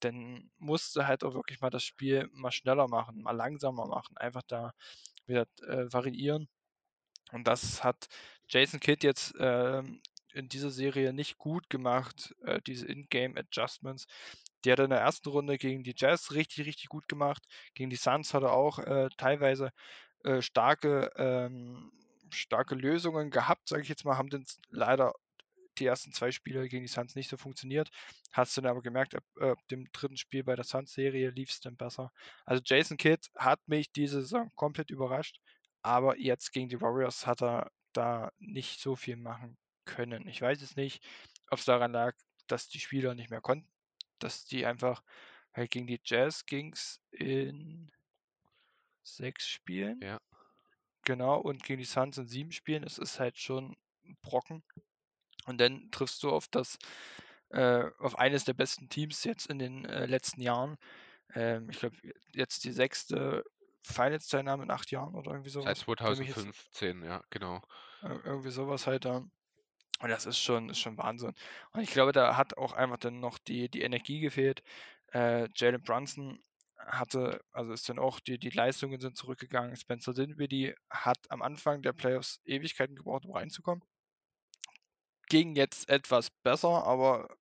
dann 0.00 0.50
musst 0.58 0.96
du 0.96 1.06
halt 1.06 1.24
auch 1.24 1.34
wirklich 1.34 1.60
mal 1.60 1.70
das 1.70 1.84
Spiel 1.84 2.28
mal 2.32 2.50
schneller 2.52 2.88
machen, 2.88 3.22
mal 3.22 3.32
langsamer 3.32 3.86
machen, 3.86 4.16
einfach 4.18 4.42
da 4.48 4.72
wieder 5.26 5.46
äh, 5.66 5.92
variieren. 5.92 6.48
Und 7.32 7.46
das 7.48 7.84
hat 7.84 8.08
Jason 8.48 8.80
Kidd 8.80 9.04
jetzt 9.04 9.34
ähm, 9.40 10.00
in 10.34 10.48
dieser 10.48 10.70
Serie 10.70 11.12
nicht 11.12 11.38
gut 11.38 11.70
gemacht, 11.70 12.34
äh, 12.44 12.60
diese 12.66 12.86
In-Game 12.86 13.36
Adjustments. 13.36 14.06
Die 14.64 14.72
hat 14.72 14.78
er 14.80 14.84
in 14.86 14.90
der 14.90 15.00
ersten 15.00 15.28
Runde 15.30 15.58
gegen 15.58 15.84
die 15.84 15.94
Jazz 15.96 16.32
richtig, 16.32 16.66
richtig 16.66 16.88
gut 16.88 17.08
gemacht. 17.08 17.44
Gegen 17.74 17.90
die 17.90 17.96
Suns 17.96 18.34
hat 18.34 18.42
er 18.42 18.52
auch 18.52 18.78
äh, 18.80 19.08
teilweise 19.16 19.70
äh, 20.24 20.42
starke, 20.42 21.10
ähm, 21.16 21.92
starke 22.30 22.74
Lösungen 22.74 23.30
gehabt, 23.30 23.68
sage 23.68 23.82
ich 23.82 23.88
jetzt 23.88 24.04
mal, 24.04 24.16
haben 24.18 24.30
dann 24.30 24.44
leider 24.70 25.14
die 25.76 25.86
ersten 25.86 26.12
zwei 26.12 26.30
Spiele 26.32 26.68
gegen 26.68 26.82
die 26.82 26.88
Suns 26.88 27.14
nicht 27.14 27.28
so 27.28 27.36
funktioniert. 27.36 27.90
Hast 28.32 28.56
du 28.56 28.60
dann 28.60 28.70
aber 28.70 28.82
gemerkt, 28.82 29.14
ab, 29.14 29.24
äh, 29.40 29.50
ab 29.50 29.58
dem 29.70 29.86
dritten 29.92 30.16
Spiel 30.16 30.44
bei 30.44 30.56
der 30.56 30.64
Suns-Serie 30.64 31.30
lief 31.30 31.50
es 31.50 31.60
dann 31.60 31.76
besser. 31.76 32.12
Also 32.44 32.62
Jason 32.64 32.96
Kidd 32.96 33.28
hat 33.36 33.60
mich 33.66 33.92
diese 33.92 34.20
Saison 34.22 34.50
komplett 34.54 34.90
überrascht, 34.90 35.40
aber 35.82 36.18
jetzt 36.18 36.52
gegen 36.52 36.68
die 36.68 36.80
Warriors 36.80 37.26
hat 37.26 37.42
er 37.42 37.70
da 37.92 38.30
nicht 38.38 38.80
so 38.80 38.96
viel 38.96 39.16
machen 39.16 39.56
können. 39.84 40.26
Ich 40.28 40.42
weiß 40.42 40.60
es 40.62 40.76
nicht, 40.76 41.04
ob 41.50 41.58
es 41.58 41.64
daran 41.64 41.92
lag, 41.92 42.14
dass 42.46 42.68
die 42.68 42.80
Spieler 42.80 43.14
nicht 43.14 43.30
mehr 43.30 43.40
konnten 43.40 43.68
dass 44.18 44.46
die 44.46 44.66
einfach, 44.66 45.02
halt 45.52 45.70
gegen 45.70 45.86
die 45.86 46.00
Jazz 46.04 46.46
ging 46.46 46.72
es 46.72 47.00
in 47.10 47.90
sechs 49.02 49.46
Spielen. 49.46 50.00
Ja. 50.02 50.20
Genau, 51.04 51.38
und 51.40 51.62
gegen 51.62 51.78
die 51.78 51.84
Suns 51.84 52.18
in 52.18 52.26
sieben 52.26 52.52
Spielen. 52.52 52.82
Es 52.82 52.98
ist 52.98 53.20
halt 53.20 53.38
schon 53.38 53.76
ein 54.04 54.16
Brocken. 54.22 54.62
Und 55.46 55.60
dann 55.60 55.90
triffst 55.90 56.22
du 56.22 56.30
auf 56.30 56.48
das, 56.48 56.78
äh, 57.50 57.84
auf 57.98 58.18
eines 58.18 58.44
der 58.44 58.54
besten 58.54 58.88
Teams 58.88 59.24
jetzt 59.24 59.46
in 59.46 59.58
den 59.58 59.84
äh, 59.84 60.06
letzten 60.06 60.40
Jahren. 60.40 60.76
Ähm, 61.34 61.70
ich 61.70 61.78
glaube, 61.78 61.96
jetzt 62.32 62.64
die 62.64 62.72
sechste 62.72 63.44
Finals-Teilnahme 63.82 64.64
in 64.64 64.70
acht 64.70 64.90
Jahren 64.90 65.14
oder 65.14 65.30
irgendwie 65.30 65.50
sowas. 65.50 65.66
Seit 65.66 65.78
2015, 65.78 67.02
ja, 67.04 67.22
genau. 67.30 67.62
Irgendwie 68.02 68.50
sowas 68.50 68.86
halt 68.86 69.04
da. 69.04 69.24
Und 70.00 70.10
das 70.10 70.26
ist 70.26 70.38
schon, 70.38 70.68
ist 70.68 70.80
schon 70.80 70.98
Wahnsinn. 70.98 71.32
Und 71.72 71.80
ich 71.80 71.90
glaube, 71.90 72.12
da 72.12 72.36
hat 72.36 72.58
auch 72.58 72.72
einfach 72.72 72.98
dann 72.98 73.20
noch 73.20 73.38
die, 73.38 73.70
die 73.70 73.82
Energie 73.82 74.20
gefehlt. 74.20 74.62
Äh, 75.12 75.48
Jalen 75.54 75.82
Brunson 75.82 76.38
hatte, 76.76 77.40
also 77.52 77.72
ist 77.72 77.88
dann 77.88 77.98
auch, 77.98 78.20
die, 78.20 78.38
die 78.38 78.50
Leistungen 78.50 79.00
sind 79.00 79.16
zurückgegangen. 79.16 79.76
Spencer 79.76 80.12
Dinwiddie 80.12 80.74
hat 80.90 81.18
am 81.30 81.42
Anfang 81.42 81.82
der 81.82 81.92
Playoffs 81.92 82.40
Ewigkeiten 82.44 82.96
gebraucht, 82.96 83.24
um 83.24 83.32
reinzukommen. 83.32 83.82
Ging 85.28 85.56
jetzt 85.56 85.88
etwas 85.88 86.30
besser, 86.30 86.86
aber 86.86 87.36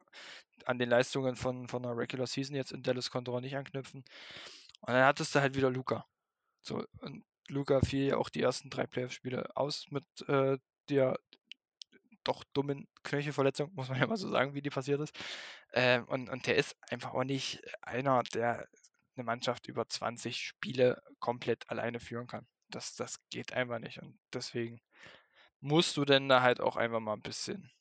an 0.65 0.79
den 0.79 0.89
Leistungen 0.89 1.35
von, 1.35 1.67
von 1.67 1.83
der 1.83 1.97
Regular 1.97 2.27
Season 2.27 2.55
jetzt 2.55 2.71
in 2.71 2.83
Dallas 2.83 3.11
konnte 3.11 3.31
er 3.31 3.41
nicht 3.41 3.55
anknüpfen. 3.55 4.03
Und 4.81 4.93
dann 4.93 5.05
hattest 5.05 5.35
du 5.35 5.39
halt 5.39 5.55
wieder 5.55 5.69
Luca. 5.69 6.05
So, 6.61 6.83
und 7.01 7.23
Luca 7.47 7.79
fiel 7.81 8.07
ja 8.07 8.17
auch 8.17 8.29
die 8.29 8.41
ersten 8.41 8.69
drei 8.69 8.87
Playoff-Spiele 8.87 9.55
aus 9.55 9.85
mit 9.91 10.03
äh, 10.27 10.57
der 10.89 11.19
doch 12.23 12.43
dummen 12.53 12.87
Knöchelverletzung, 13.03 13.71
muss 13.73 13.89
man 13.89 13.99
ja 13.99 14.07
mal 14.07 14.17
so 14.17 14.29
sagen, 14.29 14.53
wie 14.55 14.61
die 14.61 14.69
passiert 14.69 14.99
ist. 14.99 15.15
Ähm, 15.73 16.05
und, 16.05 16.29
und 16.29 16.47
der 16.47 16.55
ist 16.55 16.75
einfach 16.89 17.13
auch 17.13 17.23
nicht 17.23 17.61
einer, 17.81 18.23
der 18.23 18.67
eine 19.15 19.23
Mannschaft 19.23 19.67
über 19.67 19.87
20 19.87 20.37
Spiele 20.37 21.01
komplett 21.19 21.69
alleine 21.69 21.99
führen 21.99 22.27
kann. 22.27 22.47
Das, 22.69 22.95
das 22.95 23.19
geht 23.29 23.53
einfach 23.53 23.79
nicht. 23.79 24.01
Und 24.01 24.17
deswegen 24.33 24.81
musst 25.65 25.97
du 25.97 26.05
denn 26.05 26.29
da 26.29 26.41
halt 26.43 26.61
auch 26.61 26.75
einfach 26.75 26.99
mal 26.99 27.13
ein 27.13 27.21
bisschen 27.21 27.71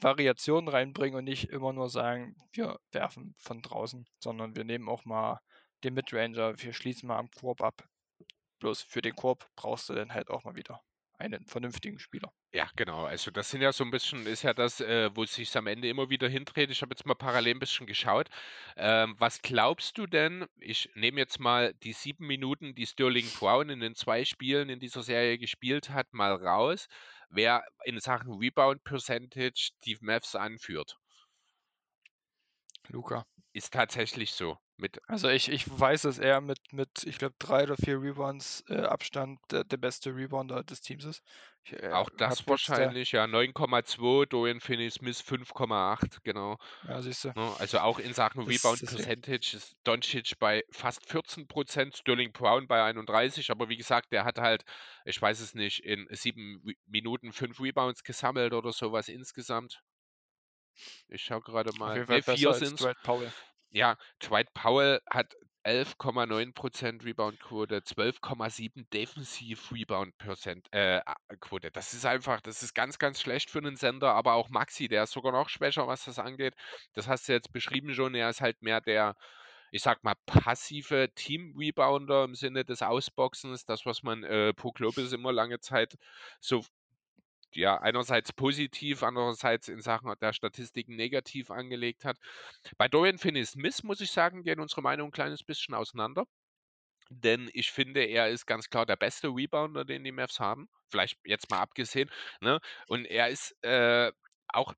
Variationen 0.00 0.68
reinbringen 0.68 1.16
und 1.18 1.24
nicht 1.24 1.50
immer 1.50 1.72
nur 1.72 1.88
sagen, 1.88 2.34
wir 2.52 2.80
werfen 2.90 3.34
von 3.38 3.62
draußen, 3.62 4.06
sondern 4.18 4.56
wir 4.56 4.64
nehmen 4.64 4.88
auch 4.88 5.04
mal 5.04 5.40
den 5.84 5.94
Midranger, 5.94 6.60
wir 6.60 6.72
schließen 6.72 7.06
mal 7.06 7.18
am 7.18 7.30
Korb 7.30 7.60
ab. 7.62 7.86
Bloß 8.60 8.82
für 8.82 9.02
den 9.02 9.14
Korb 9.16 9.48
brauchst 9.56 9.88
du 9.88 9.94
dann 9.94 10.14
halt 10.14 10.30
auch 10.30 10.44
mal 10.44 10.56
wieder 10.56 10.80
einen 11.18 11.46
vernünftigen 11.46 11.98
Spieler. 11.98 12.32
Ja, 12.52 12.66
genau. 12.76 13.04
Also 13.04 13.30
das 13.30 13.50
sind 13.50 13.60
ja 13.60 13.72
so 13.72 13.84
ein 13.84 13.90
bisschen, 13.90 14.26
ist 14.26 14.42
ja 14.42 14.54
das, 14.54 14.80
äh, 14.80 15.10
wo 15.14 15.22
es 15.22 15.56
am 15.56 15.66
Ende 15.66 15.88
immer 15.88 16.08
wieder 16.08 16.28
hindreht. 16.28 16.70
Ich 16.70 16.80
habe 16.80 16.92
jetzt 16.94 17.04
mal 17.04 17.14
parallel 17.14 17.56
ein 17.56 17.58
bisschen 17.58 17.86
geschaut. 17.86 18.28
Ähm, 18.76 19.16
was 19.18 19.42
glaubst 19.42 19.98
du 19.98 20.06
denn? 20.06 20.46
Ich 20.58 20.90
nehme 20.94 21.20
jetzt 21.20 21.40
mal 21.40 21.74
die 21.74 21.92
sieben 21.92 22.26
Minuten, 22.26 22.74
die 22.74 22.86
Sterling 22.86 23.28
Brown 23.38 23.68
in 23.68 23.80
den 23.80 23.94
zwei 23.94 24.24
Spielen 24.24 24.70
in 24.70 24.80
dieser 24.80 25.02
Serie 25.02 25.36
gespielt 25.38 25.90
hat, 25.90 26.14
mal 26.14 26.32
raus. 26.32 26.88
Wer 27.28 27.64
in 27.84 28.00
Sachen 28.00 28.32
Rebound 28.38 28.82
Percentage 28.82 29.72
die 29.84 29.98
Mavs 30.00 30.34
anführt. 30.34 30.96
Luca. 32.88 33.26
Ist 33.58 33.72
tatsächlich 33.72 34.32
so. 34.32 34.56
Mit 34.76 35.00
Also 35.08 35.28
ich, 35.28 35.48
ich 35.48 35.64
weiß, 35.68 36.02
dass 36.02 36.20
er 36.20 36.40
mit, 36.40 36.60
mit 36.72 37.02
ich 37.04 37.18
glaube, 37.18 37.34
drei 37.40 37.64
oder 37.64 37.76
vier 37.76 38.00
Rebounds 38.00 38.62
äh, 38.68 38.76
Abstand 38.82 39.40
der, 39.50 39.64
der 39.64 39.76
beste 39.76 40.14
Rebounder 40.14 40.62
des 40.62 40.80
Teams 40.80 41.02
ist. 41.04 41.22
Ich, 41.64 41.72
äh, 41.72 41.88
auch 41.90 42.06
hab 42.06 42.16
das 42.18 42.38
jetzt 42.38 42.48
wahrscheinlich, 42.48 43.10
ja, 43.10 43.24
9,2, 43.24 44.26
Dorian 44.26 44.60
Finney-Smith 44.60 45.20
5,8, 45.22 46.18
genau. 46.22 46.56
Ja, 46.86 47.02
siehst 47.02 47.24
du. 47.24 47.28
Ne, 47.30 47.52
also 47.58 47.80
auch 47.80 47.98
in 47.98 48.14
Sachen 48.14 48.44
Das- 48.46 48.48
Rebound 48.54 48.80
deswegen. 48.80 49.02
Percentage 49.02 49.56
ist 49.56 49.74
Doncic 49.82 50.38
bei 50.38 50.62
fast 50.70 51.04
14 51.10 51.48
Prozent, 51.48 51.96
Sterling 51.96 52.30
Brown 52.30 52.68
bei 52.68 52.80
31, 52.84 53.50
aber 53.50 53.68
wie 53.68 53.76
gesagt, 53.76 54.12
der 54.12 54.24
hat 54.24 54.38
halt, 54.38 54.62
ich 55.04 55.20
weiß 55.20 55.40
es 55.40 55.54
nicht, 55.54 55.80
in 55.80 56.06
sieben 56.12 56.62
Re- 56.64 56.74
Minuten 56.86 57.32
fünf 57.32 57.58
Rebounds 57.60 58.04
gesammelt 58.04 58.52
oder 58.52 58.72
sowas 58.72 59.08
insgesamt. 59.08 59.80
Ich 61.08 61.24
schaue 61.24 61.40
gerade 61.40 61.70
Auf 61.70 61.78
mal. 61.78 61.94
jeden 61.96 62.06
Fall 62.06 62.16
Nee, 62.18 62.20
besser 62.20 62.36
vier 62.36 62.48
als 62.50 62.58
sind's. 62.60 62.80
Dwight 62.82 63.02
Powell. 63.02 63.32
Ja, 63.70 63.96
Dwight 64.20 64.52
Powell 64.54 65.00
hat 65.10 65.34
11,9% 65.64 67.04
Rebound-Quote, 67.04 67.82
12,7 67.82 68.88
Defensiv-Rebound-Quote. 68.90 70.62
Äh, 70.70 71.02
Quote. 71.40 71.70
das 71.70 71.92
ist 71.92 72.06
einfach, 72.06 72.40
das 72.40 72.62
ist 72.62 72.74
ganz, 72.74 72.98
ganz 72.98 73.20
schlecht 73.20 73.50
für 73.50 73.58
einen 73.58 73.76
Sender, 73.76 74.14
aber 74.14 74.34
auch 74.34 74.48
Maxi, 74.48 74.88
der 74.88 75.02
ist 75.02 75.12
sogar 75.12 75.32
noch 75.32 75.50
schwächer, 75.50 75.86
was 75.86 76.06
das 76.06 76.18
angeht. 76.18 76.54
Das 76.94 77.08
hast 77.08 77.28
du 77.28 77.32
jetzt 77.32 77.52
beschrieben 77.52 77.92
schon, 77.94 78.14
er 78.14 78.30
ist 78.30 78.40
halt 78.40 78.62
mehr 78.62 78.80
der, 78.80 79.14
ich 79.70 79.82
sag 79.82 80.02
mal, 80.04 80.14
passive 80.26 81.10
Team-Rebounder 81.14 82.24
im 82.24 82.34
Sinne 82.34 82.64
des 82.64 82.80
Ausboxens, 82.82 83.66
das, 83.66 83.84
was 83.84 84.02
man 84.02 84.24
äh, 84.24 84.54
Globus 84.74 85.12
immer 85.12 85.32
lange 85.32 85.60
Zeit 85.60 85.98
so 86.40 86.64
ja, 87.58 87.76
einerseits 87.80 88.32
positiv, 88.32 89.02
andererseits 89.02 89.68
in 89.68 89.82
Sachen 89.82 90.12
der 90.20 90.32
Statistiken 90.32 90.94
negativ 90.94 91.50
angelegt 91.50 92.04
hat. 92.04 92.16
Bei 92.76 92.88
Dorian 92.88 93.18
Finney-Smith, 93.18 93.82
muss 93.82 94.00
ich 94.00 94.12
sagen, 94.12 94.44
gehen 94.44 94.60
unsere 94.60 94.82
Meinungen 94.82 95.08
ein 95.08 95.12
kleines 95.12 95.42
bisschen 95.42 95.74
auseinander. 95.74 96.24
Denn 97.10 97.50
ich 97.54 97.72
finde, 97.72 98.04
er 98.04 98.28
ist 98.28 98.46
ganz 98.46 98.68
klar 98.68 98.86
der 98.86 98.96
beste 98.96 99.28
Rebounder, 99.28 99.84
den 99.84 100.04
die 100.04 100.12
Mavs 100.12 100.38
haben. 100.38 100.68
Vielleicht 100.90 101.18
jetzt 101.24 101.50
mal 101.50 101.58
abgesehen. 101.58 102.10
Ne? 102.40 102.60
Und 102.86 103.06
er 103.06 103.28
ist 103.28 103.56
äh, 103.64 104.12
auch 104.48 104.74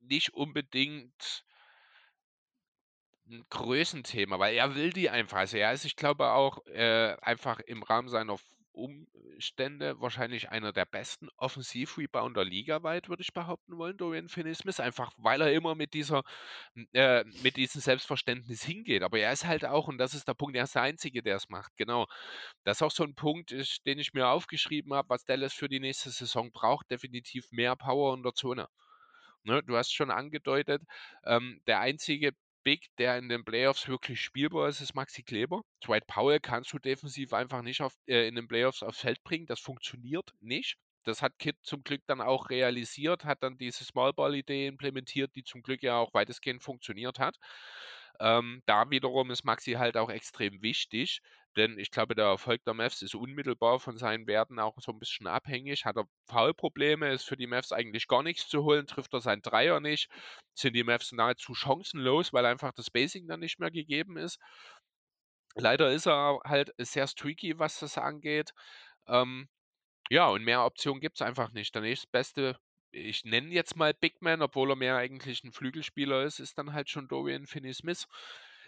nicht 0.00 0.32
unbedingt 0.32 1.44
ein 3.28 3.44
Größenthema, 3.50 4.38
weil 4.38 4.54
er 4.54 4.74
will 4.74 4.92
die 4.92 5.10
einfach. 5.10 5.38
Also 5.38 5.58
er 5.58 5.72
ist, 5.72 5.84
ich 5.84 5.96
glaube, 5.96 6.30
auch 6.30 6.64
äh, 6.66 7.14
einfach 7.20 7.60
im 7.60 7.82
Rahmen 7.82 8.08
seiner 8.08 8.38
Umstände 8.78 10.00
wahrscheinlich 10.00 10.50
einer 10.50 10.72
der 10.72 10.86
besten 10.86 11.28
Offensiv-Rebounder 11.36 12.44
ligaweit, 12.44 13.08
würde 13.08 13.22
ich 13.22 13.32
behaupten 13.32 13.76
wollen, 13.76 13.96
Dorian 13.96 14.28
Finney-Smith, 14.28 14.80
einfach 14.80 15.12
weil 15.18 15.40
er 15.40 15.52
immer 15.52 15.74
mit 15.74 15.94
dieser, 15.94 16.22
äh, 16.92 17.24
mit 17.42 17.56
diesem 17.56 17.80
Selbstverständnis 17.80 18.62
hingeht. 18.62 19.02
Aber 19.02 19.18
er 19.18 19.32
ist 19.32 19.46
halt 19.46 19.64
auch, 19.64 19.88
und 19.88 19.98
das 19.98 20.14
ist 20.14 20.28
der 20.28 20.34
Punkt, 20.34 20.56
er 20.56 20.64
ist 20.64 20.74
der 20.74 20.82
Einzige, 20.82 21.22
der 21.22 21.36
es 21.36 21.48
macht. 21.48 21.76
Genau. 21.76 22.06
Das 22.64 22.78
ist 22.78 22.82
auch 22.82 22.90
so 22.90 23.04
ein 23.04 23.14
Punkt, 23.14 23.52
ist, 23.52 23.84
den 23.86 23.98
ich 23.98 24.14
mir 24.14 24.28
aufgeschrieben 24.28 24.94
habe, 24.94 25.10
was 25.10 25.24
Dallas 25.24 25.52
für 25.54 25.68
die 25.68 25.80
nächste 25.80 26.10
Saison 26.10 26.50
braucht. 26.52 26.90
Definitiv 26.90 27.50
mehr 27.50 27.76
Power 27.76 28.14
in 28.14 28.22
der 28.22 28.34
Zone. 28.34 28.68
Ne, 29.44 29.62
du 29.62 29.76
hast 29.76 29.94
schon 29.94 30.10
angedeutet, 30.10 30.82
ähm, 31.24 31.60
der 31.66 31.80
einzige 31.80 32.32
Big, 32.68 32.94
der 32.98 33.16
in 33.16 33.30
den 33.30 33.46
Playoffs 33.46 33.88
wirklich 33.88 34.20
spielbar 34.20 34.68
ist, 34.68 34.82
ist 34.82 34.94
Maxi 34.94 35.22
Kleber. 35.22 35.62
Dwight 35.82 36.06
Powell 36.06 36.38
kannst 36.38 36.70
du 36.74 36.78
defensiv 36.78 37.32
einfach 37.32 37.62
nicht 37.62 37.80
auf, 37.80 37.94
äh, 38.06 38.28
in 38.28 38.34
den 38.34 38.46
Playoffs 38.46 38.82
aufs 38.82 39.00
Feld 39.00 39.24
bringen. 39.24 39.46
Das 39.46 39.58
funktioniert 39.58 40.34
nicht. 40.40 40.76
Das 41.04 41.22
hat 41.22 41.38
Kit 41.38 41.56
zum 41.62 41.82
Glück 41.82 42.02
dann 42.06 42.20
auch 42.20 42.50
realisiert, 42.50 43.24
hat 43.24 43.42
dann 43.42 43.56
diese 43.56 43.84
Smallball-Idee 43.84 44.66
implementiert, 44.66 45.34
die 45.34 45.44
zum 45.44 45.62
Glück 45.62 45.82
ja 45.82 45.96
auch 45.96 46.12
weitestgehend 46.12 46.62
funktioniert 46.62 47.18
hat. 47.18 47.38
Ähm, 48.20 48.62
da 48.66 48.90
wiederum 48.90 49.30
ist 49.30 49.44
Maxi 49.44 49.72
halt 49.72 49.96
auch 49.96 50.10
extrem 50.10 50.60
wichtig, 50.62 51.20
denn 51.56 51.78
ich 51.78 51.90
glaube, 51.90 52.14
der 52.14 52.26
Erfolg 52.26 52.64
der 52.64 52.74
Mavs 52.74 53.02
ist 53.02 53.14
unmittelbar 53.14 53.80
von 53.80 53.96
seinen 53.96 54.26
Werten 54.26 54.58
auch 54.58 54.76
so 54.80 54.92
ein 54.92 54.98
bisschen 54.98 55.26
abhängig. 55.26 55.84
Hat 55.84 55.96
er 55.96 56.04
Foulprobleme, 56.26 57.12
ist 57.12 57.24
für 57.28 57.36
die 57.36 57.46
Mavs 57.46 57.72
eigentlich 57.72 58.06
gar 58.08 58.22
nichts 58.22 58.48
zu 58.48 58.64
holen, 58.64 58.86
trifft 58.86 59.12
er 59.14 59.20
seinen 59.20 59.42
Dreier 59.42 59.80
nicht, 59.80 60.08
sind 60.54 60.74
die 60.74 60.84
Mavs 60.84 61.12
nahezu 61.12 61.54
chancenlos, 61.54 62.32
weil 62.32 62.46
einfach 62.46 62.72
das 62.72 62.90
Basing 62.90 63.26
dann 63.28 63.40
nicht 63.40 63.58
mehr 63.60 63.70
gegeben 63.70 64.16
ist. 64.16 64.38
Leider 65.56 65.90
ist 65.92 66.06
er 66.06 66.40
halt 66.44 66.72
sehr 66.78 67.06
streaky, 67.06 67.58
was 67.58 67.80
das 67.80 67.98
angeht. 67.98 68.52
Ähm, 69.08 69.48
ja, 70.10 70.28
und 70.28 70.44
mehr 70.44 70.64
Optionen 70.64 71.00
gibt 71.00 71.20
es 71.20 71.26
einfach 71.26 71.52
nicht. 71.52 71.74
Der 71.74 71.82
nächstbeste, 71.82 72.58
ich 72.92 73.24
nenne 73.24 73.52
jetzt 73.52 73.76
mal 73.76 73.94
Big 73.94 74.22
Man, 74.22 74.42
obwohl 74.42 74.70
er 74.70 74.76
mehr 74.76 74.96
eigentlich 74.96 75.44
ein 75.44 75.52
Flügelspieler 75.52 76.24
ist, 76.24 76.40
ist 76.40 76.58
dann 76.58 76.72
halt 76.72 76.90
schon 76.90 77.08
Dorian 77.08 77.46
Finney-Smith. 77.46 78.06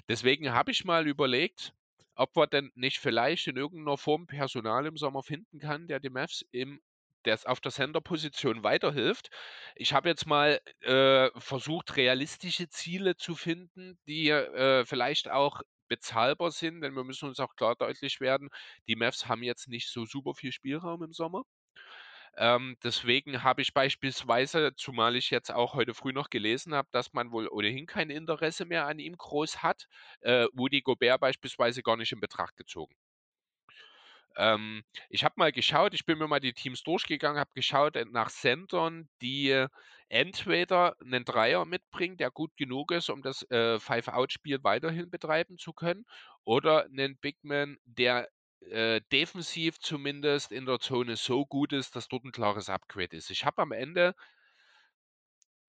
Deswegen 0.09 0.53
habe 0.53 0.71
ich 0.71 0.85
mal 0.85 1.07
überlegt, 1.07 1.73
ob 2.14 2.37
wir 2.37 2.47
denn 2.47 2.71
nicht 2.75 2.99
vielleicht 2.99 3.47
in 3.47 3.57
irgendeiner 3.57 3.97
Form 3.97 4.27
Personal 4.27 4.87
im 4.87 4.97
Sommer 4.97 5.23
finden 5.23 5.59
kann, 5.59 5.89
der 5.89 6.01
die 6.01 6.11
Mavs 6.11 6.45
im 6.51 6.81
der 7.27 7.39
auf 7.45 7.61
der 7.61 7.73
Center-Position 7.73 8.62
weiterhilft. 8.62 9.31
Ich 9.77 9.93
habe 9.93 10.09
jetzt 10.09 10.27
mal 10.27 10.61
äh, 10.81 11.29
versucht, 11.39 11.97
realistische 11.97 12.68
Ziele 12.71 13.16
zu 13.16 13.35
finden, 13.35 13.99
die 14.07 14.31
äh, 14.31 14.87
vielleicht 14.87 15.31
auch 15.31 15.61
bezahlbar 15.89 16.51
sind, 16.51 16.81
denn 16.81 16.95
wir 16.95 17.05
müssen 17.05 17.29
uns 17.29 17.41
auch 17.41 17.57
klar 17.57 17.77
deutlich 17.77 18.21
werden, 18.21 18.49
die 18.89 18.97
Mavs 18.97 19.27
haben 19.29 19.43
jetzt 19.43 19.68
nicht 19.68 19.89
so 19.91 20.07
super 20.07 20.35
viel 20.35 20.53
Spielraum 20.53 21.03
im 21.03 21.12
Sommer. 21.12 21.43
Ähm, 22.37 22.76
deswegen 22.83 23.43
habe 23.45 23.62
ich 23.62 23.74
beispielsweise, 23.74 24.74
zumal 24.76 25.16
ich 25.16 25.31
jetzt 25.31 25.51
auch 25.53 25.74
heute 25.74 25.95
früh 25.95 26.12
noch 26.12 26.31
gelesen 26.31 26.74
habe, 26.74 26.89
dass 26.93 27.12
man 27.12 27.31
wohl 27.33 27.49
ohnehin 27.49 27.87
kein 27.87 28.11
Interesse 28.11 28.64
mehr 28.64 28.87
an 28.87 28.99
ihm 28.99 29.16
groß 29.16 29.62
hat, 29.62 29.87
äh, 30.20 30.47
Woody 30.53 30.81
Gobert 30.83 31.20
beispielsweise 31.20 31.83
gar 31.83 31.97
nicht 31.97 32.12
in 32.12 32.20
Betracht 32.20 32.57
gezogen. 32.57 32.95
Ähm, 34.37 34.85
ich 35.09 35.24
habe 35.24 35.35
mal 35.39 35.53
geschaut, 35.53 35.93
ich 35.95 36.07
bin 36.07 36.18
mir 36.18 36.28
mal 36.28 36.41
die 36.41 36.53
Teams 36.53 36.83
durchgegangen, 36.83 37.39
habe 37.41 37.51
geschaut 37.55 37.97
äh, 37.97 38.05
nach 38.07 38.31
Centern, 38.31 39.09
die 39.22 39.66
entweder 40.09 40.97
einen 41.01 41.24
Dreier 41.24 41.64
mitbringen, 41.64 42.16
der 42.16 42.31
gut 42.31 42.57
genug 42.57 42.93
ist, 42.93 43.11
um 43.11 43.22
das 43.22 43.43
äh, 43.51 43.78
Five-Out-Spiel 43.81 44.62
weiterhin 44.62 45.11
betreiben 45.11 45.59
zu 45.59 45.72
können, 45.72 46.05
oder 46.45 46.85
einen 46.85 47.16
Bigman, 47.18 47.78
der 47.85 48.28
äh, 48.62 49.00
defensiv 49.12 49.78
zumindest 49.80 50.52
in 50.52 50.66
der 50.66 50.78
Zone 50.80 51.16
so 51.16 51.46
gut 51.46 51.72
ist, 51.72 51.96
dass 51.96 52.08
dort 52.08 52.24
ein 52.24 52.32
klares 52.32 52.68
Upgrade 52.68 53.16
ist. 53.16 53.30
Ich 53.30 53.44
habe 53.44 53.62
am 53.62 53.72
Ende 53.72 54.14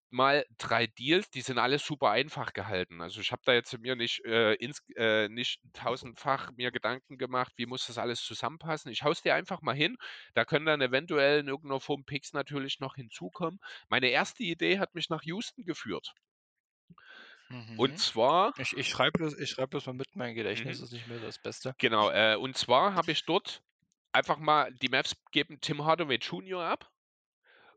mal 0.09 0.45
drei 0.57 0.87
Deals, 0.87 1.29
die 1.29 1.41
sind 1.41 1.57
alle 1.57 1.79
super 1.79 2.11
einfach 2.11 2.53
gehalten. 2.53 3.01
Also 3.01 3.21
ich 3.21 3.31
habe 3.31 3.41
da 3.45 3.53
jetzt 3.53 3.77
mir 3.79 3.95
nicht, 3.95 4.23
äh, 4.25 4.53
ins, 4.55 4.83
äh, 4.97 5.29
nicht 5.29 5.61
tausendfach 5.73 6.51
mir 6.51 6.71
Gedanken 6.71 7.17
gemacht, 7.17 7.53
wie 7.55 7.65
muss 7.65 7.87
das 7.87 7.97
alles 7.97 8.21
zusammenpassen. 8.23 8.91
Ich 8.91 9.03
haus 9.03 9.21
dir 9.21 9.35
einfach 9.35 9.61
mal 9.61 9.75
hin. 9.75 9.97
Da 10.33 10.43
können 10.45 10.65
dann 10.65 10.81
eventuell 10.81 11.39
in 11.39 11.47
irgendeiner 11.47 11.79
Form 11.79 12.03
Picks 12.05 12.33
natürlich 12.33 12.79
noch 12.79 12.95
hinzukommen. 12.95 13.59
Meine 13.89 14.09
erste 14.09 14.43
Idee 14.43 14.79
hat 14.79 14.93
mich 14.95 15.09
nach 15.09 15.23
Houston 15.23 15.63
geführt. 15.65 16.13
Und 17.75 17.97
Mhm. 17.97 17.99
zwar, 17.99 18.53
Ich, 18.57 18.75
ich 18.77 18.89
schreibe 18.89 19.19
das, 19.23 19.37
ich 19.37 19.49
schreib 19.51 19.71
das 19.71 19.85
mal 19.87 19.93
mit, 19.93 20.15
mein 20.15 20.35
Gedächtnis 20.35 20.79
Mhm. 20.79 20.81
ist 20.81 20.91
nicht 20.93 21.07
mehr 21.07 21.19
das 21.19 21.39
Beste. 21.39 21.75
genau, 21.79 22.11
äh, 22.11 22.35
und 22.37 22.57
zwar 22.57 22.95
habe 22.95 23.11
ich 23.11 23.25
dort 23.25 23.63
einfach 24.13 24.37
mal, 24.39 24.73
die 24.73 24.89
Mavs 24.89 25.15
geben 25.31 25.61
Tim 25.61 25.85
Hardaway 25.85 26.17
Jr. 26.17 26.63
ab 26.63 26.91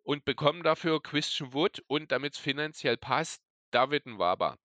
und 0.04 0.24
bekommen 0.24 0.62
dafür 0.62 1.02
Christian 1.02 1.52
Wood 1.54 1.82
und 1.88 2.12
damit 2.12 2.34
es 2.34 2.40
finanziell 2.40 2.96
passt, 2.98 3.42
David 3.72 4.06
Nwaba. 4.06 4.58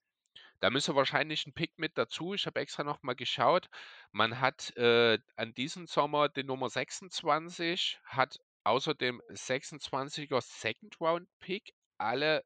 Da 0.61 0.69
müsste 0.69 0.95
wahrscheinlich 0.95 1.45
ein 1.47 1.53
Pick 1.53 1.77
mit 1.79 1.97
dazu. 1.97 2.33
Ich 2.33 2.45
habe 2.45 2.59
extra 2.61 2.83
noch 2.83 3.03
mal 3.03 3.15
geschaut. 3.15 3.69
Man 4.11 4.39
hat 4.41 4.75
äh, 4.77 5.19
an 5.35 5.53
diesem 5.53 5.87
Sommer 5.87 6.29
den 6.29 6.47
Nummer 6.47 6.69
26, 6.69 7.99
hat 8.05 8.39
außer 8.63 8.95
dem 8.95 9.21
26er 9.29 10.41
Second 10.41 10.99
Round 11.01 11.29
Pick 11.39 11.73
alle 11.97 12.45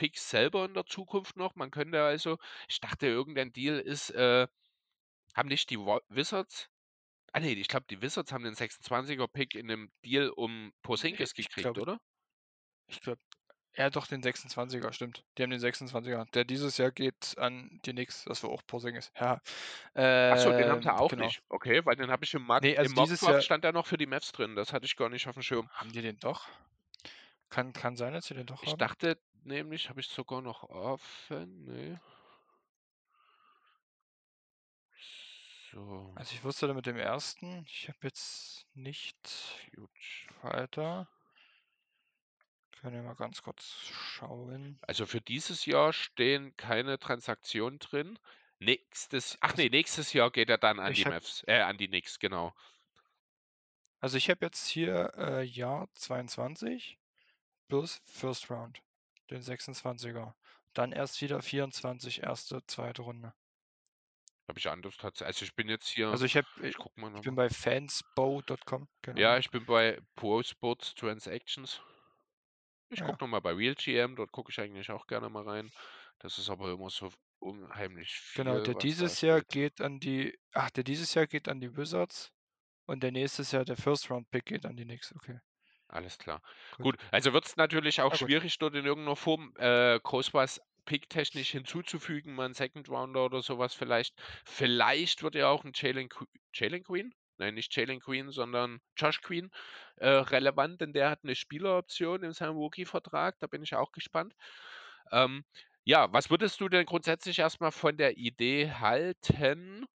Picks 0.00 0.30
selber 0.30 0.64
in 0.66 0.74
der 0.74 0.86
Zukunft 0.86 1.36
noch. 1.36 1.54
Man 1.56 1.70
könnte 1.70 2.02
also, 2.02 2.38
ich 2.68 2.80
dachte, 2.80 3.06
irgendein 3.06 3.52
Deal 3.52 3.78
ist, 3.80 4.10
äh, 4.10 4.48
haben 5.36 5.48
nicht 5.48 5.70
die 5.70 5.78
Wizards, 5.78 6.68
ah 7.32 7.40
nee, 7.40 7.52
ich 7.54 7.68
glaube, 7.68 7.86
die 7.90 8.02
Wizards 8.02 8.32
haben 8.32 8.44
den 8.44 8.54
26er 8.56 9.28
Pick 9.28 9.54
in 9.56 9.70
einem 9.70 9.92
Deal 10.04 10.30
um 10.30 10.72
Porzingis 10.82 11.34
Ich 11.34 11.48
gekriegt, 11.48 11.62
glaube, 11.62 11.80
oder? 11.80 12.00
ich 12.88 13.00
glaube, 13.00 13.20
er 13.72 13.86
hat 13.86 13.96
doch 13.96 14.06
den 14.06 14.22
26er, 14.22 14.92
stimmt. 14.92 15.24
Die 15.38 15.42
haben 15.42 15.50
den 15.50 15.60
26er. 15.60 16.26
Der 16.34 16.44
dieses 16.44 16.76
Jahr 16.78 16.92
geht 16.92 17.36
an 17.38 17.80
die 17.84 17.92
Knicks, 17.92 18.24
das 18.24 18.42
war 18.42 18.50
auch 18.50 18.62
Porzingis. 18.66 19.12
Ja. 19.18 19.40
Ach 20.28 20.38
so, 20.38 20.52
den 20.54 20.70
haben 20.70 20.82
sie 20.82 20.92
Ähm, 20.92 20.94
auch 20.94 21.14
genau. 21.14 21.16
nicht. 21.16 21.42
Okay, 21.50 21.84
weil 21.84 21.96
den 21.96 22.10
habe 22.10 22.24
ich 22.24 22.34
im 22.34 22.42
Mock, 22.44 22.62
Nee, 22.62 22.76
also 22.76 22.92
im 22.92 22.94
dieses 22.94 23.26
Jahr 23.26 23.40
stand 23.40 23.64
er 23.64 23.72
noch 23.72 23.86
für 23.86 23.96
die 23.98 24.06
Mavs 24.06 24.32
drin. 24.32 24.54
Das 24.56 24.72
hatte 24.72 24.86
ich 24.86 24.96
gar 24.96 25.08
nicht 25.08 25.26
auf 25.28 25.34
dem 25.34 25.42
Schirm. 25.42 25.68
haben 25.72 25.90
die 25.90 26.02
den 26.02 26.18
doch. 26.20 26.48
Kann, 27.50 27.74
kann 27.74 27.96
sein, 27.96 28.14
dass 28.14 28.24
sie 28.26 28.34
den 28.34 28.46
doch 28.46 28.64
Ich 28.64 28.66
haben. 28.66 28.78
dachte 28.78 29.18
nämlich, 29.44 29.88
habe 29.88 30.00
ich 30.00 30.08
sogar 30.08 30.42
noch 30.42 30.64
offen. 30.64 31.64
Nee. 31.64 31.98
So, 35.72 36.12
Also 36.16 36.34
ich 36.34 36.42
wusste 36.44 36.66
da 36.66 36.74
mit 36.74 36.86
dem 36.86 36.96
ersten, 36.96 37.64
ich 37.66 37.88
habe 37.88 37.98
jetzt 38.02 38.66
nicht 38.74 39.16
huge. 39.76 40.28
weiter. 40.42 41.08
Können 42.80 42.96
wir 42.96 43.02
mal 43.02 43.14
ganz 43.14 43.42
kurz 43.42 43.62
schauen. 43.92 44.78
Also 44.82 45.06
für 45.06 45.20
dieses 45.20 45.66
Jahr 45.66 45.92
stehen 45.92 46.56
keine 46.56 46.98
Transaktionen 46.98 47.78
drin. 47.78 48.18
Nächstes, 48.58 49.36
ach 49.40 49.50
Also 49.50 49.62
nee, 49.62 49.68
nächstes 49.68 50.12
Jahr 50.12 50.30
geht 50.30 50.50
er 50.50 50.58
dann 50.58 50.80
an 50.80 50.92
ich 50.92 50.98
die 50.98 51.04
hab- 51.04 51.12
Mavs, 51.12 51.44
äh, 51.46 51.60
an 51.60 51.78
die 51.78 51.88
Knicks, 51.88 52.18
genau. 52.18 52.54
Also 54.00 54.16
ich 54.16 54.28
habe 54.30 54.44
jetzt 54.46 54.66
hier 54.66 55.12
äh, 55.16 55.42
Jahr 55.44 55.88
22 55.94 56.98
plus 57.68 58.00
First 58.06 58.50
Round, 58.50 58.82
den 59.30 59.42
26er. 59.42 60.34
Dann 60.74 60.92
erst 60.92 61.20
wieder 61.22 61.42
24, 61.42 62.22
erste, 62.22 62.64
zweite 62.66 63.02
Runde. 63.02 63.34
Habe 64.48 64.58
ich 64.58 64.68
anders 64.68 64.96
tatsächlich. 64.98 65.26
Also 65.28 65.44
ich 65.46 65.54
bin 65.54 65.68
jetzt 65.70 65.88
hier, 65.88 66.08
Also 66.08 66.24
ich 66.26 66.36
habe, 66.36 66.46
ich 66.62 66.76
guck 66.76 66.96
mal 66.98 67.10
ich 67.14 67.22
bin 67.22 67.34
bei 67.36 67.48
fansbow.com. 67.48 68.88
Genau. 69.02 69.20
Ja, 69.20 69.38
ich 69.38 69.50
bin 69.52 69.66
bei 69.66 70.00
Pro 70.16 70.42
Sports 70.42 70.94
Transactions. 70.96 71.80
Ich 72.92 73.00
Ja. 73.00 73.02
gucke 73.02 73.24
nochmal 73.24 73.40
bei 73.40 73.52
RealGM, 73.52 74.14
dort 74.16 74.30
gucke 74.32 74.50
ich 74.52 74.60
eigentlich 74.60 74.90
auch 74.90 75.06
gerne 75.08 75.28
mal 75.28 75.42
rein. 75.48 75.72
Das 76.20 76.38
ist 76.38 76.50
aber 76.50 76.70
immer 76.72 76.90
so 76.90 77.10
unheimlich 77.40 78.12
viel. 78.12 78.42
Genau, 78.42 78.58
der 78.58 78.74
dieses 78.74 79.20
Jahr 79.20 79.40
steht. 79.40 79.48
geht 79.48 79.80
an 79.80 80.00
die, 80.00 80.36
ach, 80.52 80.70
der 80.72 80.82
dieses 80.82 81.14
Jahr 81.14 81.28
geht 81.28 81.48
an 81.48 81.60
die 81.60 81.76
Wizards 81.76 82.32
und 82.86 83.02
der 83.02 83.12
nächstes 83.12 83.52
Jahr 83.52 83.64
der 83.64 83.76
First 83.76 84.10
Round 84.10 84.30
Pick 84.30 84.46
geht 84.46 84.66
an 84.66 84.76
die 84.76 84.84
Knicks. 84.84 85.14
Okay. 85.14 85.40
Alles 85.92 86.18
klar. 86.18 86.40
Gut. 86.76 86.90
Gut, 86.90 86.96
also 87.10 87.32
wird 87.32 87.46
es 87.46 87.56
natürlich 87.56 88.00
auch 88.00 88.14
gut. 88.18 88.30
schwierig, 88.30 88.58
dort 88.58 88.74
in 88.76 88.86
irgendeiner 88.86 89.16
Form 89.16 89.52
äh, 89.58 89.98
groß 90.00 90.32
was 90.34 90.60
picktechnisch 90.84 91.50
hinzuzufügen, 91.50 92.34
mal 92.34 92.44
einen 92.44 92.54
Second 92.54 92.88
Rounder 92.88 93.24
oder 93.24 93.42
sowas 93.42 93.74
vielleicht. 93.74 94.14
Vielleicht 94.44 95.22
wird 95.22 95.34
ja 95.34 95.48
auch 95.48 95.64
ein 95.64 95.72
Jalen, 95.74 96.08
Jalen 96.54 96.84
Queen, 96.84 97.12
nein, 97.38 97.54
nicht 97.54 97.74
Jalen 97.74 98.00
Queen, 98.00 98.30
sondern 98.30 98.80
Josh 98.96 99.20
Queen 99.20 99.50
äh, 99.96 100.08
relevant, 100.08 100.80
denn 100.80 100.92
der 100.92 101.10
hat 101.10 101.20
eine 101.24 101.34
Spieleroption 101.34 102.22
in 102.22 102.32
seinem 102.32 102.56
Rookie-Vertrag. 102.56 103.36
Da 103.40 103.46
bin 103.48 103.62
ich 103.62 103.74
auch 103.74 103.90
gespannt. 103.92 104.34
Ähm, 105.12 105.44
ja, 105.84 106.12
was 106.12 106.30
würdest 106.30 106.60
du 106.60 106.68
denn 106.68 106.86
grundsätzlich 106.86 107.38
erstmal 107.40 107.72
von 107.72 107.96
der 107.96 108.16
Idee 108.16 108.70
halten, 108.72 109.86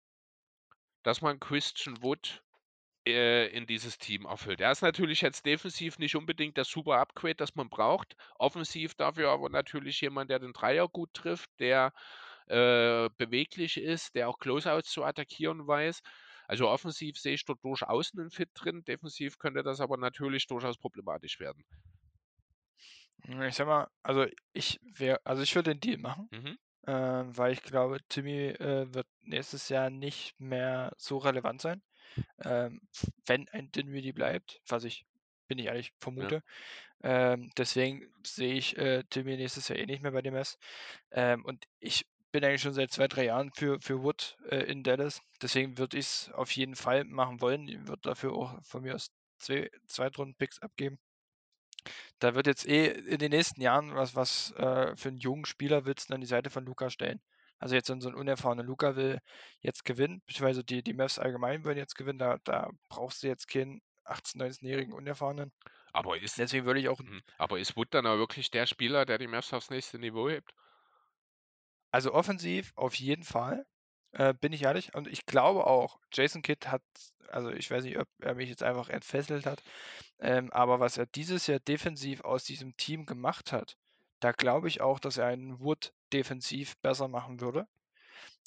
dass 1.04 1.20
man 1.22 1.38
Christian 1.40 2.02
Wood 2.02 2.43
äh, 3.06 3.46
in 3.48 3.66
dieses 3.66 3.98
Team 3.98 4.24
erfüllt. 4.26 4.60
Er 4.60 4.72
ist 4.72 4.82
natürlich 4.82 5.20
jetzt 5.20 5.46
defensiv 5.46 5.98
nicht 5.98 6.16
unbedingt 6.16 6.58
das 6.58 6.68
super 6.68 6.98
Upgrade, 6.98 7.36
das 7.36 7.54
man 7.54 7.68
braucht. 7.70 8.14
Offensiv 8.38 8.94
dafür 8.94 9.30
aber 9.30 9.48
natürlich 9.50 10.00
jemand, 10.00 10.30
der 10.30 10.38
den 10.38 10.52
Dreier 10.52 10.88
gut 10.88 11.12
trifft, 11.14 11.50
der 11.60 11.92
äh, 12.46 13.08
beweglich 13.16 13.76
ist, 13.78 14.14
der 14.14 14.28
auch 14.28 14.38
Closeouts 14.38 14.90
zu 14.90 15.04
attackieren 15.04 15.66
weiß. 15.66 16.00
Also 16.46 16.68
offensiv 16.68 17.18
sehe 17.18 17.34
ich 17.34 17.44
dort 17.44 17.64
durchaus 17.64 18.12
einen 18.14 18.30
Fit 18.30 18.50
drin. 18.54 18.84
Defensiv 18.84 19.38
könnte 19.38 19.62
das 19.62 19.80
aber 19.80 19.96
natürlich 19.96 20.46
durchaus 20.46 20.78
problematisch 20.78 21.40
werden. 21.40 21.64
Ich 23.48 23.54
sag 23.56 23.66
mal, 23.66 23.88
also 24.02 24.26
ich 24.52 24.80
wäre, 24.82 25.24
also 25.24 25.42
ich 25.42 25.54
würde 25.54 25.70
den 25.74 25.80
Deal 25.80 25.98
machen, 25.98 26.30
Mhm. 26.32 26.56
ähm, 26.86 27.36
weil 27.36 27.52
ich 27.52 27.62
glaube, 27.62 27.98
Timmy 28.08 28.48
äh, 28.48 28.92
wird 28.94 29.06
nächstes 29.22 29.68
Jahr 29.68 29.90
nicht 29.90 30.38
mehr 30.40 30.92
so 30.98 31.18
relevant 31.18 31.60
sein. 31.62 31.82
Ähm, 32.42 32.80
wenn 33.26 33.48
ein 33.50 33.70
Dinwiddie 33.72 34.12
bleibt, 34.12 34.60
was 34.68 34.84
ich, 34.84 35.04
bin 35.48 35.58
ich 35.58 35.66
ehrlich, 35.66 35.92
vermute. 36.00 36.42
Ähm, 37.02 37.50
deswegen 37.56 38.02
sehe 38.24 38.54
ich 38.54 38.76
äh, 38.78 39.04
Timmy 39.10 39.36
nächstes 39.36 39.68
Jahr 39.68 39.78
eh 39.78 39.86
nicht 39.86 40.02
mehr 40.02 40.12
bei 40.12 40.22
dem 40.22 40.34
S. 40.34 40.58
Ähm, 41.10 41.44
und 41.44 41.64
ich 41.80 42.06
bin 42.32 42.44
eigentlich 42.44 42.62
schon 42.62 42.74
seit 42.74 42.90
zwei, 42.92 43.08
drei 43.08 43.26
Jahren 43.26 43.52
für, 43.54 43.80
für 43.80 44.02
Wood 44.02 44.36
äh, 44.50 44.64
in 44.64 44.82
Dallas. 44.82 45.20
Deswegen 45.42 45.78
würde 45.78 45.98
ich 45.98 46.06
es 46.06 46.30
auf 46.32 46.50
jeden 46.52 46.76
Fall 46.76 47.04
machen 47.04 47.40
wollen. 47.40 47.68
Ich 47.68 47.86
würde 47.86 48.02
dafür 48.02 48.32
auch 48.32 48.58
von 48.64 48.82
mir 48.82 48.94
aus 48.94 49.10
zwei 49.38 49.70
Zweitrunden-Picks 49.86 50.60
abgeben. 50.60 50.98
Da 52.18 52.34
wird 52.34 52.46
jetzt 52.46 52.66
eh 52.66 52.86
in 52.86 53.18
den 53.18 53.30
nächsten 53.30 53.60
Jahren 53.60 53.94
was, 53.94 54.14
was 54.16 54.52
äh, 54.52 54.96
für 54.96 55.08
einen 55.08 55.18
jungen 55.18 55.44
Spieler 55.44 55.84
willst 55.84 56.10
du 56.10 56.14
an 56.14 56.20
die 56.20 56.26
Seite 56.26 56.50
von 56.50 56.64
Luca 56.64 56.90
stellen. 56.90 57.20
Also 57.58 57.74
jetzt 57.74 57.86
so 57.86 57.94
ein 57.94 58.14
unerfahrener 58.14 58.62
Luca 58.62 58.96
will 58.96 59.20
jetzt 59.60 59.84
gewinnen, 59.84 60.22
beziehungsweise 60.26 60.64
die, 60.64 60.82
die 60.82 60.94
Mavs 60.94 61.18
allgemein 61.18 61.64
wollen 61.64 61.78
jetzt 61.78 61.94
gewinnen, 61.94 62.18
da, 62.18 62.38
da 62.44 62.70
brauchst 62.88 63.22
du 63.22 63.28
jetzt 63.28 63.48
keinen 63.48 63.80
18-, 64.04 64.36
19-jährigen 64.36 64.92
Unerfahrenen. 64.92 65.52
Aber 65.92 66.20
ist, 66.20 66.38
Deswegen 66.38 66.66
würde 66.66 66.80
ich 66.80 66.88
auch, 66.88 66.98
mhm. 67.00 67.22
aber 67.38 67.58
ist 67.58 67.76
Wood 67.76 67.88
dann 67.92 68.06
auch 68.06 68.18
wirklich 68.18 68.50
der 68.50 68.66
Spieler, 68.66 69.06
der 69.06 69.18
die 69.18 69.28
Mavs 69.28 69.52
aufs 69.52 69.70
nächste 69.70 69.98
Niveau 69.98 70.28
hebt? 70.28 70.52
also 71.94 72.12
offensiv 72.12 72.72
auf 72.74 72.96
jeden 72.96 73.22
Fall, 73.22 73.64
äh, 74.10 74.34
bin 74.34 74.52
ich 74.52 74.64
ehrlich. 74.64 74.94
Und 74.94 75.06
ich 75.06 75.26
glaube 75.26 75.64
auch, 75.64 76.00
Jason 76.12 76.42
Kidd 76.42 76.66
hat, 76.66 76.82
also 77.28 77.50
ich 77.50 77.70
weiß 77.70 77.84
nicht, 77.84 77.98
ob 78.00 78.08
er 78.20 78.34
mich 78.34 78.48
jetzt 78.48 78.64
einfach 78.64 78.88
entfesselt 78.88 79.46
hat, 79.46 79.62
ähm, 80.18 80.50
aber 80.50 80.80
was 80.80 80.96
er 80.96 81.06
dieses 81.06 81.46
Jahr 81.46 81.60
defensiv 81.60 82.22
aus 82.22 82.42
diesem 82.42 82.76
Team 82.76 83.06
gemacht 83.06 83.52
hat, 83.52 83.76
da 84.24 84.32
glaube 84.32 84.68
ich 84.68 84.80
auch, 84.80 85.00
dass 85.00 85.18
er 85.18 85.26
einen 85.26 85.60
Wood 85.60 85.92
defensiv 86.12 86.76
besser 86.78 87.08
machen 87.08 87.40
würde. 87.40 87.66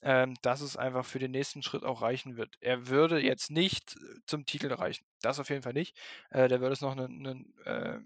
Ähm, 0.04 0.36
dass 0.44 0.62
es 0.62 0.78
einfach 0.78 1.06
für 1.06 1.20
den 1.20 1.32
nächsten 1.32 1.64
Schritt 1.64 1.84
auch 1.84 2.02
reichen 2.04 2.38
wird. 2.38 2.56
Er 2.62 2.88
würde 2.88 3.20
jetzt 3.20 3.50
nicht 3.52 3.96
äh, 3.96 4.20
zum 4.28 4.46
Titel 4.46 4.72
reichen. 4.74 5.06
Das 5.22 5.40
auf 5.40 5.50
jeden 5.50 5.64
Fall 5.64 5.74
nicht. 5.74 5.98
Äh, 6.30 6.48
der 6.50 6.62
würde 6.62 6.74
es 6.74 6.82
noch 6.82 6.92
einen, 6.92 7.28
einen 7.28 7.54
äh, 7.66 8.00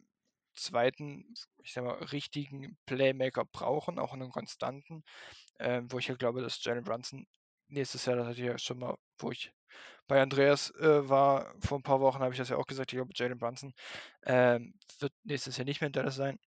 zweiten, 0.55 1.33
ich 1.63 1.73
sag 1.73 1.83
mal, 1.85 1.95
richtigen 1.95 2.77
Playmaker 2.85 3.45
brauchen, 3.45 3.99
auch 3.99 4.13
einen 4.13 4.31
konstanten, 4.31 5.03
ähm, 5.59 5.91
wo 5.91 5.99
ich 5.99 6.07
ja 6.07 6.15
glaube, 6.15 6.41
dass 6.41 6.63
Jalen 6.63 6.83
Brunson 6.83 7.27
nächstes 7.69 8.05
Jahr, 8.05 8.17
das 8.17 8.27
hatte 8.27 8.39
ich 8.41 8.47
ja 8.47 8.57
schon 8.57 8.79
mal, 8.79 8.95
wo 9.19 9.31
ich 9.31 9.53
bei 10.07 10.21
Andreas 10.21 10.71
äh, 10.75 11.09
war, 11.09 11.53
vor 11.59 11.79
ein 11.79 11.83
paar 11.83 12.01
Wochen 12.01 12.19
habe 12.21 12.33
ich 12.33 12.39
das 12.39 12.49
ja 12.49 12.57
auch 12.57 12.67
gesagt, 12.67 12.93
ich 12.93 12.97
glaube, 12.97 13.13
Jalen 13.15 13.39
Brunson 13.39 13.73
ähm, 14.25 14.75
wird 14.99 15.13
nächstes 15.23 15.57
Jahr 15.57 15.65
nicht 15.65 15.81
mehr 15.81 15.87
in 15.87 15.93
Dallas 15.93 16.15
sein. 16.15 16.39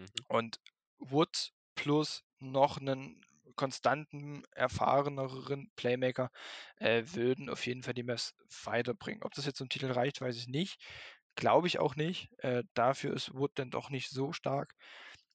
Mhm. 0.00 0.06
Und 0.28 0.60
Wood 0.98 1.52
plus 1.74 2.24
noch 2.38 2.78
einen 2.78 3.24
konstanten, 3.56 4.42
erfahreneren 4.52 5.70
Playmaker 5.76 6.30
äh, 6.76 7.02
würden 7.06 7.50
auf 7.50 7.66
jeden 7.66 7.82
Fall 7.82 7.94
die 7.94 8.02
Mavs 8.02 8.34
weiterbringen. 8.64 9.22
Ob 9.22 9.34
das 9.34 9.46
jetzt 9.46 9.58
zum 9.58 9.68
Titel 9.68 9.90
reicht, 9.90 10.20
weiß 10.20 10.36
ich 10.36 10.48
nicht. 10.48 10.80
Glaube 11.34 11.66
ich 11.66 11.78
auch 11.78 11.96
nicht. 11.96 12.30
Äh, 12.38 12.64
dafür 12.74 13.12
ist 13.12 13.34
Wood 13.34 13.52
dann 13.56 13.70
doch 13.70 13.90
nicht 13.90 14.10
so 14.10 14.32
stark. 14.32 14.74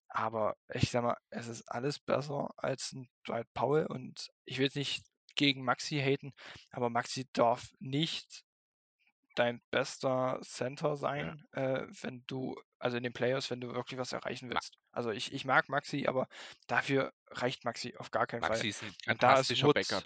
Aber 0.08 0.56
ich 0.74 0.92
sag 0.92 1.04
mal, 1.04 1.18
es 1.30 1.48
ist 1.48 1.64
alles 1.70 2.00
besser 2.00 2.50
als 2.58 2.94
ein 2.94 3.10
Dwight 3.28 3.48
Powell 3.54 3.86
und 3.88 4.30
ich 4.46 4.58
will 4.58 4.66
jetzt 4.66 4.76
nicht 4.76 5.04
gegen 5.36 5.64
Maxi 5.64 6.00
haten, 6.00 6.34
aber 6.72 6.90
Maxi 6.90 7.28
darf 7.34 7.74
nicht 7.80 8.44
dein 9.36 9.62
bester 9.70 10.40
Center 10.42 10.96
sein, 10.96 11.44
äh, 11.52 11.86
wenn 12.02 12.24
du, 12.28 12.56
also 12.86 12.98
in 12.98 13.04
den 13.04 13.14
Playoffs, 13.14 13.52
wenn 13.52 13.62
du 13.62 13.74
wirklich 13.74 14.00
was 14.00 14.14
erreichen 14.14 14.50
willst. 14.50 14.76
Also 14.92 15.12
ich, 15.12 15.34
ich 15.34 15.46
mag 15.46 15.70
Maxi, 15.70 16.06
aber 16.08 16.28
dafür 16.68 17.14
reicht 17.32 17.66
Maxi 17.66 17.96
auf 17.98 18.12
gar 18.12 18.28
keinen 18.28 18.44
Maxi 18.44 18.68
Fall. 18.68 18.70
ist 18.70 18.82
ein 18.84 18.96
Und 19.08 19.24
da 19.24 19.40
ist 19.40 19.50
fantastischer 19.50 19.62
Wood, 19.62 19.76
Backup. 19.76 20.06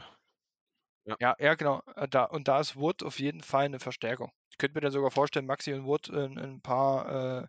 Ja. 1.05 1.17
ja, 1.19 1.35
ja, 1.39 1.55
genau. 1.55 1.81
äh, 1.95 2.07
Da, 2.07 2.23
und 2.25 2.47
da 2.47 2.59
ist 2.59 2.75
Wood 2.75 3.03
auf 3.03 3.19
jeden 3.19 3.41
Fall 3.41 3.65
eine 3.65 3.79
Verstärkung. 3.79 4.31
Ich 4.51 4.57
könnte 4.57 4.75
mir 4.75 4.81
dann 4.81 4.91
sogar 4.91 5.11
vorstellen, 5.11 5.45
Maxi 5.45 5.73
und 5.73 5.85
Wood 5.85 6.09
in, 6.09 6.37
in 6.37 6.39
ein 6.39 6.61
paar, 6.61 7.43
äh, 7.43 7.47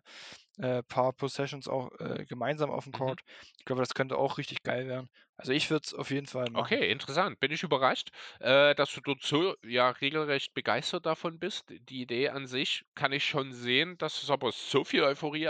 äh, 0.61 0.83
paar 0.83 1.13
Possessions 1.13 1.67
auch 1.67 1.91
äh, 1.99 2.25
gemeinsam 2.25 2.71
auf 2.71 2.83
dem 2.85 2.93
Mhm. 2.93 2.93
Court. 2.93 3.21
Ich 3.59 3.65
glaube, 3.65 3.81
das 3.81 3.93
könnte 3.93 4.17
auch 4.17 4.37
richtig 4.37 4.63
geil 4.63 4.87
werden. 4.87 5.09
Also 5.37 5.51
ich 5.53 5.69
würde 5.69 5.83
es 5.85 5.93
auf 5.93 6.11
jeden 6.11 6.27
Fall 6.27 6.49
machen. 6.49 6.71
Okay, 6.71 6.91
interessant. 6.91 7.39
Bin 7.39 7.51
ich 7.51 7.63
überrascht, 7.63 8.09
äh, 8.41 8.75
dass 8.75 8.91
du 8.93 8.99
dort 9.01 9.23
so 9.23 9.55
ja 9.63 9.89
regelrecht 9.89 10.53
begeistert 10.53 11.05
davon 11.05 11.39
bist. 11.39 11.63
Die 11.69 12.01
Idee 12.01 12.27
an 12.29 12.45
sich 12.45 12.83
kann 12.93 13.13
ich 13.13 13.23
schon 13.25 13.53
sehen, 13.53 13.97
dass 13.97 14.21
es 14.21 14.29
aber 14.29 14.51
so 14.51 14.83
viel 14.83 15.03
Euphorie 15.03 15.45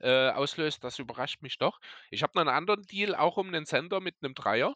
äh, 0.00 0.30
auslöst, 0.30 0.84
das 0.84 0.98
überrascht 0.98 1.40
mich 1.42 1.56
doch. 1.58 1.78
Ich 2.10 2.22
habe 2.22 2.32
noch 2.34 2.42
einen 2.42 2.50
anderen 2.56 2.82
Deal, 2.82 3.14
auch 3.14 3.38
um 3.38 3.48
einen 3.48 3.64
Sender 3.64 4.00
mit 4.00 4.16
einem 4.22 4.34
Dreier. 4.34 4.74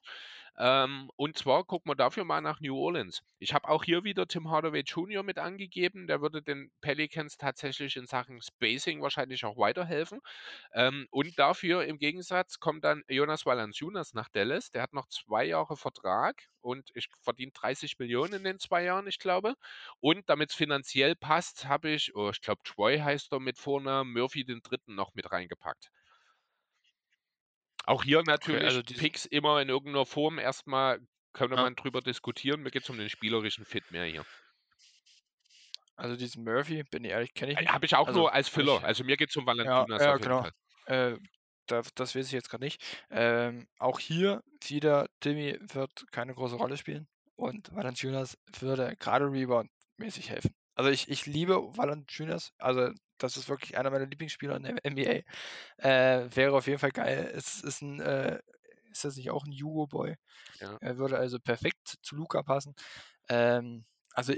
Ähm, 0.58 1.10
und 1.16 1.36
zwar 1.36 1.64
gucken 1.64 1.90
wir 1.90 1.96
dafür 1.96 2.24
mal 2.24 2.40
nach 2.40 2.60
New 2.60 2.76
Orleans. 2.76 3.22
Ich 3.38 3.52
habe 3.54 3.68
auch 3.68 3.84
hier 3.84 4.04
wieder 4.04 4.26
Tim 4.26 4.50
Hardaway 4.50 4.80
Jr. 4.82 5.22
mit 5.22 5.38
angegeben. 5.38 6.06
Der 6.06 6.20
würde 6.22 6.42
den 6.42 6.70
Pelicans 6.80 7.36
tatsächlich 7.36 7.96
in 7.96 8.06
Sachen 8.06 8.40
Spacing 8.40 9.02
wahrscheinlich 9.02 9.44
auch 9.44 9.56
weiterhelfen. 9.58 10.20
Ähm, 10.72 11.06
und 11.10 11.38
dafür 11.38 11.84
im 11.84 11.98
Gegensatz 11.98 12.58
kommt 12.60 12.84
dann 12.84 13.02
Jonas 13.08 13.46
Valanciunas 13.46 14.14
nach 14.14 14.28
Dallas. 14.30 14.70
Der 14.70 14.82
hat 14.82 14.92
noch 14.92 15.08
zwei 15.08 15.44
Jahre 15.44 15.76
Vertrag 15.76 16.42
und 16.60 16.90
ich 16.94 17.08
verdient 17.22 17.54
30 17.60 17.98
Millionen 17.98 18.34
in 18.34 18.44
den 18.44 18.58
zwei 18.58 18.84
Jahren, 18.84 19.06
ich 19.06 19.18
glaube. 19.18 19.54
Und 20.00 20.28
damit 20.28 20.50
es 20.50 20.56
finanziell 20.56 21.16
passt, 21.16 21.66
habe 21.68 21.90
ich, 21.90 22.14
oh, 22.14 22.30
ich 22.30 22.40
glaube, 22.40 22.62
Troy 22.64 22.98
heißt 22.98 23.32
er 23.32 23.40
mit 23.40 23.58
Vornamen, 23.58 24.12
Murphy 24.12 24.44
den 24.44 24.60
dritten 24.62 24.94
noch 24.94 25.14
mit 25.14 25.30
reingepackt. 25.30 25.90
Auch 27.86 28.04
hier 28.04 28.22
natürlich 28.24 28.64
also 28.64 28.82
diesen- 28.82 29.00
Picks 29.00 29.24
immer 29.26 29.60
in 29.62 29.68
irgendeiner 29.68 30.04
Form. 30.06 30.38
Erstmal 30.38 31.00
könnte 31.32 31.56
Ja. 31.56 31.62
man 31.62 31.74
drüber 31.76 32.00
diskutieren. 32.00 32.62
Mir 32.62 32.70
geht 32.70 32.82
es 32.82 32.90
um 32.90 32.98
den 32.98 33.08
spielerischen 33.08 33.64
Fit 33.64 33.90
mehr 33.90 34.04
hier. 34.04 34.24
Also 35.96 36.16
diesen 36.16 36.44
Murphy, 36.44 36.82
bin 36.84 37.04
ich 37.04 37.10
ehrlich, 37.12 37.32
kenne 37.32 37.52
ich 37.52 37.58
nicht. 37.60 37.70
Habe 37.72 37.86
ich 37.86 37.94
auch 37.96 38.06
Also, 38.08 38.20
nur 38.20 38.32
als 38.32 38.48
Filler. 38.48 38.76
ich- 38.78 38.84
Also 38.84 39.04
mir 39.04 39.16
geht 39.16 39.30
es 39.30 39.36
um 39.36 39.44
Ja, 39.44 39.46
Valentinas 39.46 40.02
ja 40.02 40.10
jeden 40.12 40.22
genau. 40.22 40.46
Äh, 40.86 41.16
da, 41.66 41.82
das 41.94 42.14
weiß 42.14 42.26
ich 42.26 42.32
jetzt 42.32 42.50
gerade 42.50 42.64
nicht. 42.64 42.82
Ähm, 43.10 43.66
auch 43.78 43.98
hier 43.98 44.42
wieder, 44.66 45.08
Timmy 45.20 45.58
wird 45.60 46.04
keine 46.12 46.34
große 46.34 46.56
Rolle 46.56 46.76
spielen 46.76 47.08
und 47.34 47.74
Valanciunas 47.74 48.36
würde 48.60 48.94
gerade 48.98 49.24
Rebound-mäßig 49.26 50.28
helfen. 50.30 50.54
Also 50.74 50.90
ich, 50.90 51.08
ich 51.08 51.24
liebe 51.26 51.56
Valanciunas, 51.76 52.52
also 52.58 52.90
das 53.18 53.36
ist 53.36 53.48
wirklich 53.48 53.76
einer 53.78 53.90
meiner 53.90 54.06
Lieblingsspieler 54.06 54.56
in 54.56 54.62
der 54.64 54.84
NBA. 54.84 55.84
Äh, 55.88 56.28
wäre 56.36 56.56
auf 56.56 56.66
jeden 56.66 56.78
Fall 56.78 56.92
geil. 56.92 57.30
Es 57.34 57.62
ist 57.62 57.82
ein, 57.82 58.00
äh, 58.00 58.40
ist 58.90 59.04
das 59.04 59.16
nicht 59.16 59.30
auch 59.30 59.44
ein 59.44 59.52
Jugo-Boy? 59.52 60.16
Ja. 60.60 60.78
Er 60.80 60.98
würde 60.98 61.18
also 61.18 61.38
perfekt 61.40 61.96
zu 62.02 62.16
Luca 62.16 62.42
passen. 62.42 62.74
Ähm, 63.28 63.86
also 64.14 64.34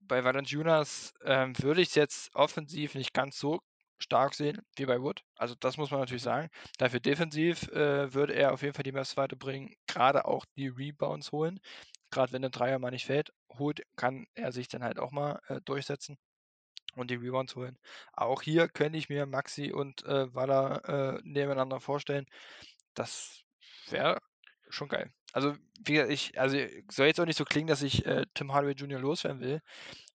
bei 0.00 0.22
Valanciunas 0.24 1.12
ähm, 1.24 1.54
würde 1.58 1.80
ich 1.80 1.88
es 1.88 1.94
jetzt 1.94 2.34
offensiv 2.34 2.94
nicht 2.94 3.12
ganz 3.14 3.38
so 3.38 3.60
stark 3.98 4.34
sehen 4.34 4.60
wie 4.76 4.86
bei 4.86 5.00
Wood. 5.00 5.22
Also 5.36 5.54
das 5.58 5.76
muss 5.76 5.90
man 5.90 6.00
natürlich 6.00 6.22
Mhm. 6.22 6.22
sagen. 6.22 6.48
Dafür 6.78 7.00
defensiv 7.00 7.68
äh, 7.68 8.12
würde 8.12 8.34
er 8.34 8.52
auf 8.52 8.62
jeden 8.62 8.74
Fall 8.74 8.82
die 8.82 8.92
Mavs 8.92 9.16
weiterbringen, 9.16 9.74
gerade 9.86 10.26
auch 10.26 10.44
die 10.56 10.68
Rebounds 10.68 11.32
holen. 11.32 11.60
Gerade 12.10 12.32
wenn 12.32 12.42
der 12.42 12.50
Dreier 12.50 12.78
mal 12.78 12.90
nicht 12.90 13.06
fällt, 13.06 13.32
holt, 13.58 13.82
kann 13.96 14.26
er 14.34 14.52
sich 14.52 14.68
dann 14.68 14.84
halt 14.84 14.98
auch 14.98 15.10
mal 15.10 15.40
äh, 15.48 15.60
durchsetzen 15.64 16.16
und 16.96 17.10
die 17.10 17.16
Rebounds 17.16 17.56
holen. 17.56 17.78
Auch 18.12 18.42
hier 18.42 18.68
könnte 18.68 18.98
ich 18.98 19.08
mir 19.08 19.26
Maxi 19.26 19.72
und 19.72 20.04
äh, 20.04 20.32
Walla 20.34 21.16
äh, 21.16 21.20
nebeneinander 21.24 21.80
vorstellen. 21.80 22.26
Das 22.94 23.42
wäre 23.88 24.18
schon 24.68 24.88
geil. 24.88 25.10
Also, 25.32 25.56
wie 25.84 25.94
gesagt, 25.94 26.12
ich, 26.12 26.40
also 26.40 26.56
soll 26.90 27.06
jetzt 27.06 27.18
auch 27.20 27.26
nicht 27.26 27.36
so 27.36 27.44
klingen, 27.44 27.66
dass 27.66 27.82
ich 27.82 28.06
äh, 28.06 28.24
Tim 28.34 28.52
Hardaway 28.52 28.74
Jr. 28.74 29.00
loswerden 29.00 29.40
will. 29.40 29.60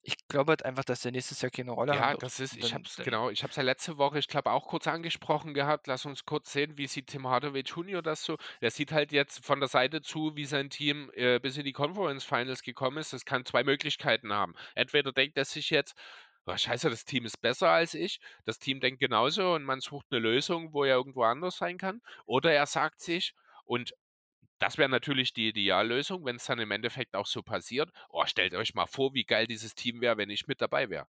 Ich 0.02 0.16
glaube 0.30 0.52
halt 0.52 0.64
einfach, 0.64 0.86
dass 0.86 1.02
der 1.02 1.12
nächstes 1.12 1.42
Jahr 1.42 1.52
keine 1.52 1.72
Rolle 1.72 1.94
Ja, 1.94 2.00
haben 2.00 2.12
wird. 2.14 2.24
das 2.24 2.40
ist, 2.40 2.56
ich 2.56 2.72
dann- 2.72 2.84
genau, 3.04 3.30
ich 3.30 3.44
habe 3.44 3.52
es 3.52 3.58
ja 3.58 3.64
letzte 3.64 3.98
Woche, 3.98 4.18
ich 4.18 4.30
glaube 4.30 4.50
auch 4.52 4.68
kurz 4.68 4.88
angesprochen 4.88 5.54
gehabt. 5.54 5.88
Lass 5.88 6.06
uns 6.06 6.24
kurz 6.24 6.54
sehen, 6.54 6.78
wie 6.78 6.88
sieht 6.88 7.08
Tim 7.08 7.28
Hardaway 7.28 7.64
Jr. 7.64 8.02
das 8.02 8.24
so. 8.24 8.38
Der 8.62 8.72
sieht 8.72 8.94
halt 8.94 9.12
jetzt 9.12 9.46
von 9.46 9.60
der 9.60 9.68
Seite 9.68 10.02
zu, 10.02 10.38
wie 10.38 10.46
sein 10.46 10.70
Team 10.70 11.12
äh, 11.16 11.40
bis 11.40 11.58
in 11.58 11.66
die 11.66 11.74
Conference 11.74 12.24
Finals 12.24 12.62
gekommen 12.64 12.98
ist. 12.98 13.12
Das 13.12 13.26
kann 13.26 13.44
zwei 13.44 13.66
Möglichkeiten 13.66 14.32
haben. 14.32 14.56
Entweder 14.74 15.12
denkt 15.12 15.38
er 15.38 15.44
sich 15.44 15.70
jetzt, 15.70 15.96
oh, 16.50 16.58
scheiße, 16.58 16.90
das 16.90 17.06
Team 17.06 17.26
ist 17.26 17.42
besser 17.42 17.70
als 17.70 17.94
ich. 17.94 18.20
Das 18.46 18.60
Team 18.60 18.80
denkt 18.80 19.00
genauso 19.00 19.54
und 19.54 19.64
man 19.64 19.80
sucht 19.82 20.08
eine 20.12 20.20
Lösung, 20.20 20.74
wo 20.74 20.84
er 20.84 20.96
irgendwo 20.96 21.24
anders 21.24 21.58
sein 21.58 21.78
kann. 21.78 22.02
Oder 22.26 22.54
er 22.54 22.66
sagt 22.66 23.02
sich, 23.02 23.34
und 23.66 23.94
das 24.60 24.78
wäre 24.78 24.90
natürlich 24.90 25.34
die 25.34 25.50
Ideallösung, 25.50 26.26
wenn 26.26 26.38
es 26.38 26.46
dann 26.46 26.60
im 26.60 26.72
Endeffekt 26.72 27.16
auch 27.16 27.28
so 27.28 27.44
passiert. 27.44 27.92
Oh, 28.10 28.26
stellt 28.26 28.56
euch 28.56 28.74
mal 28.76 28.88
vor, 28.88 29.14
wie 29.14 29.26
geil 29.26 29.48
dieses 29.48 29.76
Team 29.76 30.02
wäre, 30.02 30.18
wenn 30.18 30.30
ich 30.32 30.48
mit 30.48 30.62
dabei 30.62 30.90
wäre. 30.90 31.08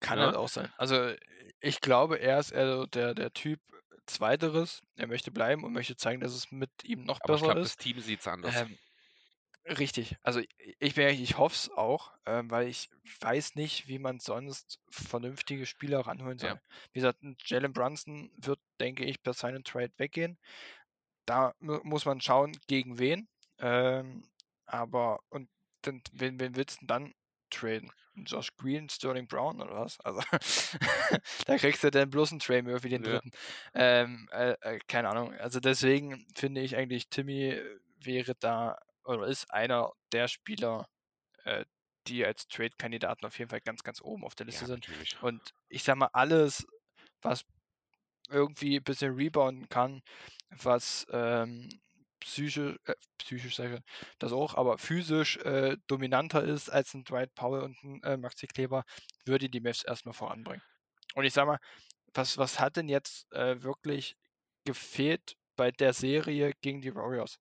Kann 0.00 0.18
Ja. 0.18 0.24
halt 0.26 0.36
auch 0.36 0.48
sein. 0.48 0.72
Also 0.76 1.14
ich 1.60 1.80
glaube, 1.80 2.18
er 2.18 2.38
ist 2.38 2.50
eher 2.52 2.86
der, 2.88 3.14
der 3.14 3.32
Typ 3.32 3.60
Zweiteres. 4.06 4.82
Er 4.96 5.06
möchte 5.06 5.30
bleiben 5.30 5.64
und 5.64 5.72
möchte 5.72 5.96
zeigen, 5.96 6.20
dass 6.20 6.34
es 6.34 6.50
mit 6.52 6.70
ihm 6.84 7.04
noch 7.04 7.20
Aber 7.20 7.34
ich 7.34 7.42
besser 7.42 7.42
glaube, 7.42 7.60
das 7.60 7.76
ist. 7.76 7.76
Team 7.76 7.98
sieht 8.00 8.20
es 8.20 8.28
anders. 8.28 8.66
Ähm, 8.66 8.78
richtig. 9.66 10.16
Also 10.22 10.40
ich 10.78 10.96
ehrlich, 10.96 11.22
ich 11.22 11.38
hoffe 11.38 11.54
es 11.54 11.70
auch, 11.70 12.12
ähm, 12.26 12.50
weil 12.50 12.68
ich 12.68 12.90
weiß 13.20 13.54
nicht, 13.56 13.88
wie 13.88 13.98
man 13.98 14.18
sonst 14.20 14.80
vernünftige 14.90 15.66
Spieler 15.66 16.00
ranholen 16.00 16.38
Ja. 16.38 16.50
soll. 16.50 16.60
Wie 16.92 17.00
gesagt, 17.00 17.18
Jalen 17.46 17.72
Brunson 17.72 18.30
wird, 18.36 18.60
denke 18.80 19.04
ich, 19.04 19.22
per 19.22 19.32
Sign 19.34 19.56
and 19.56 19.66
Trade 19.66 19.92
weggehen. 19.96 20.38
Da 21.26 21.54
mu- 21.60 21.80
muss 21.84 22.04
man 22.04 22.20
schauen, 22.20 22.52
gegen 22.66 22.98
wen. 22.98 23.28
Ähm, 23.58 24.28
aber 24.66 25.20
und 25.30 25.48
dann, 25.82 26.02
wen, 26.12 26.40
wen 26.40 26.56
willst 26.56 26.76
du 26.82 26.86
denn 26.86 26.88
dann 26.88 27.14
traden? 27.50 27.90
Josh 28.16 28.54
Green, 28.56 28.88
Sterling 28.88 29.26
Brown 29.28 29.60
oder 29.60 29.74
was? 29.76 30.00
Also 30.00 30.20
da 31.46 31.58
kriegst 31.58 31.84
du 31.84 31.90
dann 31.90 32.10
bloß 32.10 32.30
einen 32.32 32.40
Trey 32.40 32.62
Murphy, 32.62 32.88
den 32.88 33.02
Ja. 33.02 33.20
dritten. 33.20 33.30
Ähm, 33.74 34.28
äh, 34.32 34.52
äh, 34.60 34.78
keine 34.88 35.08
Ahnung. 35.10 35.34
Also 35.34 35.60
deswegen 35.60 36.26
finde 36.36 36.60
ich 36.62 36.76
eigentlich, 36.76 37.08
Timmy 37.08 37.60
wäre 38.00 38.34
da 38.36 38.78
oder 39.04 39.26
ist 39.26 39.50
einer 39.52 39.92
der 40.12 40.28
Spieler, 40.28 40.88
äh, 41.44 41.64
die 42.08 42.24
als 42.26 42.48
Trade-Kandidaten 42.48 43.26
auf 43.26 43.38
jeden 43.38 43.50
Fall 43.50 43.60
ganz, 43.62 43.82
ganz 43.84 44.02
oben 44.02 44.24
auf 44.24 44.34
der 44.36 44.46
Liste 44.46 44.64
Ja, 44.64 44.68
sind. 44.68 44.84
natürlich. 44.86 45.18
Und 45.20 45.52
ich 45.68 45.84
sag 45.84 45.96
mal, 45.96 46.10
alles, 46.12 46.66
was 47.22 47.44
irgendwie 48.30 48.76
ein 48.78 48.82
bisschen 48.84 49.14
rebounden 49.14 49.68
kann, 49.68 50.00
was 50.50 51.06
ähm, 51.10 51.68
psychisch, 52.20 52.78
äh, 52.86 52.94
psychisch 53.18 53.56
sage 53.56 53.76
ich, 53.76 53.82
das 54.18 54.32
auch, 54.32 54.54
aber 54.54 54.78
physisch 54.78 55.36
äh, 55.38 55.76
dominanter 55.86 56.42
ist 56.44 56.70
als 56.70 56.94
ein 56.94 57.04
Dwight 57.04 57.34
Powell 57.34 57.62
und 57.62 57.82
ein 57.82 58.02
äh, 58.02 58.16
Maxi 58.16 58.46
Kleber, 58.46 58.84
würde 59.26 59.50
die 59.50 59.60
Mavs 59.60 59.84
erstmal 59.84 60.14
voranbringen. 60.14 60.62
Und 61.14 61.24
ich 61.24 61.32
sag 61.34 61.46
mal, 61.46 61.58
was, 62.14 62.38
was 62.38 62.60
hat 62.60 62.76
denn 62.76 62.88
jetzt 62.88 63.32
äh, 63.32 63.62
wirklich 63.62 64.16
gefehlt 64.64 65.36
bei 65.56 65.70
der 65.72 65.92
Serie 65.94 66.52
gegen 66.62 66.82
die 66.82 66.94
Warriors? 66.94 67.38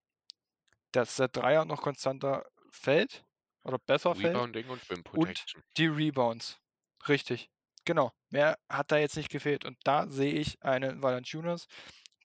Dass 0.93 1.17
der 1.17 1.27
Dreier 1.27 1.65
noch 1.65 1.81
konstanter 1.81 2.45
fällt 2.71 3.25
oder 3.63 3.77
besser 3.79 4.15
fällt 4.15 4.35
Rebounding 4.35 4.69
und 4.69 4.89
Rim 4.89 5.03
Protection. 5.03 5.61
die 5.77 5.87
Rebounds. 5.87 6.59
Richtig. 7.07 7.49
Genau. 7.85 8.13
Mehr 8.29 8.57
hat 8.69 8.91
da 8.91 8.97
jetzt 8.97 9.17
nicht 9.17 9.29
gefehlt. 9.29 9.65
Und 9.65 9.77
da 9.83 10.07
sehe 10.07 10.33
ich 10.33 10.61
einen 10.63 11.01
Valanciunas 11.01 11.67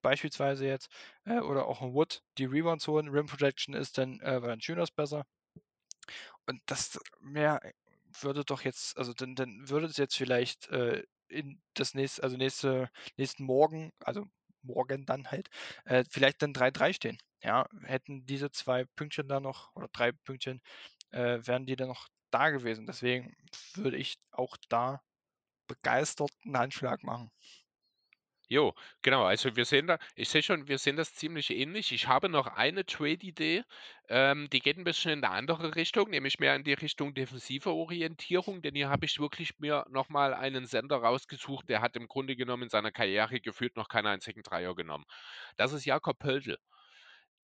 beispielsweise 0.02 0.66
jetzt 0.66 0.88
äh, 1.24 1.40
oder 1.40 1.66
auch 1.66 1.82
ein 1.82 1.92
Wood, 1.92 2.22
die 2.38 2.44
Rebounds 2.44 2.86
holen. 2.86 3.08
Rim 3.08 3.26
Protection 3.26 3.74
ist 3.74 3.98
dann 3.98 4.20
äh, 4.20 4.40
Valanciunas 4.40 4.90
besser. 4.90 5.24
Und 6.46 6.62
das 6.66 6.98
mehr 7.20 7.60
würde 8.20 8.44
doch 8.44 8.62
jetzt, 8.62 8.96
also 8.96 9.12
dann, 9.12 9.34
dann 9.34 9.68
würde 9.68 9.86
es 9.86 9.96
jetzt 9.96 10.16
vielleicht 10.16 10.68
äh, 10.68 11.02
in 11.28 11.60
das 11.74 11.94
nächste, 11.94 12.22
also 12.22 12.36
nächste, 12.36 12.90
nächsten 13.16 13.44
Morgen, 13.44 13.92
also 14.00 14.26
morgen 14.62 15.06
dann 15.06 15.30
halt, 15.30 15.48
äh, 15.84 16.04
vielleicht 16.10 16.42
dann 16.42 16.52
3-3 16.54 16.92
stehen. 16.92 17.18
Ja, 17.42 17.66
hätten 17.84 18.26
diese 18.26 18.50
zwei 18.50 18.84
Pünktchen 18.96 19.28
da 19.28 19.40
noch, 19.40 19.74
oder 19.76 19.88
drei 19.92 20.12
Pünktchen, 20.12 20.60
äh, 21.10 21.40
wären 21.46 21.66
die 21.66 21.76
dann 21.76 21.88
noch 21.88 22.08
da 22.30 22.50
gewesen. 22.50 22.86
Deswegen 22.86 23.34
würde 23.74 23.96
ich 23.98 24.16
auch 24.32 24.56
da 24.68 25.02
begeistert 25.68 26.32
einen 26.44 26.58
Handschlag 26.58 27.02
machen. 27.04 27.30
Jo, 28.50 28.72
genau. 29.02 29.24
Also 29.24 29.56
wir 29.56 29.66
sehen 29.66 29.86
da 29.88 29.98
ich 30.16 30.30
sehe 30.30 30.42
schon, 30.42 30.68
wir 30.68 30.78
sehen 30.78 30.96
das 30.96 31.14
ziemlich 31.14 31.50
ähnlich. 31.50 31.92
Ich 31.92 32.08
habe 32.08 32.30
noch 32.30 32.46
eine 32.46 32.86
Trade-Idee, 32.86 33.62
ähm, 34.08 34.48
die 34.50 34.60
geht 34.60 34.78
ein 34.78 34.84
bisschen 34.84 35.12
in 35.12 35.20
'ne 35.20 35.28
andere 35.28 35.74
Richtung, 35.76 36.08
nämlich 36.08 36.38
mehr 36.38 36.56
in 36.56 36.64
die 36.64 36.72
Richtung 36.72 37.12
defensive 37.12 37.70
Orientierung, 37.70 38.62
denn 38.62 38.74
hier 38.74 38.88
habe 38.88 39.04
ich 39.04 39.18
wirklich 39.20 39.58
mir 39.58 39.84
noch 39.90 40.08
mal 40.08 40.32
einen 40.32 40.64
Sender 40.64 40.96
rausgesucht, 40.96 41.68
der 41.68 41.82
hat 41.82 41.94
im 41.96 42.08
Grunde 42.08 42.36
genommen 42.36 42.62
in 42.64 42.68
seiner 42.70 42.90
Karriere 42.90 43.38
gefühlt 43.40 43.76
noch 43.76 43.88
keinen 43.88 44.06
einzigen 44.06 44.42
Dreier 44.42 44.74
genommen. 44.74 45.04
Das 45.58 45.72
ist 45.74 45.84
Jakob 45.84 46.18
Poeltl. 46.18 46.56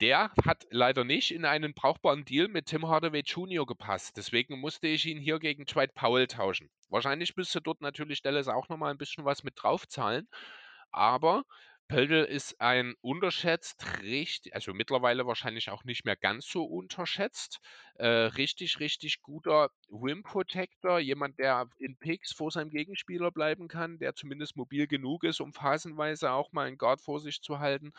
Der 0.01 0.33
hat 0.45 0.65
leider 0.71 1.05
nicht 1.05 1.31
in 1.33 1.45
einen 1.45 1.75
brauchbaren 1.75 2.25
Deal 2.25 2.49
mit 2.49 2.67
Tim 2.67 2.89
Hardaway 2.89 3.23
Jr. 3.25 3.67
gepasst. 3.67 4.17
Deswegen 4.17 4.61
musste 4.61 4.89
ich 4.89 5.07
ihn 5.07 5.19
hier 5.21 5.39
gegen 5.41 5.67
Dwight 5.67 5.95
Powell 5.95 6.27
tauschen. 6.29 6.71
Wahrscheinlich 6.91 7.37
müsste 7.37 7.61
dort 7.63 7.81
natürlich 7.83 8.23
Dallas 8.23 8.49
auch 8.49 8.69
noch 8.69 8.79
mal 8.79 8.91
'n 8.93 8.99
bisschen 8.99 9.25
was 9.27 9.45
mit 9.45 9.55
draufzahlen, 9.63 10.29
aber 10.95 11.45
Poeltl 11.89 12.25
ist 12.25 12.61
ein 12.63 12.95
unterschätzt 13.03 13.85
richt 14.03 14.53
also 14.55 14.73
mittlerweile 14.75 15.27
wahrscheinlich 15.27 15.71
auch 15.71 15.85
nicht 15.85 16.05
mehr 16.07 16.17
ganz 16.17 16.47
so 16.49 16.65
unterschätzt, 16.65 17.59
äh, 17.97 18.07
richtig, 18.07 18.81
richtig 18.81 19.21
guter 19.23 19.71
Rim 19.91 20.23
Protector, 20.23 20.99
jemand, 20.99 21.39
der 21.39 21.69
in 21.79 21.99
Picks 21.99 22.33
vor 22.33 22.51
seinem 22.51 22.71
Gegenspieler 22.71 23.31
bleiben 23.33 23.69
kann, 23.69 23.99
der 23.99 24.15
zumindest 24.15 24.57
mobil 24.57 24.87
genug 24.87 25.25
ist, 25.25 25.41
um 25.41 25.53
phasenweise 25.53 26.33
auch 26.33 26.53
mal 26.53 26.69
'n 26.69 26.79
Guard 26.79 27.03
vor 27.03 27.21
sich 27.21 27.43
zu 27.43 27.59
halten. 27.59 27.93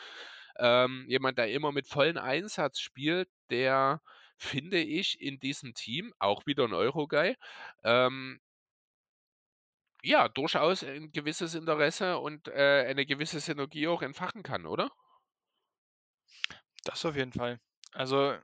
Ähm, 0.60 1.06
jemand, 1.10 1.38
der 1.38 1.52
immer 1.52 1.72
mit 1.72 1.88
vollem 1.88 2.18
Einsatz 2.18 2.80
spielt, 2.80 3.30
der, 3.52 4.02
finde 4.38 4.80
ich, 4.80 5.22
in 5.22 5.40
diesem 5.40 5.74
Team, 5.76 6.14
auch 6.20 6.46
wieder 6.48 6.66
'n 6.66 6.74
Euro-Guy, 6.74 7.36
ähm 7.84 8.40
ja, 10.06 10.30
durchaus 10.30 10.84
ein 10.84 11.12
gewisses 11.12 11.56
Interesse 11.56 12.20
und, 12.20 12.48
äh, 12.48 12.86
eine 12.88 13.06
gewisse 13.06 13.40
Synergie 13.40 13.88
auch 13.88 14.02
entfachen 14.02 14.44
kann, 14.44 14.66
oder? 14.68 14.92
Das 16.86 17.04
auf 17.06 17.16
jeden 17.16 17.32
Fall. 17.34 17.60
Also 17.94 18.36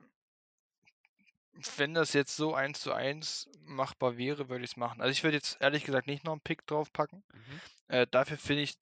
wenn 1.76 1.92
das 1.94 2.12
jetzt 2.14 2.34
so 2.36 2.54
1:1 2.54 3.48
machbar 3.60 4.16
wäre, 4.16 4.48
würde 4.48 4.64
ich's 4.64 4.76
machen. 4.76 5.00
Also, 5.02 5.12
ich 5.12 5.22
würde 5.22 5.36
jetzt 5.36 5.58
ehrlich 5.60 5.84
gesagt 5.84 6.06
nicht 6.06 6.24
noch 6.24 6.32
'n 6.34 6.40
Pick 6.40 6.66
draufpacken. 6.66 7.24
Mhm. 7.34 7.62
Äh, 7.88 8.06
dafür 8.10 8.38
finde 8.38 8.62
ich 8.62 8.76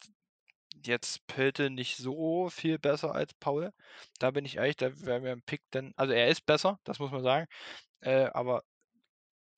jetzt 0.85 1.27
Poeltl 1.29 1.71
nicht 1.71 1.97
so 1.99 2.51
viel 2.51 2.79
besser 2.79 3.15
als 3.15 3.35
Powell. 3.35 3.73
Da 4.21 4.31
bin 4.33 4.45
ich 4.47 4.57
ehrlich, 4.59 4.77
da 4.77 4.99
wäre 5.01 5.21
mir 5.21 5.33
'n 5.33 5.43
Pick 5.43 5.63
dann 5.73 5.93
also, 5.97 6.13
er 6.15 6.29
ist 6.29 6.47
besser, 6.47 6.81
das 6.85 6.99
muss 7.01 7.13
man 7.13 7.23
sagen, 7.25 7.47
äh, 8.01 8.27
aber 8.27 8.65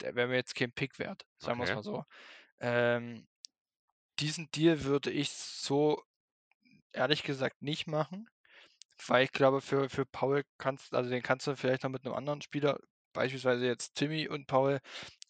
der 0.03 0.15
wäre 0.17 0.29
mir 0.29 0.37
jetzt 0.37 0.55
kein 0.57 0.73
Pick 0.73 0.99
wert, 1.01 1.25
sagen 1.39 1.59
Okay. 1.59 1.75
mal 1.75 1.83
so. 1.85 2.05
Ähm, 2.63 3.27
diesen 4.21 4.51
Deal 4.53 4.85
würde 4.85 5.11
ich 5.11 5.31
so 5.33 6.03
ehrlich 6.93 7.23
gesagt 7.25 7.63
nicht 7.63 7.87
machen, 7.89 8.29
weil 9.07 9.25
ich 9.25 9.33
glaube, 9.33 9.61
für 9.63 9.91
für 9.91 10.07
Powell 10.07 10.45
kannst 10.59 10.95
also, 10.95 11.11
den 11.11 11.23
kannst 11.23 11.47
du 11.49 11.57
vielleicht 11.57 11.85
noch 11.85 11.91
mit 11.91 12.05
'nem 12.05 12.15
anderen 12.15 12.43
Spieler, 12.43 12.79
beispielsweise 13.15 13.67
jetzt 13.67 13.95
Timmy 13.97 14.29
und 14.29 14.47
Powell, 14.49 14.81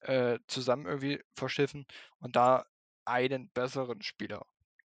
äh, 0.03 0.39
zusammen 0.49 0.87
irgendwie 0.87 1.23
verschiffen 1.37 1.87
und 2.21 2.37
da 2.37 2.67
einen 3.07 3.51
besseren 3.53 4.03
Spieler 4.03 4.47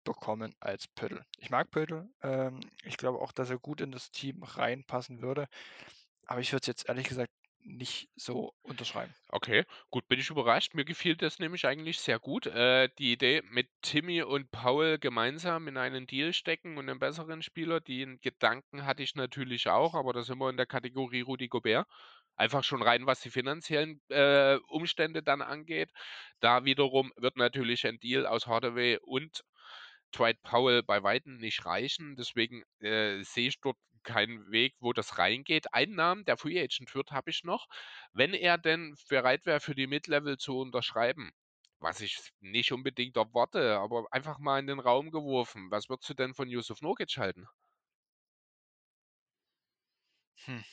bekommen 0.06 0.56
als 0.62 0.88
Poeltl. 0.90 1.24
Ich 1.40 1.50
mag 1.52 1.72
Poeltl, 1.72 2.10
ähm, 2.24 2.62
ich 2.84 2.98
glaube 2.98 3.20
auch, 3.22 3.32
dass 3.34 3.50
er 3.52 3.60
gut 3.60 3.82
in 3.82 3.92
das 3.94 4.12
Team 4.12 4.44
reinpassen 4.44 5.22
würde, 5.22 5.48
aber 6.28 6.42
ich 6.42 6.52
würde 6.54 6.62
es 6.64 6.68
jetzt 6.68 6.90
ehrlich 6.90 7.08
gesagt 7.10 7.32
nicht 7.64 8.10
so 8.16 8.54
unterschreiben. 8.62 9.16
Okay, 9.30 9.64
gut, 9.90 10.08
bin 10.10 10.20
ich 10.20 10.30
überrascht. 10.30 10.74
Mir 10.74 10.84
gefiel 10.84 11.16
das 11.16 11.40
nämlich 11.40 11.66
eigentlich 11.66 12.00
sehr 12.00 12.20
gut, 12.20 12.48
äh, 12.48 12.90
die 13.00 13.14
Idee 13.14 13.42
mit 13.50 13.70
Timmy 13.82 14.24
und 14.24 14.52
Powell 14.52 15.00
gemeinsam 15.00 15.68
in 15.70 15.78
einen 15.78 16.06
Deal 16.06 16.34
stecken 16.34 16.78
und 16.78 16.86
'nen 16.88 17.00
besseren 17.00 17.42
Spieler. 17.42 17.80
Den 17.80 18.20
Gedanken 18.20 18.86
hatte 18.86 19.04
ich 19.04 19.16
natürlich 19.16 19.68
auch, 19.70 19.94
aber 19.94 20.12
da 20.12 20.24
sind 20.24 20.38
wir 20.40 20.50
in 20.50 20.58
der 20.58 20.66
Kategorie 20.66 21.22
Rudy 21.22 21.48
Gobert. 21.48 21.88
Einfach 22.36 22.64
schon 22.64 22.82
rein, 22.82 23.06
was 23.06 23.22
die 23.22 23.30
finanziellen, 23.30 24.02
äh, 24.10 24.58
Umstände 24.68 25.24
dann 25.24 25.42
angeht. 25.42 25.92
Da 26.42 26.66
wiederum 26.66 27.12
wird 27.16 27.38
natürlich 27.38 27.86
ein 27.88 28.00
Deal 28.00 28.26
aus 28.26 28.48
Hardaway 28.48 28.98
und 29.02 29.44
Dwight 30.12 30.42
Powell 30.44 30.84
bei 30.84 31.04
Weitem 31.04 31.38
nicht 31.38 31.66
reichen. 31.66 32.16
Deswegen, 32.16 32.64
äh, 32.80 33.24
sehe 33.24 33.50
ich 33.50 33.60
dort 33.62 33.78
keinen 34.04 34.52
Weg, 34.52 34.76
wo 34.80 34.94
das 34.94 35.18
reingeht. 35.18 35.74
Einen 35.74 35.96
Namen, 35.96 36.26
der 36.26 36.38
Free 36.38 36.60
Agent 36.62 36.94
wird, 36.96 37.12
habe 37.12 37.30
ich 37.30 37.44
noch. 37.44 37.68
Wenn 38.14 38.34
er 38.34 38.58
denn 38.58 38.96
bereit 39.10 39.46
wäre, 39.46 39.60
für 39.60 39.76
die 39.76 39.88
Mid-Level 39.88 40.38
zu 40.38 40.58
unterschreiben, 40.60 41.32
was 41.80 42.00
ich 42.02 42.32
nicht 42.40 42.72
unbedingt 42.72 43.18
erwarte, 43.18 43.78
aber 43.80 44.06
einfach 44.12 44.40
mal 44.40 44.60
in 44.60 44.68
den 44.68 44.80
Raum 44.80 45.12
geworfen. 45.12 45.70
Was 45.72 45.90
würdest 45.90 46.10
du 46.10 46.14
denn 46.16 46.34
von 46.36 46.48
Jusuf 46.50 46.82
Nurkic 46.82 47.18
halten? 47.18 47.48
Hm, 50.46 50.64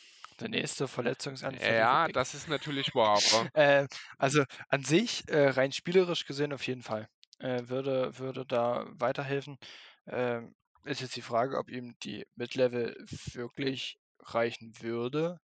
der 0.41 0.49
nächste 0.51 0.89
verletzungsanfällige 0.89 1.99
Ja, 2.01 2.09
das 2.09 2.35
ist 2.35 2.49
natürlich 2.49 2.95
wahr, 2.95 3.23
Äh, 3.55 3.87
also, 4.19 4.45
an 4.69 4.85
sich, 4.85 5.25
äh, 5.29 5.49
rein 5.51 5.73
spielerisch 5.73 6.27
gesehen 6.27 6.53
auf 6.53 6.67
jeden 6.67 6.83
Fall, 6.83 7.09
äh, 7.41 7.69
würde 7.69 8.19
würde 8.19 8.45
da 8.47 8.87
weiterhelfen. 8.93 9.59
Ähm, 10.07 10.55
ist 10.85 11.01
jetzt 11.01 11.17
die 11.17 11.23
Frage, 11.23 11.59
ob 11.59 11.71
ihm 11.71 11.97
die 12.03 12.27
Mid-Level 12.37 12.97
wirklich 13.35 13.99
reichen 14.21 14.73
würde. 14.81 15.39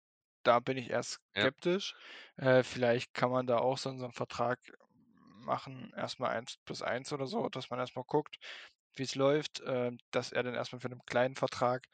Da 0.44 0.60
bin 0.60 0.76
ich 0.78 0.90
Ja. 1.36 1.48
skeptisch. 1.54 1.94
Äh, 2.36 2.62
vielleicht 2.62 3.14
kann 3.14 3.30
man 3.30 3.46
da 3.46 3.58
auch 3.58 3.78
so 3.78 3.96
so 3.98 4.04
'n 4.06 4.12
Vertrag 4.12 4.58
machen, 5.40 5.92
erst 5.96 6.20
mal 6.20 6.30
1 6.30 6.58
+ 6.66 6.82
1 6.82 7.12
oder 7.12 7.26
so, 7.26 7.48
dass 7.50 7.70
man 7.70 7.78
erst 7.80 7.96
mal 7.96 8.04
guckt, 8.94 8.98
wie's 9.00 9.14
läuft, 9.16 9.62
ähm, 9.66 9.98
dass 10.12 10.32
er 10.32 10.42
dann 10.44 10.54
erst 10.54 10.72
mal 10.72 10.80
für 10.80 10.88
'nen 10.90 11.00
kleinen 11.06 11.36
Vertrag 11.36 11.86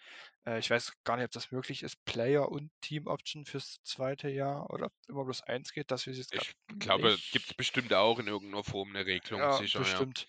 äh, 0.47 0.59
ich 0.60 0.70
weiß 0.70 0.93
gar 1.05 1.16
nicht, 1.16 1.27
ob 1.27 1.32
das 1.32 1.51
möglich 1.52 1.82
ist, 1.82 2.05
Player 2.05 2.48
und 2.51 2.70
Team 2.82 3.06
Option 3.09 3.44
fürs 3.47 3.81
2. 3.85 4.31
Jahr 4.31 4.70
oder 4.70 4.86
ob 4.86 4.93
immer 5.09 5.24
bloß 5.24 5.43
1 5.43 5.72
geht, 5.72 5.90
das 5.90 6.06
weiß 6.06 6.14
ich 6.14 6.18
jetzt 6.20 6.32
Ich 6.32 6.55
glaube, 6.78 7.18
gibt's 7.32 7.55
nicht. 7.55 7.55
bestimmt 7.55 7.93
auch 7.93 8.18
in 8.20 8.28
irgend 8.28 8.52
'ner 8.52 8.62
Form 8.62 8.93
'ne 8.93 9.05
Regelung, 9.05 9.51
Ja, 9.51 9.51
sicher, 9.51 9.89
ja. 9.89 10.06
bestimmt. 10.06 10.27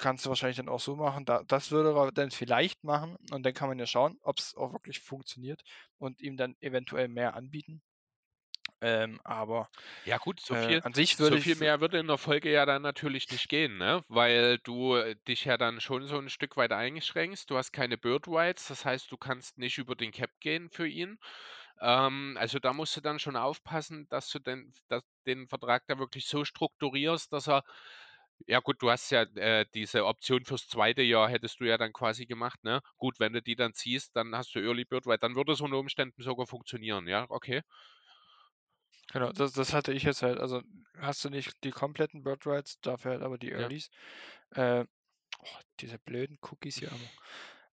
Kannst 0.00 0.24
du 0.24 0.28
wahrscheinlich 0.30 0.56
dann 0.58 0.68
auch 0.68 0.78
so 0.80 0.94
machen. 0.94 1.24
Da 1.24 1.42
das 1.44 1.72
würde 1.72 1.90
er 1.98 2.12
dann 2.12 2.30
vielleicht 2.30 2.84
machen 2.84 3.16
und 3.32 3.42
dann 3.44 3.52
kann 3.52 3.68
man 3.68 3.80
ja 3.80 3.86
schauen, 3.86 4.16
ob's 4.22 4.54
auch 4.54 4.72
wirklich 4.72 5.00
funktioniert 5.00 5.62
und 5.98 6.20
ihm 6.20 6.36
dann 6.36 6.54
eventuell 6.60 7.08
mehr 7.08 7.34
anbieten. 7.34 7.82
Ähm, 8.82 9.20
aber, 9.24 9.68
Ja 10.06 10.18
gut, 10.18 10.40
so 10.40 10.54
äh, 10.54 10.56
viel 10.56 10.82
an 10.82 10.94
sich 10.94 11.18
so 11.18 11.18
würde 11.18 11.36
viel 11.36 11.54
ich 11.54 11.60
w 11.60 11.66
mehr 11.66 11.80
würde 11.80 11.98
in 11.98 12.06
der 12.06 12.18
Folge 12.18 12.50
ja 12.52 12.64
dann 12.66 12.82
natürlich 12.82 13.30
nicht 13.30 13.48
gehen, 13.48 13.78
ne? 13.78 14.04
Weil 14.08 14.58
du, 14.58 14.94
äh, 14.96 15.16
dich 15.26 15.44
ja 15.44 15.56
dann 15.58 15.80
schon 15.80 16.06
so 16.06 16.16
'n 16.18 16.30
Stück 16.30 16.56
weit 16.56 16.72
einschränkst. 16.72 17.50
Du 17.50 17.56
hast 17.56 17.72
keine 17.72 17.98
Bird 17.98 18.26
Rights, 18.28 18.68
das 18.68 18.84
heißt, 18.84 19.10
du 19.12 19.16
kannst 19.16 19.58
nicht 19.58 19.76
über 19.78 19.96
den 19.96 20.12
Cap 20.12 20.30
gehen 20.40 20.70
für 20.70 20.86
ihn. 20.86 21.18
Ähm, 21.80 22.36
also, 22.40 22.58
da 22.60 22.72
musst 22.72 22.96
du 22.96 23.00
dann 23.00 23.18
schon 23.18 23.36
aufpassen, 23.36 24.06
dass 24.08 24.30
du 24.30 24.38
den 24.38 24.72
dass 24.88 25.02
den 25.26 25.48
Vertrag 25.48 25.84
da 25.88 25.98
wirklich 25.98 26.26
so 26.28 26.44
strukturierst, 26.44 27.32
dass 27.32 27.48
er 27.48 27.64
ja 28.46 28.60
gut, 28.60 28.76
du 28.82 28.90
hast 28.90 29.10
ja, 29.10 29.22
äh, 29.22 29.66
diese 29.74 30.06
Option 30.06 30.44
fürs 30.44 30.68
2. 30.68 31.02
Jahr 31.02 31.28
hättest 31.28 31.60
du 31.60 31.64
ja 31.64 31.76
dann 31.78 31.92
quasi 31.92 32.26
gemacht, 32.26 32.62
ne? 32.64 32.80
Gut, 32.96 33.18
wenn 33.20 33.32
du 33.34 33.42
die 33.42 33.56
dann 33.56 33.74
ziehst, 33.74 34.14
dann 34.16 34.34
hast 34.36 34.54
du 34.54 34.60
Early 34.60 34.84
Bird 34.84 35.06
Right, 35.06 35.22
dann 35.22 35.34
würde 35.36 35.52
es 35.52 35.60
unter 35.60 35.78
Umständen 35.78 36.22
sogar 36.22 36.46
funktionieren, 36.46 37.08
ja, 37.08 37.26
okay. 37.30 37.62
Genau, 39.12 39.32
das 39.32 39.52
das 39.52 39.72
hatte 39.72 39.92
ich 39.92 40.02
jetzt 40.02 40.22
halt. 40.22 40.38
Also, 40.38 40.62
hast 40.98 41.24
du 41.24 41.30
nicht 41.30 41.52
die 41.64 41.70
kompletten 41.70 42.22
Bird 42.22 42.46
Rights, 42.46 42.78
dafür 42.80 43.12
halt 43.12 43.22
aber 43.22 43.38
die 43.38 43.48
Ja. 43.48 43.60
Earlys. 43.60 43.88
Äh, 44.50 44.84
oh, 45.38 45.58
diese 45.80 45.98
blöden 45.98 46.38
Cookies 46.42 46.78
hier. 46.78 46.90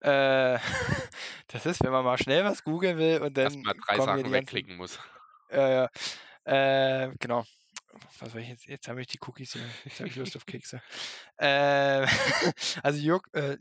Äh, 0.00 0.58
das 1.48 1.66
ist, 1.66 1.82
wenn 1.82 1.92
man 1.92 2.04
mal 2.04 2.18
schnell 2.18 2.44
was 2.44 2.62
googeln 2.64 2.98
will 2.98 3.22
und 3.22 3.36
dann 3.36 3.62
3 3.62 3.96
kommen 3.96 4.14
hier 4.14 4.24
Sachen 4.24 4.32
wegklicken 4.32 4.76
muss. 4.76 4.98
ja, 5.50 5.68
ja. 5.70 5.90
Äh, 7.06 7.14
genau. 7.18 7.44
Was 8.18 8.32
soll 8.32 8.42
ich 8.42 8.48
jetzt 8.48 8.66
jetzt 8.66 8.88
habe 8.88 9.00
ich 9.00 9.06
die 9.06 9.18
Cookies 9.26 9.52
hier. 9.52 9.62
Jetzt 9.84 10.00
habe 10.00 10.08
ich 10.08 10.16
Lust 10.16 10.36
auf 10.36 10.46
Kekse. 10.46 10.82
Äh, 11.36 12.06
also, 12.82 12.98
Jurk 13.00 13.28
äh, 13.32 13.58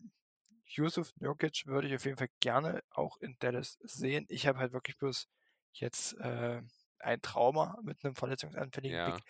Jusuf 0.66 1.12
Nurkic 1.20 1.66
würde 1.68 1.88
ich 1.88 1.96
auf 1.96 2.06
jeden 2.06 2.18
Fall 2.18 2.30
gerne 2.40 2.84
auch 2.90 3.18
in 3.18 3.36
Dallas 3.40 3.78
sehen. 3.84 4.26
Ich 4.30 4.48
habe 4.48 4.60
halt 4.60 4.74
wirklich 4.74 4.98
bloß 4.98 5.28
jetzt, 5.74 6.14
äh, 6.20 6.62
ein 7.04 7.22
Trauma 7.22 7.78
mit 7.84 8.04
'nem 8.04 8.16
verletzungsanfälligen. 8.16 9.00
Ja. 9.04 9.24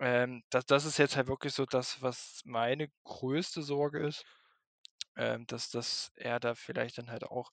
Ähm, 0.00 0.42
das 0.50 0.66
das 0.66 0.84
ist 0.86 0.98
jetzt 0.98 1.16
halt 1.16 1.28
wirklich 1.28 1.54
so 1.54 1.66
das, 1.66 2.02
was 2.02 2.42
meine 2.46 2.88
größte 3.04 3.62
Sorge 3.62 4.00
ist, 4.06 4.24
ähm, 5.16 5.46
dass 5.48 5.70
dass 5.70 6.12
er 6.16 6.40
da 6.40 6.54
vielleicht 6.56 6.98
dann 6.98 7.10
halt 7.10 7.24
auch 7.24 7.52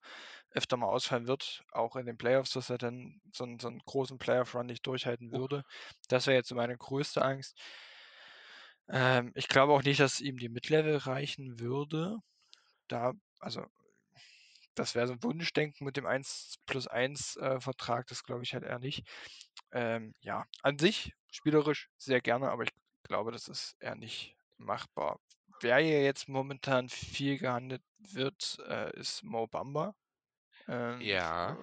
öfter 0.52 0.78
mal 0.78 0.88
ausfallen 0.88 1.28
wird, 1.28 1.64
auch 1.74 1.96
in 1.98 2.06
den 2.08 2.18
Playoffs, 2.18 2.52
dass 2.54 2.70
er 2.72 2.78
dann 2.80 3.22
so 3.34 3.46
'n 3.46 3.60
so 3.60 3.70
'n 3.70 3.80
großen 3.86 4.20
Playoff 4.20 4.56
Run 4.56 4.68
nicht 4.68 4.88
durchhalten 4.88 5.34
Oh. 5.34 5.38
würde. 5.38 5.64
Das 6.10 6.28
wäre 6.28 6.38
jetzt 6.38 6.50
so 6.50 6.56
meine 6.56 6.78
größte 6.78 7.24
Angst. 7.24 7.54
Ähm, 8.90 9.32
ich 9.36 9.48
glaube 9.50 9.74
auch 9.74 9.84
nicht, 9.84 10.00
dass 10.00 10.20
ihm 10.22 10.38
die 10.38 10.50
Mid-Level 10.50 10.96
reichen 10.98 11.60
würde. 11.60 12.18
Da 12.90 13.14
also, 13.40 13.66
das 14.76 14.96
wäre 14.96 15.08
so 15.08 15.14
'n 15.14 15.24
Wunschdenken 15.24 15.86
mit 15.86 15.98
dem 15.98 16.06
1 16.08 16.56
+ 16.68 16.88
1, 16.88 17.38
äh, 17.38 17.62
Vertrag, 17.62 18.08
das 18.08 18.24
glaube 18.24 18.44
ich 18.44 18.54
halt 18.54 18.64
eher 18.66 18.80
nicht. 18.80 19.08
Ähm, 19.72 20.16
ja, 20.22 20.46
an 20.62 20.80
sich 20.80 21.14
spielerisch 21.32 21.90
sehr 21.98 22.22
gerne, 22.22 22.50
aber 22.50 22.64
ich 22.64 22.72
glaube, 23.04 23.32
das 23.32 23.48
ist 23.48 23.76
eher 23.80 23.96
nicht 23.96 24.36
machbar. 24.58 25.20
wer 25.62 25.78
hier 25.80 26.04
jetzt 26.04 26.28
momentan 26.30 26.90
viel 26.90 27.38
gehandelt 27.38 27.84
wird, 27.98 28.60
äh, 28.68 28.96
ist 28.98 29.24
Mo 29.24 29.48
Bamba. 29.48 29.96
Ähm, 30.68 31.02
Ja. 31.02 31.58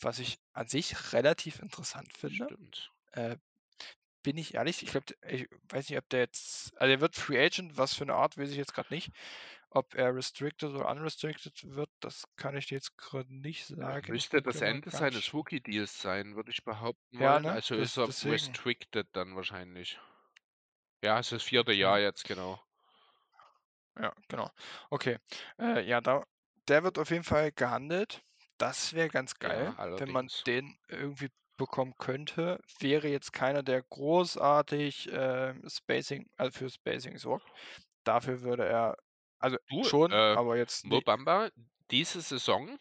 was 0.00 0.18
ich 0.18 0.38
an 0.52 0.68
sich 0.68 1.12
relativ 1.12 1.60
interessant 1.60 2.12
finde. 2.16 2.46
Stimmt. 2.46 2.90
Äh, 3.12 3.36
bin 4.22 4.38
ich 4.38 4.54
ehrlich, 4.54 4.82
ich 4.82 4.90
glaube, 4.90 5.06
ich 5.28 5.48
weiß 5.68 5.88
nicht, 5.90 5.98
ob 5.98 6.08
der 6.08 6.20
jetzt, 6.20 6.76
also 6.80 6.90
er 6.92 7.00
wird 7.00 7.16
Free 7.16 7.44
Agent, 7.44 7.76
was 7.76 7.94
für 7.94 8.04
eine 8.04 8.14
Art, 8.14 8.38
weiß 8.38 8.50
ich 8.50 8.56
jetzt 8.56 8.74
gerade 8.74 8.92
nicht. 8.92 9.12
Ob 9.74 9.94
er 9.96 10.14
restricted 10.14 10.70
oder 10.70 10.88
unrestricted 10.88 11.64
wird, 11.64 11.90
das 11.98 12.24
kann 12.36 12.56
ich 12.56 12.66
dir 12.66 12.76
jetzt 12.76 12.96
gerade 12.96 13.34
nicht 13.34 13.66
sagen. 13.66 14.12
Müsste 14.12 14.40
das 14.40 14.60
Ende 14.60 14.90
seines 14.90 15.34
Rookie-Deals 15.34 16.00
sein, 16.00 16.36
würde 16.36 16.52
ich 16.52 16.62
behaupten 16.64 17.20
ja, 17.20 17.40
ne? 17.40 17.50
Also 17.50 17.76
das, 17.76 17.90
ist 17.90 17.96
er 17.96 18.06
deswegen. 18.06 18.32
restricted 18.32 19.08
dann 19.12 19.34
wahrscheinlich. 19.34 19.98
Ja, 21.02 21.18
es 21.18 21.26
ist 21.26 21.32
das 21.32 21.42
vierte. 21.42 21.72
Jahr 21.72 21.98
jetzt, 21.98 22.24
genau. 22.24 22.62
Ja, 23.98 24.12
genau. 24.28 24.50
Okay. 24.90 25.18
Äh, 25.58 25.86
ja, 25.86 26.00
da, 26.00 26.24
der 26.68 26.84
wird 26.84 26.98
auf 26.98 27.10
jeden 27.10 27.24
Fall 27.24 27.52
gehandelt. 27.52 28.22
Das 28.58 28.92
wäre 28.92 29.08
ganz 29.08 29.38
geil, 29.38 29.74
Ja, 29.76 29.98
wenn 29.98 30.10
man 30.12 30.28
den 30.46 30.76
irgendwie 30.88 31.30
bekommen 31.56 31.94
könnte. 31.98 32.60
Wäre 32.78 33.08
jetzt 33.08 33.32
keiner, 33.32 33.62
der 33.62 33.82
großartig 33.82 35.12
äh, 35.12 35.54
Spacing, 35.68 36.28
also 36.36 36.58
für 36.58 36.70
Spacing 36.70 37.18
sorgt. 37.18 37.48
Dafür 38.04 38.42
würde 38.42 38.66
er, 38.66 38.96
also 39.44 39.58
Du, 39.68 39.90
schon, 39.90 40.10
äh, 40.10 40.36
aber 40.36 40.56
jetzt 40.56 40.84
Mo 40.84 41.00
nicht. 41.00 41.02
Bamba, 41.02 41.50
diese 41.90 42.20
Saison 42.20 42.78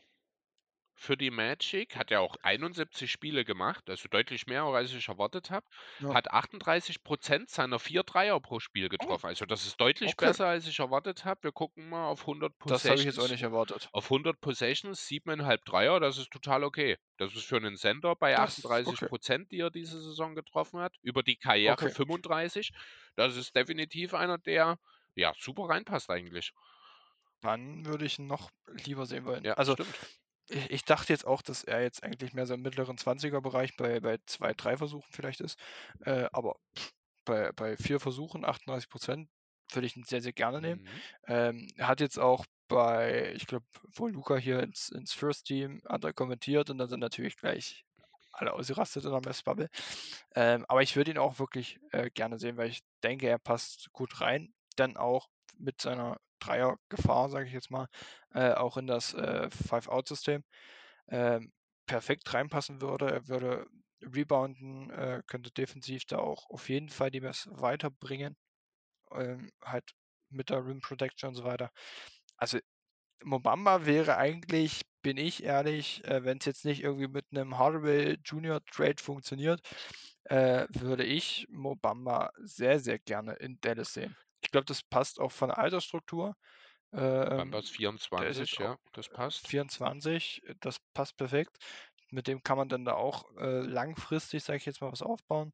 für 0.95 1.17
die 1.17 1.31
Magic 1.31 1.95
hat 1.97 2.11
er 2.11 2.21
auch 2.21 2.35
71 2.43 3.11
Spiele 3.11 3.45
gemacht, 3.45 3.89
also 3.89 4.07
deutlich 4.09 4.45
mehr, 4.47 4.63
als 4.63 4.93
ich 4.93 5.07
erwartet 5.07 5.49
habe. 5.51 5.65
Ja. 5.99 6.15
Hat 6.15 6.31
38 6.31 7.03
Prozent 7.03 7.49
seiner 7.49 7.79
vier 7.79 8.03
Dreier 8.03 8.39
pro 8.39 8.59
Spiel 8.59 8.89
getroffen. 8.89 9.27
Also 9.27 9.45
das 9.45 9.65
ist 9.65 9.79
deutlich 9.81 10.17
Okay. 10.17 10.19
besser, 10.19 10.47
als 10.47 10.67
ich 10.67 10.79
erwartet 10.79 11.25
habe. 11.25 11.43
Wir 11.43 11.51
gucken 11.51 11.89
mal 11.89 12.07
auf 12.07 12.25
100 12.27 12.57
Das 12.65 12.89
habe 12.89 12.99
ich 12.99 13.05
jetzt 13.07 13.19
auch 13.19 13.27
Possessions. 13.27 13.29
nicht 13.29 13.41
erwartet. 13.43 13.89
Auf 13.91 14.09
100 14.09 14.39
Possessions, 14.41 15.05
7,5 15.07 15.61
Dreier, 15.65 15.99
das 15.99 16.17
ist 16.17 16.31
total 16.31 16.63
okay. 16.63 16.97
Das 17.17 17.35
ist 17.35 17.45
für 17.45 17.57
einen 17.57 17.75
Sender 17.77 18.15
bei 18.15 18.37
Das, 18.37 18.39
38 18.39 18.83
okay. 18.83 19.07
Prozent, 19.07 19.51
die 19.51 19.59
er 19.59 19.71
diese 19.71 20.01
Saison 20.01 20.35
getroffen 20.35 20.79
hat. 20.79 20.95
Über 21.01 21.23
die 21.23 21.37
Karriere 21.37 21.87
Okay. 21.87 21.89
35. 21.89 22.71
Das 23.15 23.35
ist 23.35 23.55
definitiv 23.55 24.13
einer, 24.13 24.37
der 24.37 24.77
ja 25.15 25.33
super 25.39 25.69
reinpasst 25.69 26.09
eigentlich. 26.09 26.53
Dann 27.41 27.85
würde 27.85 28.05
ich 28.05 28.19
ihn 28.19 28.27
noch 28.27 28.51
lieber 28.67 29.05
sehen 29.05 29.25
wollen. 29.25 29.43
Ja, 29.43 29.53
Also 29.53 29.75
stimmt. 29.75 29.99
ich, 30.49 30.71
ich 30.71 30.85
dachte 30.85 31.13
jetzt 31.13 31.25
auch, 31.27 31.41
dass 31.41 31.63
er 31.63 31.81
jetzt 31.83 32.03
eigentlich 32.03 32.33
mehr 32.33 32.45
so 32.47 32.53
im 32.53 32.61
mittleren 32.61 32.97
20er-Bereich 32.97 33.75
bei, 33.77 33.99
bei 33.99 34.19
zwei, 34.25 34.53
drei 34.53 34.77
Versuchen 34.77 35.11
vielleicht 35.11 35.41
ist. 35.41 35.59
Äh, 36.01 36.27
aber 36.31 36.55
bei, 37.25 37.51
bei 37.53 37.77
vier 37.77 37.99
Versuchen, 37.99 38.45
38 38.45 38.89
Prozent, 38.89 39.29
würde 39.71 39.87
ich 39.87 39.95
ihn 39.95 40.03
sehr, 40.03 40.21
sehr 40.21 40.33
gerne 40.33 40.61
nehmen. 40.61 40.81
Mhm. 40.83 41.01
Ähm, 41.27 41.67
er 41.77 41.87
hat 41.87 41.99
jetzt 42.01 42.19
auch 42.19 42.45
bei, 42.67 43.33
ich 43.35 43.47
glaube, 43.47 43.65
wo 43.95 44.07
Luca 44.07 44.35
hier 44.37 44.61
ins, 44.61 44.89
ins 44.89 45.13
First 45.13 45.45
Team 45.45 45.81
hat 45.87 46.03
er 46.03 46.13
kommentiert 46.13 46.69
und 46.69 46.77
dann 46.77 46.89
sind 46.89 46.99
natürlich 46.99 47.37
gleich 47.37 47.85
alle 48.31 48.53
ausgerastet 48.53 49.05
in 49.05 49.11
der 49.11 49.21
Messbubble. 49.21 49.69
Ähm, 50.35 50.65
aber 50.67 50.81
ich 50.81 50.95
würde 50.95 51.11
ihn 51.11 51.17
auch 51.17 51.39
wirklich 51.39 51.79
äh, 51.91 52.09
gerne 52.09 52.39
sehen, 52.39 52.57
weil 52.57 52.69
ich 52.69 52.81
denke, 53.03 53.27
er 53.27 53.39
passt 53.39 53.91
gut 53.93 54.21
rein. 54.21 54.53
Dann 54.75 54.97
auch 54.97 55.29
mit 55.57 55.81
seiner 55.81 56.17
Dreiergefahr, 56.39 57.29
sage 57.29 57.47
ich 57.47 57.53
jetzt 57.53 57.71
mal, 57.71 57.87
äh, 58.33 58.53
auch 58.53 58.77
in 58.77 58.87
das 58.87 59.13
äh, 59.13 59.49
Five-Out-System 59.49 60.43
ähm, 61.09 61.51
perfekt 61.85 62.33
reinpassen 62.33 62.81
würde. 62.81 63.11
Er 63.11 63.27
würde 63.27 63.67
rebounden, 64.01 64.89
äh, 64.91 65.21
könnte 65.27 65.51
defensiv 65.51 66.05
da 66.05 66.17
auch 66.19 66.49
auf 66.49 66.69
jeden 66.69 66.89
Fall 66.89 67.11
die 67.11 67.21
Mess 67.21 67.47
weiterbringen. 67.51 68.35
Ähm, 69.11 69.49
halt 69.63 69.91
mit 70.29 70.49
der 70.49 70.65
Rim 70.65 70.81
Protection 70.81 71.29
und 71.29 71.35
so 71.35 71.43
weiter. 71.43 71.69
Also 72.37 72.59
Mobamba 73.23 73.85
wäre 73.85 74.17
eigentlich, 74.17 74.83
bin 75.01 75.17
ich 75.17 75.43
ehrlich, 75.43 76.03
äh, 76.05 76.23
wenn 76.25 76.39
es 76.39 76.45
jetzt 76.45 76.65
nicht 76.65 76.83
irgendwie 76.83 77.07
mit 77.07 77.25
einem 77.31 77.57
Hardaway 77.57 78.17
Junior 78.25 78.61
Trade 78.65 79.01
funktioniert, 79.01 79.61
äh, 80.25 80.67
würde 80.71 81.05
ich 81.05 81.47
Mobamba 81.49 82.31
sehr, 82.43 82.79
sehr 82.79 82.99
gerne 82.99 83.33
in 83.35 83.59
Dallas 83.61 83.93
sehen. 83.93 84.15
Ich 84.43 84.51
glaube, 84.51 84.65
das 84.65 84.83
passt 84.83 85.19
auch 85.19 85.31
von 85.31 85.49
der 85.49 85.57
Altersstruktur. 85.57 86.35
Ähm, 86.91 87.51
ist 87.53 87.71
24, 87.71 88.37
jetzt 88.37 88.59
ja, 88.59 88.77
das 88.91 89.09
passt. 89.09 89.47
24, 89.47 90.43
das 90.59 90.77
passt 90.93 91.17
perfekt. 91.17 91.57
Mit 92.11 92.27
dem 92.27 92.43
kann 92.43 92.57
man 92.57 92.69
dann 92.69 92.85
da 92.85 92.93
auch 92.93 93.35
äh, 93.37 93.61
langfristig, 93.61 94.43
sage 94.43 94.57
ich 94.57 94.65
jetzt 94.65 94.81
mal, 94.81 94.91
was 94.91 95.01
aufbauen. 95.01 95.51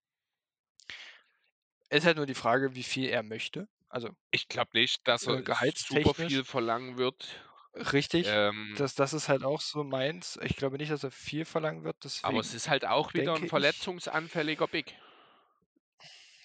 Ist 1.89 2.05
halt 2.05 2.17
nur 2.17 2.25
die 2.25 2.35
Frage, 2.35 2.75
wie 2.75 2.83
viel 2.83 3.09
er 3.09 3.23
möchte. 3.23 3.67
Also 3.87 4.09
Ich 4.31 4.47
glaube 4.47 4.71
nicht, 4.73 5.07
dass 5.07 5.25
äh, 5.25 5.41
er 5.43 5.71
super 5.75 6.13
viel 6.13 6.43
verlangen 6.43 6.97
wird. 6.97 7.41
Richtig. 7.73 8.27
Ähm, 8.29 8.75
Das, 8.77 8.95
das 8.95 9.13
ist 9.13 9.29
halt 9.29 9.43
auch 9.43 9.61
so 9.61 9.83
meins. 9.83 10.37
Ich 10.43 10.55
glaube 10.55 10.77
nicht, 10.77 10.91
dass 10.91 11.03
er 11.03 11.11
viel 11.11 11.45
verlangen 11.45 11.83
wird. 11.83 11.97
aber 12.23 12.39
es 12.39 12.53
ist 12.53 12.69
halt 12.69 12.85
auch 12.85 13.13
wieder 13.13 13.35
ein 13.35 13.47
verletzungsanfälliger 13.47 14.67
Big. 14.67 14.95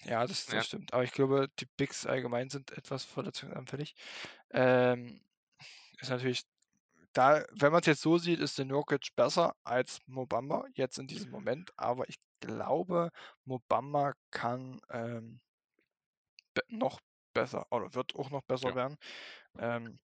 Ja, 0.05 0.25
das, 0.25 0.45
das 0.45 0.53
Ja. 0.55 0.63
stimmt. 0.65 0.93
Aber 0.93 1.03
ich 1.03 1.11
glaube, 1.11 1.49
die 1.59 1.65
Bigs 1.77 2.05
allgemein 2.05 2.49
sind 2.49 2.71
etwas 2.71 3.05
verletzungsanfällig. 3.05 3.95
Ähm, 4.51 5.21
ist 5.99 6.09
natürlich 6.11 6.43
da, 7.13 7.45
wenn 7.51 7.71
man 7.71 7.81
es 7.81 7.87
jetzt 7.87 8.01
so 8.01 8.17
sieht, 8.17 8.39
ist 8.39 8.57
der 8.57 8.65
Nurkic 8.65 9.15
besser 9.15 9.55
als 9.63 9.99
Mobamba 10.07 10.65
jetzt 10.75 10.99
in 10.99 11.07
diesem 11.07 11.31
Moment. 11.31 11.71
Aber 11.77 12.09
ich 12.09 12.17
glaube, 12.41 13.11
Mobamba 13.45 14.13
kann 14.31 14.81
ähm, 14.91 15.41
be 16.53 16.61
noch 16.69 16.99
besser 17.33 17.65
oder 17.71 17.93
wird 17.93 18.15
auch 18.15 18.29
noch 18.29 18.41
besser 18.43 18.69
Ja. 18.69 18.75
werden. 18.75 18.97
Ähm, 19.59 19.99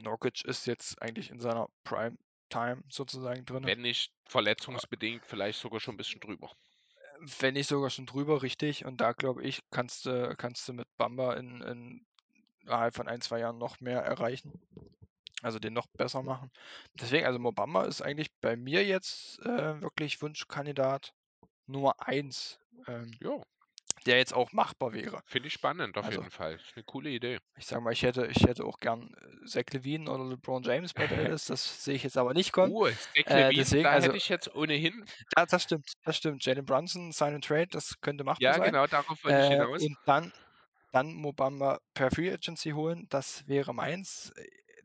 Nurkic 0.00 0.44
ist 0.44 0.66
jetzt 0.66 1.00
eigentlich 1.02 1.30
in 1.30 1.40
seiner 1.40 1.68
Prime 1.84 2.18
Time 2.50 2.82
sozusagen 2.90 3.44
drin. 3.44 3.64
Wenn 3.64 3.82
nicht 3.82 4.12
verletzungsbedingt, 4.26 5.24
vielleicht 5.26 5.60
sogar 5.60 5.80
schon 5.80 5.94
ein 5.94 5.98
bisschen 5.98 6.20
drüber. 6.20 6.52
Wenn 7.40 7.54
nicht 7.54 7.68
sogar 7.68 7.90
schon 7.90 8.06
drüber, 8.06 8.42
richtig. 8.42 8.84
Und 8.84 9.00
da 9.00 9.12
glaube 9.12 9.42
ich, 9.42 9.62
kannst 9.70 10.06
du 10.06 10.34
kannst 10.36 10.68
du 10.68 10.72
mit 10.72 10.86
Bamba 10.96 11.34
in, 11.34 11.60
in 11.62 12.06
innerhalb 12.68 12.94
von 12.94 13.08
ein, 13.08 13.20
zwei 13.20 13.40
Jahren 13.40 13.58
noch 13.58 13.80
mehr 13.80 14.00
erreichen. 14.00 14.52
Also 15.42 15.58
den 15.58 15.72
noch 15.72 15.86
besser 15.86 16.22
machen. 16.22 16.50
Deswegen, 16.94 17.24
also 17.24 17.38
Mobamba 17.38 17.84
ist 17.84 18.02
eigentlich 18.02 18.30
bei 18.40 18.56
mir 18.56 18.84
jetzt 18.84 19.38
äh, 19.40 19.80
wirklich 19.80 20.20
Wunschkandidat 20.20 21.14
Nummer 21.66 21.94
eins, 21.98 22.58
ähm, 22.86 23.12
Ja, 23.20 23.40
der 24.08 24.18
jetzt 24.18 24.34
auch 24.34 24.52
machbar 24.52 24.92
wäre. 24.92 25.22
finde 25.26 25.46
ich 25.46 25.52
spannend 25.54 25.96
auf 25.96 26.08
Also 26.08 26.10
jeden 26.10 26.30
Fall. 26.32 26.54
Ist 26.56 26.74
eine 26.76 26.82
coole 26.84 27.10
Idee. 27.10 27.38
ich 27.56 27.66
sage 27.66 27.82
mal, 27.82 27.92
ich 27.92 28.02
hätte, 28.02 28.26
ich 28.26 28.44
hätte 28.46 28.64
auch 28.64 28.78
gern 28.78 29.14
äh, 29.42 29.46
Zach 29.46 29.64
Levine 29.72 30.10
oder 30.10 30.24
LeBron 30.24 30.62
James 30.62 30.94
bei 30.94 31.06
Dallas. 31.08 31.46
Das 31.46 31.84
sehe 31.84 31.94
ich 31.96 32.04
jetzt 32.04 32.16
aber 32.16 32.32
nicht 32.34 32.52
kommen. 32.52 32.74
Oh, 32.74 32.88
Zach 32.90 33.24
Äh, 33.24 33.32
Levine, 33.32 33.54
deswegen, 33.54 33.90
da 33.90 33.92
also 33.92 33.98
hätte 33.98 34.16
ich 34.16 34.28
jetzt 34.28 34.54
ohnehin. 34.54 35.04
ja, 35.36 35.46
das 35.46 35.62
stimmt, 35.64 35.92
das 36.04 36.16
stimmt. 36.16 36.44
Jalen 36.44 36.64
Brunson, 36.64 37.12
Sign 37.12 37.34
and 37.34 37.44
Trade, 37.44 37.68
das 37.70 38.00
könnte 38.00 38.24
machbar 38.24 38.52
Ja, 38.52 38.54
sein. 38.54 38.72
genau, 38.72 38.86
darauf 38.86 39.22
wollte 39.24 39.40
ich 39.40 39.46
Äh, 39.46 39.48
hinaus. 39.48 39.86
und 39.86 39.98
dann, 40.04 40.32
dann 40.92 41.14
Mobamba 41.14 41.80
per 41.94 42.10
Free 42.10 42.32
Agency 42.32 42.70
holen, 42.72 43.06
das 43.10 43.46
wäre 43.48 43.74
meins. 43.74 44.32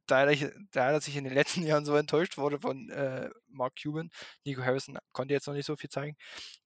Da 0.05 0.25
da 0.71 0.91
dass 0.91 1.07
ich 1.07 1.15
in 1.15 1.23
den 1.23 1.34
letzten 1.34 1.63
Jahren 1.67 1.85
so 1.85 1.95
enttäuscht 1.95 2.38
wurde 2.38 2.59
von 2.59 2.89
äh, 2.89 3.30
Mark 3.47 3.75
Cuban, 3.81 4.09
Nico 4.45 4.61
Harrison 4.63 4.97
konnte 5.13 5.34
jetzt 5.34 5.47
noch 5.47 5.53
nicht 5.53 5.65
so 5.65 5.75
viel 5.77 5.89
zeigen, 5.89 6.15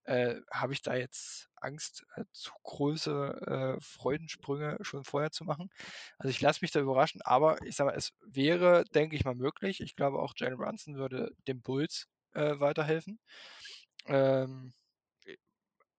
äh, 0.04 0.40
habe 0.52 0.72
ich 0.72 0.82
da 0.82 0.94
jetzt 0.96 1.48
Angst, 1.56 2.04
äh, 2.16 2.24
zu 2.32 2.52
große 2.64 3.76
äh, 3.78 3.80
Freudensprünge 3.82 4.78
schon 4.82 5.04
vorher 5.04 5.30
zu 5.30 5.44
machen. 5.44 5.68
Also 6.18 6.30
ich 6.30 6.40
lasse 6.40 6.60
mich 6.62 6.70
da 6.72 6.80
überraschen, 6.80 7.22
aber 7.22 7.62
ich 7.64 7.76
sage 7.76 7.90
mal, 7.90 7.96
es 7.96 8.10
wäre, 8.26 8.84
denke 8.94 9.16
ich 9.16 9.24
mal, 9.24 9.34
möglich. 9.34 9.80
Ich 9.80 9.96
glaube 9.96 10.18
auch 10.20 10.34
Jalen 10.36 10.58
Brunson 10.58 10.96
würde 10.96 11.30
dem 11.48 11.62
Bulls 11.62 12.06
äh, 12.34 12.58
weiterhelfen. 12.60 13.20
Ähm, 14.06 14.72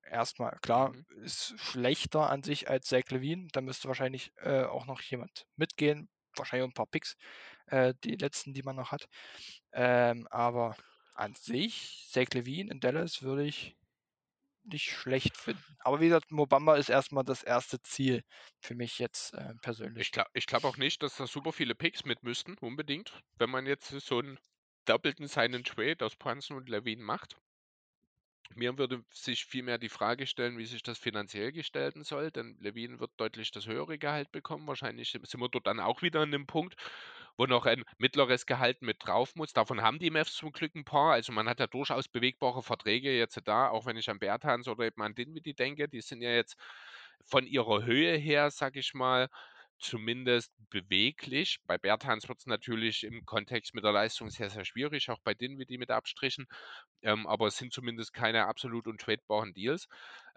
erstmal, 0.04 0.58
klar, 0.62 0.94
Mhm. 0.94 1.06
ist 1.24 1.54
schlechter 1.60 2.30
an 2.30 2.44
sich 2.44 2.70
als 2.70 2.88
Zach 2.88 3.10
Levine. 3.10 3.48
Da 3.52 3.62
müsste 3.62 3.88
wahrscheinlich 3.88 4.32
äh, 4.38 4.64
auch 4.64 4.86
noch 4.86 5.02
jemand 5.02 5.46
mitgehen. 5.56 6.10
Wahrscheinlich 6.40 6.70
ein 6.70 6.74
paar 6.74 6.88
Picks, 6.88 7.16
äh, 7.68 7.94
die 8.04 8.16
letzten, 8.16 8.54
die 8.54 8.64
man 8.64 8.76
noch 8.78 8.92
hat. 8.92 9.06
Ähm, 9.74 10.28
aber 10.32 10.76
an 11.14 11.36
sich, 11.36 12.08
Zach 12.12 12.28
Levine 12.34 12.72
in 12.72 12.80
Dallas 12.80 13.22
würde 13.22 13.46
ich 13.46 13.76
nicht 14.64 14.92
schlecht 14.92 15.38
finden. 15.38 15.76
Aber 15.80 16.00
wie 16.00 16.08
gesagt, 16.08 16.32
Mobamba 16.32 16.76
ist 16.76 16.90
erstmal 16.90 17.24
das 17.24 17.44
erste 17.44 17.82
Ziel 17.82 18.24
für 18.60 18.76
mich 18.76 19.00
jetzt 19.00 19.34
äh, 19.34 19.54
persönlich. 19.62 20.08
Ich 20.08 20.12
glaube 20.12 20.30
ich 20.34 20.46
glaub 20.46 20.64
auch 20.64 20.78
nicht, 20.78 21.02
dass 21.04 21.18
da 21.18 21.28
super 21.28 21.52
viele 21.52 21.76
Picks 21.76 22.06
mit 22.06 22.24
müssten, 22.24 22.58
unbedingt. 22.60 23.22
Wenn 23.38 23.50
man 23.50 23.66
jetzt 23.66 23.90
so 23.90 24.20
einen 24.20 24.38
doppelten 24.86 25.28
seinen 25.28 25.64
Trade 25.64 26.06
aus 26.06 26.16
Brunson 26.16 26.58
und 26.58 26.70
Levine 26.70 27.04
macht. 27.04 27.38
Mir 28.56 28.78
würde 28.78 29.04
sich 29.14 29.46
vielmehr 29.46 29.78
die 29.78 29.90
Frage 29.90 30.26
stellen, 30.28 30.58
wie 30.58 30.66
sich 30.66 30.82
das 30.84 30.98
finanziell 31.00 31.52
gestalten 31.52 32.04
soll, 32.04 32.32
denn 32.32 32.58
Levine 32.60 33.00
wird 33.00 33.12
deutlich 33.18 33.52
das 33.52 33.68
höhere 33.68 33.98
Gehalt 34.00 34.32
bekommen. 34.32 34.68
Wahrscheinlich 34.68 35.12
sind 35.12 35.40
wir 35.40 35.50
dort 35.50 35.68
dann 35.68 35.80
auch 35.80 36.02
wieder 36.02 36.22
an 36.22 36.32
dem 36.32 36.48
Punkt, 36.48 36.76
wo 37.38 37.46
noch 37.46 37.66
ein 37.68 37.84
mittleres 38.00 38.46
Gehalt 38.48 38.82
mit 38.82 39.06
drauf 39.06 39.36
muss. 39.36 39.54
Davon 39.54 39.82
haben 39.82 40.00
die 40.00 40.10
Mavs 40.10 40.34
zum 40.34 40.52
Glück 40.52 40.74
ein 40.76 40.84
paar. 40.84 41.14
Also 41.14 41.32
man 41.32 41.48
hat 41.48 41.60
ja 41.60 41.68
durchaus 41.68 42.08
bewegbare 42.08 42.64
Verträge 42.64 43.16
jetzt 43.18 43.40
da, 43.46 43.70
auch 43.70 43.86
wenn 43.86 43.98
ich 43.98 44.10
an 44.10 44.20
Bertans 44.20 44.68
oder 44.68 44.86
eben 44.86 45.02
an 45.04 45.14
Dinwiddie 45.16 45.54
denke. 45.54 45.88
Die 45.88 46.02
sind 46.02 46.22
ja 46.22 46.32
jetzt 46.32 46.56
von 47.24 47.46
ihrer 47.46 47.84
Höhe 47.84 48.18
her, 48.18 48.50
sag 48.52 48.76
ich 48.76 48.94
mal, 48.96 49.30
zumindest 49.80 50.52
beweglich. 50.70 51.60
Bei 51.66 51.78
Bertans 51.78 52.28
wird 52.30 52.40
es 52.40 52.46
natürlich 52.46 53.04
im 53.04 53.26
Kontext 53.26 53.74
mit 53.74 53.84
der 53.84 53.92
Leistung 53.92 54.30
sehr, 54.30 54.50
sehr 54.50 54.66
schwierig, 54.66 55.10
auch 55.10 55.20
bei 55.24 55.34
Dinwiddie 55.34 55.78
mit 55.78 55.92
Abstrichen. 55.92 56.48
Ähm, 57.02 57.28
aber 57.28 57.48
es 57.48 57.58
sind 57.58 57.74
zumindest 57.74 58.14
keine 58.14 58.48
absolut 58.48 58.88
untradebaren 58.88 59.54
Deals. 59.54 59.88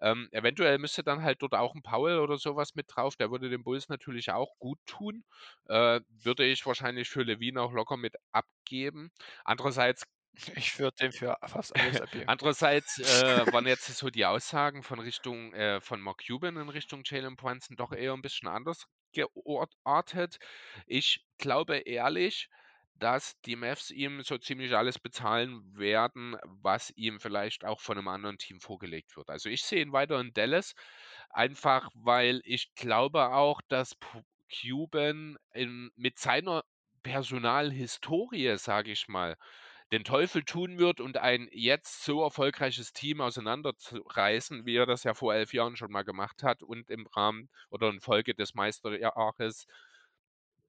Ähm, 0.00 0.28
eventuell 0.32 0.78
müsste 0.78 1.02
dann 1.02 1.22
halt 1.22 1.42
dort 1.42 1.54
auch 1.54 1.74
ein 1.74 1.82
Powell 1.82 2.18
oder 2.18 2.38
sowas 2.38 2.74
mit 2.74 2.86
drauf. 2.88 3.16
Der 3.16 3.30
würde 3.30 3.50
den 3.50 3.64
Bulls 3.64 3.88
natürlich 3.88 4.30
auch 4.30 4.58
gut 4.58 4.78
tun. 4.86 5.24
Äh, 5.68 6.00
würde 6.08 6.44
ich 6.44 6.64
wahrscheinlich 6.66 7.08
für 7.08 7.22
Levine 7.22 7.60
auch 7.62 7.72
locker 7.72 7.96
mit 7.96 8.14
abgeben. 8.32 9.10
Andererseits 9.44 10.04
ich 10.56 10.78
würde 10.78 10.96
dem 11.00 11.12
für 11.12 11.36
fast 11.44 11.76
alles 11.76 12.00
abgeben. 12.00 12.24
Andererseits 12.28 12.98
äh, 12.98 13.52
waren 13.52 13.66
jetzt 13.66 13.86
so 13.86 14.10
die 14.10 14.24
Aussagen 14.24 14.82
von 14.82 14.98
Richtung 14.98 15.52
äh, 15.52 15.80
von 15.80 16.00
Mark 16.00 16.22
Cuban 16.26 16.56
in 16.56 16.68
Richtung 16.68 17.02
Jalen 17.04 17.36
Brunson 17.36 17.76
doch 17.76 17.92
eher 17.92 18.14
ein 18.14 18.22
bisschen 18.22 18.48
anders 18.48 18.86
geartet. 19.12 20.38
Ich 20.86 21.24
glaube 21.38 21.78
ehrlich, 21.78 22.48
dass 22.94 23.40
die 23.42 23.56
Mavs 23.56 23.90
ihm 23.90 24.22
so 24.22 24.38
ziemlich 24.38 24.76
alles 24.76 24.98
bezahlen 24.98 25.76
werden, 25.76 26.36
was 26.44 26.92
ihm 26.94 27.18
vielleicht 27.18 27.64
auch 27.64 27.80
von 27.80 27.98
einem 27.98 28.08
anderen 28.08 28.38
Team 28.38 28.60
vorgelegt 28.60 29.16
wird. 29.16 29.28
Also 29.28 29.48
ich 29.48 29.64
sehe 29.64 29.82
ihn 29.82 29.92
weiter 29.92 30.20
in 30.20 30.32
Dallas, 30.32 30.74
einfach 31.30 31.90
weil 31.94 32.40
ich 32.44 32.74
glaube 32.74 33.32
auch, 33.34 33.60
dass 33.68 33.96
Cuban 34.52 35.36
in, 35.52 35.90
mit 35.96 36.18
seiner 36.18 36.62
Personalhistorie, 37.02 38.56
sage 38.56 38.92
ich 38.92 39.08
mal, 39.08 39.36
den 39.92 40.04
Teufel 40.04 40.42
tun 40.44 40.78
wird 40.78 41.00
und 41.00 41.18
ein 41.18 41.48
jetzt 41.52 42.02
so 42.04 42.22
erfolgreiches 42.24 42.92
Team 42.92 43.20
auseinanderzureißen, 43.20 44.66
wie 44.66 44.76
er 44.76 44.86
das 44.86 45.04
ja 45.04 45.14
vor 45.14 45.34
elf 45.34 45.52
Jahren 45.54 45.76
schon 45.76 45.92
mal 45.92 46.02
gemacht 46.02 46.42
hat 46.42 46.62
und 46.62 46.90
im 46.90 47.06
Rahmen 47.06 47.50
oder 47.70 47.88
in 47.90 48.00
Folge 48.00 48.34
des 48.34 48.54
Meisterjahres 48.54 49.66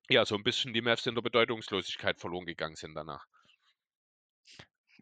ja 0.10 0.26
so 0.26 0.36
ein 0.36 0.44
bisschen 0.44 0.74
die 0.74 0.82
Mavs 0.82 1.06
in 1.08 1.16
der 1.16 1.22
Bedeutungslosigkeit 1.22 2.18
verloren 2.22 2.46
gegangen 2.46 2.78
sind 2.78 2.96
danach. 2.96 3.26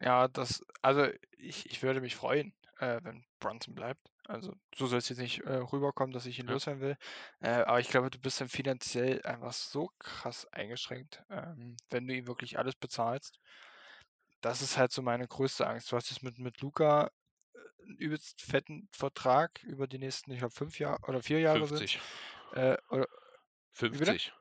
Ja, 0.00 0.28
das, 0.28 0.62
also 0.80 1.08
ich, 1.36 1.66
ich 1.70 1.82
würde 1.82 2.00
mich 2.00 2.16
freuen, 2.16 2.54
äh, 2.78 3.00
wenn 3.02 3.24
Brunson 3.38 3.74
bleibt. 3.74 4.08
Also 4.26 4.54
so 4.74 4.86
soll 4.86 4.98
es 4.98 5.08
jetzt 5.08 5.18
nicht 5.18 5.40
äh, 5.40 5.56
rüberkommen, 5.56 6.12
dass 6.12 6.26
ich 6.26 6.38
ihn 6.38 6.46
Ja. 6.46 6.56
loswerden 6.56 6.80
will. 6.80 6.96
Äh, 7.40 7.50
aber 7.50 7.80
ich 7.80 7.88
glaube, 7.88 8.10
du 8.10 8.18
bist 8.20 8.40
dann 8.40 8.48
finanziell 8.48 9.20
einfach 9.24 9.52
so 9.52 9.90
krass 9.98 10.46
eingeschränkt, 10.52 11.22
ähm, 11.28 11.76
wenn 11.90 12.06
du 12.06 12.14
ihm 12.14 12.26
wirklich 12.26 12.58
alles 12.58 12.76
bezahlst. 12.76 13.38
Das 14.42 14.60
ist 14.60 14.76
halt 14.76 14.92
so 14.92 15.00
meine 15.00 15.26
größte 15.26 15.66
Angst. 15.66 15.90
Du 15.90 15.96
hast 15.96 16.10
jetzt 16.10 16.22
mit, 16.22 16.38
mit 16.38 16.60
Luca 16.60 17.10
äh, 17.54 17.58
einen 17.84 17.96
übelst 17.96 18.42
fetten 18.42 18.88
Vertrag 18.92 19.62
über 19.62 19.86
die 19.86 19.98
nächsten, 19.98 20.30
ich 20.32 20.38
glaube, 20.38 20.54
fünf 20.54 20.78
Jahre 20.78 21.00
oder 21.08 21.22
vier 21.22 21.40
Jahre 21.40 21.66
sind. 21.66 21.78
50. 21.78 22.00
Äh, 22.52 22.76
oder 22.90 23.06
bitte? 23.80 24.04
50 24.04 24.32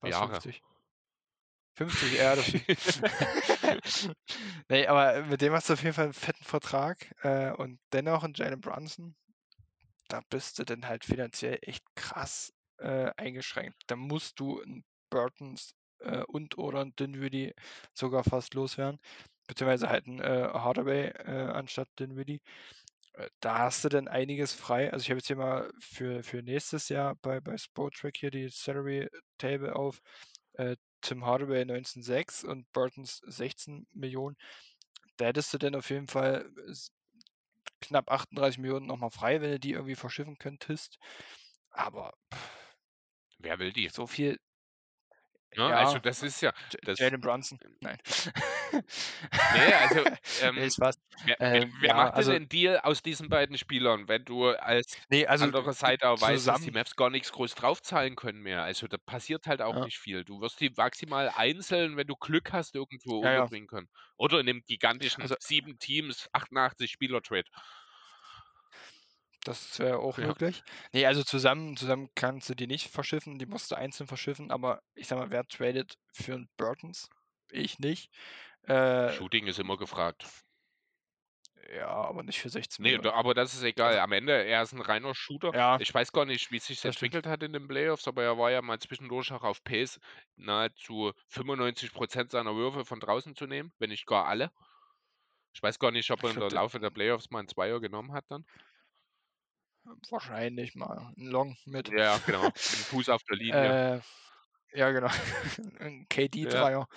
was 0.00 0.10
Jahre. 0.10 0.40
50? 0.40 0.62
50, 1.74 2.14
ja, 2.14 2.34
das 2.34 2.46
nee, 4.68 4.86
aber 4.86 5.22
mit 5.24 5.42
dem 5.42 5.52
hast 5.52 5.68
du 5.68 5.74
auf 5.74 5.82
jeden 5.82 5.94
Fall 5.94 6.04
einen 6.04 6.14
fetten 6.14 6.44
Vertrag 6.44 7.14
äh, 7.22 7.50
und 7.52 7.78
dennoch 7.92 8.24
ein 8.24 8.32
Jalen 8.34 8.60
Brunson, 8.60 9.14
da 10.08 10.22
bist 10.30 10.58
du 10.58 10.64
dann 10.64 10.86
halt 10.86 11.04
finanziell 11.04 11.58
echt 11.60 11.84
krass 11.94 12.52
äh, 12.78 13.10
eingeschränkt. 13.16 13.82
Da 13.88 13.96
musst 13.96 14.40
du 14.40 14.62
einen 14.62 14.84
Burtons 15.10 15.74
äh, 16.00 16.22
und 16.24 16.58
oder 16.58 16.80
einen 16.80 16.94
Dinwiddie 16.96 17.54
sogar 17.94 18.24
fast 18.24 18.54
loswerden, 18.54 19.00
beziehungsweise 19.46 19.88
halt 19.88 20.06
einen 20.06 20.20
äh, 20.20 20.48
Hardaway 20.52 21.08
äh, 21.10 21.50
anstatt 21.52 21.88
Dinwiddie. 21.98 22.40
Äh, 23.14 23.28
Da 23.40 23.58
hast 23.60 23.84
du 23.84 23.88
dann 23.88 24.08
einiges 24.08 24.52
frei. 24.54 24.92
Also 24.92 25.02
ich 25.04 25.10
habe 25.10 25.18
jetzt 25.18 25.26
hier 25.28 25.36
mal 25.36 25.70
für, 25.80 26.22
für 26.22 26.42
nächstes 26.42 26.88
Jahr 26.88 27.16
bei, 27.16 27.40
bei 27.40 27.56
Sportrack 27.58 28.16
hier 28.16 28.30
die 28.30 28.48
Salary 28.48 29.08
Table 29.38 29.74
auf. 29.76 30.00
Äh, 30.54 30.76
Tim 31.02 31.24
Hardaway 31.24 31.64
19,6 31.64 32.44
und 32.44 32.70
Burtons 32.72 33.18
16 33.26 33.86
Millionen. 33.92 34.36
Da 35.18 35.26
hättest 35.26 35.52
du 35.54 35.58
dann 35.58 35.74
auf 35.76 35.90
jeden 35.90 36.08
Fall 36.08 36.50
s- 36.70 36.90
knapp 37.80 38.10
38 38.10 38.58
Millionen 38.58 38.86
nochmal 38.86 39.10
frei, 39.10 39.40
wenn 39.40 39.52
du 39.52 39.60
die 39.60 39.72
irgendwie 39.72 39.94
verschiffen 39.96 40.38
könntest. 40.38 40.98
Aber 41.70 42.12
Wer 43.38 43.58
will 43.58 43.72
die? 43.72 43.90
so 43.90 44.06
viel. 44.06 44.38
Ja, 45.56 45.70
Ja, 45.70 45.76
also 45.76 45.98
das 45.98 46.22
ist 46.22 46.40
ja, 46.42 46.52
das, 46.84 46.98
Jalen 46.98 47.20
Brunson. 47.20 47.58
Nein. 47.80 47.98
nee, 49.48 49.74
also 49.74 50.06
nee, 50.54 50.70
ähm, 50.70 50.70
Spaß. 50.70 50.96
wer, 51.24 51.36
Äh, 51.38 51.66
wer, 51.80 51.90
ja, 51.90 51.94
macht 51.94 52.16
denn 52.18 52.28
also, 52.28 52.30
den 52.30 52.48
Deal 52.48 52.78
aus 52.80 53.02
diesen 53.02 53.28
beiden 53.28 53.58
Spielern, 53.58 54.08
wenn 54.08 54.24
du 54.24 54.46
als 54.48 54.98
nee, 55.08 55.26
also 55.26 55.52
andere 55.52 55.72
Seite 55.74 56.08
auch 56.08 56.20
weißt, 56.20 56.46
dass 56.48 56.60
die. 56.60 56.72
Mavs 56.72 56.96
gar 56.96 57.10
nichts 57.10 57.32
groß 57.32 57.54
draufzahlen 57.54 58.16
können 58.16 58.40
mehr. 58.42 58.62
Also 58.62 58.86
da 58.88 58.96
passiert 58.98 59.46
halt 59.46 59.62
auch 59.62 59.76
Ja, 59.76 59.82
nicht 59.82 59.98
viel. 59.98 60.24
Du 60.24 60.40
wirst 60.40 60.60
die 60.60 60.70
maximal 60.70 61.30
einzeln, 61.34 61.96
wenn 61.96 62.06
du 62.06 62.16
Glück 62.16 62.52
hast, 62.52 62.74
irgendwo 62.74 63.20
ja, 63.20 63.28
unterbringen 63.28 63.66
können. 63.68 63.88
Oder 64.16 64.40
in 64.40 64.46
dem 64.46 64.62
gigantischen 64.66 65.22
Also 65.22 65.36
sieben 65.38 65.78
Teams, 65.78 66.28
88 66.32 66.90
Spieler 66.90 67.22
Trade. 67.22 67.48
Das 69.46 69.78
wäre 69.78 69.98
auch 70.00 70.18
Ja. 70.18 70.22
möglich. 70.22 70.62
Nee, 70.92 71.06
also 71.06 71.22
zusammen, 71.22 71.76
zusammen 71.76 72.08
kannst 72.14 72.48
du 72.50 72.54
die 72.56 72.66
nicht 72.66 72.88
verschiffen, 72.90 73.38
die 73.38 73.46
musst 73.46 73.70
du 73.70 73.76
einzeln 73.76 74.06
verschiffen, 74.08 74.50
aber 74.50 74.82
ich 74.94 75.06
sag 75.08 75.18
mal, 75.18 75.30
wer 75.30 75.44
tradet 75.46 75.98
für 76.12 76.34
einen 76.34 76.48
Burtons? 76.56 77.08
Ich 77.50 77.78
nicht. 77.80 78.10
Äh, 78.62 79.18
Shooting 79.18 79.48
ist 79.48 79.58
immer 79.58 79.78
gefragt. 79.78 80.28
ja, 81.74 81.88
aber 81.88 82.22
nicht 82.22 82.40
für 82.40 82.48
16 82.50 82.82
Nee, 82.82 82.96
Millionen. 82.96 83.08
aber 83.08 83.34
das 83.34 83.54
ist 83.54 83.62
egal. 83.62 83.98
Also, 83.98 84.00
Am 84.00 84.12
Ende, 84.12 84.32
er 84.44 84.62
ist 84.62 84.72
ein 84.72 84.80
reiner 84.82 85.14
Shooter. 85.14 85.54
ja, 85.54 85.78
Ich 85.78 85.92
weiß 85.92 86.12
gar 86.12 86.24
nicht, 86.26 86.50
wie 86.50 86.56
es 86.58 86.66
sich 86.66 86.80
das 86.82 86.96
stimmt. 86.96 87.14
entwickelt 87.14 87.26
hat 87.26 87.42
in 87.42 87.52
den 87.52 87.68
Playoffs, 87.68 88.06
aber 88.08 88.22
er 88.22 88.38
war 88.38 88.50
ja 88.50 88.60
mal 88.62 88.78
zwischendurch 88.78 89.32
auch 89.32 89.42
auf 89.42 89.62
Pace, 89.64 89.98
nahezu 90.36 91.12
95% 91.28 92.30
seiner 92.32 92.54
Würfe 92.54 92.84
von 92.84 93.00
draußen 93.00 93.34
zu 93.34 93.46
nehmen, 93.46 93.72
wenn 93.78 93.90
nicht 93.90 94.06
gar 94.06 94.26
alle. 94.26 94.50
Ich 95.52 95.60
weiß 95.60 95.80
gar 95.80 95.90
nicht, 95.90 96.08
ob 96.12 96.22
er 96.22 96.30
Ich 96.30 96.32
in 96.32 96.38
der 96.38 96.50
glaube, 96.50 96.52
Laufe 96.52 96.78
der 96.78 96.90
Playoffs 96.90 97.30
mal 97.30 97.40
einen 97.40 97.48
Zweier 97.48 97.80
genommen 97.80 98.12
hat 98.12 98.26
dann. 98.28 98.44
Wahrscheinlich 100.10 100.74
mal 100.74 101.12
ein 101.16 101.26
Long 101.26 101.56
mit. 101.64 101.90
Ja, 101.90 102.18
genau. 102.18 102.52
Mit 102.68 102.78
dem 102.78 102.84
Fuß 102.84 103.08
auf 103.08 103.22
der 103.24 103.36
Linie. 103.36 103.78
Äh, 103.96 104.00
ja, 104.74 104.90
genau. 104.92 105.08
Ein 105.80 106.06
Ja. 106.42 106.68
KD-Dreier. 106.68 106.88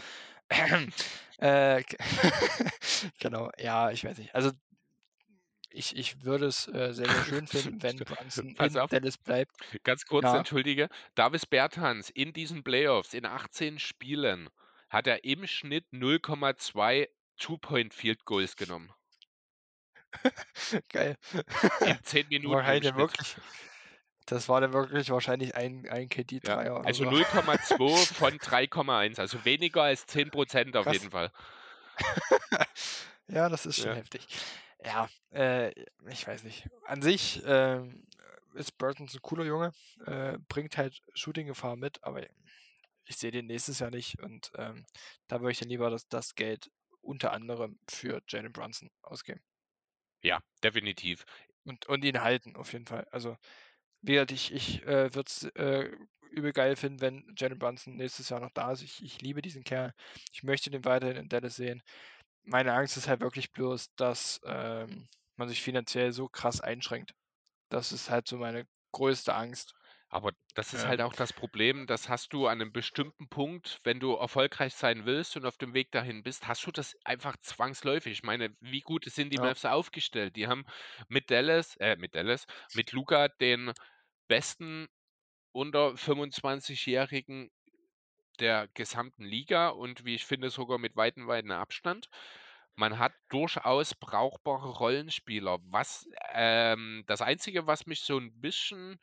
äh, 1.39 1.83
genau, 3.19 3.51
ja, 3.57 3.91
ich 3.91 4.03
weiß 4.03 4.17
nicht. 4.17 4.35
Also 4.35 4.51
ich, 5.71 5.95
ich 5.95 6.23
würde 6.23 6.45
es 6.45 6.67
äh, 6.67 6.93
sehr, 6.93 7.09
sehr 7.09 7.23
schön 7.23 7.47
finden, 7.47 7.81
wenn 7.81 8.03
Brunson 8.03 8.55
Pass 8.55 8.75
in 8.75 8.75
auf, 8.75 8.91
Dallas 8.91 9.17
bleibt. 9.17 9.55
ganz 9.83 10.05
kurz, 10.05 10.33
Ja, 10.33 10.33
entschuldige. 10.33 10.89
Davis 11.15 11.45
Bertans 11.45 12.09
in 12.09 12.33
diesen 12.33 12.63
Playoffs 12.63 13.13
in 13.13 13.25
18 13.25 13.79
Spielen 13.79 14.49
hat 14.89 15.07
er 15.07 15.23
im 15.25 15.47
Schnitt 15.47 15.85
0,2 15.91 17.09
Two-Point-Field-Goals 17.37 18.57
genommen. 18.57 18.93
geil. 20.89 21.15
In 21.83 21.99
10 22.03 22.27
Minuten 22.29 22.65
Wahrscheinlich 22.65 22.93
Schnitt. 22.93 23.11
wirklich. 23.13 23.37
Das 24.27 24.49
war 24.49 24.61
dann 24.61 24.73
wirklich 24.73 25.09
wahrscheinlich 25.11 25.55
ein, 25.55 25.87
ein 25.89 26.09
Ja, 26.43 26.59
KD-Dreier 26.59 26.79
oder 26.79 26.93
also 26.93 27.05
so. 27.05 27.05
0,2 27.05 28.07
von 28.11 28.39
3,1, 28.39 29.19
also 29.19 29.43
weniger 29.45 29.83
als 29.83 30.05
10% 30.05 30.75
auf 30.77 30.87
Krass. 30.87 30.89
jeden 30.89 31.11
Fall. 31.11 31.31
ja, 33.27 33.49
das 33.49 33.65
ist 33.65 33.77
schon 33.79 33.91
Ja. 33.91 33.95
heftig. 33.95 34.27
Ja, 34.83 35.09
äh, 35.31 35.71
ich 36.09 36.27
weiß 36.27 36.43
nicht. 36.43 36.67
An 36.85 37.01
sich 37.01 37.41
ähm, 37.45 38.05
ist 38.53 38.77
Burton 38.77 39.07
ein 39.13 39.21
cooler 39.21 39.45
Junge, 39.45 39.71
äh, 40.05 40.37
bringt 40.47 40.77
halt 40.77 41.01
Shooting-Gefahr 41.13 41.75
mit, 41.75 42.03
aber 42.03 42.23
ich 43.05 43.17
sehe 43.17 43.31
den 43.31 43.47
nächstes 43.47 43.79
Jahr 43.79 43.91
nicht 43.91 44.21
und 44.21 44.51
ähm, 44.57 44.85
da 45.27 45.41
würde 45.41 45.51
ich 45.53 45.59
dann 45.59 45.69
lieber 45.69 45.89
das, 45.89 46.07
das 46.09 46.35
Geld 46.35 46.71
unter 47.01 47.33
anderem 47.33 47.79
für 47.89 48.21
Jalen 48.29 48.53
Brunson 48.53 48.89
ausgeben 49.01 49.41
Ja, 50.23 50.39
definitiv. 50.63 51.25
und, 51.65 51.85
und 51.87 52.03
ihn 52.05 52.21
halten, 52.21 52.55
auf 52.55 52.73
jeden 52.73 52.85
Fall. 52.85 53.07
Also, 53.11 53.37
wie 54.01 54.13
gesagt, 54.13 54.31
ich, 54.33 54.53
ich 54.53 54.83
äh, 54.83 55.13
würde 55.15 55.27
es 55.27 55.43
äh, 55.55 55.91
übel 56.31 56.53
geil 56.53 56.75
finden, 56.75 57.01
wenn 57.01 57.33
Jalen 57.37 57.59
Brunson 57.59 57.95
nächstes 57.97 58.29
Jahr 58.29 58.39
noch 58.41 58.51
da 58.53 58.71
ist. 58.73 58.83
Ich, 58.83 59.03
ich 59.03 59.21
liebe 59.21 59.41
diesen 59.43 59.63
Kerl. 59.63 59.93
Ich 60.33 60.43
möchte 60.43 60.69
den 60.71 60.85
weiterhin 60.85 61.17
in 61.17 61.29
Dallas 61.29 61.55
sehen. 61.57 61.81
Meine 62.43 62.73
Angst 62.73 62.97
ist 62.97 63.07
halt 63.07 63.21
wirklich 63.21 63.51
bloß, 63.51 63.95
dass 63.95 64.41
ähm, 64.45 65.09
man 65.37 65.49
sich 65.49 65.61
finanziell 65.63 66.13
so 66.13 66.29
krass 66.29 66.61
einschränkt. 66.61 67.13
Das 67.69 67.91
ist 67.93 68.09
halt 68.11 68.27
so 68.27 68.37
meine 68.37 68.65
größte 68.93 69.35
Angst. 69.35 69.75
Aber 70.09 70.33
das 70.55 70.73
ist 70.73 70.85
halt 70.87 71.01
Ähm, 71.01 71.01
auch 71.01 71.13
das 71.13 71.33
Problem, 71.33 71.85
das 71.87 72.09
hast 72.09 72.33
du 72.33 72.47
an 72.47 72.61
einem 72.61 72.71
bestimmten 72.73 73.29
Punkt, 73.29 73.79
wenn 73.83 73.99
du 73.99 74.13
erfolgreich 74.15 74.73
sein 74.73 75.05
willst 75.05 75.35
und 75.37 75.45
auf 75.45 75.57
dem 75.57 75.73
Weg 75.75 75.91
dahin 75.91 76.23
bist, 76.23 76.47
hast 76.47 76.65
du 76.65 76.71
das 76.71 76.95
einfach 77.05 77.37
zwangsläufig. 77.37 78.13
Ich 78.13 78.23
meine, 78.23 78.55
wie 78.59 78.81
gut 78.81 79.05
sind 79.05 79.31
die 79.31 79.37
ja, 79.37 79.39
Mavs 79.39 79.65
aufgestellt? 79.65 80.35
Die 80.35 80.47
haben 80.47 80.65
mit 81.09 81.29
Dallas, 81.29 81.75
äh, 81.77 81.95
mit 81.95 82.15
Dallas, 82.15 82.45
mit 82.73 82.91
Luca 82.91 83.27
den 83.27 83.71
besten 84.27 84.87
unter 85.53 85.97
25-Jährigen 85.97 87.51
der 88.39 88.67
gesamten 88.73 89.23
Liga 89.25 89.69
und 89.69 90.05
wie 90.05 90.15
ich 90.15 90.25
finde, 90.25 90.49
sogar 90.49 90.77
mit 90.77 90.95
weitem, 90.95 91.27
weitem 91.27 91.51
Abstand. 91.51 92.07
Man 92.75 92.97
hat 92.97 93.13
durchaus 93.29 93.93
brauchbare 93.95 94.69
Rollenspieler. 94.69 95.59
Was 95.63 96.07
ähm, 96.33 97.03
das 97.07 97.21
Einzige, 97.21 97.67
was 97.67 97.85
mich 97.85 98.01
so 98.01 98.17
ein 98.17 98.39
bisschen 98.39 98.99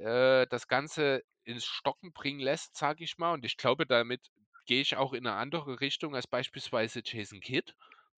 äh, 0.00 0.46
das 0.48 0.68
Ganze 0.68 1.22
ins 1.44 1.64
Stocken 1.64 2.12
bringen 2.12 2.40
lässt, 2.40 2.76
sage 2.76 3.04
ich 3.04 3.18
mal. 3.18 3.32
Und 3.34 3.44
ich 3.44 3.56
glaube, 3.56 3.86
damit 3.86 4.30
gehe 4.66 4.80
ich 4.80 4.96
auch 4.96 5.12
in 5.12 5.26
eine 5.26 5.36
andere 5.36 5.80
Richtung 5.80 6.14
als 6.14 6.26
beispielsweise 6.26 7.02
Jason 7.04 7.40
Kidd, 7.40 7.74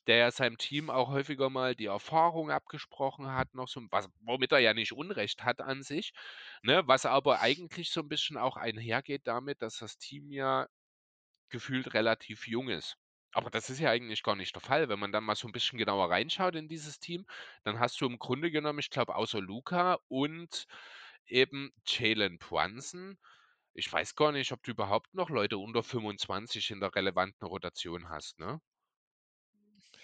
der 0.06 0.16
ja 0.16 0.30
seinem 0.30 0.58
Team 0.58 0.90
auch 0.90 1.08
häufiger 1.08 1.48
mal 1.50 1.74
die 1.76 1.86
Erfahrung 1.86 2.50
abgesprochen 2.50 3.28
hat, 3.32 3.54
noch 3.54 3.68
so 3.68 3.80
was 3.90 4.08
womit 4.20 4.52
er 4.52 4.58
ja 4.58 4.74
nicht 4.74 4.92
Unrecht 4.92 5.44
hat 5.44 5.60
an 5.60 5.82
sich, 5.82 6.12
ne? 6.62 6.82
Was 6.86 7.06
aber 7.06 7.40
eigentlich 7.40 7.90
so 7.90 8.00
ein 8.00 8.08
bisschen 8.08 8.36
auch 8.36 8.56
einhergeht 8.56 9.22
damit, 9.26 9.62
dass 9.62 9.78
das 9.78 9.98
Team 9.98 10.30
ja 10.32 10.66
gefühlt 11.50 11.94
relativ 11.94 12.48
jung 12.48 12.68
ist. 12.68 12.96
Aber 13.32 13.50
das 13.50 13.70
ist 13.70 13.80
ja 13.80 13.90
eigentlich 13.90 14.22
gar 14.22 14.36
nicht 14.36 14.54
der 14.54 14.62
Fall. 14.62 14.88
Wenn 14.88 14.98
man 14.98 15.12
dann 15.12 15.24
mal 15.24 15.36
so 15.36 15.48
ein 15.48 15.52
bisschen 15.52 15.78
genauer 15.78 16.10
reinschaut 16.10 16.54
in 16.54 16.68
dieses 16.68 16.98
Team, 16.98 17.24
dann 17.64 17.78
hast 17.78 18.00
du 18.00 18.06
im 18.06 18.18
Grunde 18.18 18.50
genommen, 18.50 18.78
ich 18.80 18.90
glaube, 18.90 19.14
außer 19.14 19.40
Luka 19.40 19.98
und 20.08 20.66
eben 21.32 21.72
Jalen 21.86 22.38
Brunson 22.38 23.18
ich 23.74 23.92
weiß 23.92 24.16
gar 24.16 24.32
nicht, 24.32 24.52
ob 24.52 24.62
du 24.64 24.72
überhaupt 24.72 25.14
noch 25.14 25.30
Leute 25.30 25.58
unter 25.58 25.82
25 25.84 26.70
in 26.72 26.80
der 26.80 26.94
relevanten 26.94 27.46
Rotation 27.48 28.08
hast, 28.10 28.38
ne? 28.38 28.60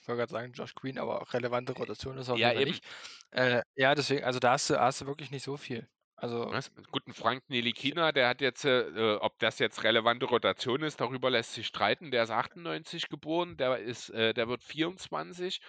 Ich 0.01 0.09
wollte 0.09 0.19
gerade 0.21 0.33
sagen, 0.33 0.53
Josh 0.53 0.75
Green, 0.75 0.99
aber 0.99 1.33
relevante 1.33 1.73
Rotation 1.73 2.19
ist 2.19 2.29
auf 2.31 2.43
Ja, 2.43 2.53
eben. 2.53 2.79
nicht. 2.79 2.85
Äh, 3.31 3.63
ja, 3.77 3.95
deswegen, 3.95 4.25
also 4.25 4.39
da 4.41 4.53
hast 4.53 4.71
du, 4.71 4.79
hast 4.81 5.01
du 5.01 5.07
wirklich 5.07 5.31
nicht 5.31 5.43
so 5.45 5.57
viel. 5.57 5.89
Also, 6.17 6.51
Was? 6.51 6.71
Gut, 6.91 7.07
'n 7.07 7.13
Frank 7.15 7.43
ich, 7.49 7.49
Ntilikina, 7.49 8.11
der 8.13 8.29
hat 8.29 8.41
jetzt, 8.41 8.65
äh, 8.65 9.17
ob 9.21 9.39
das 9.39 9.59
jetzt 9.59 9.83
relevante 9.85 10.25
Rotation 10.27 10.83
ist, 10.83 10.99
darüber 11.01 11.29
lässt 11.31 11.53
sich 11.55 11.67
streiten. 11.67 12.11
Der 12.11 12.23
ist 12.23 12.31
98 12.31 13.09
geboren, 13.09 13.57
der 13.59 13.79
ist, 13.79 14.09
äh, 14.11 14.33
der 14.33 14.49
wird 14.49 14.63
24. 14.63 15.61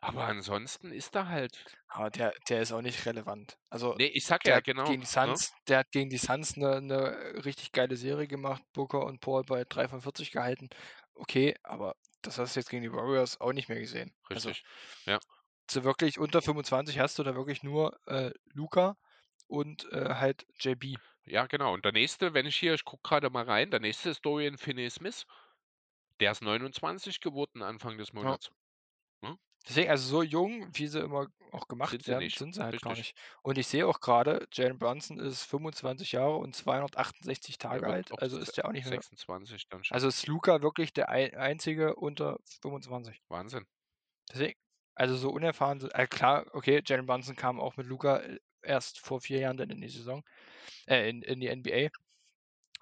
Aber 0.00 0.24
ansonsten 0.24 0.90
ist 0.92 1.14
er 1.14 1.28
halt 1.28 1.64
aber 1.86 2.10
der, 2.10 2.32
der 2.48 2.62
ist 2.62 2.72
auch 2.72 2.82
nicht 2.82 3.04
relevant. 3.06 3.58
Also, 3.70 3.98
ne, 3.98 4.08
ich 4.08 4.24
sage 4.26 4.42
der 4.44 4.56
ja, 4.56 4.56
hat 4.56 4.64
genau, 4.64 4.84
gegen 4.84 5.00
die 5.02 5.06
ne? 5.22 5.36
Suns, 5.36 5.52
der 5.68 5.78
hat 5.78 5.90
gegen 5.92 6.10
die 6.10 6.18
Suns 6.18 6.56
eine, 6.56 6.76
eine 6.76 7.44
richtig 7.44 7.72
geile 7.72 7.96
Serie 7.96 8.26
gemacht, 8.28 8.62
Booker 8.72 9.04
und 9.04 9.20
Paul 9.20 9.44
bei 9.44 9.64
3 9.64 9.88
von 9.88 10.00
40 10.02 10.30
gehalten. 10.32 10.68
Okay, 11.14 11.54
aber 11.62 11.96
das 12.22 12.38
hast 12.38 12.56
du 12.56 12.60
jetzt 12.60 12.70
gegen 12.70 12.82
die 12.82 12.92
Warriors 12.92 13.40
auch 13.40 13.52
nicht 13.52 13.68
mehr 13.68 13.80
gesehen. 13.80 14.14
Also, 14.32 14.50
Richtig. 14.50 14.64
Ja. 15.06 15.20
so 15.70 15.84
wirklich 15.84 16.18
unter 16.18 16.42
25 16.42 16.98
hast 16.98 17.18
du 17.18 17.22
da 17.22 17.34
wirklich 17.34 17.62
nur 17.62 17.98
äh, 18.06 18.32
Luca 18.52 18.96
und 19.46 19.90
äh, 19.92 20.14
halt 20.14 20.46
JB. 20.58 20.98
Ja, 21.24 21.46
genau. 21.46 21.74
Und 21.74 21.84
der 21.84 21.92
nächste, 21.92 22.34
wenn 22.34 22.46
ich 22.46 22.56
hier 22.56 22.74
ich 22.74 22.84
gucke 22.84 23.08
gerade 23.08 23.30
mal 23.30 23.44
rein, 23.44 23.70
der 23.70 23.78
nächste 23.80 24.10
ist 24.10 24.24
Dorian 24.24 24.58
Finney-Smith. 24.58 25.26
Der 26.20 26.32
ist 26.32 26.42
29 26.42 27.20
geworden 27.20 27.62
Anfang 27.62 27.98
des 27.98 28.12
Ja. 28.20 28.38
Monats. 28.38 28.50
Ne? 28.50 28.56
Deswegen, 29.68 29.90
also 29.90 30.08
so 30.08 30.22
jung, 30.22 30.68
wie 30.72 30.86
sie 30.86 31.00
immer 31.00 31.28
auch 31.52 31.68
Sind 31.68 31.68
gemacht 31.68 32.04
sie 32.04 32.10
werden, 32.10 32.24
nicht. 32.24 32.38
sind 32.38 32.54
sie 32.54 32.62
halt 32.62 32.80
gar 32.80 32.92
Richtig. 32.92 33.14
nicht. 33.14 33.18
Und 33.42 33.58
ich 33.58 33.66
sehe 33.66 33.86
auch 33.86 34.00
gerade, 34.00 34.46
Jalen 34.52 34.78
Brunson 34.78 35.18
ist 35.18 35.44
25 35.44 36.12
Jahre 36.12 36.36
und 36.36 36.54
268 36.54 37.58
Der 37.62 37.70
Tage 37.70 37.86
wird 37.86 37.92
alt, 37.94 38.22
also 38.22 38.38
ist 38.38 38.56
der 38.56 38.64
auch 38.66 38.72
nicht 38.72 38.86
mehr. 38.86 38.94
26 38.94 39.68
dann 39.68 39.84
schon. 39.84 39.94
Also 39.94 40.08
ist 40.08 40.26
Luca 40.26 40.62
wirklich 40.62 40.92
der 40.92 41.10
ei 41.10 41.36
einzige 41.36 41.96
unter 41.96 42.38
25. 42.62 43.20
Wahnsinn. 43.28 43.66
Deswegen, 44.32 44.54
also 44.94 45.16
so 45.16 45.30
unerfahren 45.30 45.80
sind, 45.80 45.94
äh, 45.94 46.06
klar, 46.06 46.46
okay, 46.52 46.82
Jalen 46.84 47.06
Brunson 47.06 47.36
kam 47.36 47.60
auch 47.60 47.76
mit 47.76 47.86
Luca 47.86 48.18
äh, 48.18 48.38
erst 48.62 49.00
vor 49.00 49.20
vier 49.20 49.40
Jahren 49.40 49.56
dann 49.56 49.70
in 49.70 49.80
die 49.80 49.88
Saison, 49.88 50.22
äh, 50.86 51.08
in, 51.10 51.22
in 51.22 51.40
die 51.40 51.48
NBA. 51.48 51.90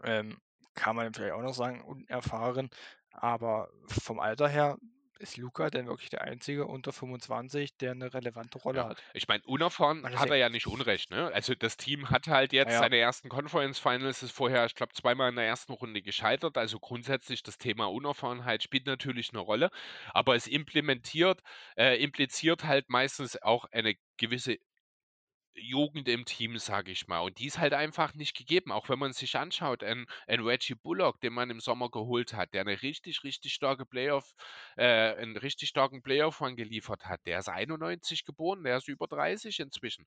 Ähm, 0.05 0.39
kann 0.75 0.97
man 0.97 1.15
vielleicht 1.15 1.35
auch 1.35 1.43
noch 1.43 1.55
sagen, 1.55 1.83
unerfahren, 1.85 2.71
aber 3.11 3.71
vom 3.89 4.21
Alter 4.21 4.49
her 4.49 4.79
ist 5.19 5.37
Luca 5.37 5.71
denn 5.71 5.87
wirklich 5.87 6.11
der 6.11 6.23
einzige 6.23 6.67
unter 6.67 6.93
25, 6.93 7.77
der 7.79 7.93
eine 7.93 8.13
relevante 8.15 8.59
Rolle 8.59 8.85
Ja. 8.85 8.87
hat. 8.87 9.05
Ich 9.15 9.29
meine, 9.29 9.43
unerfahren 9.45 10.05
Und 10.05 10.15
hat 10.15 10.29
er 10.31 10.37
ja 10.37 10.49
nicht 10.49 10.67
Unrecht, 10.67 11.11
ne? 11.11 11.31
Also, 11.33 11.55
das 11.55 11.77
Team 11.77 12.11
hat 12.11 12.27
halt 12.27 12.53
jetzt 12.53 12.77
ja, 12.77 12.79
seine 12.79 12.97
ersten 12.99 13.29
Conference 13.29 13.79
Finals 13.79 14.23
ist 14.23 14.33
vorher, 14.33 14.67
ich 14.67 14.75
glaube, 14.75 14.93
zweimal 14.93 15.31
in 15.31 15.37
der 15.37 15.47
ersten 15.47 15.73
Runde 15.73 16.03
gescheitert. 16.03 16.59
Also, 16.59 16.79
grundsätzlich 16.81 17.43
das 17.43 17.59
Thema 17.59 17.87
Unerfahrenheit 17.87 18.63
spielt 18.63 18.87
natürlich 18.87 19.31
eine 19.31 19.39
Rolle, 19.41 19.71
aber 20.13 20.35
es 20.37 20.47
implementiert 20.49 21.43
äh, 21.77 22.03
impliziert 22.03 22.65
halt 22.65 22.89
meistens 22.91 23.41
auch 23.41 23.65
eine 23.73 23.95
gewisse 24.17 24.59
Jugend 25.57 26.09
im 26.09 26.25
Team, 26.25 26.59
sage 26.59 26.93
ich 26.93 27.09
mal. 27.09 27.21
Und 27.21 27.39
die 27.39 27.47
ist 27.47 27.59
halt 27.59 27.73
einfach 27.73 28.15
nicht 28.15 28.37
gegeben. 28.37 28.73
Auch 28.73 28.89
wenn 28.89 28.99
man 28.99 29.13
sich 29.13 29.37
anschaut, 29.37 29.83
ein, 29.83 30.07
ein 30.27 30.41
Reggie 30.41 30.75
Bullock, 30.75 31.21
den 31.21 31.33
man 31.33 31.51
im 31.51 31.61
Sommer 31.61 31.91
geholt 31.91 32.35
hat, 32.35 32.55
der 32.55 32.63
eine 32.63 32.83
richtig, 32.83 33.25
richtig 33.25 33.55
starke 33.55 33.87
Playoff, 33.87 34.35
äh, 34.77 35.15
einen 35.15 35.37
richtig 35.37 35.69
starken 35.69 36.03
Playoff-Run 36.03 36.57
geliefert 36.57 37.07
hat, 37.07 37.27
der 37.27 37.39
ist 37.39 37.49
91 37.49 38.25
geboren, 38.25 38.65
der 38.65 38.79
ist 38.79 38.89
über 38.89 39.07
30 39.07 39.61
inzwischen. 39.61 40.07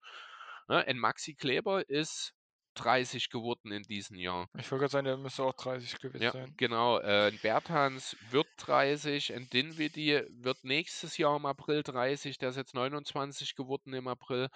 Ne? 0.67 0.85
Ein 0.87 0.99
Maxi 0.99 1.33
Kleber 1.33 1.89
ist 1.89 2.33
30 2.79 3.29
geworden 3.29 3.71
in 3.71 3.83
diesem 3.83 4.17
Jahr. 4.17 4.47
ich 4.57 4.71
wollte 4.71 4.81
gerade 4.83 4.91
sagen, 4.91 5.05
der 5.05 5.17
müsste 5.17 5.43
auch 5.43 5.53
30 5.53 5.99
gewesen 5.99 6.23
Ja, 6.23 6.31
sein. 6.31 6.53
genau. 6.57 6.99
Äh, 6.99 7.31
Bertans 7.41 8.15
wird 8.29 8.47
30, 8.57 9.33
ein 9.33 9.49
Dinwiddie 9.49 10.21
wird 10.29 10.63
nächstes 10.63 11.17
Jahr 11.17 11.35
im 11.37 11.45
April 11.45 11.83
30, 11.83 12.37
der 12.37 12.49
ist 12.49 12.55
jetzt 12.55 12.73
29 12.73 13.55
geworden 13.55 13.93
im 13.93 14.07
April. 14.07 14.49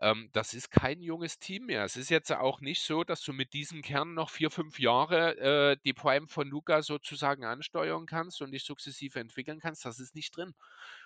Ähm, 0.00 0.30
das 0.32 0.54
ist 0.54 0.70
kein 0.70 1.00
junges 1.02 1.38
Team 1.38 1.66
mehr. 1.66 1.84
Es 1.84 1.96
ist 1.96 2.10
jetzt 2.10 2.32
auch 2.32 2.60
nicht 2.60 2.82
so, 2.82 3.04
dass 3.04 3.22
du 3.22 3.32
mit 3.32 3.52
diesem 3.52 3.82
Kern 3.82 4.14
noch 4.14 4.30
vier, 4.30 4.50
fünf 4.50 4.78
Jahre 4.78 5.36
äh, 5.38 5.76
die 5.84 5.92
Prime 5.94 6.28
von 6.28 6.48
Luca 6.48 6.82
sozusagen 6.82 7.44
ansteuern 7.44 8.06
kannst 8.06 8.42
und 8.42 8.52
dich 8.52 8.64
sukzessive 8.64 9.20
entwickeln 9.20 9.60
kannst. 9.60 9.84
Das 9.84 9.98
ist 9.98 10.14
nicht 10.14 10.36
drin. 10.36 10.54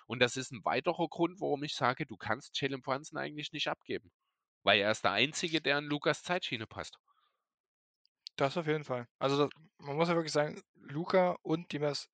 Und 0.07 0.19
das 0.19 0.37
ist 0.37 0.51
ein 0.51 0.63
weiterer 0.65 1.07
Grund, 1.07 1.39
warum 1.41 1.63
ich 1.63 1.75
sage, 1.75 2.05
du 2.05 2.17
kannst 2.17 2.59
Jalen 2.59 2.81
Brunson 2.81 3.17
eigentlich 3.17 3.51
nicht 3.51 3.67
abgeben. 3.67 4.11
Weil 4.63 4.79
er 4.81 4.91
ist 4.91 5.03
der 5.03 5.11
Einzige, 5.11 5.61
der 5.61 5.77
in 5.79 5.85
Lukas 5.85 6.23
Zeitschiene 6.23 6.67
passt. 6.67 6.97
Das 8.35 8.57
auf 8.57 8.67
jeden 8.67 8.83
Fall. 8.83 9.07
Also 9.19 9.37
das, 9.37 9.49
man 9.77 9.95
muss 9.95 10.09
ja 10.09 10.15
wirklich 10.15 10.31
sagen, 10.33 10.61
Luca 10.75 11.37
und 11.43 11.71
die 11.71 11.79
Mavs 11.79 12.09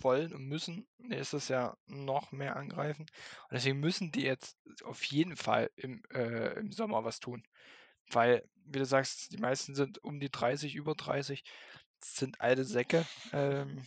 wollen 0.00 0.32
und 0.32 0.46
müssen 0.46 0.86
nächstes 0.98 1.48
Jahr 1.48 1.78
noch 1.86 2.32
mehr 2.32 2.56
angreifen. 2.56 3.02
Und 3.02 3.52
deswegen 3.52 3.80
müssen 3.80 4.12
die 4.12 4.22
jetzt 4.22 4.56
auf 4.84 5.04
jeden 5.04 5.36
Fall 5.36 5.70
im, 5.76 6.02
äh, 6.12 6.58
im 6.58 6.72
Sommer 6.72 7.04
was 7.04 7.20
tun. 7.20 7.44
Weil, 8.10 8.48
wie 8.54 8.78
du 8.80 8.86
sagst, 8.86 9.32
die 9.32 9.38
meisten 9.38 9.74
sind 9.74 10.02
um 10.04 10.20
die 10.20 10.30
30, 10.30 10.74
über 10.76 10.94
30, 10.94 11.44
sind 12.02 12.40
alte 12.40 12.64
Säcke. 12.64 13.08
Ähm, 13.32 13.84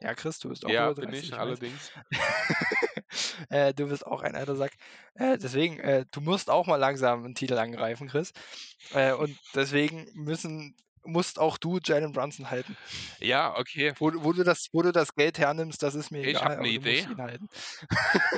ja, 0.00 0.14
Chris, 0.14 0.38
du 0.40 0.48
bist 0.50 0.64
auch 0.66 0.76
Ja, 0.76 0.80
über 0.80 0.94
bin 0.94 1.12
30, 1.12 1.30
ich 1.30 1.34
ich 1.36 1.42
weiß. 1.42 1.58
allerdings. 1.58 1.92
äh, 3.50 3.72
du 3.74 3.88
bist 3.88 4.06
auch 4.06 4.22
ein 4.22 4.34
alter 4.36 4.56
Sack. 4.56 4.72
Äh, 5.14 5.38
deswegen, 5.38 5.78
äh, 5.80 6.04
du 6.10 6.20
musst 6.20 6.50
auch 6.50 6.66
mal 6.66 6.76
langsam 6.76 7.24
einen 7.24 7.34
Titel 7.34 7.58
angreifen, 7.58 8.08
Chris. 8.08 8.32
Äh, 8.92 9.12
und 9.12 9.38
deswegen 9.54 10.08
müssen, 10.14 10.76
musst 11.04 11.38
auch 11.38 11.58
du 11.58 11.78
Jalen 11.82 12.12
Brunson 12.12 12.50
halten. 12.50 12.76
Ja, 13.20 13.56
okay. 13.58 13.94
Wo, 13.98 14.10
du- 14.10 14.22
wo, 14.24 14.32
du 14.32 14.44
das, 14.44 14.68
wo 14.72 14.82
du 14.82 14.92
das 14.92 15.14
Geld 15.14 15.38
hernimmst, 15.38 15.82
das 15.82 15.94
ist 15.94 16.10
mir 16.10 16.22
Ich 16.22 16.28
egal, 16.28 16.42
hab 16.42 16.52
aber 16.52 16.62
ne 16.62 16.68
du 16.68 16.74
musst 16.80 16.86
Idee. 16.86 17.12
ihn 17.12 17.18
halten. 17.22 17.48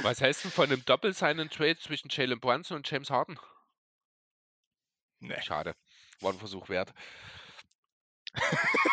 Was 0.03 0.21
hältst 0.21 0.45
du 0.45 0.51
von 0.51 0.67
einem 0.71 0.85
Doppel-Sign-and-Trade 0.85 1.79
zwischen 1.79 2.09
Jalen 2.11 2.41
Brunson 2.41 2.77
und 2.79 2.91
James 2.91 3.11
Harden? 3.11 3.39
Nee. 5.21 5.41
Schade. 5.43 5.75
War 6.21 6.33
ein 6.33 6.39
Versuch 6.39 6.69
wert. 6.69 6.93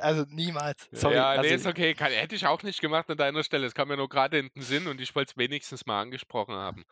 Also 0.00 0.24
niemals. 0.28 0.88
Sorry. 0.92 1.14
ja, 1.14 1.34
also, 1.34 1.54
nee, 1.54 1.54
ist 1.54 1.66
okay. 1.66 1.94
Kann, 1.94 2.12
hätte 2.12 2.34
ich 2.34 2.46
auch 2.46 2.62
nicht 2.62 2.80
gemacht 2.80 3.08
an 3.10 3.16
deiner 3.16 3.44
Stelle. 3.44 3.66
Es 3.66 3.74
kam 3.74 3.88
mir 3.88 3.96
nur 3.96 4.08
gerade 4.08 4.38
in 4.38 4.48
den 4.54 4.62
Sinn 4.62 4.86
und 4.88 5.00
ich 5.00 5.14
wollte 5.14 5.32
es 5.32 5.36
wenigstens 5.38 5.86
mal 5.86 6.00
angesprochen 6.02 6.54
haben. 6.54 6.84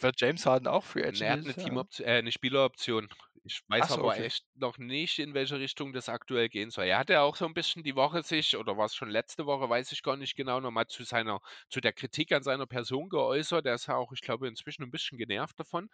Wird 0.00 0.20
James 0.20 0.46
Harden 0.46 0.68
auch 0.68 0.84
Free 0.84 1.04
Ne, 1.08 1.24
Agent 1.28 1.46
er 1.46 1.54
hat 1.56 1.56
eine? 1.56 1.56
Teamoption, 1.56 2.06
äh, 2.08 2.22
'ne 2.22 2.32
Spieleroption. 2.32 3.08
Ich 3.48 3.62
weiß 3.68 3.86
Ach 3.86 3.90
so, 3.90 4.02
aber 4.02 4.04
okay. 4.04 4.24
echt 4.24 4.44
noch 4.56 4.76
nicht, 4.76 5.20
in 5.20 5.32
welche 5.32 5.60
Richtung 5.60 5.92
das 5.92 6.08
aktuell 6.08 6.48
gehen 6.48 6.70
soll. 6.70 6.86
Er 6.86 6.98
hatte 6.98 7.12
ja 7.12 7.22
auch 7.22 7.36
so 7.36 7.44
ein 7.46 7.54
bisschen 7.54 7.84
die 7.84 7.94
Woche 7.94 8.24
sich 8.24 8.56
oder 8.56 8.76
war 8.76 8.86
es 8.86 8.94
schon 8.96 9.08
letzte 9.08 9.46
Woche, 9.46 9.68
weiß 9.70 9.92
ich 9.92 10.02
gar 10.02 10.16
nicht 10.16 10.34
genau, 10.34 10.58
noch 10.58 10.72
mal 10.72 10.88
zu 10.88 11.04
seiner 11.04 11.40
zu 11.68 11.80
der 11.80 11.92
Kritik 11.92 12.32
an 12.32 12.42
seiner 12.42 12.66
Person 12.66 13.08
geäußert. 13.08 13.64
Er 13.66 13.74
ist 13.74 13.86
ja 13.86 13.94
auch, 13.96 14.10
ich 14.12 14.20
glaube, 14.20 14.48
inzwischen 14.48 14.82
ein 14.82 14.90
bisschen 14.90 15.16
genervt 15.16 15.60
davon. 15.60 15.90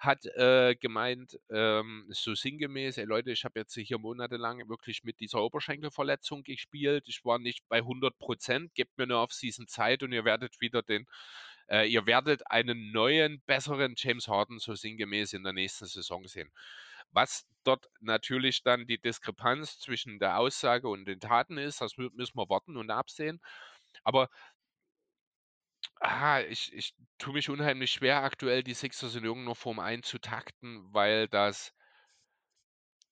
Hat, 0.00 0.24
äh, 0.26 0.74
gemeint, 0.74 1.38
ähm, 1.50 2.06
so 2.10 2.34
sinngemäß: 2.34 2.98
„Ey 2.98 3.04
Leute, 3.04 3.30
ich 3.30 3.44
habe 3.44 3.60
jetzt 3.60 3.74
hier 3.74 3.98
monatelang 3.98 4.68
wirklich 4.68 5.04
mit 5.04 5.20
dieser 5.20 5.40
Oberschenkelverletzung 5.44 6.42
gespielt. 6.42 7.04
Ich 7.06 7.24
war 7.24 7.38
nicht 7.38 7.68
bei 7.68 7.82
100% 7.82 8.74
Gebt 8.74 8.98
mir 8.98 9.06
'ne 9.06 9.18
Offseason 9.18 9.68
Zeit 9.68 10.02
und 10.02 10.10
ihr 10.12 10.24
werdet 10.24 10.60
wieder 10.60 10.82
den 10.82 11.06
äh, 11.68 11.86
ihr 11.88 12.06
werdet 12.06 12.50
einen 12.50 12.92
neuen, 12.92 13.42
besseren 13.46 13.94
James 13.96 14.28
Harden 14.28 14.58
so 14.58 14.74
sinngemäß 14.74 15.32
in 15.34 15.42
der 15.44 15.52
nächsten 15.52 15.86
Saison 15.86 16.26
sehen. 16.26 16.50
Was 17.12 17.46
dort 17.64 17.86
natürlich 18.00 18.62
dann 18.62 18.86
die 18.86 19.00
Diskrepanz 19.00 19.78
zwischen 19.78 20.18
der 20.18 20.38
Aussage 20.38 20.88
und 20.88 21.06
den 21.06 21.20
Taten 21.20 21.58
ist, 21.58 21.80
das 21.80 21.96
mü 21.96 22.10
müssen 22.14 22.36
wir 22.36 22.48
warten 22.48 22.76
und 22.76 22.90
absehen. 22.90 23.40
Aber 24.04 24.28
ah, 26.00 26.40
ich 26.40 26.72
ich 26.72 26.94
tue 27.18 27.32
mich 27.34 27.50
unheimlich 27.50 27.90
schwer, 27.92 28.22
aktuell 28.22 28.62
die 28.62 28.74
Sixers 28.74 29.14
in 29.14 29.24
irgendeiner 29.24 29.54
Form 29.54 29.78
einzutakten, 29.78 30.92
weil 30.92 31.28
das 31.28 31.72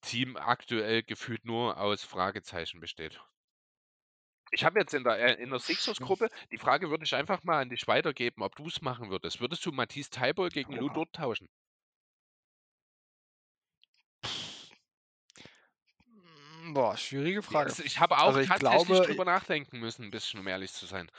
Team 0.03 0.37
aktuell 0.37 1.03
gefühlt 1.03 1.45
nur 1.45 1.79
aus 1.79 2.05
Fragezeichen 2.05 2.81
besteht. 2.81 3.21
Ich 4.53 4.65
habe 4.65 4.79
jetzt 4.79 4.95
in 4.95 5.05
der 5.05 5.19
äh, 5.19 5.43
in 5.43 5.51
der 5.51 5.59
Sixers-Gruppe 5.59 6.29
die 6.53 6.59
Frage 6.59 6.91
würde 6.91 7.05
ich 7.05 7.15
einfach 7.15 7.43
mal 7.43 7.61
an 7.61 7.69
dich 7.71 7.87
weitergeben, 7.89 8.43
ob 8.43 8.55
du's 8.55 8.81
machen 8.81 9.11
würdest. 9.11 9.41
Würdest 9.41 9.67
du 9.67 9.73
Matisse 9.73 10.11
Thybulle 10.11 10.51
gegen 10.51 10.75
Lou. 10.75 10.89
Dort 10.89 11.13
tauschen? 11.13 11.49
Boah, 16.77 16.97
schwierige 16.97 17.43
Frage. 17.43 17.75
es 17.75 17.79
ich 17.79 17.99
habe 18.01 18.19
auch 18.19 18.37
Also, 18.37 18.41
ich 18.41 18.55
tatsächlich 18.55 19.01
glaube 19.01 19.03
drüber 19.03 19.25
nachdenken 19.25 19.79
müssen, 19.81 20.05
'n 20.07 20.11
bisschen, 20.11 20.41
um 20.41 20.47
ehrlich 20.49 20.73
zu 20.73 20.87
sein. 20.87 21.11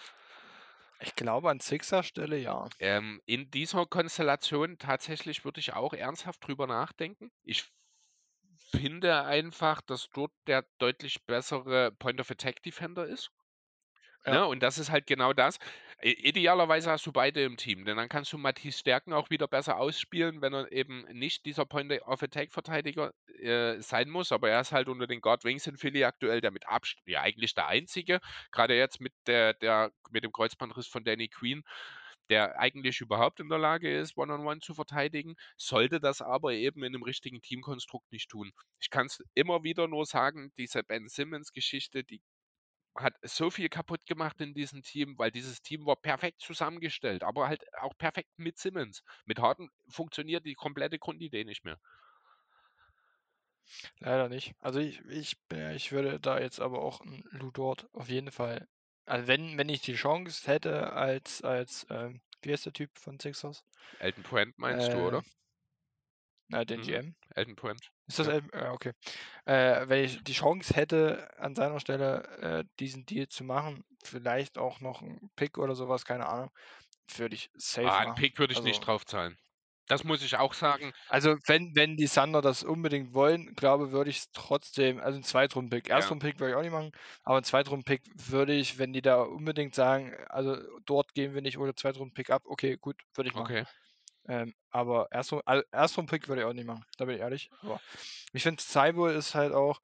ich 0.99 1.15
glaube 1.15 1.49
an 1.49 1.59
Sixers 1.59 2.05
Stelle 2.05 2.37
ja. 2.37 2.69
Ähm, 2.79 3.21
in 3.27 3.51
dieser 3.51 3.85
Konstellation 3.85 4.79
tatsächlich 4.79 5.45
würde 5.45 5.59
ich 5.59 5.73
auch 5.73 5.93
ernsthaft 5.93 6.47
drüber 6.47 6.65
nachdenken. 6.65 7.29
Ich 7.43 7.71
finde 8.71 9.23
einfach, 9.23 9.81
dass 9.81 10.09
dort 10.11 10.33
der 10.47 10.67
deutlich 10.79 11.25
bessere 11.25 11.91
Point 11.91 12.19
of 12.21 12.31
Attack 12.31 12.61
Defender 12.63 13.07
ist. 13.07 13.31
Ja. 14.27 14.39
Ne, 14.39 14.45
und 14.45 14.61
das 14.61 14.77
ist 14.77 14.91
halt 14.91 15.07
genau 15.07 15.31
das. 15.31 15.57
Idealerweise 16.01 16.91
hast 16.91 17.05
du 17.05 17.13
beide 17.13 17.43
im 17.43 17.55
Team, 17.55 17.85
denn 17.85 17.95
dann 17.95 18.09
kannst 18.09 18.33
du 18.33 18.37
Matisse 18.37 18.79
Stärken 18.79 19.13
auch 19.13 19.29
wieder 19.29 19.47
besser 19.47 19.77
ausspielen, 19.77 20.41
wenn 20.41 20.53
er 20.53 20.69
eben 20.71 21.05
nicht 21.13 21.45
dieser 21.45 21.65
Point 21.65 21.93
of 22.01 22.21
Attack 22.21 22.51
Verteidiger, 22.51 23.13
äh, 23.39 23.79
sein 23.81 24.09
muss, 24.09 24.33
aber 24.33 24.49
er 24.49 24.59
ist 24.61 24.73
halt 24.73 24.89
unter 24.89 25.07
den 25.07 25.21
Guard 25.21 25.45
Wings 25.45 25.65
in 25.65 25.77
Philly 25.77 26.03
aktuell 26.03 26.41
der 26.41 26.51
mit 26.51 26.67
Abst 26.67 26.97
ja, 27.05 27.21
eigentlich 27.21 27.55
der 27.55 27.67
Einzige, 27.67 28.19
grade 28.51 28.75
jetzt 28.75 28.99
mit 28.99 29.13
der 29.27 29.53
der 29.53 29.91
mit 30.11 30.23
dem 30.25 30.31
Kreuzbandriss 30.33 30.87
von 30.87 31.05
Danny 31.05 31.29
Green, 31.29 31.63
der 32.29 32.59
eigentlich 32.59 32.99
überhaupt 33.01 33.39
in 33.39 33.47
der 33.49 33.57
Lage 33.59 33.91
ist, 33.97 34.17
One 34.17 34.33
on 34.33 34.45
One 34.45 34.59
zu 34.59 34.73
verteidigen, 34.73 35.35
sollte 35.55 35.99
das 36.01 36.21
aber 36.21 36.51
eben 36.53 36.83
in 36.83 36.91
'nem 36.91 37.03
richtigen 37.03 37.41
Teamkonstrukt 37.41 38.11
nicht 38.11 38.29
tun. 38.29 38.51
Ich 38.79 38.89
kann's 38.89 39.23
immer 39.35 39.63
wieder 39.63 39.87
nur 39.87 40.05
sagen, 40.05 40.51
diese 40.57 40.83
Ben 40.83 41.07
Simmons 41.07 41.53
Geschichte, 41.53 42.03
die 42.03 42.21
hat 42.99 43.15
so 43.23 43.49
viel 43.51 43.69
kaputt 43.69 44.05
gemacht 44.05 44.41
in 44.41 44.53
diesem 44.53 44.83
Team, 44.83 45.17
weil 45.17 45.31
dieses 45.31 45.61
Team 45.61 45.85
war 45.85 45.95
perfekt 45.97 46.41
zusammengestellt, 46.41 47.23
aber 47.23 47.47
halt 47.47 47.65
auch 47.81 47.97
perfekt 47.97 48.29
mit 48.37 48.57
Simmons. 48.59 49.03
Mit 49.25 49.39
Harden 49.39 49.69
funktioniert 49.87 50.45
die 50.45 50.55
komplette 50.55 50.99
Grundidee 50.99 51.43
nicht 51.45 51.63
mehr. 51.65 51.79
Leider 53.99 54.29
nicht. 54.29 54.53
Also, 54.59 54.79
ich 54.79 55.01
ich 55.05 55.37
ich 55.51 55.91
würde 55.91 56.19
da 56.19 56.39
jetzt 56.39 56.59
aber 56.59 56.81
auch 56.83 57.01
'n 57.01 57.23
Lu 57.31 57.51
Dort 57.51 57.87
auf 57.93 58.09
jeden 58.09 58.31
Fall 58.31 58.67
also, 59.05 59.27
wenn 59.27 59.57
wenn 59.57 59.69
ich 59.69 59.81
die 59.81 59.95
Chance 59.95 60.45
hätte 60.51 60.93
als 60.93 61.41
als, 61.41 61.85
ähm 61.89 62.21
wie 62.41 62.51
heißt 62.51 62.65
der 62.67 62.73
Typ 62.73 62.97
von 62.99 63.19
Sixers? 63.19 63.65
Elton 63.99 64.23
Brand 64.23 64.57
meinst 64.57 64.93
du, 64.93 65.05
Äh 65.05 65.07
oder? 65.07 65.23
Na, 66.49 66.63
den 66.65 66.79
Mhm. 66.79 66.81
GM. 66.81 67.15
Elton 67.35 67.55
Brand, 67.55 67.91
Ist 68.07 68.19
das 68.19 68.27
ja. 68.27 68.29
Elton? 68.29 68.49
Ja, 68.53 68.73
okay. 68.73 68.93
Äh, 69.45 69.89
wenn 69.89 70.03
ich 70.05 70.23
die 70.23 70.33
Chance 70.33 70.73
hätte, 70.75 71.29
an 71.39 71.55
seiner 71.55 71.79
Stelle, 71.79 72.23
äh, 72.39 72.65
diesen 72.79 73.05
Deal 73.05 73.29
zu 73.29 73.43
machen, 73.45 73.85
vielleicht 74.03 74.57
auch 74.59 74.81
noch 74.81 75.01
'n 75.03 75.31
Pick 75.35 75.57
oder 75.59 75.75
so 75.75 75.89
was, 75.89 76.05
keine 76.05 76.27
Ahnung, 76.27 76.51
würde 77.17 77.35
ich 77.35 77.51
safe 77.55 77.93
Ah, 77.93 78.05
machen. 78.05 78.15
Pick 78.15 78.39
würde 78.39 78.53
ich 78.53 78.63
nicht 78.63 78.79
Also 78.79 78.85
drauf 78.85 79.05
zahlen. 79.05 79.37
Das 79.87 80.03
muss 80.03 80.21
ich 80.23 80.35
auch 80.37 80.53
sagen. 80.53 80.91
Also, 81.09 81.37
wenn 81.47 81.73
wenn 81.73 81.95
die 81.95 82.07
Thunder 82.09 82.41
das 82.41 82.63
unbedingt 82.63 83.13
wollen, 83.13 83.55
glaube, 83.55 83.93
würde 83.93 84.09
ich's 84.09 84.29
trotzdem 84.33 84.99
also, 84.99 85.17
'n 85.17 85.23
Zweitrunden-Pick. 85.23 85.89
Ja. 85.95 86.17
Erstrunden-Pick 86.29 86.37
würde 86.41 86.51
ich 86.51 86.57
auch 86.57 86.61
nicht 86.61 86.71
machen, 86.71 86.91
aber 87.23 87.37
'n 87.37 87.43
Zweitrunden-Pick 87.45 88.01
würde 88.13 88.51
ich, 88.53 88.77
wenn 88.77 88.91
die 88.91 89.01
da 89.01 89.21
unbedingt 89.21 89.73
sagen: 89.73 90.13
„Also, 90.27 90.57
dort 90.85 91.13
geben 91.13 91.33
wir 91.33 91.41
nicht 91.41 91.57
ohne 91.57 91.75
Zweitrunden-Pick 91.75 92.29
ab“, 92.29 92.41
okay, 92.45 92.75
gut, 92.75 92.97
würde 93.15 93.29
ich 93.29 93.35
machen. 93.35 93.55
Okay. 93.55 93.67
Ähm, 94.27 94.53
aber 94.71 95.07
Erstru 95.11 95.39
al 95.45 95.65
Erstrunden-Pick 95.71 96.27
würde 96.27 96.41
ich 96.41 96.47
auch 96.47 96.53
nicht 96.53 96.65
machen, 96.65 96.85
da 96.97 97.05
bin 97.05 97.15
ich 97.15 97.21
ehrlich. 97.21 97.49
Aber 97.61 97.79
ich 98.33 98.43
finde, 98.43 98.61
Thybulle 98.63 99.13
ist 99.13 99.35
halt 99.35 99.53
auch, 99.53 99.81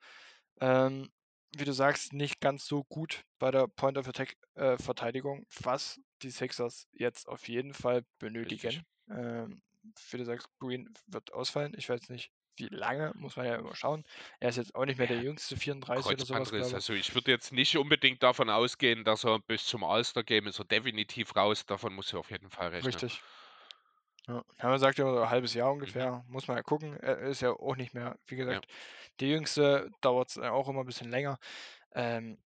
ähm, 0.59 1.09
wie 1.55 1.65
du 1.65 1.71
sagst, 1.71 2.13
nicht 2.13 2.41
ganz 2.41 2.65
so 2.65 2.83
gut 2.83 3.23
bei 3.39 3.51
der 3.51 3.67
Point 3.67 3.97
of 3.97 4.07
Attack, 4.07 4.35
äh, 4.55 4.77
Verteidigung, 4.77 5.45
was 5.61 5.99
die 6.21 6.31
Sixers 6.31 6.87
jetzt 6.93 7.27
auf 7.27 7.47
jeden 7.47 7.73
Fall 7.73 8.03
benötigen. 8.19 8.83
Ähm, 9.09 9.61
wie 10.11 10.17
du 10.17 10.25
sagst, 10.25 10.47
Green 10.59 10.93
wird 11.07 11.33
ausfallen. 11.33 11.73
Ich 11.77 11.89
weiß 11.89 12.09
nicht, 12.09 12.31
wie 12.55 12.67
lange, 12.67 13.11
muss 13.15 13.35
man 13.35 13.45
ja 13.45 13.55
immer 13.55 13.75
schauen. 13.75 14.03
Er 14.39 14.49
ist 14.49 14.57
jetzt 14.57 14.75
auch 14.75 14.85
nicht 14.85 14.97
mehr 14.97 15.07
der 15.07 15.21
Jüngste, 15.21 15.57
34 15.57 16.05
oder 16.05 16.25
so 16.25 16.33
was, 16.33 16.49
Kreuzbandriss. 16.49 16.67
glaube 16.67 16.75
Also, 16.75 16.93
ich 16.93 17.13
würde 17.15 17.31
jetzt 17.31 17.51
nicht 17.51 17.77
unbedingt 17.77 18.21
davon 18.23 18.49
ausgehen, 18.49 19.03
dass 19.03 19.23
er 19.23 19.39
bis 19.39 19.65
zum 19.65 19.83
All-Star-Game 19.83 20.47
ist 20.47 20.59
er 20.59 20.65
definitiv 20.65 21.35
raus. 21.35 21.65
Davon 21.65 21.93
musst 21.93 22.13
du 22.13 22.19
auf 22.19 22.31
jeden 22.31 22.49
Fall 22.49 22.69
rechnen. 22.69 22.93
Richtig. 22.93 23.21
Ja. 24.27 24.43
Ja, 24.61 24.69
man 24.69 24.79
sagt 24.79 24.97
ja 24.99 25.05
immer 25.05 25.17
so 25.17 25.29
1/2 25.29 25.53
Jahr 25.53 25.71
Mhm. 25.81 25.93
ungefähr, 25.93 26.23
muss 26.27 26.47
man 26.47 26.55
ja 26.57 26.63
gucken. 26.63 26.95
Er 26.97 27.17
ist 27.19 27.41
ja 27.41 27.51
auch 27.51 27.75
nicht 27.75 27.93
mehr 27.93 28.17
wie 28.25 28.35
Ja. 28.47 28.63
gesagt, 28.63 28.67
der 29.19 29.27
Jüngste, 29.29 29.89
dauert's, 30.01 30.37
äh, 30.37 30.47
auch 30.47 30.69
immer 30.69 30.81
'n 30.81 30.85
bisschen 30.85 31.09
länger. 31.11 31.39
Ähm, 31.93 32.39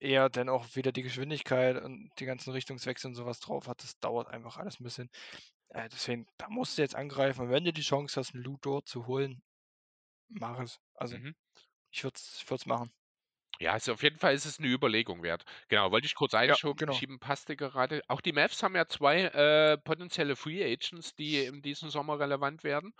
er 0.00 0.30
dann 0.30 0.48
auch 0.50 0.76
wieder 0.76 0.92
die 0.92 1.02
Geschwindigkeit 1.02 1.82
und 1.82 2.10
die 2.20 2.26
ganzen 2.26 2.52
Richtungswechsel 2.52 3.08
und 3.10 3.16
so 3.16 3.26
was 3.26 3.40
drauf 3.40 3.68
hat, 3.68 3.82
das 3.84 3.98
dauert 4.00 4.28
einfach 4.28 4.58
alles 4.58 4.80
'n 4.80 4.84
bisschen. 4.84 5.10
Äh, 5.70 5.88
deswegen, 5.90 6.26
da 6.38 6.48
musst 6.50 6.78
du 6.78 6.82
jetzt 6.82 6.96
angreifen. 6.96 7.42
Und 7.42 7.50
wenn 7.50 7.64
du 7.64 7.72
die 7.72 7.82
Chance 7.82 8.20
hast, 8.20 8.34
'n 8.34 8.42
Lu 8.42 8.58
Dort 8.62 8.88
zu 8.88 9.06
holen, 9.06 9.42
mach 10.28 10.60
es. 10.60 10.80
Also, 10.94 11.16
Mhm. 11.16 11.34
es 11.54 11.68
ich 11.92 12.04
würde 12.04 12.18
es 12.62 12.66
machen. 12.66 12.92
Ja, 13.62 13.70
also, 13.74 13.92
auf 13.92 14.02
jeden 14.02 14.18
Fall 14.18 14.34
ist 14.34 14.44
es 14.44 14.58
'ne 14.58 14.66
Überlegung 14.66 15.22
wert. 15.22 15.44
Genau, 15.68 15.92
wollte 15.92 16.06
ich 16.06 16.16
kurz 16.16 16.34
Ja, 16.46 16.56
genau. 16.76 17.02
schieben, 17.04 17.20
passte 17.20 17.54
gerade. 17.54 18.02
Auch 18.08 18.20
die 18.20 18.32
Mavs 18.32 18.60
haben 18.64 18.74
ja 18.74 18.86
2, 18.88 19.22
äh, 19.26 19.78
potenzielle 19.78 20.34
Free 20.34 20.64
Agents, 20.64 21.14
die 21.14 21.44
in 21.44 21.62
diesem 21.62 21.88
Sommer 21.88 22.18
relevant 22.18 22.64
werden. 22.64 22.92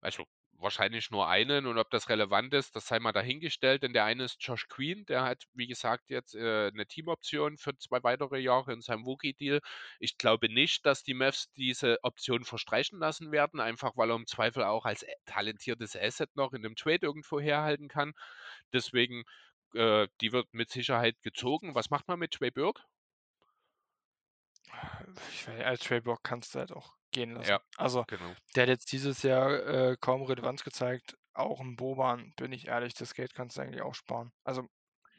Also, 0.00 0.24
wahrscheinlich 0.60 1.10
nur 1.10 1.28
einen 1.28 1.66
und 1.66 1.78
ob 1.78 1.90
das 1.90 2.08
relevant 2.08 2.54
ist, 2.54 2.76
das 2.76 2.86
sei 2.88 2.98
mal 3.00 3.12
dahingestellt, 3.12 3.82
denn 3.82 3.92
der 3.94 4.04
eine 4.04 4.24
ist 4.24 4.38
Josh 4.40 4.68
Green, 4.68 5.04
der 5.06 5.22
hat, 5.24 5.44
wie 5.54 5.66
gesagt, 5.66 6.10
jetzt, 6.10 6.34
äh, 6.34 6.70
'ne 6.72 6.86
Teamoption 6.86 7.58
für 7.58 7.76
2 7.78 8.02
weitere 8.02 8.38
Jahre 8.40 8.72
in 8.72 8.80
seinem 8.82 9.04
Rookie-Deal. 9.04 9.60
Ich 10.00 10.18
glaube 10.18 10.48
nicht, 10.52 10.86
dass 10.86 11.02
die 11.04 11.14
Mavs 11.14 11.52
diese 11.56 11.98
Option 12.04 12.44
verstreichen 12.44 12.98
lassen 13.00 13.32
werden, 13.32 13.60
einfach 13.60 13.92
weil 13.96 14.10
er 14.10 14.16
im 14.16 14.26
Zweifel 14.26 14.64
auch 14.64 14.84
als, 14.86 15.02
äh, 15.04 15.12
talentiertes 15.26 15.96
Asset 15.96 16.34
noch 16.36 16.52
in 16.54 16.62
'nem 16.62 16.76
Trade 16.76 17.00
irgendwo 17.02 17.40
herhalten 17.40 17.88
kann. 17.88 18.14
Deswegen, 18.72 19.24
äh, 19.76 20.08
die 20.20 20.32
wird 20.32 20.52
mit 20.54 20.70
Sicherheit 20.70 21.22
gezogen. 21.22 21.74
Was 21.76 21.90
macht 21.90 22.08
man 22.08 22.18
mit 22.18 22.32
Trey 22.32 22.50
Burke? 22.50 22.82
Ich 25.30 25.46
wei 25.46 25.64
als 25.64 25.80
Trey 25.80 26.00
Burke 26.00 26.22
kannst 26.22 26.54
du 26.54 26.58
halt 26.58 26.72
auch 26.72 26.94
gehen 27.12 27.32
lassen. 27.34 27.52
Ja, 27.52 27.60
Also, 27.76 28.04
genau. 28.06 28.36
der 28.54 28.62
hat 28.64 28.68
jetzt 28.68 28.92
dieses 28.92 29.22
Jahr, 29.22 29.50
äh, 29.66 29.96
kaum 30.00 30.22
Relevanz 30.22 30.64
gezeigt. 30.64 31.16
Auch 31.34 31.60
'n 31.60 31.76
Boban, 31.76 32.32
bin 32.36 32.52
ich 32.52 32.66
ehrlich, 32.68 32.94
das 32.94 33.14
Geld 33.14 33.34
kannst 33.34 33.56
du 33.56 33.60
eigentlich 33.62 33.82
auch 33.82 33.94
sparen. 33.94 34.32
Also, 34.44 34.66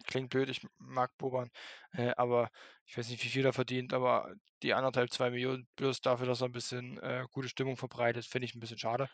klingt 0.08 0.30
blöd, 0.32 0.50
ich 0.50 0.68
mag 0.78 1.18
Boban, 1.18 1.50
äh, 1.94 2.14
aber 2.18 2.50
ich 2.86 2.98
weiß 2.98 3.10
nicht, 3.10 3.24
wie 3.24 3.30
viel 3.30 3.46
er 3.46 3.54
verdient, 3.54 3.94
aber 3.94 4.34
die 4.64 4.74
1,5, 4.76 5.12
2.000.000 5.12 5.68
bloß 5.78 6.02
dafür, 6.02 6.28
dass 6.28 6.42
er 6.42 6.48
'n 6.50 6.52
bisschen, 6.54 7.00
äh, 7.00 7.26
gute 7.32 7.50
Stimmung 7.50 7.78
verbreitet, 7.78 8.26
finde 8.26 8.46
ich 8.48 8.56
'n 8.56 8.60
bisschen 8.62 8.80
schade. 8.80 9.10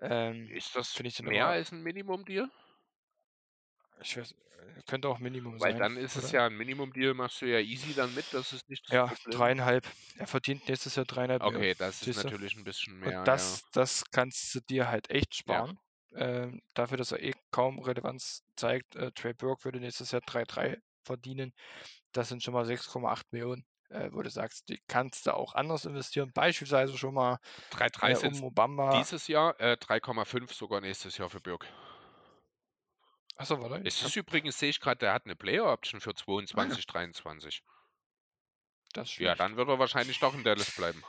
Ähm, 0.00 0.52
Ist 0.52 0.74
das 0.76 0.90
finde 0.92 1.08
ich 1.10 1.22
mehr 1.22 1.46
als 1.46 1.72
'n 1.72 1.82
Minimum-Deal? 1.82 2.50
Ich 4.02 4.16
weiß 4.16 4.32
äh, 4.32 4.82
könnte 4.86 5.08
auch 5.08 5.18
Minimum 5.18 5.58
Weil 5.58 5.74
sein, 5.74 5.74
dann 5.74 5.96
ist 5.96 6.16
es 6.16 6.30
oder? 6.30 6.32
ja 6.32 6.46
'n 6.46 6.56
Minimum-Deal 6.56 7.14
machst 7.14 7.42
du 7.42 7.46
ja 7.46 7.58
easy 7.60 7.94
dann 7.94 8.12
mit, 8.12 8.32
das 8.32 8.52
ist 8.52 8.68
nicht 8.68 8.88
das 8.88 8.96
Ja, 8.96 9.14
Problem. 9.16 9.44
3,5. 9.44 9.94
Er 10.16 10.26
verdient 10.26 10.68
nächstes 10.68 10.96
Jahr 10.96 11.04
3,5.000.000, 11.06 11.40
Okay, 11.42 11.74
das 11.74 12.02
ist 12.02 12.12
natürlich 12.14 12.54
'n 12.54 12.64
bisschen 12.64 12.98
Und 13.02 13.16
mehr, 13.16 13.30
ja. 13.32 13.60
das 13.62 13.68
das 13.72 14.04
kannst 14.10 14.54
du 14.54 14.60
dir 14.60 14.88
halt 14.88 15.10
echt 15.10 15.34
Ja. 15.46 15.64
sparen, 15.64 15.78
ähm, 16.14 16.60
dafür, 16.74 16.96
dass 16.98 17.12
er 17.12 17.22
eh 17.22 17.34
kaum 17.50 17.78
Relevanz 17.80 18.44
zeigt. 18.56 18.96
Äh, 18.96 19.12
Trey 19.12 19.34
Burke 19.34 19.64
würde 19.64 19.80
nächstes 19.80 20.10
Jahr 20.12 20.22
3,3 20.26 20.78
verdienen. 21.04 21.52
Das 22.12 22.28
sind 22.28 22.42
schon 22.42 22.54
mal 22.54 22.66
6,8.000.000, 22.66 23.64
äh, 23.90 24.10
wo 24.12 24.22
du 24.22 24.30
sagst, 24.30 24.68
die 24.70 24.80
kannst 24.88 25.26
du 25.26 25.34
auch 25.34 25.54
anders 25.54 25.84
investieren, 25.86 26.32
beispielsweise 26.34 26.96
schon 26.98 27.14
mal, 27.14 27.38
3,3 27.70 28.16
äh, 28.16 28.16
um 28.18 28.38
Mo 28.40 28.50
Bamba 28.50 29.06
dieses 29.06 29.28
Jahr, 29.28 29.58
äh, 29.60 29.76
3,5 29.76 30.52
sogar 30.54 30.80
nächstes 30.80 31.16
Jahr 31.18 31.30
für 31.30 31.40
Burke. 31.40 31.68
Ach 33.42 33.46
so, 33.46 33.58
warte, 33.62 33.80
Es 33.86 34.02
ich 34.02 34.02
ist 34.02 34.14
übrigens 34.16 34.58
sehe 34.58 34.68
ich 34.68 34.78
grad, 34.78 35.00
der 35.00 35.14
hat 35.14 35.24
'ne 35.24 35.34
Player 35.34 35.64
Option 35.72 36.02
für 36.02 36.14
Ah, 36.54 36.64
ja. 36.66 36.80
22, 36.80 36.86
23. 36.86 37.62
Das 38.94 39.08
ist 39.10 39.18
Ja, 39.18 39.34
dann 39.34 39.56
wird 39.56 39.68
er 39.68 39.78
wahrscheinlich 39.78 40.18
doch 40.20 40.34
in 40.34 40.44
Dallas 40.44 40.72
bleiben. 40.72 41.04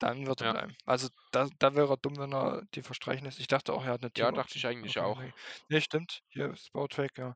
Dann 0.00 0.26
wird 0.26 0.40
er 0.40 0.46
Ja. 0.46 0.46
bleiben. 0.46 0.76
Also, 0.86 1.08
da 1.30 1.46
da 1.58 1.74
wäre 1.74 1.92
er 1.92 1.96
dumm, 1.98 2.16
wenn 2.16 2.32
er 2.32 2.62
die 2.74 2.80
verstreichen 2.82 3.26
lässt. 3.26 3.38
Ich 3.38 3.48
dachte 3.48 3.74
auch, 3.74 3.84
er 3.84 3.92
hat 3.92 4.02
'ne 4.02 4.10
Ja, 4.16 4.32
dachte 4.32 4.56
ich 4.56 4.66
eigentlich 4.66 4.98
Okay, 4.98 4.98
auch. 4.98 5.22
ne. 5.68 5.80
Stimmt. 5.82 6.22
Hier 6.28 6.56
Spotrac, 6.56 7.18
ja. 7.18 7.34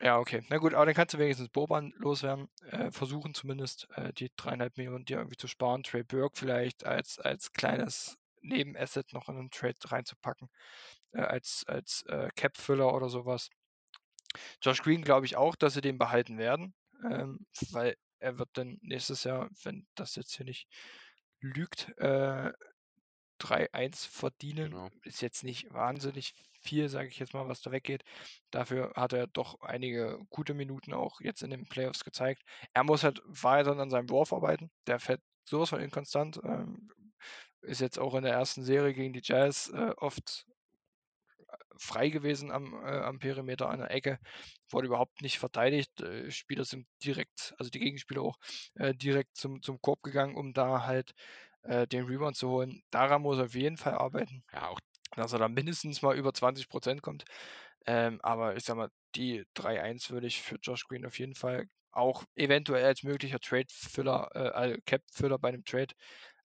Ja, 0.00 0.18
okay. 0.18 0.42
Na 0.48 0.56
gut, 0.58 0.74
aber 0.74 0.86
dann 0.86 0.94
kannst 0.94 1.14
du 1.14 1.18
wenigstens 1.18 1.48
Boban 1.50 1.92
loswerden, 1.96 2.48
äh, 2.70 2.90
versuchen 2.90 3.34
zumindest, 3.34 3.88
äh, 3.94 4.12
die 4.12 4.30
3.500.000 4.36 5.04
dir 5.04 5.18
irgendwie 5.18 5.36
zu 5.36 5.48
sparen. 5.48 5.82
Trey 5.82 6.02
Burke 6.02 6.36
vielleicht 6.38 6.84
als 6.86 7.18
als 7.18 7.52
kleines 7.52 8.16
Nebenasset 8.40 9.12
noch 9.12 9.28
in 9.28 9.36
'nen 9.36 9.50
Trade 9.50 9.76
reinzupacken, 9.84 10.48
äh, 11.12 11.20
als 11.22 11.64
als, 11.66 12.04
äh, 12.08 12.28
Cap-Filler 12.36 12.92
oder 12.94 13.08
so 13.08 13.26
was. 13.26 13.48
Josh 14.62 14.82
Green 14.82 15.02
glaube 15.02 15.26
ich 15.26 15.36
auch, 15.36 15.56
dass 15.56 15.74
sie 15.74 15.80
den 15.80 15.98
behalten 15.98 16.38
werden, 16.38 16.74
ähm, 17.04 17.46
weil 17.70 17.96
er 18.18 18.38
wird 18.38 18.50
dann 18.54 18.78
nächstes 18.82 19.24
Jahr, 19.24 19.48
wenn 19.64 19.86
das 19.94 20.14
jetzt 20.16 20.34
hier 20.36 20.46
nicht 20.46 20.68
lügt, 21.40 21.92
äh, 21.98 22.52
3,1 23.38 24.06
verdienen. 24.06 24.70
Genau. 24.70 24.88
Ist 25.02 25.20
jetzt 25.20 25.42
nicht 25.44 25.72
wahnsinnig 25.72 26.34
viel, 26.60 26.88
sage 26.88 27.08
ich 27.08 27.18
jetzt 27.18 27.34
mal, 27.34 27.48
was 27.48 27.60
da 27.60 27.72
weggeht. 27.72 28.04
Dafür 28.50 28.92
hat 28.94 29.12
er 29.12 29.26
doch 29.26 29.60
einige 29.60 30.18
gute 30.30 30.54
Minuten 30.54 30.94
auch 30.94 31.20
jetzt 31.20 31.42
in 31.42 31.50
den 31.50 31.66
Playoffs 31.66 32.04
gezeigt. 32.04 32.42
Er 32.72 32.84
muss 32.84 33.02
halt 33.02 33.20
weiter 33.26 33.76
an 33.76 33.90
seinem 33.90 34.10
Wurf 34.10 34.32
arbeiten. 34.32 34.70
Der 34.86 35.00
fällt 35.00 35.20
so 35.44 35.60
was 35.60 35.70
von 35.70 35.80
inkonstant, 35.80 36.40
ähm, 36.44 36.88
ist 37.62 37.80
jetzt 37.80 37.98
auch 37.98 38.14
in 38.14 38.24
der 38.24 38.38
1. 38.38 38.64
Serie 38.64 38.94
gegen 38.94 39.12
die 39.12 39.22
Jazz, 39.22 39.68
äh, 39.74 39.92
oft 39.96 40.46
frei 41.76 42.10
gewesen 42.10 42.50
am, 42.50 42.74
äh, 42.84 42.88
am 43.00 43.18
Perimeter 43.18 43.68
an 43.70 43.80
der 43.80 43.90
Ecke, 43.90 44.18
wurde 44.70 44.86
überhaupt 44.86 45.22
nicht 45.22 45.38
verteidigt. 45.38 46.00
Äh, 46.00 46.30
Spieler 46.30 46.64
sind 46.64 46.86
direkt, 47.04 47.54
also 47.58 47.70
die 47.70 47.80
Gegenspieler 47.80 48.22
auch, 48.22 48.36
äh, 48.74 48.94
direkt 48.94 49.36
zum, 49.36 49.62
zum 49.62 49.80
Korb 49.80 50.02
gegangen, 50.02 50.36
um 50.36 50.52
da 50.52 50.84
halt 50.86 51.12
äh, 51.62 51.86
den 51.86 52.04
Rebound 52.06 52.36
zu 52.36 52.48
holen. 52.48 52.82
Daran 52.90 53.22
muss 53.22 53.38
er 53.38 53.44
auf 53.46 53.54
jeden 53.54 53.76
Fall 53.76 53.94
arbeiten, 53.94 54.44
Ja, 54.52 54.68
auch 54.68 54.78
dass 55.16 55.32
er 55.32 55.38
da 55.38 55.48
mindestens 55.48 56.02
mal 56.02 56.16
über 56.16 56.32
20 56.34 56.68
Prozent 56.68 57.02
kommt. 57.02 57.24
Ähm, 57.86 58.20
aber 58.22 58.56
ich 58.56 58.64
sag 58.64 58.76
mal, 58.76 58.88
die 59.14 59.44
3-1 59.54 60.10
würde 60.10 60.26
ich 60.26 60.40
für 60.42 60.56
Josh 60.62 60.86
Green 60.86 61.06
auf 61.06 61.18
jeden 61.18 61.34
Fall 61.34 61.66
auch 61.90 62.24
eventuell 62.36 62.84
als 62.84 63.02
möglicher 63.02 63.38
Trade-Filler, 63.40 64.30
äh, 64.34 64.78
Cap-Filler 64.86 65.38
bei 65.38 65.48
einem 65.48 65.64
Trade 65.64 65.94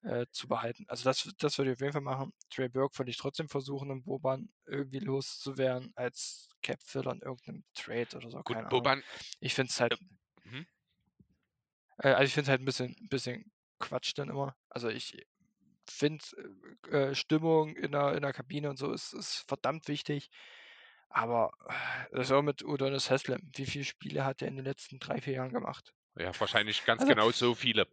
äh, 0.04 0.26
zu 0.32 0.48
behalten. 0.48 0.86
Also 0.88 1.04
das, 1.04 1.30
das 1.40 1.58
würde 1.58 1.72
ich 1.72 1.78
auf 1.78 1.82
jeden 1.82 1.94
Fall 1.94 2.02
machen. 2.02 2.34
Trey 2.50 2.70
Burke 2.70 2.98
würde 3.00 3.12
ich 3.12 3.18
trotzdem 3.18 3.50
versuchen, 3.50 3.90
im 3.92 4.04
Boban 4.04 4.50
irgendwie 4.66 5.00
loszuwerden 5.00 5.92
als 5.96 6.50
Cap-Filler 6.64 7.14
in 7.14 7.22
irgendeinem 7.22 7.66
Trade 7.74 8.18
oder 8.18 8.30
so, 8.32 8.44
gut, 8.44 8.58
keine 8.58 8.70
Ahnung. 8.72 8.92
Boban, 8.92 9.04
Ich 9.40 9.54
finde 9.56 9.70
es 9.72 9.80
halt, 9.82 9.94
äh, 9.94 9.98
mhm. 10.46 10.66
äh, 12.00 12.10
also 12.10 12.24
ich 12.24 12.34
finde 12.34 12.44
es 12.46 12.50
halt 12.50 12.62
ein 12.62 12.66
bisschen, 12.66 12.96
bisschen 13.10 13.52
Quatsch 13.80 14.14
dann 14.16 14.30
immer. 14.30 14.56
Also 14.70 14.90
ich 14.90 15.26
finde 15.90 16.24
äh, 16.92 17.16
Stimmung 17.16 17.76
in 17.78 17.92
der, 17.94 18.14
in 18.16 18.22
der 18.24 18.34
Kabine 18.34 18.70
und 18.70 18.78
so 18.78 18.92
ist, 18.94 19.14
ist 19.14 19.46
verdammt 19.48 19.88
wichtig. 19.88 20.30
Aber 21.10 21.52
äh, 21.70 22.16
das 22.18 22.28
ist 22.28 22.32
auch 22.34 22.44
mit 22.44 22.64
Udonis 22.64 23.12
Haslem. 23.12 23.42
Wie 23.56 23.66
viele 23.68 23.86
Spiele 23.86 24.26
hat 24.26 24.42
er 24.42 24.50
in 24.50 24.58
den 24.58 24.66
letzten 24.66 25.00
drei, 25.00 25.22
vier 25.22 25.36
Jahren 25.36 25.54
gemacht? 25.54 25.94
ja, 26.16 26.38
wahrscheinlich 26.40 26.84
ganz 26.84 27.06
Also, 27.06 27.06
genau 27.06 27.32
so 27.32 27.56
viele. 27.56 27.88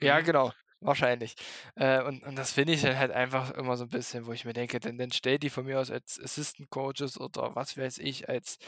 ja, 0.00 0.20
Mhm. 0.20 0.22
genau. 0.22 0.52
Wahrscheinlich. 0.84 1.36
Äh, 1.76 2.02
und, 2.02 2.24
und 2.24 2.36
das 2.36 2.52
finde 2.52 2.72
ich 2.72 2.82
dann 2.82 2.98
halt 2.98 3.12
einfach 3.12 3.52
immer 3.52 3.76
so 3.76 3.84
ein 3.84 3.88
bisschen, 3.90 4.26
wo 4.26 4.32
ich 4.32 4.44
mir 4.44 4.52
denke, 4.52 4.80
dann, 4.80 4.98
dann 4.98 5.12
stell 5.12 5.38
die 5.38 5.48
von 5.50 5.64
mir 5.64 5.78
aus 5.78 5.92
als 5.92 6.18
Assistant 6.20 6.70
Coaches 6.70 7.20
oder 7.20 7.54
was 7.54 7.78
weiß 7.78 7.98
ich, 7.98 8.28
als 8.28 8.58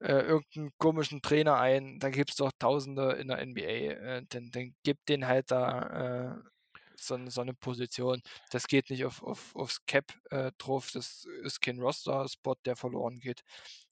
äh, 0.00 0.12
irgendeinen 0.12 0.70
komischen 0.78 1.22
Trainer 1.22 1.56
ein. 1.58 1.98
Da 2.00 2.10
gibt 2.10 2.30
es 2.30 2.36
doch 2.36 2.52
Tausende 2.58 3.12
in 3.12 3.28
der 3.28 3.38
NBA. 3.38 3.62
Äh, 4.18 4.22
dann, 4.28 4.50
dann 4.50 4.74
gib 4.84 4.98
den 5.06 5.26
halt 5.26 5.50
da 5.50 6.36
äh, 6.36 6.48
so, 6.96 7.14
eine- 7.14 7.30
so 7.30 7.40
eine 7.40 7.54
Position. 7.54 8.20
Das 8.50 8.66
geht 8.66 8.90
nicht 8.90 9.04
auf, 9.06 9.22
auf, 9.22 9.56
aufs 9.56 9.84
Cap 9.86 10.12
äh, 10.30 10.52
drauf. 10.58 10.90
Das 10.92 11.24
ist 11.44 11.60
kein 11.62 11.78
Roster-Spot, 11.80 12.56
der 12.66 12.76
verloren 12.76 13.20
geht. 13.20 13.42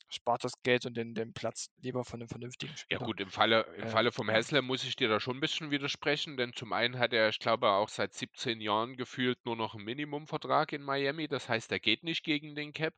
Spart 0.09 0.45
das 0.45 0.63
Geld 0.63 0.87
und 0.87 0.95
den, 0.97 1.15
den 1.15 1.33
Platz 1.35 1.71
lieber 1.79 2.05
von 2.05 2.21
einem 2.21 2.29
vernünftigen 2.29 2.77
Ja 2.89 2.99
Spieler. 2.99 3.01
gut, 3.01 3.21
im 3.21 3.31
Falle, 3.31 3.63
im 3.79 3.87
Ähm, 3.87 3.89
Falle 3.89 4.13
vom 4.13 4.29
ja. 4.29 4.37
Haslem 4.37 4.65
muss 4.65 4.85
ich 4.85 4.95
dir 4.95 5.09
da 5.09 5.19
schon 5.19 5.39
ein 5.39 5.41
bisschen 5.41 5.73
widersprechen, 5.73 6.37
denn 6.37 6.53
zum 6.53 6.73
einen 6.73 7.01
hat 7.01 7.13
er, 7.13 7.29
ich 7.31 7.41
glaube, 7.41 7.69
auch 7.71 7.89
seit 7.89 8.15
17 8.15 8.61
Jahren 8.61 8.97
gefühlt 8.97 9.45
nur 9.45 9.57
noch 9.57 9.75
einen 9.75 9.85
Minimumvertrag 9.85 10.73
in 10.73 10.83
Miami. 10.83 11.27
Das 11.27 11.49
heißt, 11.49 11.73
er 11.73 11.81
geht 11.81 12.05
nicht 12.05 12.23
gegen 12.23 12.55
den 12.55 12.73
Cap. 12.73 12.95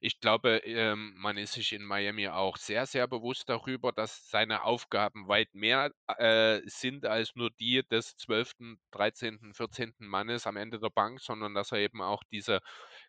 Ich 0.00 0.20
glaube, 0.20 0.58
ähm, 0.58 1.14
man 1.16 1.36
ist 1.36 1.54
sich 1.54 1.72
in 1.72 1.82
Miami 1.84 2.28
auch 2.28 2.56
sehr, 2.56 2.86
sehr 2.86 3.08
bewusst 3.08 3.48
darüber, 3.48 3.90
dass 3.90 4.30
seine 4.30 4.62
Aufgaben 4.62 5.26
weit 5.26 5.52
mehr 5.54 5.90
äh, 6.06 6.60
sind 6.66 7.04
als 7.04 7.34
nur 7.34 7.50
die 7.50 7.82
des 7.88 8.16
12., 8.16 8.78
13., 8.92 9.52
14. 9.52 10.06
Mannes 10.06 10.46
am 10.46 10.56
Ende 10.56 10.78
der 10.78 10.90
Bank, 10.90 11.20
sondern 11.20 11.54
dass 11.54 11.72
er 11.72 11.78
eben 11.78 12.02
auch 12.02 12.22
diese 12.30 12.60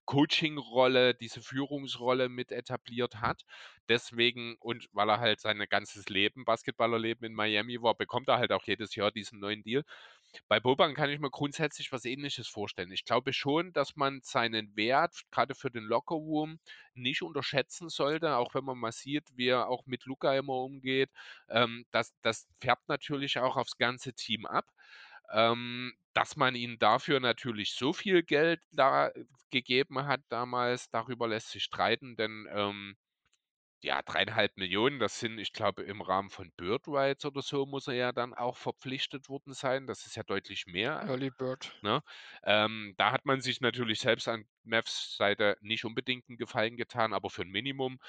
Coaching-Rolle, 0.06 1.14
diese 1.16 1.42
Führungsrolle 1.42 2.30
mit 2.30 2.52
etabliert 2.52 3.16
hat. 3.22 3.44
Deswegen 3.90 4.56
und 4.60 4.88
weil 4.94 5.10
er 5.10 5.20
halt 5.20 5.40
sein 5.42 5.64
ganzes 5.70 6.10
Leben, 6.10 6.46
Basketballerleben 6.46 7.26
in 7.28 7.34
Miami 7.34 7.82
war, 7.82 7.96
bekommt 7.96 8.28
er 8.30 8.38
halt 8.38 8.52
auch 8.52 8.64
jedes 8.66 8.96
Jahr 8.96 9.12
diesen 9.12 9.40
neuen 9.40 9.64
Deal. 9.64 9.84
Bei 10.48 10.60
Boban 10.60 10.94
kann 10.96 11.10
ich 11.10 11.20
mir 11.20 11.30
grundsätzlich 11.30 11.92
was 11.92 12.04
Ähnliches 12.06 12.48
vorstellen. 12.48 12.92
Ich 12.92 13.06
glaube 13.06 13.32
schon, 13.34 13.72
dass 13.74 13.96
man 13.96 14.22
seinen 14.24 14.76
Wert 14.76 15.24
gerade 15.32 15.56
für 15.56 15.72
den 15.72 15.84
Lockerroom 15.84 16.60
nicht 16.94 17.22
unterschätzen 17.22 17.90
sollte, 17.90 18.36
auch 18.38 18.54
wenn 18.56 18.66
man 18.66 18.78
mal 18.78 18.92
sieht, 18.92 19.24
wie 19.36 19.48
er 19.48 19.68
auch 19.70 19.86
mit 19.86 20.06
Luca 20.06 20.36
immer 20.36 20.56
umgeht. 20.56 21.10
Ähm, 21.50 21.86
das, 21.92 22.14
das 22.22 22.48
färbt 22.60 22.88
natürlich 22.90 23.40
auch 23.40 23.56
aufs 23.56 23.78
ganze 23.78 24.14
Team 24.14 24.46
ab. 24.46 24.66
Ähm, 25.32 25.94
dass 26.14 26.36
man 26.38 26.56
ihnen 26.56 26.80
dafür 26.80 27.20
natürlich 27.20 27.74
so 27.74 27.92
viel 27.94 28.24
Geld 28.24 28.62
da 28.72 29.12
gegeben 29.52 30.06
hat 30.06 30.22
damals, 30.30 30.90
darüber 30.90 31.28
lässt 31.28 31.50
sich 31.50 31.64
streiten, 31.64 32.16
denn 32.16 32.48
ähm, 32.52 32.96
ja, 33.82 34.02
3,5 34.02 34.54
Millionen, 34.56 35.00
das 35.00 35.20
sind, 35.20 35.38
ich 35.38 35.54
glaube, 35.54 35.84
im 35.84 36.02
Rahmen 36.02 36.30
von 36.30 36.52
Bird 36.58 36.88
Rights 36.88 37.24
oder 37.26 37.42
so 37.42 37.66
muss 37.66 37.88
er 37.88 37.94
ja 37.94 38.12
dann 38.12 38.34
auch 38.34 38.58
verpflichtet 38.58 39.30
worden 39.30 39.54
sein. 39.54 39.86
Das 39.86 40.06
ist 40.08 40.16
ja 40.16 40.24
deutlich 40.24 40.66
mehr. 40.66 41.04
Early 41.08 41.30
Bird. 41.30 41.72
Ne? 41.84 42.02
Ähm, 42.44 42.96
da 42.98 43.12
hat 43.12 43.26
man 43.26 43.42
sich 43.42 43.62
natürlich 43.62 44.00
selbst 44.00 44.28
an 44.28 44.46
Mavs 44.64 45.16
Seite 45.18 45.58
nicht 45.62 45.86
unbedingt 45.86 46.28
einen 46.28 46.38
Gefallen 46.38 46.78
getan, 46.78 47.14
aber 47.14 47.30
für 47.30 47.44
ein 47.44 47.50
Minimum. 47.50 48.00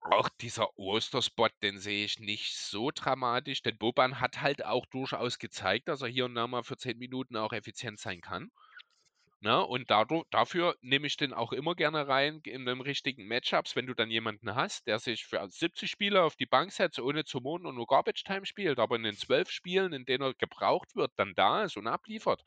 Auch 0.00 0.28
dieser 0.40 0.76
Osterspot, 0.78 1.52
den 1.62 1.78
sehe 1.78 2.04
ich 2.04 2.18
nicht 2.18 2.56
so 2.56 2.90
dramatisch, 2.92 3.62
denn 3.62 3.78
Boban 3.78 4.20
hat 4.20 4.40
halt 4.40 4.64
auch 4.64 4.86
durchaus 4.86 5.38
gezeigt, 5.38 5.88
dass 5.88 6.02
er 6.02 6.08
hier 6.08 6.24
und 6.26 6.34
da 6.34 6.46
mal 6.46 6.62
für 6.62 6.76
10 6.76 6.98
Minuten 6.98 7.36
auch 7.36 7.52
effizient 7.52 7.98
sein 7.98 8.20
kann. 8.20 8.50
Ne? 9.40 9.64
Und 9.64 9.90
dadurch, 9.90 10.24
dafür 10.30 10.76
nehme 10.80 11.06
ich 11.06 11.16
den 11.16 11.32
auch 11.32 11.52
immer 11.52 11.74
gerne 11.76 12.08
rein 12.08 12.40
in 12.44 12.66
den 12.66 12.80
richtigen 12.80 13.28
Matchups, 13.28 13.76
wenn 13.76 13.86
du 13.86 13.94
dann 13.94 14.10
jemanden 14.10 14.54
hast, 14.54 14.86
der 14.88 14.98
sich 14.98 15.26
für 15.26 15.46
70 15.48 15.90
Spiele 15.90 16.22
auf 16.24 16.36
die 16.36 16.46
Bank 16.46 16.72
setzt, 16.72 16.98
ohne 17.00 17.24
zu 17.24 17.40
mohnen 17.40 17.66
und 17.66 17.76
nur 17.76 17.86
Garbage 17.86 18.24
Time 18.24 18.46
spielt, 18.46 18.78
aber 18.80 18.96
in 18.96 19.04
den 19.04 19.16
12 19.16 19.50
Spielen, 19.50 19.92
in 19.92 20.06
denen 20.06 20.24
er 20.24 20.34
gebraucht 20.34 20.96
wird, 20.96 21.12
dann 21.16 21.34
da 21.34 21.64
ist 21.64 21.76
und 21.76 21.86
abliefert. 21.86 22.44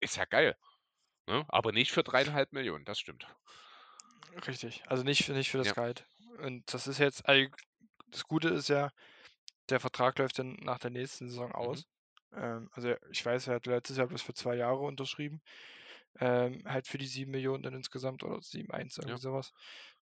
Ist 0.00 0.16
ja 0.16 0.24
geil. 0.24 0.56
Ne? 1.28 1.44
Aber 1.48 1.72
nicht 1.72 1.92
für 1.92 2.04
dreieinhalb 2.04 2.52
Millionen, 2.52 2.84
das 2.84 2.98
stimmt. 3.00 3.26
Richtig. 4.46 4.82
Also 4.86 5.02
nicht, 5.02 5.24
für- 5.24 5.32
nicht 5.32 5.50
für 5.50 5.58
das 5.58 5.68
Ja. 5.68 5.74
Gehalt. 5.74 6.06
Und 6.38 6.72
das 6.74 6.86
ist 6.86 6.98
jetzt, 6.98 7.26
also 7.28 7.48
das 8.08 8.24
Gute 8.24 8.48
ist 8.50 8.68
ja, 8.68 8.90
der 9.70 9.80
Vertrag 9.80 10.18
läuft 10.18 10.38
dann 10.38 10.54
nach 10.62 10.78
der 10.78 10.90
nächsten 10.90 11.28
Saison 11.28 11.52
Mhm. 11.60 11.82
aus. 11.82 11.86
Ähm, 12.32 12.68
also 12.72 12.94
ich 13.10 13.24
weiß, 13.26 13.48
er 13.48 13.56
hat 13.56 13.66
letztes 13.66 13.96
Jahr 13.98 14.08
bloß 14.08 14.22
für 14.22 14.34
zwei 14.34 14.56
Jahre 14.56 14.80
unterschrieben. 14.80 15.42
Ähm, 16.20 16.62
halt 16.66 16.88
für 16.88 16.98
die 16.98 17.06
7 17.06 17.32
Millionen 17.32 17.62
dann 17.62 17.74
insgesamt 17.74 18.24
oder 18.24 18.42
7,1, 18.42 18.98
irgendwie 18.98 19.18
Ja. 19.18 19.20
sowas. 19.20 19.52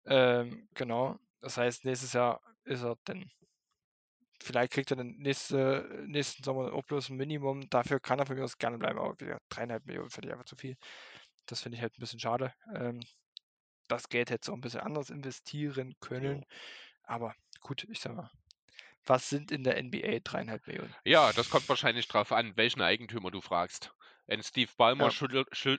Ähm, 0.05 0.69
genau. 0.75 1.19
Das 1.41 1.57
heißt, 1.57 1.85
nächstes 1.85 2.13
Jahr 2.13 2.41
ist 2.65 2.83
er 2.83 2.97
dann, 3.05 3.31
vielleicht 4.41 4.73
kriegt 4.73 4.91
er 4.91 4.97
dann 4.97 5.15
nächste, 5.17 6.03
nächsten 6.07 6.43
Sommer 6.43 6.73
auch 6.73 6.83
bloß 6.85 7.09
ein 7.09 7.17
Minimum. 7.17 7.69
Dafür 7.69 7.99
kann 7.99 8.19
er 8.19 8.25
von 8.25 8.35
mir 8.35 8.43
aus 8.43 8.57
gerne 8.57 8.77
bleiben, 8.77 8.99
aber 8.99 9.19
wieder 9.19 9.39
dreieinhalb 9.49 9.85
Millionen 9.85 10.09
finde 10.09 10.27
ich 10.29 10.33
einfach 10.33 10.45
zu 10.45 10.55
viel. 10.55 10.75
Das 11.45 11.61
finde 11.61 11.77
ich 11.77 11.81
halt 11.81 11.97
ein 11.97 12.01
bisschen 12.01 12.19
schade. 12.19 12.53
Ähm, 12.75 13.01
das 13.87 14.09
Geld 14.09 14.29
hätte 14.29 14.45
so 14.45 14.53
ein 14.53 14.61
bisschen 14.61 14.81
anders 14.81 15.09
investieren 15.09 15.95
können. 15.99 16.45
Aber 17.03 17.35
gut, 17.61 17.85
ich 17.89 17.99
sag 17.99 18.15
mal, 18.15 18.31
was 19.05 19.29
sind 19.29 19.51
in 19.51 19.63
der 19.63 19.77
NBA 19.81 20.19
dreieinhalb 20.23 20.65
Millionen? 20.67 20.95
Ja, 21.05 21.33
das 21.33 21.49
kommt 21.49 21.67
wahrscheinlich 21.69 22.07
drauf 22.07 22.31
an, 22.31 22.55
welchen 22.55 22.81
Eigentümer 22.81 23.31
du 23.31 23.41
fragst. 23.41 23.93
Ein 24.27 24.41
Steve 24.43 24.71
Ballmer 24.77 25.11
Ja. 25.11 25.77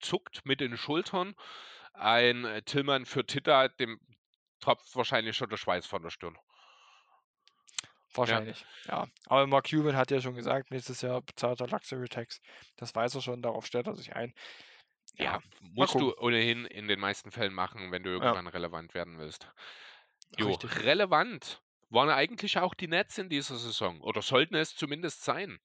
zuckt 0.00 0.46
mit 0.46 0.60
den 0.60 0.76
Schultern. 0.76 1.34
Ein 1.92 2.44
äh, 2.44 2.62
Tillmann 2.62 3.04
für 3.06 3.26
Titta, 3.26 3.68
dem 3.68 4.00
tropft 4.60 4.96
wahrscheinlich 4.96 5.36
schon 5.36 5.50
der 5.50 5.58
Schweiß 5.58 5.86
von 5.86 6.02
der 6.02 6.10
Stirn. 6.10 6.38
Wahrscheinlich, 8.14 8.66
ja. 8.86 9.06
Aber 9.26 9.46
Mark 9.46 9.70
Cuban 9.70 9.96
hat 9.96 10.10
ja 10.10 10.20
schon 10.20 10.34
gesagt, 10.34 10.70
nächstes 10.70 11.00
Jahr 11.00 11.22
bezahlt 11.22 11.60
er 11.60 11.68
Luxury 11.68 12.08
Tax. 12.08 12.40
Das 12.76 12.94
weiß 12.94 13.14
er 13.14 13.22
schon, 13.22 13.40
darauf 13.42 13.64
stellt 13.66 13.86
er 13.86 13.94
sich 13.94 14.14
ein. 14.14 14.34
Ja, 15.18 15.38
Ja, 15.38 15.40
musst 15.60 16.00
du 16.00 16.14
ohnehin 16.18 16.64
in 16.66 16.86
den 16.88 17.00
meisten 17.00 17.30
Fällen 17.30 17.54
machen, 17.54 17.92
wenn 17.92 18.02
du 18.02 18.10
Ja. 18.20 18.36
irgendwann 18.36 18.46
relevant 18.46 18.92
werden 18.94 19.18
willst. 19.18 19.50
Jo, 20.36 20.54
Richtig. 20.54 20.70
relevant 20.76 21.62
waren 21.90 22.10
eigentlich 22.10 22.58
auch 22.58 22.74
die 22.74 22.88
Nets 22.88 23.18
in 23.18 23.28
dieser 23.30 23.56
Saison. 23.58 24.00
Oder 24.02 24.22
sollten 24.22 24.54
es 24.56 24.76
zumindest 24.76 25.24
sein. 25.24 25.60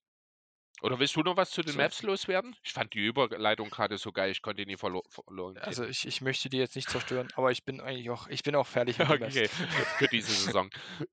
Oder 0.82 1.00
willst 1.00 1.16
du 1.18 1.22
noch 1.24 1.38
was 1.38 1.52
zu 1.52 1.64
den 1.64 1.76
So. 1.76 1.78
Maps 1.78 2.04
loswerden? 2.04 2.56
Ich 2.64 2.74
fand 2.74 2.94
die 2.94 3.00
Überleitung 3.06 3.70
gerade 3.72 3.98
so 3.98 4.12
geil, 4.12 4.32
ich 4.32 4.42
konnte 4.44 4.64
die 4.64 4.72
nie 4.72 4.78
verlo 4.78 5.04
verloren 5.10 5.60
Also 5.60 5.86
ich, 5.86 6.06
ich 6.08 6.22
möchte 6.22 6.50
die 6.50 6.58
jetzt 6.58 6.76
nicht 6.76 6.90
zerstören, 6.90 7.30
aber 7.36 7.52
ich 7.52 7.64
bin 7.66 7.82
eigentlich 7.82 8.10
auch, 8.10 8.28
ich 8.28 8.44
bin 8.44 8.56
auch 8.56 8.68
fertig 8.68 9.00
mit. 9.08 9.22
Okay, 9.22 9.50
für 9.98 10.08
diese 10.08 10.34
Saison. 10.34 10.70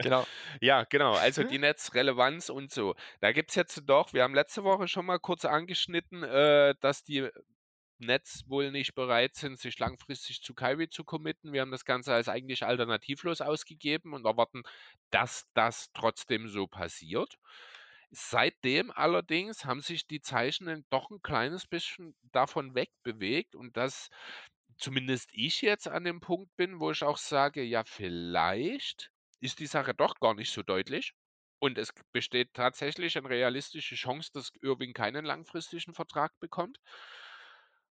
Genau. 0.00 0.26
Ja, 0.60 0.84
genau. 0.84 1.16
Also 1.16 1.44
die 1.44 1.58
Netzrelevanz 1.58 2.48
und 2.50 2.70
so. 2.72 2.94
Da 3.20 3.32
gibt 3.32 3.50
es 3.50 3.56
jetzt 3.56 3.82
doch, 3.86 4.12
wir 4.12 4.22
haben 4.22 4.34
letzte 4.34 4.64
Woche 4.64 4.88
schon 4.88 5.06
mal 5.06 5.18
kurz 5.18 5.44
angeschnitten, 5.44 6.22
äh, 6.22 6.74
dass 6.80 7.02
die 7.04 7.28
Nets 8.00 8.44
wohl 8.48 8.70
nicht 8.70 8.94
bereit 8.94 9.34
sind, 9.34 9.58
sich 9.58 9.78
langfristig 9.78 10.42
zu 10.42 10.54
Kyrie 10.54 10.88
zu 10.88 11.04
committen. 11.04 11.52
Wir 11.52 11.62
haben 11.62 11.70
das 11.70 11.84
Ganze 11.84 12.14
als 12.14 12.28
eigentlich 12.28 12.64
alternativlos 12.64 13.40
ausgegeben 13.40 14.14
und 14.14 14.24
erwarten, 14.26 14.62
dass 15.10 15.46
das 15.54 15.88
trotzdem 15.94 16.48
so 16.48 16.66
passiert. 16.66 17.36
Seitdem 18.10 18.90
allerdings 18.90 19.64
haben 19.64 19.80
sich 19.82 20.06
die 20.06 20.20
Zeichen 20.20 20.84
doch 20.90 21.10
ein 21.10 21.20
kleines 21.22 21.66
bisschen 21.66 22.16
davon 22.32 22.74
wegbewegt 22.74 23.54
und 23.54 23.76
dass 23.76 24.08
zumindest 24.78 25.30
ich 25.32 25.60
jetzt 25.62 25.88
an 25.88 26.04
dem 26.04 26.20
Punkt 26.20 26.54
bin, 26.56 26.80
wo 26.80 26.90
ich 26.90 27.02
auch 27.02 27.18
sage, 27.18 27.62
ja, 27.62 27.84
vielleicht 27.84 29.10
ist 29.40 29.58
die 29.60 29.66
Sache 29.66 29.94
doch 29.94 30.14
gar 30.20 30.34
nicht 30.34 30.52
so 30.52 30.62
deutlich. 30.62 31.12
Und 31.60 31.76
es 31.78 31.92
besteht 32.12 32.54
tatsächlich 32.54 33.18
eine 33.18 33.28
realistische 33.28 33.96
Chance, 33.96 34.30
dass 34.32 34.52
Irving 34.62 34.92
keinen 34.94 35.24
langfristigen 35.24 35.92
Vertrag 35.94 36.38
bekommt. 36.40 36.78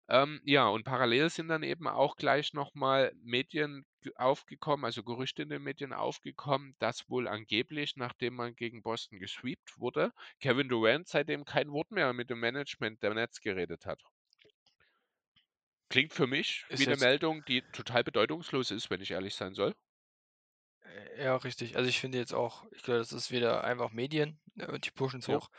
Ähm, 0.09 0.41
ja, 0.43 0.67
und 0.67 0.83
parallel 0.83 1.29
sind 1.29 1.47
dann 1.47 1.63
eben 1.63 1.87
auch 1.87 2.17
gleich 2.17 2.51
noch 2.53 2.73
mal 2.73 3.13
Medien 3.21 3.85
aufgekommen, 4.15 4.83
also 4.85 5.01
Gerüchte 5.03 5.43
in 5.43 5.49
den 5.49 5.63
Medien 5.63 5.93
aufgekommen, 5.93 6.75
dass 6.79 7.09
wohl 7.09 7.27
angeblich, 7.27 7.95
nachdem 7.95 8.35
man 8.35 8.55
gegen 8.55 8.81
Boston 8.83 9.17
gesweept 9.19 9.79
wurde, 9.79 10.11
Kevin 10.41 10.67
Durant 10.69 11.07
seitdem 11.07 11.45
kein 11.45 11.71
Wort 11.71 11.91
mehr 11.91 12.11
mit 12.13 12.29
dem 12.29 12.39
Management 12.41 13.01
der 13.03 13.13
Nets 13.13 13.39
geredet 13.41 13.85
hat. 13.85 14.01
Klingt 15.89 16.13
für 16.13 16.27
mich 16.27 16.65
Ist 16.69 16.85
wie 16.85 16.87
'ne 16.87 16.95
jetzt 16.95 17.07
Meldung, 17.07 17.43
die 17.43 17.61
total 17.73 18.05
bedeutungslos 18.05 18.71
ist, 18.71 18.89
wenn 18.89 19.01
ich 19.01 19.11
ehrlich 19.11 19.35
sein 19.35 19.53
soll. 19.53 19.75
Äh, 20.95 21.23
ja, 21.25 21.35
richtig. 21.37 21.75
Also, 21.77 21.89
ich 21.89 21.99
finde 21.99 22.17
jetzt 22.17 22.33
auch 22.33 22.65
ich 22.71 22.83
glaube, 22.83 22.99
das 22.99 23.11
ist 23.13 23.31
wieder 23.31 23.63
einfach 23.63 23.91
Medien, 23.91 24.39
und 24.67 24.85
die 24.85 24.91
pushen's 24.91 25.27
Ja. 25.27 25.37
hoch. 25.37 25.49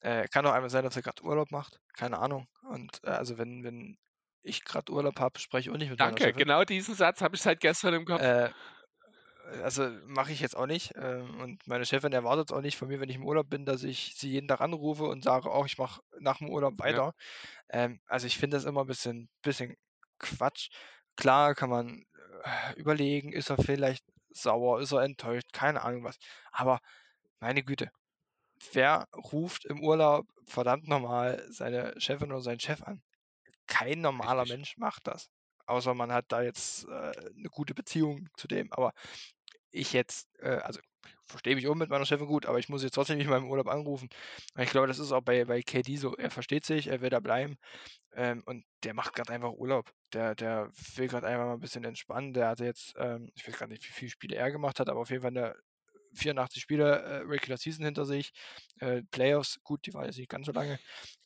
Äh, 0.00 0.28
kann 0.28 0.46
auch 0.46 0.52
einfach 0.52 0.70
sein, 0.70 0.84
dass 0.84 0.96
er 0.96 1.02
grad 1.02 1.22
Urlaub 1.22 1.50
macht, 1.50 1.80
keine 1.94 2.18
Ahnung. 2.18 2.48
Und, 2.68 3.02
äh, 3.04 3.08
also, 3.10 3.38
wenn 3.38 3.64
wenn 3.64 3.98
ich 4.42 4.64
grad 4.64 4.90
Urlaub 4.90 5.20
habe, 5.20 5.38
spreche 5.40 5.70
ich 5.70 5.74
auch 5.74 5.78
nicht 5.78 5.90
mit 5.90 6.00
meiner 6.00 6.18
Danke, 6.18 6.20
Chefin. 6.20 6.44
genau 6.44 6.64
diesen 6.64 6.94
Satz 6.94 7.20
habe 7.20 7.36
ich 7.36 7.42
seit 7.42 7.60
gestern 7.60 7.94
im 7.94 8.04
Kopf. 8.04 8.24
Äh, 8.26 8.50
also, 9.62 9.88
mache 10.06 10.32
ich 10.32 10.40
jetzt 10.40 10.56
auch 10.56 10.66
nicht. 10.66 10.92
Ähm, 10.96 11.40
und 11.40 11.66
meine 11.68 11.86
Chefin 11.86 12.12
erwartet's 12.12 12.52
auch 12.52 12.62
nicht 12.62 12.76
von 12.78 12.88
mir, 12.88 13.00
wenn 13.00 13.10
ich 13.10 13.16
im 13.16 13.26
Urlaub 13.26 13.50
bin, 13.50 13.66
dass 13.66 13.84
ich 13.84 14.14
sie 14.16 14.30
jeden 14.30 14.48
Tag 14.48 14.60
anrufe 14.60 15.04
und 15.04 15.24
sage: 15.24 15.50
„Oh, 15.52 15.64
ich 15.66 15.78
mache 15.78 16.02
nach 16.20 16.38
dem 16.38 16.50
Urlaub 16.50 16.78
Ja. 16.82 17.00
weiter.“ 17.00 17.14
Ähm, 17.70 18.00
also, 18.06 18.26
ich 18.28 18.38
finde 18.38 18.56
das 18.58 18.64
immer 18.66 18.84
bisschen 18.86 19.30
bisschen 19.42 19.76
Quatsch. 20.20 20.70
Klar 21.16 21.54
kann 21.56 21.70
man, 21.70 22.04
äh, 22.44 22.74
überlegen, 22.80 23.32
ist 23.32 23.50
er 23.50 23.58
vielleicht 23.58 24.04
sauer, 24.34 24.80
ist 24.80 24.92
er 24.92 25.02
enttäuscht, 25.02 25.52
keine 25.52 25.82
Ahnung 25.82 26.04
was. 26.04 26.16
Aber 26.52 26.80
meine 27.40 27.64
Güte, 27.64 27.90
wer 28.72 29.06
ruft 29.16 29.64
im 29.66 29.82
Urlaub 29.82 30.26
verdammt 30.46 30.88
noch 30.88 31.00
mal 31.00 31.46
seine 31.50 31.94
Chefin 32.00 32.32
oder 32.32 32.42
seinen 32.42 32.60
Chef 32.60 32.82
an? 32.82 33.02
Kein 33.68 34.00
normaler 34.02 34.44
Richtig. 34.44 34.46
Mensch 34.46 34.76
macht 34.78 35.06
das, 35.08 35.28
außer 35.66 35.94
man 35.94 36.12
hat 36.12 36.26
da 36.30 36.42
jetzt, 36.42 36.86
äh, 36.88 37.12
'ne 37.34 37.48
gute 37.50 37.74
Beziehung 37.74 38.28
zu 38.36 38.48
dem. 38.48 38.72
Aber 38.72 38.92
ich 39.72 39.92
jetzt 39.94 40.28
äh, 40.40 40.48
also, 40.62 40.80
verstehe 41.26 41.54
mich 41.56 41.68
auch 41.68 41.74
mit 41.74 41.90
meiner 41.90 42.06
Chefin 42.06 42.26
gut, 42.26 42.46
aber 42.46 42.58
ich 42.58 42.68
muss 42.68 42.82
jetzt 42.82 42.94
trotzdem 42.94 43.18
nicht 43.18 43.28
mal 43.28 43.38
im 43.38 43.48
Urlaub 43.50 43.68
anrufen. 43.68 44.08
Und 44.54 44.62
ich 44.62 44.70
glaube, 44.70 44.86
das 44.88 44.98
ist 44.98 45.12
auch 45.12 45.22
bei 45.22 45.44
bei 45.44 45.62
KD 45.62 45.96
so. 45.96 46.16
Er 46.16 46.30
versteht 46.30 46.64
sich, 46.66 46.88
er 46.88 47.00
will 47.00 47.10
da 47.10 47.20
bleiben, 47.20 47.56
ähm, 48.14 48.42
und 48.46 48.64
der 48.84 48.94
macht 48.94 49.14
grad 49.14 49.30
einfach 49.30 49.52
Urlaub. 49.52 49.90
Der 50.14 50.34
der 50.36 50.70
will 50.96 51.08
grad 51.08 51.24
einfach 51.24 51.46
mal 51.46 51.54
'n 51.56 51.60
bisschen 51.60 51.84
entspannen. 51.84 52.34
Der 52.34 52.48
hatte 52.48 52.64
jetzt, 52.66 52.94
ähm 52.98 53.30
ich 53.34 53.46
weiß 53.48 53.56
grad 53.56 53.70
nicht, 53.70 53.88
wie 53.88 53.92
viele 53.92 54.10
Spiele 54.10 54.36
er 54.36 54.52
gemacht 54.52 54.80
hat, 54.80 54.88
aber 54.90 55.00
auf 55.00 55.10
jeden 55.10 55.22
Fall 55.22 55.32
'ne 55.32 55.56
84 56.14 56.62
Spiele, 56.62 57.02
äh, 57.02 57.16
Regular 57.26 57.58
Season 57.58 57.84
hinter 57.84 58.06
sich. 58.06 58.32
Äh, 58.80 59.02
Playoffs, 59.12 59.60
gut, 59.64 59.86
die 59.86 59.94
waren 59.94 60.06
jetzt 60.06 60.18
nicht 60.18 60.30
ganz 60.30 60.46
so 60.46 60.52
lange, 60.52 60.78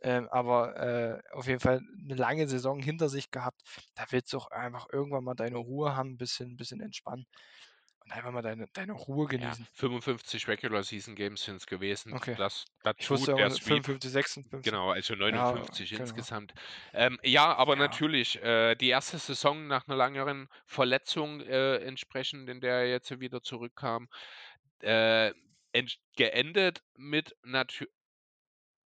ähm, 0.03 0.29
aber, 0.31 0.77
äh, 0.79 1.21
auf 1.33 1.47
jeden 1.49 1.61
Fall 1.61 1.81
'ne 1.99 2.15
lange 2.17 2.49
Saison 2.49 2.81
hinter 2.83 3.09
sich 3.11 3.31
gehabt. 3.31 3.63
Da 3.95 4.07
willst 4.11 4.33
du 4.33 4.39
auch 4.39 4.51
einfach 4.51 4.87
irgendwann 4.93 5.25
mal 5.25 5.35
deine 5.35 5.59
Ruhe 5.59 5.97
haben, 5.97 6.19
bisschen 6.19 6.57
bisschen 6.57 6.81
entspannen 6.83 7.27
und 8.09 8.13
einfach 8.17 8.33
mal 8.33 8.43
deine 8.43 8.69
deine 8.73 8.93
Ruhe 8.95 9.29
Ja, 9.41 9.57
genießen. 9.57 9.69
55 9.73 10.49
Regular 10.49 10.83
Season 10.83 11.15
Games 11.15 11.43
sind's 11.45 11.67
gewesen. 11.67 12.17
Okay. 12.17 12.37
Das 12.37 12.65
Ich 12.97 13.09
dazu 13.09 13.11
wusste 13.11 13.33
Sweep. 13.51 13.85
55, 13.87 14.11
56. 14.11 14.63
Genau, 14.63 14.91
also 14.91 15.15
Ja, 15.29 15.69
59 15.69 15.93
genau. 15.93 16.29
insgesamt. 16.33 16.55
Ähm, 16.93 17.19
ja, 17.23 17.55
aber 17.57 17.77
Ja. 17.77 17.77
natürlich, 17.77 18.43
äh, 18.43 18.75
die 18.77 18.91
1. 18.91 19.19
Saison 19.19 19.67
nach 19.69 19.87
'ner 19.87 19.97
längeren 19.97 20.49
Verletzung, 20.67 21.41
äh, 21.43 21.77
entsprechend, 21.79 22.49
in 22.51 22.61
der 22.61 22.75
er 22.81 22.89
jetzt 22.91 23.21
wieder 23.21 23.43
zurückkam, 23.43 24.09
äh, 24.81 25.33
geendet 26.17 26.83
mit 26.97 27.37
natü 27.45 27.87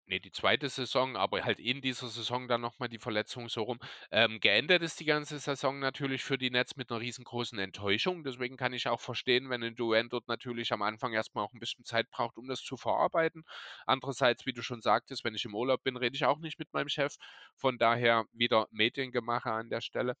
ne, 0.08 0.20
die 0.20 0.32
2. 0.32 0.68
Saison, 0.68 1.16
aber 1.16 1.44
halt 1.44 1.60
in 1.60 1.80
dieser 1.82 2.08
Saison 2.08 2.48
dann 2.48 2.60
noch 2.62 2.78
mal 2.78 2.88
die 2.88 2.98
Verletzung, 2.98 3.48
so 3.48 3.62
rum. 3.62 3.78
Ähm, 4.10 4.40
geendet 4.40 4.82
ist 4.82 4.98
die 5.00 5.04
ganze 5.04 5.38
Saison 5.38 5.78
natürlich 5.78 6.24
für 6.24 6.38
die 6.38 6.50
Nets 6.50 6.76
mit 6.76 6.90
'ner 6.90 7.00
riesengroßen 7.00 7.58
Enttäuschung. 7.58 8.24
Deswegen 8.24 8.56
kann 8.56 8.72
ich 8.72 8.88
auch 8.88 9.00
verstehen, 9.00 9.50
wenn 9.50 9.62
'n 9.62 9.76
Durant 9.76 10.12
dort 10.12 10.28
natürlich 10.28 10.72
am 10.72 10.82
Anfang 10.82 11.12
erst 11.12 11.34
mal 11.34 11.42
auch 11.44 11.52
'n 11.54 11.60
bisschen 11.60 11.84
Zeit 11.84 12.10
braucht, 12.10 12.36
um 12.38 12.48
das 12.48 12.62
zu 12.62 12.76
verarbeiten. 12.76 13.44
Andererseits, 13.86 14.46
wie 14.46 14.52
du 14.52 14.62
schon 14.62 14.82
sagtest, 14.82 15.24
wenn 15.24 15.34
ich 15.34 15.44
im 15.44 15.54
Urlaub 15.54 15.82
bin, 15.84 15.96
rede 15.96 16.16
ich 16.16 16.24
auch 16.24 16.38
nicht 16.38 16.58
mit 16.58 16.72
meinem 16.72 16.88
Chef. 16.88 17.14
Von 17.56 17.78
daher 17.78 18.24
wieder 18.32 18.66
Mediengemache 18.70 19.52
an 19.52 19.70
der 19.70 19.80
Stelle. 19.82 20.14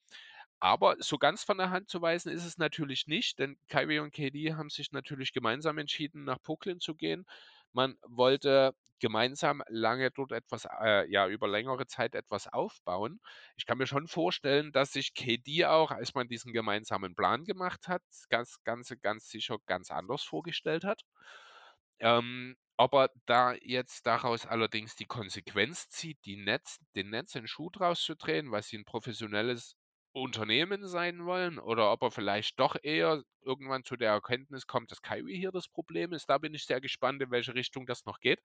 Aber 0.60 0.96
so 1.00 1.18
ganz 1.18 1.44
von 1.44 1.58
der 1.58 1.70
Hand 1.70 1.88
zu 1.90 2.02
weisen 2.02 2.32
ist 2.32 2.44
es 2.44 2.58
natürlich 2.58 3.06
nicht, 3.06 3.38
denn 3.38 3.58
Kyrie 3.68 4.00
und 4.00 4.12
KD 4.12 4.54
haben 4.54 4.70
sich 4.70 4.92
natürlich 4.92 5.32
gemeinsam 5.32 5.78
entschieden, 5.78 6.24
nach 6.24 6.38
Brooklyn 6.42 6.80
zu 6.80 6.94
gehen. 6.96 7.26
Man 7.72 7.96
wollte 8.06 8.74
gemeinsam 9.00 9.62
lange 9.68 10.10
dort 10.10 10.32
etwas 10.32 10.66
äh, 10.80 11.10
ja, 11.10 11.28
über 11.28 11.48
längere 11.48 11.86
Zeit 11.86 12.14
etwas 12.14 12.46
aufbauen. 12.48 13.20
Ich 13.56 13.66
kann 13.66 13.78
mir 13.78 13.86
schon 13.86 14.08
vorstellen, 14.08 14.72
dass 14.72 14.92
sich 14.92 15.14
KD 15.14 15.66
auch, 15.66 15.90
als 15.90 16.14
man 16.14 16.28
diesen 16.28 16.52
gemeinsamen 16.52 17.14
Plan 17.14 17.44
gemacht 17.44 17.88
hat, 17.88 18.02
das 18.10 18.28
Ganze 18.64 18.96
ganz 18.98 19.28
sicher 19.28 19.58
ganz 19.66 19.90
anders 19.90 20.22
vorgestellt 20.24 20.84
hat. 20.84 21.02
Ähm, 22.00 22.56
ob 22.76 22.94
er 22.94 23.10
da 23.26 23.54
jetzt 23.54 24.06
daraus 24.06 24.46
allerdings 24.46 24.94
die 24.96 25.06
Konsequenz 25.06 25.88
zieht, 25.88 26.18
die 26.24 26.36
Nets 26.36 26.78
den 26.96 27.10
Nets 27.10 27.32
den 27.32 27.48
Schuh 27.48 27.70
draus 27.70 28.02
zu 28.02 28.14
drehen, 28.16 28.50
weil 28.52 28.62
sie 28.62 28.76
'n 28.76 28.84
professionelles 28.84 29.76
Unternehmen 30.20 30.86
sein 30.88 31.24
wollen, 31.26 31.58
oder 31.58 31.92
ob 31.92 32.02
er 32.02 32.10
vielleicht 32.10 32.58
doch 32.60 32.76
eher 32.82 33.22
irgendwann 33.42 33.84
zu 33.84 33.96
der 33.96 34.12
Erkenntnis 34.12 34.66
kommt, 34.66 34.90
dass 34.92 35.02
Kyrie 35.02 35.38
hier 35.38 35.52
das 35.52 35.68
Problem 35.68 36.12
ist, 36.12 36.28
da 36.28 36.38
bin 36.38 36.54
ich 36.54 36.64
sehr 36.66 36.80
gespannt, 36.80 37.22
in 37.22 37.30
welche 37.30 37.54
Richtung 37.54 37.86
das 37.86 38.04
noch 38.04 38.20
geht. 38.20 38.40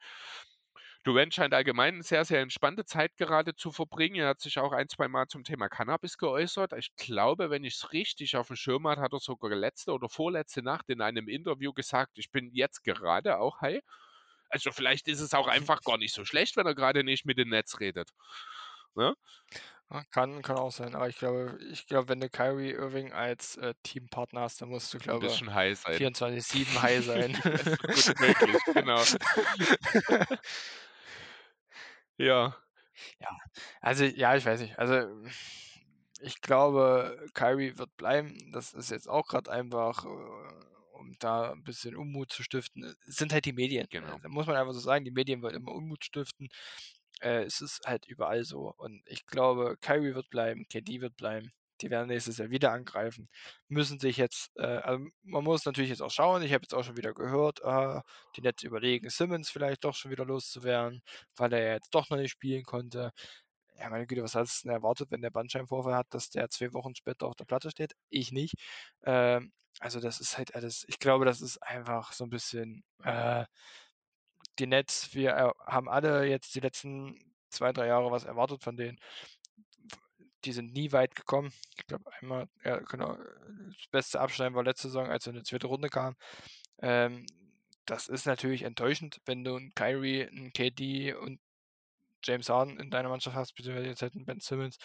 Durant 1.06 1.34
scheint 1.34 1.54
allgemein 1.54 1.98
'ne 1.98 2.04
sehr, 2.04 2.24
sehr 2.24 2.40
entspannte 2.40 2.86
Zeit 2.86 3.18
gerade 3.18 3.56
zu 3.56 3.74
verbringen. 3.74 4.16
Er 4.22 4.30
hat 4.30 4.40
sich 4.40 4.58
auch 4.58 4.72
ein 4.72 4.88
zweimal 4.88 5.28
zum 5.28 5.44
Thema 5.44 5.68
Cannabis 5.68 6.18
geäußert. 6.18 6.72
Ich 6.78 6.96
glaube, 6.96 7.50
wenn 7.50 7.66
ich's 7.66 7.92
richtig 7.92 8.38
aufm 8.38 8.56
Schirm 8.56 8.88
hatte, 8.88 9.02
hat 9.02 9.12
er 9.14 9.20
sogar 9.20 9.54
letzte 9.54 9.92
oder 9.92 10.08
vorletzte 10.08 10.62
Nacht 10.64 10.90
in 10.90 11.02
einem 11.02 11.28
Interview 11.28 11.74
gesagt: 11.74 12.18
„Ich 12.18 12.32
bin 12.32 12.52
jetzt 12.54 12.84
gerade 12.86 13.38
auch 13.40 13.60
high.“ 13.60 13.82
Also, 14.50 14.72
vielleicht 14.72 15.08
ist 15.10 15.22
es 15.22 15.34
auch 15.34 15.48
einfach 15.48 15.82
gar 15.84 15.98
nicht 15.98 16.14
so 16.14 16.26
schlecht, 16.26 16.58
wenn 16.58 16.68
er 16.68 16.76
grade 16.76 17.04
nicht 17.04 17.26
mit 17.26 17.38
den 17.40 17.50
Nets 17.50 17.80
redet, 17.82 18.12
ne? 18.96 19.16
Kann 20.12 20.42
kann 20.42 20.58
auch 20.58 20.72
sein, 20.72 20.96
aber 20.96 21.08
ich 21.08 21.18
glaube 21.18 21.58
ich 21.72 21.86
glaube, 21.86 22.10
wenn 22.10 22.20
du 22.20 22.28
Kyrie 22.30 22.72
Irving 22.72 23.12
als, 23.14 23.58
äh, 23.58 23.76
Teampartner 23.84 24.42
hast, 24.42 24.60
dann 24.62 24.70
musst 24.70 24.92
du, 24.94 24.98
glaube 25.00 25.20
bisschen 25.20 25.54
high 25.54 25.78
sein. 25.80 26.10
24/7 26.12 26.82
high 26.82 27.04
sein. 27.04 27.38
Gut 27.92 28.12
möglich, 28.20 28.64
genau. 28.74 29.06
Ja. 32.20 32.56
Ja, 33.20 33.30
also, 33.82 34.06
ja, 34.06 34.36
ich 34.36 34.46
weiß 34.46 34.62
nicht. 34.62 34.78
Also, 34.80 35.08
ich 36.22 36.42
glaube, 36.42 37.28
Kyrie 37.34 37.78
wird 37.78 37.96
bleiben. 37.98 38.38
Das 38.54 38.74
ist 38.74 38.92
jetzt 38.92 39.10
auch 39.10 39.28
grad 39.28 39.50
einfach, 39.50 40.06
äh, 40.06 40.10
um 40.94 41.16
da 41.20 41.52
'n 41.54 41.64
bisschen 41.64 41.96
Unmut 41.96 42.32
zu 42.32 42.44
stiften. 42.44 42.84
Es 43.08 43.16
sind 43.18 43.34
halt 43.34 43.46
die 43.46 43.54
Medien. 43.54 43.88
Genau. 43.90 44.20
da 44.22 44.30
muss 44.30 44.48
man 44.48 44.56
einfach 44.56 44.74
so 44.74 44.80
sagen, 44.80 45.06
die 45.06 45.12
Medien 45.12 45.42
wollen 45.42 45.56
immer 45.56 45.74
Unmut 45.74 46.06
stiften. 46.06 46.50
Äh, 47.24 47.44
es 47.46 47.62
ist 47.62 47.82
halt 47.86 48.06
überall 48.08 48.44
so. 48.44 48.74
Und 48.78 49.02
ich 49.08 49.26
glaube, 49.26 49.78
Kyrie 49.82 50.14
wird 50.16 50.30
bleiben, 50.30 50.66
KD 50.70 51.02
wird 51.02 51.16
bleiben. 51.18 51.52
Die 51.82 51.90
werden 51.90 52.08
nächstes 52.10 52.38
Jahr 52.38 52.50
wieder 52.52 52.72
angreifen, 52.72 53.28
müssen 53.68 54.00
sich 54.00 54.18
jetzt 54.18 54.52
äh, 54.58 54.64
also, 54.64 55.06
man 55.24 55.44
muss 55.44 55.66
natürlich 55.66 55.90
jetzt 55.90 56.02
auch 56.02 56.12
schauen. 56.12 56.44
Ich 56.44 56.54
habe 56.54 56.62
jetzt 56.64 56.74
auch 56.74 56.84
schon 56.84 56.98
wieder 56.98 57.14
gehört, 57.14 57.62
äh, 57.64 58.02
die 58.38 58.42
Nets 58.42 58.64
überlegen, 58.64 59.10
Simmons 59.10 59.50
vielleicht 59.50 59.84
doch 59.84 59.96
schon 59.96 60.12
wieder 60.12 60.24
loszuwerden, 60.26 61.02
weil 61.36 61.52
er 61.54 61.74
jetzt 61.76 61.90
doch 61.96 62.10
noch 62.10 62.18
nicht 62.18 62.32
spielen 62.32 62.64
konnte. 62.64 63.12
Ja, 63.80 63.90
meine 63.90 64.08
Güte, 64.08 64.24
was 64.24 64.36
hast 64.36 64.66
'n 64.66 64.70
denn 64.70 64.76
erwartet, 64.78 65.12
wenn 65.12 65.22
der 65.22 65.32
Bandscheibenvorfall 65.32 65.96
hat, 65.96 66.08
dass 66.12 66.30
der 66.30 66.50
2 66.50 66.74
Wochen 66.74 66.96
später 66.96 67.28
auf 67.28 67.36
der 67.36 67.46
Platte 67.46 67.72
steht? 67.72 67.94
Ich 68.10 68.32
nicht. 68.32 68.56
Ähm, 69.06 69.52
also, 69.80 70.00
das 70.00 70.20
ist 70.22 70.38
halt 70.38 70.56
alles 70.56 70.86
ich 70.88 71.00
glaube, 71.00 71.26
das 71.26 71.42
ist 71.42 71.58
einfach 71.64 72.14
so 72.14 72.24
'n 72.26 72.30
bisschen, 72.30 72.84
äh 73.04 73.46
die 74.60 74.68
Nets, 74.68 75.14
wir, 75.16 75.32
äh, 75.36 75.52
haben 75.66 75.90
alle 75.90 76.26
jetzt 76.28 76.56
die 76.56 76.60
letzten 76.62 77.18
2, 77.50 77.72
3 77.74 77.88
Jahre 77.88 78.12
was 78.12 78.24
erwartet 78.26 78.64
von 78.64 78.78
denen. 78.78 78.98
Die 80.46 80.52
sind 80.52 80.74
nie 80.74 80.92
weit 80.92 81.16
gekommen. 81.16 81.54
Ich 81.78 81.86
glaube 81.88 82.12
einmal 82.20 82.48
ja, 82.66 82.78
genau, 82.80 83.16
das 83.18 83.88
beste 83.92 84.20
Abschneiden 84.20 84.56
war 84.56 84.64
letzte 84.64 84.88
Saison, 84.90 85.08
als 85.10 85.24
sie 85.24 85.30
in 85.30 85.38
die 85.38 85.44
2. 85.44 85.68
Runde 85.68 85.90
kamen. 85.90 86.16
Ähm, 86.82 87.26
das 87.86 88.08
ist 88.10 88.26
natürlich 88.28 88.64
enttäuschend, 88.64 89.20
wenn 89.26 89.44
du 89.44 89.56
'n 89.58 89.72
Kyrie, 89.76 90.24
'n 90.24 90.52
KD 90.54 91.14
und 91.16 91.40
James 92.26 92.50
Harden 92.50 92.80
in 92.80 92.92
deiner 92.92 93.10
Mannschaft 93.10 93.36
hast, 93.38 93.56
beziehungsweise 93.56 93.88
jetzt 93.90 94.02
halt 94.04 94.16
'n 94.16 94.26
Ben 94.26 94.40
Simmons. 94.42 94.78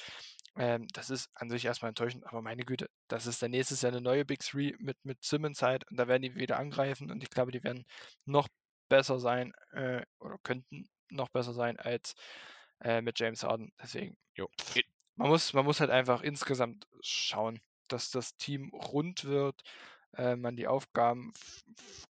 Ähm, 0.57 0.89
das 0.95 1.11
ist 1.11 1.31
an 1.35 1.51
sich 1.51 1.65
erst 1.67 1.83
mal 1.83 1.89
enttäuschend, 1.91 2.27
aber 2.27 2.43
meine 2.43 2.65
Güte, 2.65 2.89
das 3.09 3.27
ist 3.27 3.43
dann 3.43 3.53
nächstes 3.53 3.83
Jahr 3.83 3.93
'ne 3.93 4.01
neue 4.03 4.25
Big 4.27 4.41
Three 4.41 4.75
mit 4.81 4.99
mit 5.05 5.23
Simmons 5.25 5.63
halt 5.63 5.85
und 5.91 5.99
da 5.99 6.09
werden 6.09 6.23
die 6.25 6.37
wieder 6.37 6.59
angreifen 6.59 7.11
und 7.13 7.23
ich 7.25 7.31
glaube, 7.31 7.53
die 7.53 7.65
werden 7.65 7.85
noch 8.27 8.49
besser 8.89 9.19
sein, 9.19 9.53
äh, 9.73 10.03
oder 10.21 10.39
könnten 10.43 10.89
noch 11.11 11.29
besser 11.29 11.53
sein 11.53 11.79
als, 11.79 12.15
äh, 12.81 13.01
mit 13.01 13.19
James 13.19 13.43
Harden. 13.43 13.73
Deswegen 13.83 14.17
Jo. 14.39 14.49
Man 15.17 15.29
muss 15.29 15.53
man 15.53 15.65
muss 15.65 15.81
halt 15.81 15.91
einfach 15.91 16.23
insgesamt 16.23 16.87
schauen, 17.01 17.61
dass 17.89 18.11
das 18.11 18.37
Team 18.37 18.71
rund 18.73 19.25
wird. 19.25 19.63
äh, 20.17 20.37
man 20.37 20.57
die 20.57 20.67
Aufgaben 20.67 21.33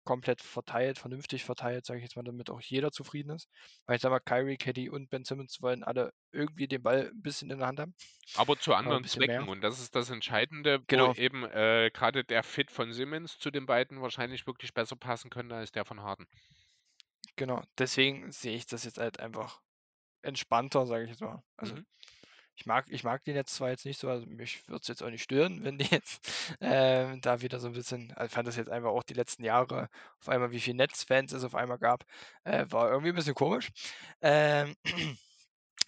komplett 0.04 0.42
verteilt, 0.42 0.98
vernünftig 0.98 1.44
verteilt, 1.46 1.86
sage 1.86 2.00
ich 2.00 2.04
jetzt 2.04 2.16
mal, 2.16 2.24
damit 2.24 2.50
auch 2.50 2.62
jeder 2.62 2.92
zufrieden 2.92 3.32
ist. 3.32 3.48
Weil 3.86 3.98
ich 3.98 4.02
sage 4.02 4.14
mal, 4.14 4.20
Kyrie, 4.20 4.58
Caddy 4.58 4.90
und 4.90 5.10
Ben 5.10 5.24
Simmons 5.24 5.62
wollen 5.62 5.84
alle 5.84 6.12
irgendwie 6.32 6.68
den 6.68 6.82
Ball 6.82 7.12
ein 7.14 7.22
bisschen 7.22 7.52
in 7.52 7.60
der 7.60 7.68
Hand 7.68 7.80
haben. 7.80 7.94
Aber 8.36 8.58
zu 8.58 8.74
anderen 8.74 9.06
Zwecken. 9.06 9.46
Mehr. 9.46 9.48
Und 9.48 9.62
das 9.62 9.80
ist 9.80 9.96
das 9.96 10.10
Entscheidende, 10.10 10.82
genau. 10.88 11.10
wo 11.10 11.14
eben 11.14 11.44
äh, 11.46 11.92
gerade 11.94 12.24
der 12.24 12.44
Fit 12.44 12.72
von 12.72 12.92
Simmons 12.94 13.38
zu 13.38 13.52
den 13.52 13.66
beiden 13.66 14.02
wahrscheinlich 14.02 14.48
wirklich 14.48 14.74
besser 14.74 14.96
passen 14.96 15.30
könnte 15.30 15.56
als 15.56 15.72
der 15.72 15.86
von 15.86 16.02
Harden. 16.02 16.28
Genau, 17.36 17.62
deswegen 17.78 18.32
sehe 18.32 18.56
ich 18.56 18.68
das 18.68 18.84
jetzt 18.84 19.00
halt 19.00 19.20
einfach 19.20 19.62
entspannter, 20.22 20.86
sage 20.86 21.04
ich 21.06 21.10
jetzt 21.10 21.22
mal. 21.22 21.44
Also 21.58 21.76
mhm. 21.76 21.86
ich 22.56 22.66
mag, 22.66 22.86
ich 22.90 23.04
mag 23.04 23.24
den 23.24 23.36
jetzt 23.36 23.56
zwar 23.56 23.70
jetzt 23.70 23.86
nicht 23.86 24.00
so, 24.00 24.10
also 24.10 24.26
mich 24.28 24.68
würde 24.68 24.82
es 24.82 24.88
jetzt 24.88 25.04
auch 25.04 25.10
nicht 25.10 25.24
stören, 25.24 25.64
wenn 25.64 25.78
die 25.78 25.86
jetzt 25.86 26.56
äh, 26.60 27.18
da 27.20 27.42
wieder 27.42 27.60
so 27.60 27.68
ein 27.68 27.74
bisschen, 27.74 28.12
also 28.14 28.28
ich 28.28 28.34
fand 28.34 28.48
das 28.48 28.56
jetzt 28.56 28.70
einfach 28.70 28.90
auch 28.92 29.04
die 29.04 29.16
letzten 29.16 29.44
Jahre, 29.44 29.90
auf 30.20 30.30
einmal 30.30 30.52
wie 30.52 30.60
viele 30.60 30.78
Netzfans 30.78 31.34
es 31.34 31.44
auf 31.44 31.56
einmal 31.56 31.80
gab, 31.80 32.06
äh, 32.44 32.66
war 32.70 32.90
irgendwie 32.90 33.10
ein 33.10 33.16
bisschen 33.16 33.36
komisch. 33.36 33.72
Ähm, 34.22 34.76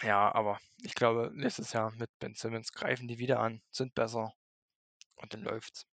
ja, 0.02 0.34
aber 0.34 0.60
ich 0.84 0.96
glaube, 0.96 1.32
nächstes 1.34 1.74
Jahr 1.74 1.92
mit 1.94 2.10
Ben 2.20 2.34
Simmons 2.36 2.72
greifen 2.72 3.08
die 3.08 3.20
wieder 3.20 3.40
an, 3.40 3.62
sind 3.72 3.94
besser 3.96 4.34
und 5.16 5.34
dann 5.34 5.44
läuft's. 5.44 5.86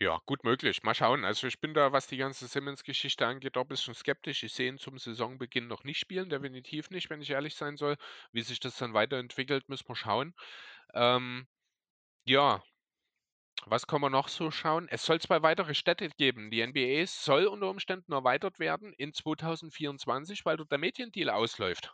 Ja, 0.00 0.20
gut 0.26 0.44
möglich. 0.44 0.82
Mal 0.84 0.94
schauen. 0.94 1.24
Also 1.24 1.46
ich 1.48 1.60
bin 1.60 1.72
da, 1.74 1.90
was 1.92 2.06
die 2.06 2.16
ganze 2.16 2.46
Simmons-Geschichte 2.48 3.26
angeht, 3.26 3.56
auch 3.56 3.62
ein 3.62 3.68
bisschen 3.68 3.94
skeptisch. 3.94 4.42
Ich 4.44 4.52
sehe 4.52 4.68
ihn 4.68 4.78
zum 4.78 4.98
Saisonbeginn 4.98 5.66
noch 5.68 5.82
nicht 5.84 5.98
spielen, 5.98 6.28
definitiv 6.28 6.90
nicht, 6.90 7.10
wenn 7.10 7.20
ich 7.22 7.30
ehrlich 7.30 7.54
sein 7.54 7.76
soll. 7.76 7.96
Wie 8.32 8.42
sich 8.42 8.60
das 8.60 8.76
dann 8.76 8.94
weiterentwickelt, 8.94 9.68
müssen 9.68 9.88
wir 9.88 9.96
schauen. 9.96 10.34
Ähm, 10.94 11.46
ja, 12.26 12.62
was 13.66 13.86
kann 13.86 14.00
man 14.00 14.12
noch 14.12 14.28
so 14.28 14.50
schauen? 14.50 14.88
Es 14.88 15.04
soll 15.04 15.20
zwei 15.20 15.42
weitere 15.42 15.74
Städte 15.74 16.08
geben. 16.08 16.50
Die 16.50 16.60
NBA 16.60 17.04
soll 17.06 17.44
unter 17.46 17.68
Umständen 17.68 18.12
erweitert 18.12 18.58
werden 18.58 18.94
in 18.94 19.12
2024, 19.12 20.46
weil 20.46 20.56
dort 20.56 20.70
der 20.70 20.78
Mediendeal 20.78 21.28
ausläuft. 21.28 21.92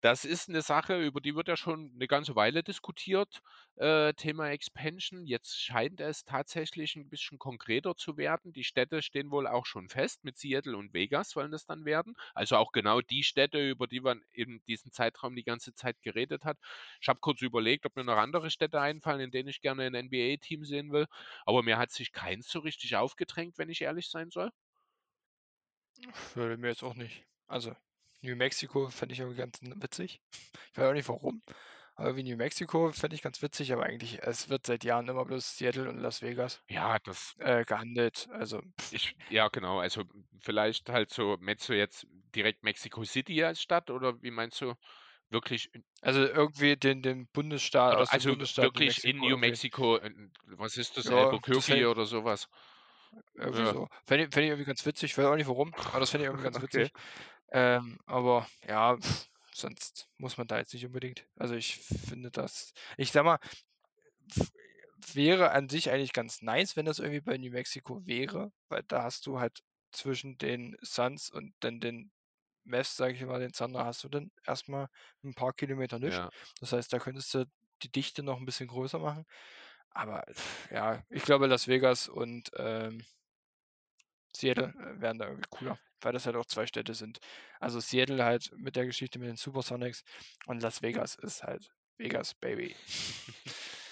Das 0.00 0.24
ist 0.24 0.48
eine 0.48 0.62
Sache, 0.62 1.00
über 1.02 1.20
die 1.20 1.34
wird 1.34 1.48
ja 1.48 1.56
schon 1.56 1.90
eine 1.94 2.06
ganze 2.06 2.36
Weile 2.36 2.62
diskutiert, 2.62 3.42
äh, 3.76 4.12
Thema 4.14 4.50
Expansion. 4.50 5.26
Jetzt 5.26 5.60
scheint 5.60 6.00
es 6.00 6.24
tatsächlich 6.24 6.94
ein 6.94 7.08
bisschen 7.08 7.38
konkreter 7.38 7.96
zu 7.96 8.16
werden. 8.16 8.52
Die 8.52 8.62
Städte 8.64 9.02
stehen 9.02 9.30
wohl 9.32 9.46
auch 9.48 9.66
schon 9.66 9.88
fest. 9.88 10.22
Mit 10.24 10.38
Seattle 10.38 10.76
und 10.76 10.94
Vegas 10.94 11.30
sollen 11.30 11.50
das 11.50 11.66
dann 11.66 11.84
werden. 11.84 12.14
Also 12.34 12.56
auch 12.56 12.70
genau 12.72 13.00
die 13.00 13.24
Städte, 13.24 13.58
über 13.68 13.88
die 13.88 14.00
man 14.00 14.22
in 14.32 14.62
diesem 14.68 14.92
Zeitraum 14.92 15.34
die 15.34 15.44
ganze 15.44 15.74
Zeit 15.74 16.00
geredet 16.02 16.44
hat. 16.44 16.58
Ich 17.00 17.08
habe 17.08 17.18
kurz 17.20 17.42
überlegt, 17.42 17.84
ob 17.86 17.96
mir 17.96 18.04
noch 18.04 18.18
andere 18.18 18.50
Städte 18.50 18.80
einfallen, 18.80 19.20
in 19.20 19.30
denen 19.32 19.48
ich 19.48 19.60
gerne 19.60 19.84
ein 19.84 19.94
NBA-Team 19.94 20.64
sehen 20.64 20.92
will. 20.92 21.06
Aber 21.44 21.62
mir 21.64 21.76
hat 21.78 21.90
sich 21.90 22.12
keins 22.12 22.48
so 22.48 22.60
richtig 22.60 22.94
aufgedrängt, 22.96 23.58
wenn 23.58 23.68
ich 23.68 23.82
ehrlich 23.82 24.08
sein 24.10 24.30
soll. 24.30 24.50
Würde 26.34 26.56
mir 26.56 26.68
jetzt 26.68 26.82
auch 26.82 26.94
nicht. 26.94 27.26
Also 27.46 27.74
New 28.22 28.36
Mexico 28.36 28.88
fände 28.90 29.12
ich 29.12 29.20
irgendwie 29.20 29.38
ganz 29.38 29.58
witzig. 29.62 30.20
Ich 30.72 30.78
weiß 30.78 30.86
auch 30.88 30.92
nicht 30.92 31.08
warum. 31.08 31.42
Aber 31.96 32.16
wie 32.16 32.22
New 32.22 32.36
Mexico 32.36 32.92
fände 32.92 33.16
ich 33.16 33.22
ganz 33.22 33.42
witzig, 33.42 33.72
aber 33.72 33.84
eigentlich, 33.84 34.20
es 34.22 34.48
wird 34.48 34.66
seit 34.66 34.84
Jahren 34.84 35.08
immer 35.08 35.24
bloß 35.24 35.56
Seattle 35.56 35.88
und 35.88 35.98
Las 35.98 36.22
Vegas 36.22 36.62
Ja, 36.70 36.98
das, 36.98 37.34
äh, 37.38 37.64
gehandelt. 37.64 38.28
Also, 38.32 38.62
ich, 38.90 39.14
ja, 39.28 39.48
genau. 39.48 39.80
Also 39.80 40.04
vielleicht 40.40 40.88
halt 40.88 41.10
so, 41.12 41.36
meinst 41.40 41.68
du 41.68 41.74
jetzt 41.74 42.06
direkt 42.34 42.62
Mexico 42.62 43.04
City 43.04 43.42
als 43.44 43.60
Stadt 43.60 43.90
oder 43.90 44.22
wie 44.22 44.30
meinst 44.30 44.60
du 44.60 44.74
wirklich? 45.30 45.70
also 46.00 46.20
irgendwie 46.24 46.76
den, 46.76 47.02
den 47.02 47.28
Bundesstaat, 47.28 48.00
aus 48.00 48.10
dem 48.10 48.24
also 48.24 48.26
Bundesstaat 48.26 48.74
wirklich 48.74 49.04
in 49.04 49.20
New 49.20 49.36
irgendwie. 49.36 49.36
Mexico, 49.36 49.98
was 50.56 50.76
ist 50.76 50.96
das, 50.96 51.10
Ja, 51.10 51.38
das 51.50 51.58
Albuquerque 51.58 51.62
fände 51.64 51.90
oder 51.90 52.04
sowas? 52.06 52.48
irgendwie 53.34 53.64
Ja, 53.64 53.66
so. 53.66 53.88
Fände 54.06 54.24
ich, 54.24 54.34
fänd 54.34 54.44
ich 54.44 54.50
irgendwie 54.50 54.64
ganz 54.66 54.84
witzig. 54.86 55.12
Ich 55.12 55.18
weiß 55.18 55.26
auch 55.26 55.36
nicht 55.36 55.48
warum, 55.48 55.74
aber 55.92 56.00
das 56.00 56.10
fände 56.10 56.24
ich 56.24 56.28
irgendwie 56.28 56.44
ganz 56.44 56.60
okay. 56.62 56.62
witzig. 56.62 56.92
Ähm, 57.50 57.98
aber 58.06 58.46
ja, 58.66 58.96
pff, 58.96 59.28
sonst 59.52 60.08
muss 60.18 60.36
man 60.36 60.46
da 60.46 60.58
jetzt 60.58 60.74
nicht 60.74 60.86
unbedingt. 60.86 61.26
Also 61.36 61.54
ich 61.54 61.76
finde 61.76 62.30
das, 62.30 62.72
ich 62.96 63.12
sag 63.12 63.24
mal, 63.24 63.38
wäre 65.14 65.50
an 65.52 65.68
sich 65.68 65.90
eigentlich 65.90 66.12
ganz 66.12 66.42
nice, 66.42 66.76
wenn 66.76 66.86
das 66.86 66.98
irgendwie 66.98 67.20
bei 67.20 67.38
New 67.38 67.50
Mexico 67.50 68.06
wäre, 68.06 68.52
weil 68.68 68.82
da 68.84 69.02
hast 69.02 69.26
du 69.26 69.38
halt 69.40 69.62
zwischen 69.92 70.36
den 70.38 70.76
Suns 70.82 71.30
und 71.30 71.54
dann 71.60 71.80
den 71.80 72.10
Mavs, 72.64 72.96
sage 72.96 73.14
ich 73.14 73.24
mal, 73.24 73.40
den 73.40 73.52
Thunder, 73.52 73.84
hast 73.84 74.04
du 74.04 74.08
dann 74.08 74.30
erstmal 74.46 74.88
ein 75.24 75.34
paar 75.34 75.52
Kilometer 75.54 75.98
nicht. 75.98 76.18
Ja. 76.18 76.30
Das 76.60 76.72
heißt, 76.72 76.92
da 76.92 76.98
könntest 76.98 77.32
du 77.34 77.46
die 77.82 77.90
Dichte 77.90 78.22
noch 78.22 78.38
ein 78.38 78.44
bisschen 78.44 78.68
größer 78.68 78.98
machen. 78.98 79.24
Aber 79.90 80.24
ja, 80.70 81.02
ich 81.08 81.22
glaube, 81.22 81.46
Las 81.46 81.66
Vegas 81.66 82.08
und 82.08 82.50
ähm, 82.56 83.02
Seattle 84.36 84.72
äh, 84.78 85.00
wären 85.00 85.18
da 85.18 85.26
irgendwie 85.26 85.48
cooler, 85.50 85.78
weil 86.00 86.12
das 86.12 86.26
halt 86.26 86.36
auch 86.36 86.46
zwei 86.46 86.66
Städte 86.66 86.94
sind. 86.94 87.18
Also 87.60 87.80
Seattle 87.80 88.24
halt 88.24 88.50
mit 88.56 88.76
der 88.76 88.86
Geschichte 88.86 89.18
mit 89.18 89.28
den 89.28 89.36
Supersonics 89.36 90.02
und 90.46 90.62
Las 90.62 90.82
Vegas 90.82 91.16
ist 91.16 91.42
halt 91.42 91.70
Vegas, 91.98 92.34
Baby. 92.34 92.74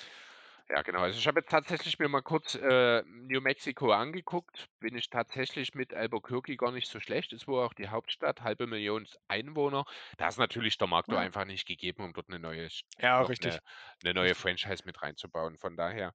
Ja, 0.68 0.82
genau. 0.82 0.98
Also 1.01 1.18
ich 1.20 1.26
habe 1.28 1.38
jetzt 1.40 1.51
tatsächlich 1.51 1.98
mir 2.01 2.09
mal 2.09 2.22
kurz 2.22 2.56
äh, 2.56 3.02
New 3.06 3.40
Mexico 3.40 3.93
angeguckt. 3.93 4.68
Bin 4.80 4.97
ich 4.97 5.09
tatsächlich 5.10 5.74
mit 5.74 5.94
Albuquerque 5.94 6.56
gar 6.56 6.72
nicht 6.72 6.88
so 6.90 6.98
schlecht. 6.98 7.32
Ist 7.32 7.47
wohl 7.47 7.62
auch 7.62 7.72
die 7.72 7.88
Hauptstadt, 7.88 8.40
halbe 8.43 8.66
Million 8.66 9.06
Einwohner. 9.28 9.84
Da 10.18 10.26
ist 10.26 10.38
natürlich 10.38 10.76
der 10.76 10.88
Markt 10.88 11.12
Ja. 11.12 11.14
einfach 11.14 11.44
nicht 11.44 11.66
gegeben, 11.68 12.02
um 12.02 12.12
dort 12.12 12.28
eine 12.30 12.40
neue, 12.40 12.68
Ja, 12.98 13.22
richtig. 13.22 13.59
eine, 13.59 13.60
eine 14.02 14.14
neue 14.14 14.34
Richtig. 14.34 14.34
Franchise 14.34 14.82
mit 14.84 15.01
reinzubauen. 15.02 15.56
Von 15.56 15.76
daher 15.76 16.14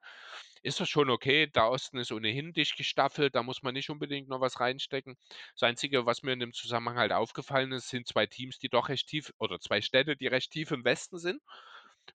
ist 0.63 0.79
das 0.81 0.89
schon 0.89 1.09
okay. 1.09 1.47
Der 1.47 1.69
Osten 1.69 1.97
ist 1.97 2.11
ohnehin 2.11 2.51
dicht 2.51 2.75
gestaffelt, 2.75 3.35
da 3.35 3.43
muss 3.43 3.63
man 3.63 3.73
nicht 3.73 3.89
unbedingt 3.89 4.27
noch 4.29 4.41
was 4.41 4.59
reinstecken. 4.59 5.15
Das 5.53 5.63
Einzige, 5.63 6.05
was 6.05 6.23
mir 6.23 6.33
in 6.33 6.39
dem 6.39 6.53
Zusammenhang 6.53 6.97
halt 6.97 7.13
aufgefallen 7.13 7.71
ist, 7.71 7.87
sind 7.89 8.07
zwei 8.07 8.25
Teams, 8.27 8.59
die 8.59 8.69
doch 8.69 8.89
recht 8.89 9.07
tief, 9.07 9.31
oder 9.37 9.59
zwei 9.59 9.81
Städte, 9.81 10.15
die 10.17 10.27
recht 10.27 10.51
tief 10.51 10.71
im 10.71 10.83
Westen 10.83 11.17
sind. 11.19 11.41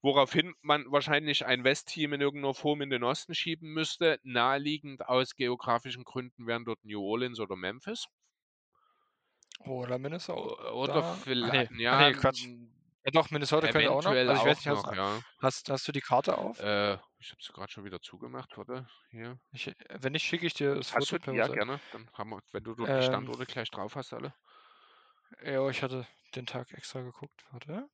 Woraufhin 0.03 0.55
man 0.63 0.91
wahrscheinlich 0.91 1.45
ein 1.47 1.65
Westteam 1.65 2.13
in 2.15 2.21
irgendeiner 2.21 2.55
Form 2.55 2.81
in 2.83 2.91
den 2.91 3.05
Osten 3.05 3.35
schieben 3.35 3.73
müsste. 3.73 4.19
Naheliegend 4.23 5.07
aus 5.09 5.35
geografischen 5.37 6.05
Gründen 6.05 6.47
wären 6.47 6.65
dort 6.65 6.85
New 6.85 7.03
Orleans 7.03 7.41
oder 7.41 7.57
Memphis. 7.57 8.07
Oder 9.67 9.99
Minnesota. 9.99 10.73
Oder 10.73 11.03
nee, 11.03 11.03
vielleicht, 11.03 11.73
ach 11.91 11.99
ja, 11.99 11.99
nee, 11.99 12.15
Quatsch. 12.15 12.49
Ja 13.05 13.11
doch, 13.13 13.31
Minnesota 13.31 13.69
könnte 13.69 13.91
auch 13.91 14.03
noch. 14.03 14.11
Also 14.13 14.33
ich 14.33 14.45
weiß 14.45 14.57
auch 14.57 14.57
nicht, 14.59 14.67
hast, 14.67 14.87
noch, 14.87 14.93
ja. 14.93 15.23
hast, 15.39 15.71
hast 15.71 15.87
du 15.89 15.93
die 15.93 16.01
Karte 16.01 16.39
auf? 16.39 16.59
Äh, 16.59 16.95
ich 17.19 17.31
habe 17.31 17.43
sie 17.43 17.53
gerade 17.53 17.71
schon 17.73 17.85
wieder 17.85 18.01
zugemacht, 18.01 18.57
warte, 18.59 18.89
hier. 19.11 19.39
Ich, 19.53 19.73
wenn 19.89 20.13
nicht, 20.13 20.25
schicke 20.25 20.47
ich 20.47 20.55
dir 20.55 20.75
das 20.77 20.93
Hast 20.93 21.09
Foto 21.09 21.19
du? 21.19 21.33
Ja, 21.33 21.49
gerne. 21.49 21.81
Dann 21.91 22.11
haben 22.13 22.31
wir, 22.31 22.43
wenn 22.53 22.65
du 22.65 22.75
dort 22.75 22.95
die 22.97 23.03
Ähm, 23.03 23.03
Standorte 23.03 23.47
gleich 23.47 23.71
drauf 23.71 23.97
hast, 23.97 24.13
alle. 24.13 24.35
ja, 25.43 25.69
ich 25.71 25.83
hatte 25.83 26.07
den 26.35 26.47
Tag 26.47 26.73
extra 26.73 27.01
geguckt. 27.03 27.45
Warte. 27.51 27.89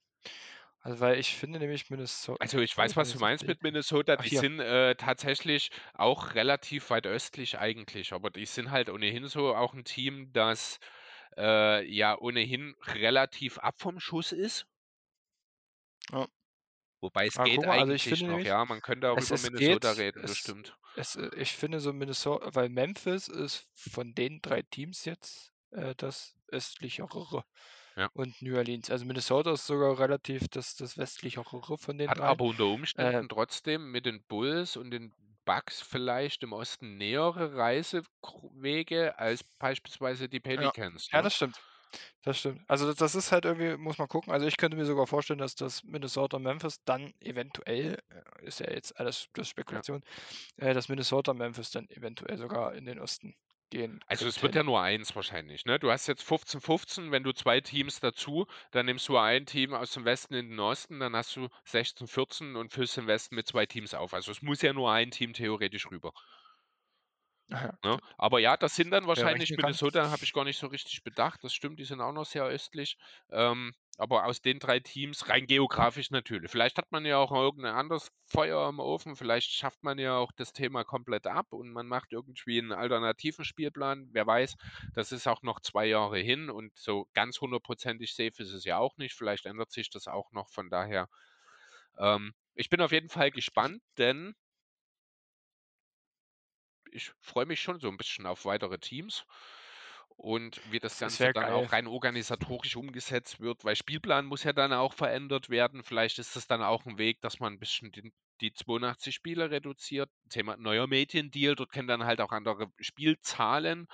Also 0.82 0.98
weil 1.00 1.18
ich 1.18 1.36
finde 1.36 1.60
nämlich 1.60 1.90
Minnesota. 1.90 2.42
Also 2.42 2.58
ich 2.58 2.76
weiß, 2.76 2.96
was 2.96 3.12
du 3.12 3.18
meinst 3.18 3.46
mit 3.46 3.62
Minnesota. 3.62 4.16
Ach 4.18 4.22
Die 4.24 4.30
hier. 4.30 4.40
sind 4.40 4.58
äh, 4.60 4.96
tatsächlich 4.96 5.70
auch 5.94 6.34
relativ 6.34 6.90
weit 6.90 7.06
östlich 7.06 7.58
eigentlich, 7.58 8.12
aber 8.12 8.30
die 8.30 8.46
sind 8.46 8.70
halt 8.72 8.90
ohnehin 8.90 9.28
so 9.28 9.54
auch 9.54 9.74
ein 9.74 9.84
Team, 9.84 10.32
das 10.32 10.80
äh, 11.36 11.84
ja 11.88 12.18
ohnehin 12.18 12.74
relativ 12.86 13.58
ab 13.58 13.76
vom 13.80 14.00
Schuss 14.00 14.32
ist. 14.32 14.66
Ja. 16.12 16.26
Wobei 17.02 17.26
es 17.26 17.38
Aber 17.38 17.44
geht 17.44 17.66
mal, 17.66 17.78
also 17.78 17.92
ich 17.92 18.06
eigentlich 18.06 18.08
finde 18.08 18.26
noch, 18.26 18.38
nämlich, 18.38 18.46
ja. 18.46 18.64
Man 18.64 18.80
könnte 18.80 19.10
auch 19.10 19.18
es, 19.18 19.26
über 19.26 19.34
es 19.34 19.42
Minnesota 19.42 19.94
geht, 19.94 19.94
reden, 19.94 20.24
es, 20.24 20.36
stimmt. 20.36 20.76
es, 20.94 21.16
äh, 21.16 21.30
ich 21.36 21.52
finde 21.52 21.80
so 21.80 21.92
Minnesota, 21.92 22.54
weil 22.54 22.68
Memphis 22.68 23.28
ist 23.28 23.68
von 23.74 24.14
den 24.14 24.40
drei 24.42 24.62
Teams 24.62 25.04
jetzt 25.04 25.52
äh, 25.70 25.94
das 25.96 26.36
östlichere 26.48 27.44
Ja. 27.96 28.10
und 28.14 28.40
New 28.42 28.56
Orleans. 28.56 28.90
Also 28.90 29.04
Minnesota 29.06 29.52
ist 29.52 29.66
sogar 29.66 29.98
relativ 29.98 30.48
das, 30.48 30.76
das 30.76 30.98
westlichere 30.98 31.78
von 31.78 31.98
den 31.98 32.12
Hat 32.12 32.20
drei. 32.20 32.28
aber 32.28 32.44
unter 32.44 32.66
Äh, 32.96 33.22
Umständen 33.22 33.28
trotzdem 33.28 33.90
mit 33.90 34.06
den 34.06 34.24
Bulls 34.24 34.76
und 34.76 34.90
den 34.92 35.12
Bucks 35.44 35.80
vielleicht 35.82 36.42
im 36.44 36.52
Osten 36.52 36.96
nähere 36.98 37.56
Reisewege 37.56 39.18
als 39.18 39.44
beispielsweise 39.58 40.28
die 40.28 40.40
ja, 40.58 40.72
Pelicans, 40.78 41.10
ja, 41.12 41.22
ne? 41.22 41.22
das 41.22 41.34
stimmt. 41.34 41.62
Das 42.22 42.38
stimmt. 42.40 42.62
Also 42.68 42.86
das, 42.86 42.96
das 42.96 43.14
ist 43.16 43.32
halt 43.32 43.44
irgendwie, 43.46 43.76
muss 43.76 43.98
man 43.98 44.08
gucken. 44.08 44.32
Also 44.32 44.46
ich 44.46 44.56
könnte 44.58 44.76
mir 44.76 44.86
sogar 44.86 45.06
vorstellen, 45.06 45.38
dass 45.40 45.56
das 45.56 45.84
Minnesota 45.84 46.38
Memphis 46.38 46.78
dann 46.84 47.12
eventuell, 47.20 47.98
äh, 48.10 48.46
ist 48.46 48.60
ja 48.60 48.70
jetzt 48.70 48.98
alles 49.00 49.28
Ja. 49.70 49.82
Spekulation, 49.82 50.02
äh, 50.56 50.74
dass 50.74 50.88
Minnesota 50.90 51.34
Memphis 51.34 51.70
dann 51.72 51.88
eventuell 51.90 52.38
sogar 52.38 52.74
in 52.74 52.86
den 52.86 53.00
Osten 53.00 53.34
gehen 53.72 54.00
Also 54.06 54.26
es 54.28 54.42
wird 54.42 54.54
ja 54.54 54.62
nur 54.62 54.80
eins 54.80 55.16
wahrscheinlich, 55.16 55.64
ne? 55.64 55.78
Du 55.80 55.90
hast 55.90 56.06
jetzt 56.06 56.22
15-15, 56.22 57.10
wenn 57.10 57.24
du 57.24 57.32
zwei 57.32 57.60
Teams 57.60 57.98
dazu, 58.00 58.46
dann 58.70 58.86
nimmst 58.86 59.08
du 59.08 59.16
ein 59.16 59.46
Team 59.46 59.74
aus 59.74 59.92
dem 59.92 60.04
Westen 60.04 60.34
in 60.34 60.50
den 60.50 60.60
Osten, 60.60 61.00
dann 61.00 61.16
hast 61.16 61.34
du 61.36 61.48
16-14 61.66 62.54
und 62.54 62.72
füllst 62.72 62.96
den 62.96 63.06
Westen 63.08 63.34
mit 63.34 63.48
zwei 63.48 63.66
Teams 63.66 63.94
auf. 63.94 64.14
Also 64.14 64.30
es 64.30 64.42
muss 64.42 64.62
ja 64.62 64.72
nur 64.72 64.92
ein 64.92 65.10
Team 65.10 65.32
theoretisch 65.32 65.90
rüber. 65.90 66.12
Ja, 67.48 67.72
Ne? 67.84 67.98
Aber 68.16 68.38
ja, 68.38 68.56
das 68.56 68.76
sind 68.76 68.90
dann 68.92 69.06
wahrscheinlich. 69.08 69.54
Minnesota, 69.56 70.10
habe 70.10 70.24
ich 70.24 70.32
gar 70.32 70.44
nicht 70.44 70.58
so 70.58 70.68
richtig 70.68 71.02
bedacht. 71.02 71.42
Das 71.44 71.52
stimmt, 71.52 71.78
die 71.80 71.84
sind 71.84 72.00
auch 72.00 72.12
noch 72.12 72.24
sehr 72.24 72.44
östlich. 72.44 72.96
Ähm, 73.30 73.74
aber 73.98 74.24
aus 74.26 74.40
den 74.40 74.58
drei 74.58 74.80
Teams, 74.80 75.28
rein 75.28 75.46
geografisch 75.46 76.10
natürlich. 76.10 76.50
Vielleicht 76.50 76.78
hat 76.78 76.90
man 76.92 77.04
ja 77.04 77.18
auch 77.18 77.30
irgendein 77.32 77.74
anderes 77.74 78.08
Feuer 78.24 78.68
im 78.68 78.78
Ofen. 78.80 79.16
Vielleicht 79.16 79.50
schafft 79.50 79.82
man 79.82 79.98
ja 79.98 80.16
auch 80.16 80.32
das 80.32 80.52
Thema 80.52 80.84
komplett 80.84 81.26
ab 81.26 81.52
und 81.52 81.72
man 81.72 81.86
macht 81.88 82.12
irgendwie 82.12 82.58
einen 82.58 82.72
alternativen 82.72 83.44
Spielplan. 83.44 84.08
Wer 84.12 84.26
weiß, 84.26 84.54
das 84.94 85.12
ist 85.12 85.26
auch 85.26 85.42
noch 85.42 85.60
zwei 85.60 85.86
Jahre 85.86 86.18
hin 86.18 86.48
und 86.48 86.72
so 86.78 87.06
ganz 87.12 87.40
hundertprozentig 87.40 88.14
safe 88.14 88.42
ist 88.42 88.52
es 88.52 88.64
ja 88.64 88.78
auch 88.78 88.96
nicht. 88.96 89.14
Vielleicht 89.14 89.44
ändert 89.46 89.72
sich 89.72 89.90
das 89.90 90.06
auch 90.06 90.32
noch. 90.32 90.48
Von 90.48 90.70
daher, 90.70 91.08
ähm, 91.98 92.34
ich 92.54 92.68
bin 92.68 92.80
auf 92.80 92.92
jeden 92.92 93.08
Fall 93.08 93.30
gespannt, 93.30 93.82
denn 93.98 94.34
ich 96.92 97.12
freue 97.20 97.46
mich 97.46 97.60
schon 97.60 97.80
so 97.80 97.88
ein 97.88 97.96
bisschen 97.96 98.26
auf 98.26 98.44
weitere 98.44 98.78
Teams 98.78 99.24
und 100.16 100.60
wie 100.70 100.78
das 100.78 100.98
Ganze 100.98 101.30
dann 101.32 101.46
geil. 101.46 101.52
auch 101.52 101.72
rein 101.72 101.86
organisatorisch 101.86 102.76
umgesetzt 102.76 103.40
wird, 103.40 103.64
weil 103.64 103.76
Spielplan 103.76 104.26
muss 104.26 104.44
ja 104.44 104.52
dann 104.52 104.72
auch 104.72 104.94
verändert 104.94 105.48
werden. 105.50 105.82
Vielleicht 105.82 106.18
ist 106.18 106.36
das 106.36 106.46
dann 106.46 106.62
auch 106.62 106.86
ein 106.86 106.98
Weg, 106.98 107.20
dass 107.22 107.40
man 107.40 107.54
ein 107.54 107.58
bisschen 107.58 107.92
den, 107.92 108.12
die 108.40 108.52
82 108.52 109.14
Spiele 109.14 109.50
reduziert. 109.50 110.10
Thema 110.30 110.56
neuer 110.56 110.86
Mediendeal, 110.86 111.54
dort 111.56 111.72
können 111.72 111.88
dann 111.88 112.04
halt 112.04 112.20
auch 112.20 112.32
andere 112.32 112.70
Spielzahlen 112.78 113.88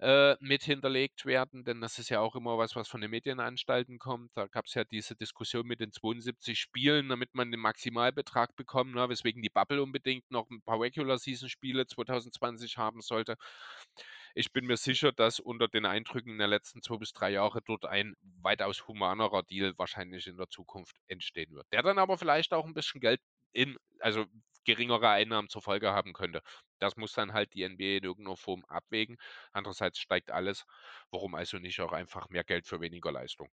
äh, 0.00 0.36
mit 0.40 0.62
hinterlegt 0.62 1.26
werden, 1.26 1.64
denn 1.64 1.80
das 1.80 1.98
ist 1.98 2.08
ja 2.08 2.20
auch 2.20 2.36
immer 2.36 2.56
was, 2.56 2.76
was 2.76 2.88
von 2.88 3.00
den 3.00 3.10
Medienanstalten 3.10 3.98
kommt. 3.98 4.30
Da 4.34 4.46
gab 4.46 4.66
es 4.66 4.74
ja 4.74 4.84
diese 4.84 5.16
Diskussion 5.16 5.66
mit 5.66 5.80
den 5.80 5.92
72 5.92 6.58
Spielen, 6.58 7.08
damit 7.08 7.34
man 7.34 7.50
den 7.50 7.60
Maximalbetrag 7.60 8.54
bekommt, 8.56 8.94
ne, 8.94 9.08
weswegen 9.08 9.42
die 9.42 9.50
Bubble 9.50 9.82
unbedingt 9.82 10.30
noch 10.30 10.48
ein 10.50 10.62
paar 10.62 10.80
Regular 10.80 11.18
Season 11.18 11.48
Spiele 11.48 11.86
2020 11.86 12.76
haben 12.76 13.00
sollte. 13.00 13.36
Ich 14.34 14.52
bin 14.52 14.66
mir 14.66 14.76
sicher, 14.76 15.10
dass 15.10 15.40
unter 15.40 15.66
den 15.66 15.84
Eindrücken 15.84 16.38
der 16.38 16.46
letzten 16.46 16.80
zwei 16.82 16.98
bis 16.98 17.12
drei 17.12 17.30
Jahre 17.30 17.60
dort 17.62 17.84
ein 17.84 18.14
weitaus 18.42 18.86
humanerer 18.86 19.42
Deal 19.42 19.74
wahrscheinlich 19.78 20.26
in 20.28 20.36
der 20.36 20.48
Zukunft 20.48 20.96
entstehen 21.08 21.54
wird. 21.54 21.66
Der 21.72 21.82
dann 21.82 21.98
aber 21.98 22.18
vielleicht 22.18 22.52
auch 22.52 22.64
ein 22.66 22.74
bisschen 22.74 23.00
Geld 23.00 23.20
in, 23.52 23.76
also 24.00 24.26
geringere 24.68 25.08
Einnahmen 25.10 25.48
zur 25.48 25.62
Folge 25.62 25.92
haben 25.92 26.12
könnte. 26.12 26.42
Das 26.78 26.96
muss 26.96 27.12
dann 27.14 27.32
halt 27.32 27.54
die 27.54 27.62
NBA 27.62 27.98
in 27.98 28.04
irgendeiner 28.04 28.36
Form 28.36 28.64
abwägen. 28.66 29.16
Andererseits 29.52 29.98
steigt 29.98 30.30
alles. 30.30 30.64
Warum 31.10 31.34
also 31.34 31.58
nicht 31.58 31.80
auch 31.80 31.92
einfach 31.92 32.28
mehr 32.30 32.44
Geld 32.44 32.66
für 32.66 32.80
weniger 32.80 33.12
Leistung? 33.12 33.48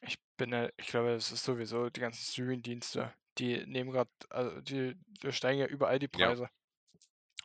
Ich 0.00 0.18
bin, 0.36 0.52
ich 0.76 0.86
glaube, 0.88 1.10
es 1.12 1.32
ist 1.32 1.44
sowieso 1.44 1.90
die 1.90 2.00
ganzen 2.00 2.22
Streaming-Dienste, 2.32 3.14
die 3.38 3.64
nehmen 3.66 3.90
gerade, 3.90 4.10
also 4.30 4.60
die, 4.60 4.94
die 5.22 5.32
steigen 5.32 5.60
ja 5.60 5.66
überall 5.66 5.98
die 5.98 6.08
Ja. 6.14 6.34
Preise. 6.34 6.48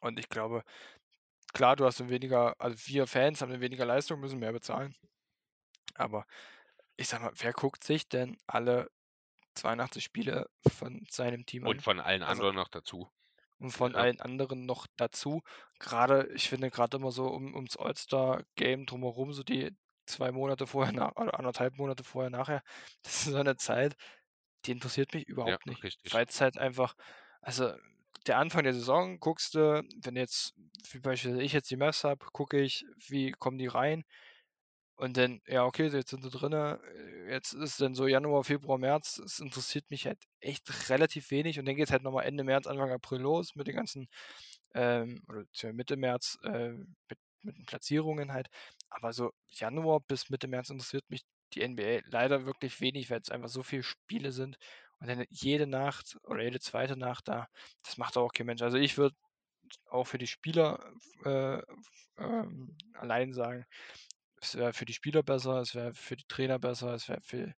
Und 0.01 0.19
ich 0.19 0.29
glaube, 0.29 0.63
klar, 1.53 1.75
du 1.77 1.85
hast 1.85 2.07
weniger, 2.09 2.55
also 2.61 2.77
wir 2.87 3.07
Fans 3.07 3.41
haben 3.41 3.61
weniger 3.61 3.85
Leistung, 3.85 4.19
müssen 4.21 4.39
mehr 4.39 4.53
bezahlen. 4.53 4.95
Aber 5.95 6.25
ich 6.97 7.07
sag 7.09 7.21
mal, 7.21 7.33
wer 7.37 7.53
guckt 7.53 7.83
sich 7.83 8.07
denn 8.09 8.37
alle 8.47 8.91
82 9.55 10.03
Spiele 10.03 10.47
von 10.67 11.05
seinem 11.09 11.45
Team 11.45 11.65
Und 11.65 11.81
an? 11.81 11.81
von 11.81 11.99
allen 11.99 12.21
Also 12.25 12.43
anderen 12.43 12.55
noch 12.55 12.67
dazu. 12.67 13.11
und 13.59 13.71
von 13.71 13.95
Ja. 13.95 14.05
allen 14.05 14.19
anderen 14.21 14.65
noch 14.65 14.87
dazu. 14.97 15.41
Gerade, 15.79 16.29
ich 16.33 16.49
finde 16.49 16.69
gerade 16.71 16.97
immer 16.97 17.11
so 17.11 17.27
um, 17.27 17.53
ums 17.55 17.77
All-Star-Game 17.77 18.85
drumherum, 18.85 19.33
so 19.33 19.43
die 19.43 19.71
zwei 20.05 20.31
Monate 20.31 20.67
vorher, 20.67 20.93
nach, 20.93 21.15
oder 21.15 21.39
anderthalb 21.39 21.77
Monate 21.77 22.03
vorher, 22.03 22.29
nachher, 22.29 22.61
das 23.03 23.25
ist 23.27 23.31
so 23.33 23.37
eine 23.37 23.55
Zeit, 23.57 23.95
die 24.65 24.71
interessiert 24.71 25.13
mich 25.13 25.27
Ja, 25.45 25.57
überhaupt 25.57 25.65
nicht. 25.67 25.83
richtig. 25.83 26.11
Weil 26.11 26.25
es 26.27 26.41
halt 26.41 26.57
einfach, 26.57 26.95
also 27.41 27.73
der 28.27 28.37
Anfang 28.39 28.63
der 28.63 28.73
Saison 28.73 29.19
guckst 29.19 29.55
du, 29.55 29.83
wenn 30.03 30.15
jetzt, 30.15 30.53
wie 30.91 30.99
beispielsweise 30.99 31.43
ich 31.43 31.53
jetzt 31.53 31.71
die 31.71 31.77
Mavs 31.77 32.03
habe, 32.03 32.25
gucke 32.33 32.59
ich, 32.61 32.85
wie 33.09 33.31
kommen 33.31 33.57
die 33.57 33.67
rein. 33.67 34.03
Und 34.95 35.17
dann, 35.17 35.41
ja, 35.47 35.65
okay, 35.65 35.87
jetzt 35.87 36.11
sind 36.11 36.23
sie 36.23 36.29
drinne. 36.29 36.79
äh, 36.95 37.31
Jetzt 37.31 37.53
ist 37.53 37.81
dann 37.81 37.95
so 37.95 38.07
Januar, 38.07 38.43
Februar, 38.43 38.77
März. 38.77 39.17
Es 39.19 39.39
interessiert 39.39 39.89
mich 39.89 40.05
halt 40.05 40.19
echt 40.39 40.89
relativ 40.89 41.31
wenig. 41.31 41.59
Und 41.59 41.65
dann 41.65 41.75
geht 41.75 41.85
es 41.87 41.91
halt 41.91 42.03
nochmal 42.03 42.25
Ende 42.25 42.43
März, 42.43 42.67
Anfang 42.67 42.91
April 42.91 43.21
los 43.21 43.55
mit 43.55 43.67
den 43.67 43.75
ganzen, 43.75 44.07
ähm, 44.75 45.23
oder 45.29 45.45
Mitte 45.73 45.97
März, 45.97 46.37
äh, 46.43 46.69
mit, 46.69 47.19
mit 47.41 47.57
den 47.57 47.65
Platzierungen 47.65 48.33
halt. 48.33 48.47
Aber 48.89 49.13
so 49.13 49.31
Januar 49.49 49.99
bis 50.01 50.29
Mitte 50.29 50.47
März 50.47 50.69
interessiert 50.69 51.09
mich 51.09 51.23
die 51.53 51.61
NBA 51.61 52.01
leider 52.05 52.45
wirklich 52.45 52.81
wenig, 52.81 53.09
weil 53.09 53.21
es 53.21 53.29
einfach 53.29 53.49
so 53.49 53.63
viele 53.63 53.83
Spiele 53.83 54.31
sind. 54.31 54.57
Und 54.99 55.07
dann 55.09 55.25
jede 55.29 55.67
Nacht 55.67 56.17
oder 56.23 56.43
jede 56.43 56.59
zweite 56.59 56.97
Nacht 56.97 57.27
da, 57.27 57.47
das 57.83 57.97
macht 57.97 58.17
auch 58.17 58.31
kein 58.31 58.45
Mensch. 58.47 58.61
Also 58.61 58.77
ich 58.77 58.97
würde 58.97 59.15
auch 59.89 60.05
für 60.05 60.17
die 60.17 60.27
Spieler 60.27 60.79
äh, 61.25 61.61
ähm, 62.17 62.75
allein 62.93 63.33
sagen, 63.33 63.65
es 64.43 64.55
wäre 64.55 64.73
für 64.73 64.85
die 64.85 64.93
Spieler 64.93 65.23
besser, 65.23 65.59
es 65.61 65.75
wäre 65.75 65.93
für 65.93 66.15
die 66.15 66.25
Trainer 66.27 66.59
besser, 66.59 66.93
es 66.93 67.09
wäre 67.09 67.21
für, 67.21 67.53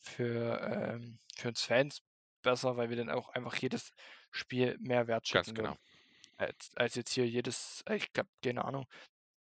für, 0.00 0.60
ähm, 0.62 1.18
für 1.36 1.48
uns 1.48 1.62
Fans 1.62 2.00
besser, 2.42 2.76
weil 2.76 2.90
wir 2.90 2.96
dann 2.96 3.10
auch 3.10 3.28
einfach 3.30 3.56
jedes 3.56 3.92
Spiel 4.30 4.76
mehr 4.80 5.06
Ganz 5.30 5.52
wertschätzen 5.52 5.54
genau. 5.54 5.74
würden. 5.74 5.78
Als, 6.36 6.70
als 6.76 6.94
jetzt 6.96 7.12
hier 7.12 7.28
jedes, 7.28 7.82
äh, 7.88 7.96
ich 7.96 8.12
glaube, 8.12 8.30
keine 8.44 8.64
Ahnung, 8.64 8.86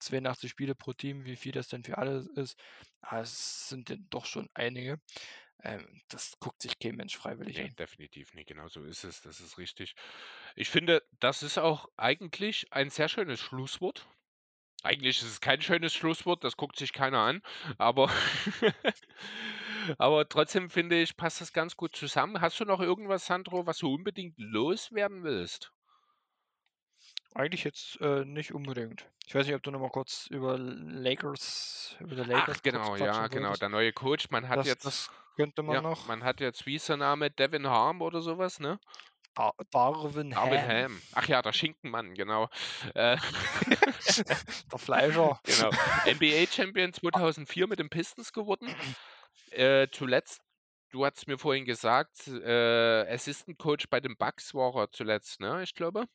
82 0.01 0.51
Spiele 0.51 0.75
pro 0.75 0.93
Team, 0.95 1.25
wie 1.27 1.37
viel 1.37 1.53
das 1.53 1.69
denn 1.69 1.85
für 1.85 1.99
alle 1.99 2.27
ist. 2.37 2.59
Aber 3.01 3.23
es 3.23 3.69
sind 3.69 3.89
denn 3.91 4.07
doch 4.11 4.27
schon 4.27 4.49
einige. 4.55 5.01
Ähm, 5.63 6.03
das 6.09 6.35
guckt 6.41 6.63
sich 6.63 6.79
kein 6.81 6.97
Mensch 6.97 7.17
freiwillig 7.19 7.61
Nee, 7.61 7.65
an. 7.65 7.77
definitiv 7.79 8.33
nicht. 8.35 8.47
Genau 8.49 8.69
so 8.69 8.85
ist 8.85 9.05
es. 9.05 9.21
Das 9.23 9.41
ist 9.41 9.59
richtig. 9.59 9.95
Ich 10.55 10.69
finde, 10.71 11.03
das 11.21 11.43
ist 11.43 11.59
auch 11.59 11.87
eigentlich 11.97 12.73
ein 12.73 12.91
sehr 12.91 13.09
schönes 13.09 13.41
Schlusswort. 13.41 14.09
Eigentlich 14.89 15.21
ist 15.21 15.29
es 15.31 15.41
kein 15.43 15.61
schönes 15.61 15.93
Schlusswort, 15.93 16.43
das 16.45 16.57
guckt 16.57 16.79
sich 16.79 16.95
keiner 16.95 17.19
an, 17.19 17.43
aber 17.77 18.09
aber 19.99 20.27
trotzdem 20.27 20.71
finde 20.71 20.99
ich, 20.99 21.15
passt 21.15 21.43
das 21.43 21.53
ganz 21.53 21.77
gut 21.77 21.95
zusammen. 21.95 22.41
Hast 22.41 22.59
du 22.59 22.65
noch 22.65 22.81
irgendwas, 22.81 23.27
Sandro, 23.27 23.67
was 23.67 23.77
du 23.77 23.93
unbedingt 23.93 24.39
loswerden 24.39 25.25
willst? 25.25 25.73
Eigentlich 27.35 27.65
jetzt 27.65 28.01
äh, 28.01 28.25
nicht 28.25 28.55
unbedingt. 28.55 29.05
Ich 29.27 29.35
weiß 29.35 29.45
nicht, 29.47 29.55
ob 29.55 29.63
du 29.63 29.73
noch 29.73 29.81
mal 29.81 29.91
kurz 29.91 30.27
über 30.31 30.57
Lakers, 30.57 31.95
über 32.01 32.23
Ach, 32.23 32.27
Lakers 32.27 32.47
kurz 32.47 32.63
genau, 32.63 32.97
ja, 32.97 33.27
genau. 33.27 33.53
Der 33.53 33.69
neue 33.69 33.93
Coach, 33.93 34.31
man 34.31 34.49
hat 34.49 34.61
Das, 34.61 34.69
jetzt, 34.69 34.87
das 34.87 35.11
könnte 35.37 35.63
man 35.63 35.75
ja, 35.75 35.83
noch. 35.83 36.07
man 36.07 36.25
hat 36.25 36.41
jetzt, 36.41 36.65
wie 36.65 36.77
ist 36.77 36.89
der 36.89 36.97
Name? 36.97 37.31
Devin 37.31 37.67
Harm 37.67 38.01
oder 38.01 38.23
sowas, 38.23 38.59
ne? 38.59 38.81
Dar 39.39 39.55
Darwin 39.71 40.31
Darwin 40.31 40.61
Ham, 40.61 40.69
Ham. 40.69 41.03
Ach 41.13 41.29
ja, 41.29 41.41
der 41.43 41.53
Schinkenmann, 41.53 42.15
genau. 42.15 42.49
Äh, 42.95 43.17
der 44.73 44.79
Fleischer. 44.79 45.41
genau. 45.45 45.71
NBA-Champion 46.07 46.93
2004 46.93 47.69
mit 47.69 47.79
den 47.79 47.89
Pistons 47.89 48.33
geworden. 48.33 48.75
Äh, 49.51 49.87
zuletzt, 49.93 50.41
du 50.91 51.05
hast 51.07 51.29
mir 51.29 51.39
vorhin 51.39 51.67
gesagt, 51.67 52.27
äh, 52.27 53.15
Assistant 53.15 53.59
Coach 53.59 53.89
bei 53.89 54.01
den 54.01 54.17
Bucks 54.17 54.55
war 54.55 54.75
er 54.75 54.91
zuletzt, 54.91 55.39
ne? 55.39 55.63
Ich 55.63 55.75
glaube. 55.75 56.07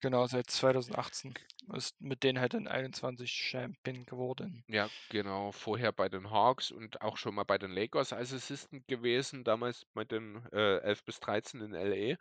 Genau, 0.00 0.26
seit 0.26 0.48
2018 0.50 1.34
ist 1.74 2.00
mit 2.00 2.22
denen 2.22 2.40
halt 2.40 2.54
in 2.54 2.68
21 2.68 3.30
Champion 3.30 4.06
geworden. 4.06 4.64
Ja, 4.68 4.88
genau. 5.08 5.52
Vorher 5.52 5.92
bei 5.92 6.08
den 6.08 6.30
Hawks 6.30 6.70
und 6.70 7.02
auch 7.02 7.16
schon 7.16 7.34
mal 7.34 7.44
bei 7.44 7.58
den 7.58 7.70
Lakers 7.70 8.12
als 8.12 8.32
Assistant 8.32 8.86
gewesen, 8.88 9.44
damals 9.44 9.86
mit 9.94 10.10
den 10.12 10.42
äh, 10.52 10.78
11 10.78 11.04
bis 11.04 11.20
13 11.20 11.60
in 11.60 11.72
LA. 11.72 12.16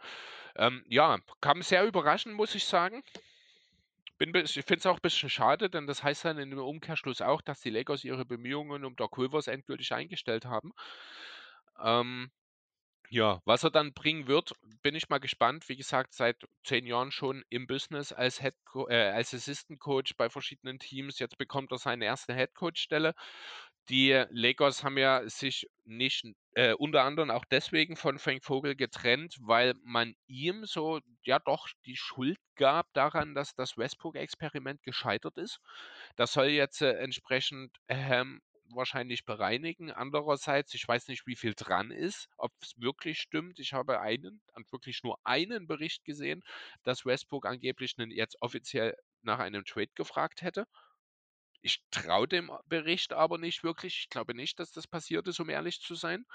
Ähm, 0.56 0.84
ja, 0.88 1.20
kam 1.42 1.62
sehr 1.62 1.86
überraschend, 1.86 2.36
muss 2.36 2.56
ich 2.56 2.66
sagen. 2.66 3.04
Bin, 4.18 4.36
ich 4.36 4.52
finde 4.54 4.80
es 4.80 4.86
auch 4.86 4.96
ein 4.98 5.02
bisschen 5.02 5.30
schade, 5.30 5.70
denn 5.70 5.88
das 5.88 6.04
heißt 6.04 6.26
dann 6.26 6.38
in 6.38 6.50
dem 6.50 6.60
Umkehrschluss 6.60 7.22
auch, 7.22 7.42
dass 7.42 7.62
die 7.62 7.70
Lakers 7.70 8.04
ihre 8.04 8.26
Bemühungen 8.26 8.84
um 8.84 8.96
Doc 8.98 9.18
Rivers 9.18 9.48
endgültig 9.48 9.94
eingestellt 9.94 10.46
haben. 10.46 10.74
Ähm, 11.82 12.30
ja, 13.10 13.42
was 13.46 13.64
er 13.64 13.72
dann 13.72 13.94
bringen 13.94 14.28
wird, 14.28 14.54
bin 14.84 14.96
ich 14.96 15.10
mal 15.10 15.18
gespannt. 15.20 15.68
Wie 15.68 15.76
gesagt, 15.76 16.14
seit 16.14 16.38
zehn 16.64 16.86
Jahren 16.86 17.12
schon 17.12 17.44
im 17.50 17.68
Business 17.68 18.14
als 18.14 18.40
Head 18.40 18.56
äh, 18.88 19.10
als 19.10 19.34
Assistant 19.34 19.80
Coach 19.80 20.16
bei 20.16 20.30
verschiedenen 20.30 20.80
Teams. 20.80 21.20
Jetzt 21.20 21.38
bekommt 21.38 21.72
er 21.72 21.80
seine 21.80 22.06
erste 22.06 22.34
Head 22.36 22.54
Coach 22.54 22.82
Stelle. 22.82 23.14
Die 23.90 24.24
Lakers 24.30 24.84
haben 24.84 25.00
ja 25.00 25.28
sich 25.28 25.68
nicht 25.86 26.24
äh, 26.54 26.74
unter 26.74 27.04
anderem 27.04 27.32
auch 27.32 27.46
deswegen 27.46 27.96
von 27.96 28.20
Frank 28.20 28.44
Vogel 28.44 28.76
getrennt, 28.76 29.36
weil 29.42 29.74
man 29.84 30.14
ihm 30.28 30.66
so 30.66 31.00
ja 31.24 31.40
doch 31.40 31.68
die 31.88 31.96
Schuld 31.96 32.38
gab 32.56 32.94
daran, 32.94 33.34
dass 33.34 33.56
das 33.56 33.78
Westbrook-Experiment 33.78 34.84
gescheitert 34.84 35.38
ist. 35.38 35.60
Das 36.16 36.34
soll 36.34 36.48
jetzt 36.48 36.84
äh, 36.84 36.92
entsprechend 37.00 37.76
ähm, 37.88 38.42
wahrscheinlich 38.76 39.26
bereinigen. 39.26 39.92
Andererseits, 39.92 40.74
ich 40.74 40.88
weiß 40.88 41.08
nicht, 41.08 41.28
wie 41.28 41.36
viel 41.36 41.54
dran 41.56 41.92
ist, 41.92 42.28
ob 42.38 42.52
es 42.62 42.74
wirklich 42.78 43.20
stimmt. 43.20 43.60
Ich 43.60 43.74
habe 43.74 44.00
einen, 44.02 44.42
wirklich 44.72 45.04
nur 45.04 45.18
einen 45.24 45.68
Bericht 45.68 46.04
gesehen, 46.06 46.42
dass 46.84 47.06
Westbrook 47.06 47.46
angeblich 47.46 47.96
jetzt 48.10 48.38
offiziell 48.42 48.96
nach 49.22 49.40
einem 49.40 49.66
Trade 49.66 49.90
gefragt 49.96 50.42
hätte. 50.42 50.66
Ich 51.62 51.86
traue 51.92 52.28
dem 52.28 52.52
Bericht 52.66 53.14
aber 53.14 53.38
nicht 53.38 53.64
wirklich. 53.64 54.00
Ich 54.00 54.10
glaube 54.10 54.34
nicht, 54.36 54.60
dass 54.60 54.74
das 54.74 54.88
passiert 54.88 55.28
ist, 55.30 55.40
um 55.40 55.50
ehrlich 55.50 55.82
zu 55.82 55.96
sein. 55.96 56.26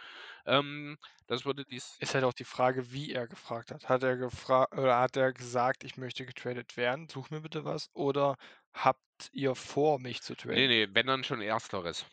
Ähm, 0.47 0.99
das 1.29 1.45
würde 1.47 1.65
dies 1.67 2.01
Ist 2.01 2.15
halt 2.15 2.23
auch 2.23 2.33
die 2.33 2.45
Frage, 2.45 2.93
wie 2.93 3.11
er 3.11 3.27
gefragt 3.27 3.73
hat. 3.73 3.89
Hat 3.89 4.05
er 4.05 4.17
gefragt 4.17 4.75
oder 4.79 5.01
hat 5.01 5.17
er 5.17 5.33
gesagt: 5.33 5.83
„Ich 5.83 5.97
möchte 5.97 6.25
getradet 6.25 6.77
werden, 6.77 7.09
such 7.09 7.31
mir 7.31 7.41
bitte 7.41 7.65
was“, 7.65 7.89
oder 7.95 8.37
habt 8.73 9.03
ihr 9.33 9.57
vor, 9.57 9.99
mich 9.99 10.23
zu 10.23 10.37
Ne, 10.47 10.67
traden? 10.67 10.69
ne, 10.69 10.95
wenn 10.95 11.07
dann 11.07 11.23
schon 11.23 11.43
Ersteres. 11.43 12.07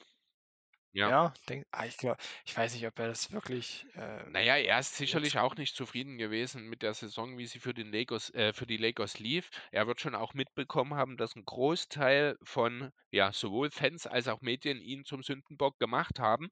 Ja. 0.95 1.13
Ja, 1.13 1.34
denk 1.49 1.65
ah, 1.72 1.85
ich 1.85 1.97
glaube 1.97 2.18
ich 2.45 2.55
weiß 2.55 2.73
nicht, 2.76 2.85
ob 2.85 2.99
er 2.99 3.07
das 3.07 3.31
wirklich, 3.31 3.88
ähm, 3.95 4.34
Na 4.34 4.39
ja, 4.41 4.55
er 4.55 4.80
ist 4.80 4.95
sicherlich 4.95 5.38
auch 5.39 5.55
nicht 5.55 5.76
zufrieden 5.76 6.18
gewesen 6.18 6.68
mit 6.69 6.84
der 6.84 6.93
Saison, 6.93 7.38
wie 7.38 7.47
sie 7.47 7.59
für 7.59 7.73
den 7.73 7.91
Lakers 7.91 8.30
äh, 8.34 8.53
für 8.53 8.65
die 8.68 8.77
Lakers 8.77 9.19
lief. 9.19 9.49
Er 9.72 9.88
wird 9.88 9.99
schon 9.99 10.15
auch 10.15 10.34
mitbekommen 10.34 10.93
haben, 10.93 11.18
dass 11.18 11.35
'n 11.35 11.43
Großteil 11.43 12.38
von, 12.43 12.91
ja, 13.09 13.34
sowohl 13.34 13.72
Fans 13.72 14.05
als 14.07 14.27
auch 14.27 14.41
Medien 14.41 14.80
ihn 14.80 15.03
zum 15.05 15.23
Sündenbock 15.23 15.80
gemacht 15.80 16.19
haben. 16.19 16.49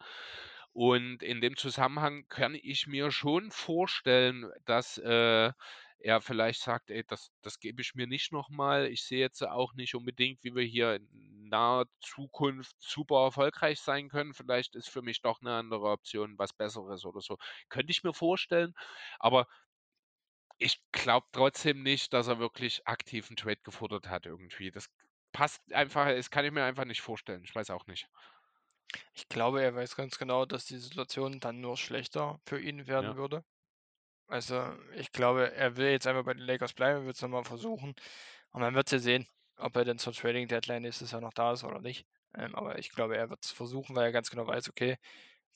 Und 0.73 1.23
in 1.23 1.41
dem 1.41 1.55
Zusammenhang 1.57 2.25
kann 2.27 2.55
ich 2.55 2.87
mir 2.87 3.11
schon 3.11 3.51
vorstellen, 3.51 4.49
dass, 4.65 4.97
äh, 4.97 5.51
er 5.99 6.21
vielleicht 6.21 6.61
sagt: 6.61 6.91
„Ey, 6.91 7.03
das 7.07 7.31
das 7.41 7.59
gebe 7.59 7.81
ich 7.81 7.95
mir 7.95 8.07
nicht 8.07 8.31
noch 8.31 8.49
mal. 8.49 8.87
Ich 8.87 9.03
sehe 9.05 9.19
jetzt 9.19 9.41
auch 9.43 9.73
nicht 9.75 9.95
unbedingt, 9.95 10.43
wie 10.43 10.55
wir 10.55 10.63
hier 10.63 10.95
in 10.95 11.49
naher 11.49 11.85
Zukunft 12.01 12.75
super 12.79 13.23
erfolgreich 13.25 13.79
sein 13.81 14.09
können. 14.09 14.33
Vielleicht 14.33 14.75
ist 14.75 14.89
für 14.89 15.01
mich 15.01 15.21
doch 15.21 15.41
'ne 15.41 15.53
andere 15.55 15.89
Option 15.91 16.37
was 16.37 16.53
Besseres 16.53 17.05
oder 17.05 17.21
so.“ 17.21 17.37
Könnte 17.69 17.91
ich 17.91 18.03
mir 18.03 18.13
vorstellen, 18.13 18.73
aber 19.19 19.47
ich 20.61 20.81
glaube 20.91 21.25
trotzdem 21.31 21.83
nicht, 21.83 22.11
dass 22.13 22.27
er 22.27 22.37
wirklich 22.39 22.85
aktiv 22.85 23.29
'n 23.31 23.37
Trade 23.37 23.61
gefordert 23.63 24.09
hat 24.09 24.25
irgendwie. 24.25 24.71
Das 24.71 24.87
passt 25.31 25.61
einfach 25.73 26.07
das 26.07 26.29
kann 26.31 26.43
ich 26.45 26.51
mir 26.51 26.65
einfach 26.65 26.83
nicht 26.85 27.01
vorstellen. 27.01 27.43
Ich 27.45 27.55
weiß 27.55 27.69
auch 27.69 27.87
nicht. 27.87 28.09
Ich 29.15 29.27
glaube, 29.27 29.61
er 29.63 29.73
weiß 29.75 29.95
ganz 29.95 30.17
genau, 30.17 30.45
dass 30.45 30.65
die 30.65 30.77
Situation 30.77 31.39
dann 31.39 31.61
nur 31.61 31.77
schlechter 31.77 32.39
für 32.45 32.59
ihn 32.61 32.87
Ja. 32.97 33.15
werden 33.15 33.15
würde. 33.15 33.43
Also, 34.29 34.75
ich 34.93 35.11
glaube, 35.11 35.53
er 35.55 35.75
will 35.77 35.89
jetzt 35.89 36.05
einfach 36.07 36.23
bei 36.23 36.33
den 36.35 36.43
Lakers 36.45 36.73
bleiben, 36.73 37.05
will's 37.05 37.21
noch 37.21 37.29
mal 37.29 37.43
versuchen 37.43 37.95
und 38.51 38.61
dann 38.61 38.75
wird's 38.75 38.91
ja 38.91 38.99
sehen, 38.99 39.27
ob 39.57 39.75
er 39.75 39.85
denn 39.85 39.99
zur 39.99 40.13
Trading 40.13 40.47
Deadline 40.47 40.83
nächstes 40.83 41.11
Jahr 41.11 41.21
noch 41.21 41.33
da 41.33 41.53
ist 41.53 41.63
oder 41.63 41.81
nicht. 41.81 42.05
Ähm, 42.35 42.55
aber 42.55 42.77
ich 42.79 42.89
glaube, 42.91 43.17
er 43.17 43.29
wird's 43.31 43.51
versuchen, 43.51 43.95
weil 43.95 44.05
er 44.05 44.11
ganz 44.11 44.29
genau 44.31 44.47
weiß: 44.47 44.69
„Okay, 44.69 44.97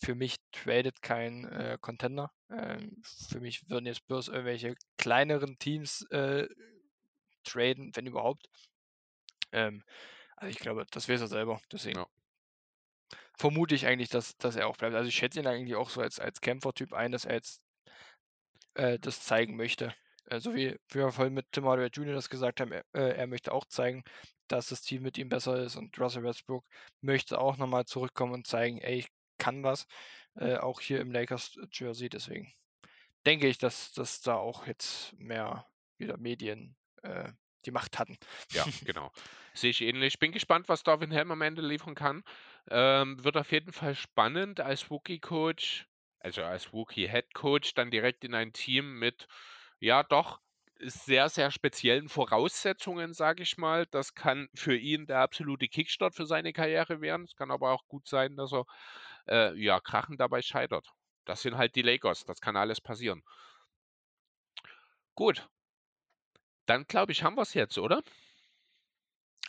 für 0.03 0.15
mich 0.15 0.37
tradet 0.53 1.01
kein, 1.03 1.45
äh, 1.45 1.77
Contender. 1.81 2.31
Ähm, 2.51 3.01
für 3.29 3.41
mich 3.41 3.69
würden 3.69 3.87
jetzt 3.87 4.07
bloß 4.07 4.29
irgendwelche 4.29 4.75
kleineren 4.97 5.57
Teams, 5.59 6.03
äh, 6.11 6.47
traden, 7.45 7.91
wenn 7.95 8.07
überhaupt.“ 8.07 8.47
Ähm, 9.53 9.83
also, 10.37 10.51
ich 10.51 10.59
glaube, 10.59 10.85
das 10.91 11.09
weiß 11.09 11.21
er 11.21 11.27
selber, 11.27 11.61
deswegen 11.71 11.99
Ja. 11.99 12.07
vermute 13.37 13.75
ich 13.75 13.85
eigentlich, 13.85 14.09
dass 14.09 14.37
dass 14.37 14.55
er 14.55 14.67
auch 14.67 14.77
bleibt. 14.77 14.95
Also, 14.95 15.07
ich 15.09 15.15
schätze 15.15 15.39
ihn 15.39 15.47
eigentlich 15.47 15.75
auch 15.75 15.89
so 15.89 16.01
als 16.01 16.19
als 16.19 16.41
Kämpfertyp 16.41 16.93
ein, 16.93 17.11
dass 17.11 17.25
er 17.25 17.35
jetzt 17.35 17.61
äh, 18.75 18.99
das 18.99 19.21
zeigen 19.23 19.55
möchte. 19.55 19.93
Äh, 20.25 20.39
so 20.39 20.53
wie 20.55 20.77
wir 20.91 21.11
vorhin 21.11 21.33
mit 21.33 21.51
Tim 21.51 21.65
Hardaway 21.65 21.89
Junior 21.93 22.15
das 22.15 22.29
gesagt 22.29 22.59
haben, 22.61 22.71
er 22.71 22.83
äh, 22.93 23.15
er 23.17 23.27
möchte 23.27 23.51
auch 23.53 23.65
zeigen, 23.65 24.03
dass 24.47 24.67
das 24.69 24.81
Team 24.81 25.03
mit 25.03 25.17
ihm 25.17 25.29
besser 25.29 25.57
ist 25.63 25.75
und 25.75 25.97
Russell 25.99 26.23
Westbrook 26.23 26.65
möchte 27.01 27.39
auch 27.39 27.57
noch 27.57 27.67
mal 27.67 27.85
zurückkommen 27.85 28.33
und 28.33 28.47
zeigen: 28.47 28.79
„Ey, 28.79 28.99
ich 28.99 29.07
kann 29.39 29.63
was“, 29.63 29.85
äh, 30.35 30.57
auch 30.57 30.79
hier 30.81 31.01
im 31.01 31.11
Lakers-Jersey. 31.11 32.09
Deswegen 32.09 32.53
denke 33.25 33.47
ich, 33.47 33.57
dass 33.57 33.93
dass 33.93 34.21
da 34.21 34.35
auch 34.35 34.67
jetzt 34.67 35.13
mehr 35.17 35.67
wieder 35.97 36.17
Medien, 36.17 36.77
äh, 37.03 37.31
die 37.65 37.71
Macht 37.71 37.99
hatten. 37.99 38.17
Ja, 38.51 38.69
genau. 38.83 39.11
Sehe 39.53 39.71
ich 39.71 39.81
ähnlich. 39.81 40.19
Bin 40.19 40.31
gespannt, 40.31 40.69
was 40.69 40.83
Darvin 40.83 41.13
Ham 41.13 41.31
am 41.31 41.41
Ende 41.41 41.61
liefern 41.61 41.95
kann. 41.95 42.23
Ähm, 42.69 43.23
wird 43.23 43.37
auf 43.37 43.51
jeden 43.51 43.73
Fall 43.73 43.95
spannend 43.95 44.59
als 44.59 44.89
Rookie-Coach 44.89 45.87
also, 46.23 46.43
als 46.43 46.73
Rookie-Head-Coach 46.73 47.73
dann 47.75 47.91
direkt 47.91 48.23
in 48.23 48.33
ein 48.33 48.53
Team 48.53 48.97
mit, 48.99 49.27
ja, 49.79 50.03
doch 50.03 50.39
sehr, 50.79 51.29
sehr 51.29 51.51
speziellen 51.51 52.09
Voraussetzungen, 52.09 53.13
sage 53.13 53.43
ich 53.43 53.57
mal. 53.57 53.85
Das 53.87 54.15
kann 54.15 54.47
für 54.55 54.75
ihn 54.75 55.05
der 55.05 55.19
absolute 55.19 55.67
Kickstart 55.67 56.15
für 56.15 56.25
seine 56.25 56.53
Karriere 56.53 57.01
werden. 57.01 57.25
Es 57.25 57.35
kann 57.35 57.51
aber 57.51 57.71
auch 57.71 57.87
gut 57.87 58.07
sein, 58.07 58.35
dass 58.37 58.53
er, 58.53 58.65
äh, 59.27 59.53
ja, 59.61 59.79
krachend 59.79 60.19
dabei 60.19 60.41
scheitert. 60.41 60.87
Das 61.25 61.41
sind 61.41 61.57
halt 61.57 61.75
die 61.75 61.81
Lakers. 61.83 62.25
Das 62.25 62.39
kann 62.41 62.57
alles 62.57 62.81
passieren. 62.81 63.23
Gut. 65.15 65.47
Dann 66.65 66.85
glaube 66.87 67.13
ich, 67.13 67.23
haben 67.23 67.37
wir's 67.37 67.53
jetzt, 67.53 67.77
oder? 67.77 68.03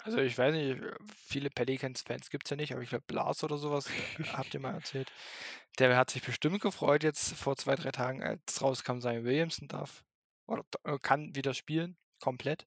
Also, 0.07 0.19
ich 0.19 0.37
weiß 0.37 0.53
nicht, 0.55 0.83
viele 1.17 1.49
Pelicans-Fans 1.49 2.29
gibt's 2.29 2.51
ja 2.51 2.57
nicht, 2.57 2.73
aber 2.73 2.83
ich 2.83 2.91
glaube, 2.91 3.07
Lars 3.11 3.43
oder 3.43 3.57
so 3.57 3.71
was, 3.71 3.91
äh, 3.91 4.03
habt 4.29 4.53
ihr 4.53 4.61
mal 4.61 4.75
erzählt. 4.75 5.11
Der 5.79 5.97
hat 5.97 6.11
sich 6.11 6.23
bestimmt 6.23 6.61
gefreut 6.61 7.03
jetzt 7.03 7.35
vor 7.35 7.57
2, 7.57 7.75
3 7.77 7.91
Tagen, 7.91 8.23
als 8.23 8.61
rauskam, 8.61 9.01
Zion 9.01 9.25
Williamson 9.25 9.67
darf 9.69 10.05
oder 10.47 10.63
äh, 10.85 10.99
kann 10.99 11.35
wieder 11.35 11.55
spielen, 11.55 11.97
komplett. 12.21 12.67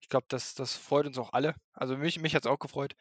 Ich 0.00 0.08
glaube, 0.08 0.26
das 0.30 0.54
das 0.54 0.76
freut 0.76 1.06
uns 1.06 1.18
auch 1.18 1.32
alle. 1.34 1.54
Also, 1.74 1.96
mich 1.98 2.18
mich 2.20 2.34
hat's 2.34 2.46
auch 2.46 2.58
gefreut. 2.58 2.94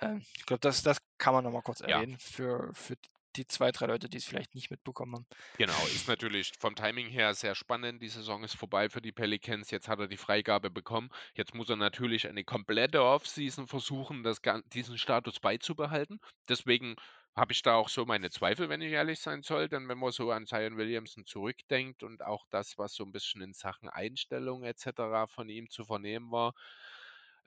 Ähm, 0.00 0.24
ich 0.36 0.46
glaube, 0.46 0.60
das 0.60 0.82
das 0.82 0.98
kann 1.18 1.34
man 1.34 1.44
noch 1.44 1.52
mal 1.52 1.62
kurz 1.62 1.80
Ja. 1.86 2.02
erwähnen 2.02 2.18
für 2.20 2.70
für 2.74 2.96
die 3.36 3.46
2, 3.46 3.70
3 3.72 3.86
Leute, 3.86 4.08
die's 4.08 4.26
vielleicht 4.26 4.54
nicht 4.54 4.70
mitbekommen 4.70 5.14
haben. 5.14 5.26
Genau, 5.58 5.86
ist 5.88 6.08
natürlich 6.08 6.52
vom 6.58 6.74
Timing 6.74 7.08
her 7.08 7.34
sehr 7.34 7.54
spannend. 7.54 8.00
Die 8.02 8.08
Saison 8.08 8.42
ist 8.44 8.54
vorbei 8.56 8.88
für 8.88 9.02
die 9.02 9.12
Pelicans. 9.12 9.70
Jetzt 9.70 9.88
hat 9.88 9.98
er 9.98 10.08
die 10.08 10.16
Freigabe 10.16 10.70
bekommen. 10.70 11.10
Jetzt 11.34 11.54
muss 11.54 11.68
er 11.68 11.76
natürlich 11.76 12.26
eine 12.28 12.44
komplette 12.44 13.02
Offseason 13.04 13.66
versuchen, 13.66 14.22
das 14.22 14.40
diesen 14.72 14.96
Status 14.96 15.38
beizubehalten. 15.38 16.18
Deswegen 16.48 16.96
habe 17.36 17.52
ich 17.52 17.60
da 17.62 17.74
auch 17.74 17.88
so 17.90 18.06
meine 18.06 18.30
Zweifel, 18.30 18.68
wenn 18.70 18.80
ich 18.80 18.92
ehrlich 18.92 19.20
sein 19.20 19.42
soll. 19.42 19.68
Denn 19.68 19.86
wenn 19.88 19.98
man 19.98 20.12
so 20.12 20.30
an 20.30 20.46
Zion 20.46 20.78
Williamson 20.78 21.26
zurückdenkt 21.26 22.02
und 22.02 22.22
auch 22.22 22.46
das, 22.48 22.78
was 22.78 22.94
so 22.94 23.04
'n 23.04 23.12
bisschen 23.12 23.42
in 23.42 23.52
Sachen 23.52 23.88
Einstellung 23.90 24.62
et 24.64 24.78
cetera 24.78 25.26
von 25.26 25.48
ihm 25.50 25.68
zu 25.68 25.84
vernehmen 25.84 26.30
war, 26.32 26.54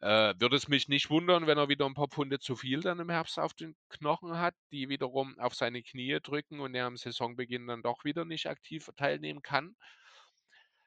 äh, 0.04 0.34
würde 0.40 0.56
es 0.58 0.68
mich 0.68 0.88
nicht 0.90 1.10
wundern, 1.10 1.48
wenn 1.48 1.58
er 1.58 1.70
wieder 1.70 1.86
'n 1.86 1.94
paar 1.96 2.10
Pfunde 2.10 2.40
zu 2.40 2.56
viel 2.56 2.82
dann 2.82 3.00
im 3.00 3.10
Herbst 3.10 3.40
auf 3.40 3.54
den 3.54 3.76
Knochen 3.90 4.38
hat, 4.38 4.56
die 4.72 4.90
wiederum 4.90 5.40
auf 5.40 5.56
seine 5.56 5.84
Knie 5.84 6.20
drücken 6.22 6.60
und 6.60 6.76
er 6.76 6.86
am 6.88 6.98
Saisonbeginn 6.98 7.68
dann 7.68 7.82
doch 7.84 8.04
wieder 8.06 8.26
nicht 8.26 8.48
aktiv 8.48 8.90
teilnehmen 8.98 9.42
kann. 9.42 9.76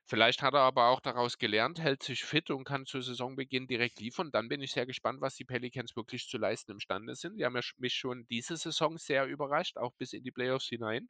Vielleicht 0.09 0.43
hat 0.43 0.55
er 0.55 0.60
aber 0.60 0.86
auch 0.88 1.01
daraus 1.01 1.36
gelernt, 1.38 1.80
hält 1.80 2.02
sich 2.02 2.24
fit 2.24 2.51
und 2.51 2.64
kann 2.64 2.86
zu 2.86 3.01
Saisonbeginn 3.01 3.66
direkt 3.68 3.98
liefern. 4.01 4.30
Dann 4.32 4.48
bin 4.48 4.60
ich 4.62 4.72
sehr 4.72 4.86
gespannt, 4.86 5.20
was 5.20 5.34
die 5.36 5.44
Pelicans 5.44 5.94
wirklich 5.97 6.26
zu 6.28 6.38
leisten 6.38 6.72
imstande 6.72 7.14
sind. 7.16 7.36
Die 7.38 7.44
haben 7.44 7.56
ja 7.56 7.62
mich 7.76 7.94
schon 7.94 8.26
diese 8.28 8.56
Saison 8.56 8.98
sehr 8.98 9.26
überrascht, 9.26 9.76
auch 9.76 9.93
bis 9.98 10.12
in 10.12 10.22
die 10.22 10.30
Playoffs 10.32 10.66
hinein. 10.68 11.09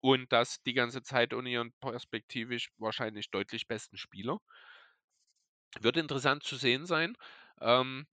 Und 0.00 0.32
das 0.32 0.62
die 0.62 0.74
ganze 0.74 1.02
Zeit 1.02 1.34
ohne 1.34 1.50
ihren 1.50 1.72
perspektivisch 1.80 2.70
wahrscheinlich 2.78 3.30
deutlich 3.30 3.66
besten 3.68 3.96
Spieler. 3.98 4.38
Wird 5.80 5.96
interessant 5.96 6.42
zu 6.44 6.56
sehen 6.56 6.86
sein, 6.86 7.16
ähm, 7.60 8.06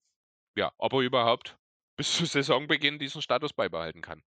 ja, 0.58 0.74
ob 0.78 0.94
er 0.94 1.00
überhaupt 1.02 1.58
bis 1.98 2.14
zu 2.18 2.26
Saisonbeginn 2.26 3.00
diesen 3.00 3.22
Status 3.22 3.54
beibehalten 3.54 4.02
kann. 4.02 4.24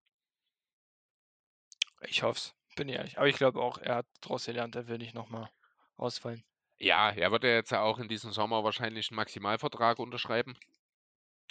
Ich 2.08 2.24
hoffe 2.24 2.38
es, 2.38 2.56
bin 2.78 2.88
ich 2.88 2.96
ehrlich. 2.96 3.18
Aber 3.18 3.28
ich 3.28 3.36
glaube 3.36 3.62
auch, 3.62 3.78
er 3.80 3.96
hat 3.96 4.08
draus 4.22 4.46
gelernt, 4.46 4.76
er 4.78 4.88
will 4.88 4.98
nicht 4.98 5.14
noch 5.14 5.28
mal 5.30 5.52
ausfallen. 5.98 6.46
Ja, 6.80 7.10
er 7.12 7.32
wird 7.32 7.44
ja 7.44 7.50
jetzt 7.50 7.74
auch 7.74 8.00
in 8.00 8.08
diesem 8.08 8.32
Sommer 8.32 8.64
wahrscheinlich 8.64 9.12
'n 9.12 9.16
Maximalvertrag 9.16 10.00
unterschreiben. 10.00 10.58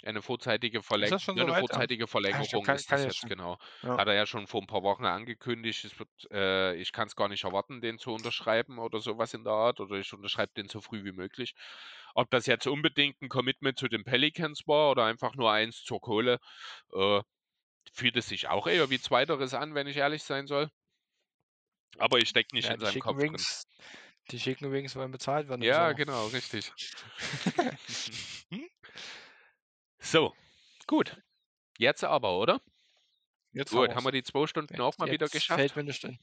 Eine 0.03 0.21
vorzeitige 0.21 0.83
Ist 1.01 1.11
Verläng 1.11 1.11
das 1.11 1.23
schon 1.23 1.35
ja, 1.35 1.43
so 1.43 1.45
'ne 1.45 1.53
weit? 1.53 1.71
Ah. 1.71 1.85
vorzeitige 1.85 2.05
Verlängerung 2.07 2.63
kann 2.63 2.83
ist 2.83 2.89
kann 2.89 3.01
das 3.05 3.05
jetzt 3.05 3.15
schon. 3.17 3.29
genau. 3.29 3.57
Ja. 3.83 3.97
Hat 3.97 4.07
er 4.07 4.13
ja 4.13 4.25
schon 4.25 4.45
vor 4.45 4.61
'n 4.61 4.67
paar 4.67 4.83
Wochen 4.83 5.05
angekündigt. 5.05 5.85
Es 5.85 5.97
wird 5.97 6.09
äh, 6.31 6.75
ich 6.75 6.91
kann's 6.91 7.15
gar 7.15 7.29
nicht 7.29 7.45
erwarten, 7.45 7.79
den 7.81 7.97
zu 7.97 8.11
unterschreiben 8.13 8.77
oder 8.77 8.99
so 8.99 9.17
was 9.17 9.33
in 9.33 9.43
der 9.45 9.53
Art 9.53 9.79
oder 9.79 9.95
ich 9.97 10.11
unterschreibe 10.13 10.51
den 10.57 10.67
so 10.67 10.81
früh 10.81 11.03
wie 11.05 11.13
möglich. 11.13 11.53
Ob 12.13 12.29
das 12.29 12.45
jetzt 12.45 12.67
unbedingt 12.67 13.21
'n 13.21 13.29
Commitment 13.29 13.79
zu 13.79 13.87
den 13.87 14.03
Pelicans 14.03 14.63
war 14.67 14.91
oder 14.91 15.05
einfach 15.05 15.33
nur 15.35 15.51
eins 15.51 15.81
zur 15.83 16.01
Kohle, 16.01 16.39
äh, 16.93 17.21
fühlt 17.93 18.17
es 18.17 18.27
sich 18.29 18.47
auch 18.49 18.67
eher 18.67 18.89
wie 18.91 18.99
zweiteres 18.99 19.53
an, 19.55 19.75
wenn 19.75 19.87
ich 19.87 19.97
ehrlich 19.97 20.23
sein 20.23 20.47
soll. 20.47 20.69
Aber 21.99 22.19
ich 22.19 22.29
stecke 22.29 22.55
nicht 22.55 22.69
Ja, 22.69 22.71
in 22.71 22.79
seinem 22.79 22.99
Kopf 22.99 23.23
drin. 23.25 23.45
Wings 23.45 23.63
die 24.31 24.37
Chicken 24.39 24.71
Wings 24.71 24.95
wollen 24.95 25.11
bezahlt 25.11 25.49
werden 25.49 25.61
Ja, 25.61 25.93
genau, 25.93 26.27
richtig. 26.27 26.73
So, 30.05 30.33
gut. 30.87 31.17
Jetzt 31.77 32.03
aber, 32.03 32.37
oder? 32.39 32.59
Jetzt 33.53 33.73
haben 33.75 33.87
Gut, 33.87 33.93
haben 33.93 34.03
wir 34.05 34.11
die 34.11 34.23
2 34.23 34.47
Stunden 34.47 34.81
auch 34.81 34.97
Jetzt 34.97 34.99
mal 34.99 35.11
wieder 35.11 35.29
jetzt 35.29 35.29
geschafft. 35.29 35.53
fällt 35.53 35.75
mir 35.75 35.83
nichts 35.83 36.05
ein. 36.05 36.19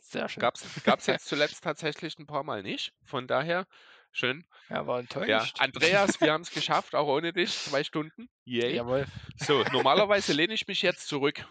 Sehr 0.00 0.28
schön. 0.28 0.50
Gab's 0.50 0.68
gab's 0.82 1.06
jetzt 1.06 1.26
zuletzt 1.28 1.64
tatsächlich 1.64 2.18
'n 2.18 2.26
paarmal 2.26 2.62
nicht. 2.62 2.92
Von 3.02 3.26
daher 3.26 3.66
schön. 4.10 4.46
Er 4.66 4.88
war 4.88 4.98
Ja, 5.26 5.50
enttäuscht. 5.52 5.58
Andreas, 5.58 6.20
wir 6.20 6.32
haben's 6.32 6.52
geschafft, 6.52 6.94
auch 6.96 7.08
ohne 7.08 7.32
dich, 7.34 7.60
2 7.60 7.84
Stunden. 7.84 8.28
Yay. 8.46 8.80
Jawohl. 8.80 9.06
So, 9.36 9.64
normalerweise 9.68 10.32
lehne 10.34 10.54
ich 10.54 10.66
mich 10.68 10.82
jetzt 10.82 11.08
zurück. 11.08 11.46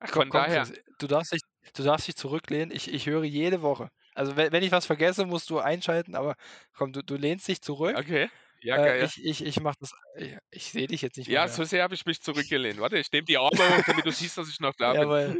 Ach 0.00 0.10
komm 0.10 0.24
Von 0.24 0.30
komm, 0.30 0.46
daher 0.46 0.46
Chris, 0.46 0.72
du 0.98 1.06
darfst 1.06 1.32
dich 1.32 1.40
du 1.74 1.82
darfst 1.82 2.06
dich 2.08 2.16
zurücklehnen. 2.16 2.70
Ich 2.74 2.92
ich 2.92 3.06
höre 3.06 3.24
jede 3.24 3.62
Woche. 3.62 3.90
Also, 4.14 4.36
we 4.36 4.52
wenn 4.52 4.62
ich 4.62 4.72
was 4.72 4.86
vergesse, 4.86 5.26
musst 5.26 5.50
du 5.50 5.58
einschalten, 5.58 6.14
aber 6.14 6.36
komm, 6.74 6.92
du 6.92 7.02
du 7.02 7.16
lehnst 7.16 7.48
dich 7.48 7.60
zurück 7.62 7.96
Okay. 7.96 8.28
Ja, 8.60 8.78
Äh, 8.78 8.78
geil. 8.78 9.04
ich 9.04 9.24
ich 9.24 9.44
ich 9.44 9.60
mache 9.60 9.76
das 9.80 9.92
ich 10.16 10.36
ich 10.50 10.64
sehe 10.72 10.86
dich 10.88 11.02
jetzt 11.02 11.16
nicht 11.18 11.30
mal 11.30 11.38
Ja, 11.38 11.48
mehr. 11.48 11.60
so 11.60 11.64
sehr 11.64 11.82
habe 11.82 11.94
ich 11.94 12.06
mich 12.06 12.20
zurückgelehnt. 12.22 12.78
Warte, 12.80 12.98
ich 12.98 13.10
nehme 13.12 13.24
die 13.24 13.36
Arme 13.36 13.68
hoch, 13.68 13.82
damit 13.84 14.06
du 14.06 14.12
siehst, 14.12 14.38
dass 14.38 14.48
ich 14.48 14.60
noch 14.60 14.74
da 14.78 14.94
bin. 14.94 15.10
Jawohl. 15.14 15.38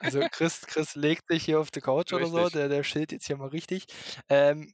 Also, 0.00 0.24
Chris 0.30 0.66
Chris 0.66 0.94
legt 0.96 1.28
sich 1.28 1.44
hier 1.44 1.60
auf 1.60 1.70
die 1.70 1.80
Couch 1.80 2.12
oder 2.12 2.28
so, 2.30 2.48
Richtig. 2.48 2.50
der 2.50 2.68
der 2.68 2.82
chillt 2.82 3.12
jetzt 3.12 3.26
hier 3.26 3.36
mal 3.36 3.48
richtig. 3.48 3.86
Ähm, 4.28 4.72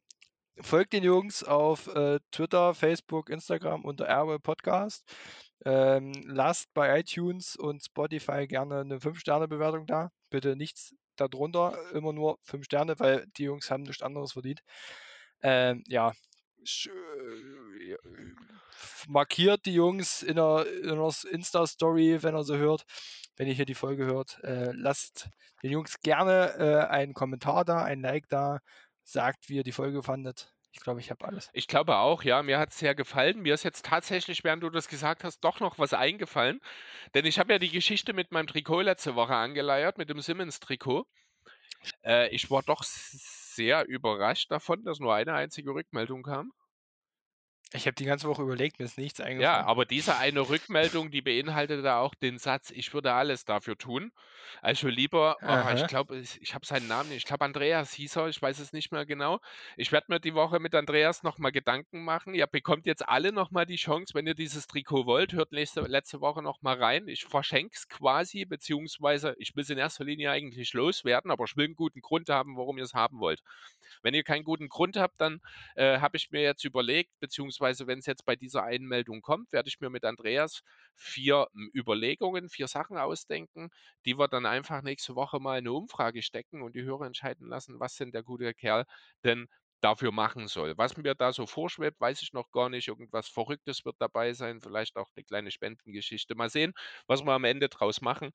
folgt 0.60 0.92
den 0.94 1.04
Jungs 1.04 1.44
auf, 1.44 1.88
äh, 1.88 2.20
Twitter, 2.32 2.74
Facebook, 2.74 3.30
Instagram 3.30 3.84
unter 3.84 4.06
RWL 4.08 4.40
Podcast. 4.40 5.04
Ähm, 5.66 6.12
lasst 6.26 6.74
bei 6.74 7.00
iTunes 7.00 7.56
und 7.56 7.84
Spotify 7.84 8.46
gerne 8.48 8.84
'ne 8.84 9.00
5-Sterne-Bewertung 9.00 9.86
da. 9.86 10.10
Bitte 10.30 10.56
nichts 10.56 10.94
darunter, 11.16 11.90
immer 11.92 12.12
nur 12.14 12.38
5 12.42 12.66
Sterne, 12.66 12.98
weil 13.00 13.26
die 13.38 13.44
Jungs 13.44 13.70
haben 13.70 13.84
nichts 13.84 14.02
anderes 14.02 14.32
verdient. 14.34 14.62
Ähm, 15.42 15.84
ja, 15.88 16.10
äh, 16.10 16.12
ja, 16.12 16.12
markiert 19.08 19.66
die 19.66 19.74
Jungs 19.74 20.22
in 20.22 20.36
'ner 20.36 20.66
in 20.66 20.96
'ner 20.96 21.08
s 21.08 21.24
Insta-Story, 21.24 22.22
wenn 22.22 22.34
ihr 22.36 22.44
sie 22.44 22.58
hört 22.58 22.84
wenn 23.36 23.48
ihr 23.48 23.54
hier 23.54 23.66
die 23.66 23.74
Folge 23.74 24.06
hört. 24.06 24.38
Äh, 24.44 24.70
lasst 24.74 25.28
den 25.62 25.72
Jungs 25.72 26.00
gerne, 26.00 26.54
äh, 26.58 26.86
einen 26.92 27.14
Kommentar 27.14 27.64
da, 27.64 27.82
ein 27.82 28.00
Like 28.00 28.28
da, 28.28 28.58
sagt, 29.02 29.48
wie 29.48 29.56
ihr 29.56 29.64
die 29.64 29.72
Folge 29.72 30.02
fandet. 30.02 30.52
Ich 30.72 30.80
glaube, 30.80 31.00
ich 31.00 31.10
habe 31.10 31.24
alles. 31.24 31.50
Ich 31.52 31.68
glaube 31.68 31.96
auch, 31.96 32.24
ja. 32.24 32.42
Mir 32.42 32.58
hat's 32.58 32.78
sehr 32.78 32.94
gefallen. 32.96 33.40
Mir 33.40 33.54
ist 33.54 33.62
jetzt 33.62 33.84
tatsächlich, 33.84 34.42
während 34.42 34.62
du 34.62 34.70
das 34.70 34.88
gesagt 34.88 35.22
hast, 35.22 35.40
doch 35.40 35.60
noch 35.60 35.78
was 35.78 35.94
eingefallen. 35.94 36.60
Denn 37.14 37.26
ich 37.26 37.38
habe 37.38 37.52
ja 37.52 37.58
die 37.60 37.70
Geschichte 37.70 38.12
mit 38.12 38.32
meinem 38.32 38.48
Trikot 38.48 38.80
letzte 38.80 39.14
Woche 39.14 39.34
angeleiert, 39.36 39.98
mit 39.98 40.10
dem 40.10 40.20
Simmons-Trikot. 40.20 41.06
Äh, 42.04 42.28
ich 42.34 42.50
war 42.50 42.62
doch 42.62 42.82
sehr 43.54 43.86
überrascht 43.86 44.50
davon, 44.50 44.84
dass 44.84 45.00
nur 45.00 45.14
eine 45.14 45.34
einzige 45.34 45.70
Rückmeldung 45.70 46.22
kam. 46.22 46.52
Ich 47.74 47.84
habe 47.86 47.94
die 47.94 48.06
ganze 48.06 48.26
Woche 48.26 48.40
überlegt, 48.42 48.78
mir 48.78 48.86
ist 48.86 48.96
nichts 48.96 49.20
Ja, 49.36 49.60
eingefallen. 49.60 49.66
aber 49.66 49.84
diese 49.84 50.16
eine 50.16 50.48
Rückmeldung, 50.48 51.10
die 51.10 51.20
beinhaltete 51.20 51.94
auch 51.96 52.14
den 52.14 52.38
Satz: 52.38 52.70
„Ich 52.70 52.94
würde 52.94 53.12
alles 53.14 53.44
dafür 53.44 53.76
tun.“ 53.76 54.12
Also, 54.62 54.86
lieber 54.88 55.38
oh, 55.42 55.68
ich 55.72 55.84
glaube, 55.86 56.16
ich 56.18 56.40
ich 56.40 56.54
habe 56.54 56.64
seinen 56.66 56.86
Namen 56.86 57.08
nicht. 57.08 57.18
Ich 57.18 57.24
glaube, 57.24 57.44
Andreas 57.44 57.92
hieß 57.94 58.14
er, 58.16 58.28
ich 58.28 58.40
weiß 58.40 58.60
es 58.60 58.72
nicht 58.72 58.92
mehr 58.92 59.04
genau. 59.06 59.40
Ich 59.76 59.90
werde 59.90 60.06
mir 60.10 60.20
die 60.20 60.34
Woche 60.34 60.60
mit 60.60 60.72
Andreas 60.76 61.22
noch 61.24 61.38
mal 61.38 61.50
Gedanken 61.50 62.04
machen. 62.04 62.32
Ihr 62.34 62.46
bekommt 62.46 62.86
jetzt 62.86 63.08
alle 63.08 63.32
noch 63.32 63.50
mal 63.50 63.66
die 63.66 63.74
Chance, 63.76 64.14
wenn 64.14 64.26
ihr 64.28 64.34
dieses 64.34 64.68
Trikot 64.68 65.06
wollt, 65.06 65.32
hört 65.32 65.50
nächste 65.52 65.80
letzte 65.82 66.20
Woche 66.20 66.40
noch 66.42 66.62
mal 66.62 66.76
rein. 66.80 67.08
Ich 67.08 67.24
verschenke 67.24 67.74
es 67.76 67.88
quasi, 67.88 68.44
beziehungsweise 68.44 69.34
ich 69.38 69.56
will's 69.56 69.70
in 69.70 69.78
erster 69.78 70.04
Linie 70.04 70.30
eigentlich 70.30 70.72
loswerden, 70.74 71.30
aber 71.32 71.44
ich 71.44 71.56
will 71.56 71.66
'n 71.66 71.74
guten 71.74 72.00
Grund 72.02 72.28
haben, 72.28 72.56
warum 72.56 72.78
ihr's 72.78 72.94
haben 72.94 73.18
wollt. 73.18 73.40
Wenn 74.02 74.14
ihr 74.14 74.24
keinen 74.24 74.44
guten 74.44 74.68
Grund 74.68 74.96
habt, 74.96 75.20
dann, 75.20 75.40
äh, 75.76 75.98
habe 76.00 76.16
ich 76.16 76.30
mir 76.30 76.42
jetzt 76.42 76.64
überlegt, 76.64 77.10
beziehungsweise 77.20 77.86
wenn's 77.86 78.06
jetzt 78.06 78.24
bei 78.24 78.36
dieser 78.36 78.64
Einmeldung 78.64 79.20
kommt, 79.22 79.52
werde 79.52 79.68
ich 79.68 79.80
mir 79.80 79.90
mit 79.90 80.04
Andreas 80.04 80.62
4, 80.94 81.48
hm, 81.52 81.70
Überlegungen, 81.74 82.48
4 82.48 82.68
Sachen 82.68 82.96
ausdenken, 82.98 83.70
die 84.06 84.18
wir 84.18 84.28
dann 84.28 84.46
einfach 84.46 84.82
nächste 84.82 85.14
Woche 85.14 85.40
mal 85.40 85.58
in 85.58 85.64
'ne 85.64 85.72
Umfrage 85.72 86.22
stecken 86.22 86.62
und 86.62 86.74
die 86.76 86.82
Hörer 86.82 87.06
entscheiden 87.06 87.48
lassen, 87.48 87.80
was 87.80 87.96
denn 87.96 88.12
der 88.12 88.22
gute 88.22 88.54
Kerl 88.54 88.84
denn 89.24 89.46
dafür 89.80 90.12
machen 90.12 90.48
soll. 90.48 90.74
Was 90.78 90.96
mir 90.96 91.14
da 91.14 91.32
so 91.32 91.46
vorschwebt, 91.46 92.00
weiß 92.00 92.22
ich 92.22 92.32
noch 92.32 92.50
gar 92.52 92.70
nicht. 92.70 92.88
Irgendwas 92.88 93.28
Verrücktes 93.28 93.84
wird 93.84 93.96
dabei 93.98 94.32
sein, 94.32 94.60
vielleicht 94.62 94.96
auch 94.96 95.10
'ne 95.16 95.24
kleine 95.24 95.50
Spendengeschichte. 95.50 96.34
Mal 96.34 96.48
sehen, 96.50 96.72
was 97.06 97.22
wir 97.24 97.32
am 97.32 97.44
Ende 97.44 97.68
draus 97.68 98.00
machen. 98.00 98.30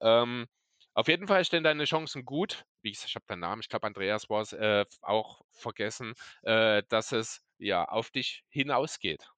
Ähm, 0.00 0.46
auf 0.94 1.08
jeden 1.08 1.28
Fall 1.28 1.44
stehen 1.44 1.62
deine 1.64 1.84
Chancen 1.84 2.24
gut. 2.24 2.64
Wie 2.82 2.90
gesagt, 2.90 3.10
ich 3.10 3.14
habe 3.14 3.24
deinen 3.26 3.40
Namen, 3.40 3.60
ich 3.60 3.68
glaube, 3.68 3.86
Andreas 3.86 4.28
war's, 4.28 4.52
äh, 4.52 4.84
auch 5.02 5.42
vergessen, 5.52 6.14
äh, 6.42 6.82
dass 6.88 7.12
es, 7.12 7.42
ja, 7.58 7.84
auf 7.84 8.10
dich 8.10 8.44
hinausgeht. 8.48 9.28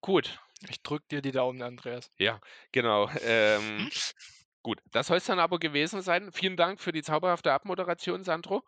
Gut. 0.00 0.38
Ich 0.68 0.82
drücke 0.82 1.06
dir 1.10 1.22
die 1.22 1.32
Daumen, 1.32 1.62
Andreas. 1.62 2.10
Ja, 2.18 2.40
genau. 2.70 3.10
Ähm, 3.22 3.90
gut, 4.62 4.80
das 4.92 5.08
soll's 5.08 5.26
dann 5.26 5.40
aber 5.40 5.58
gewesen 5.58 6.02
sein. 6.02 6.30
Vielen 6.32 6.56
Dank 6.56 6.80
für 6.80 6.92
die 6.92 7.02
zauberhafte 7.02 7.52
Abmoderation, 7.52 8.22
Sandro. 8.24 8.62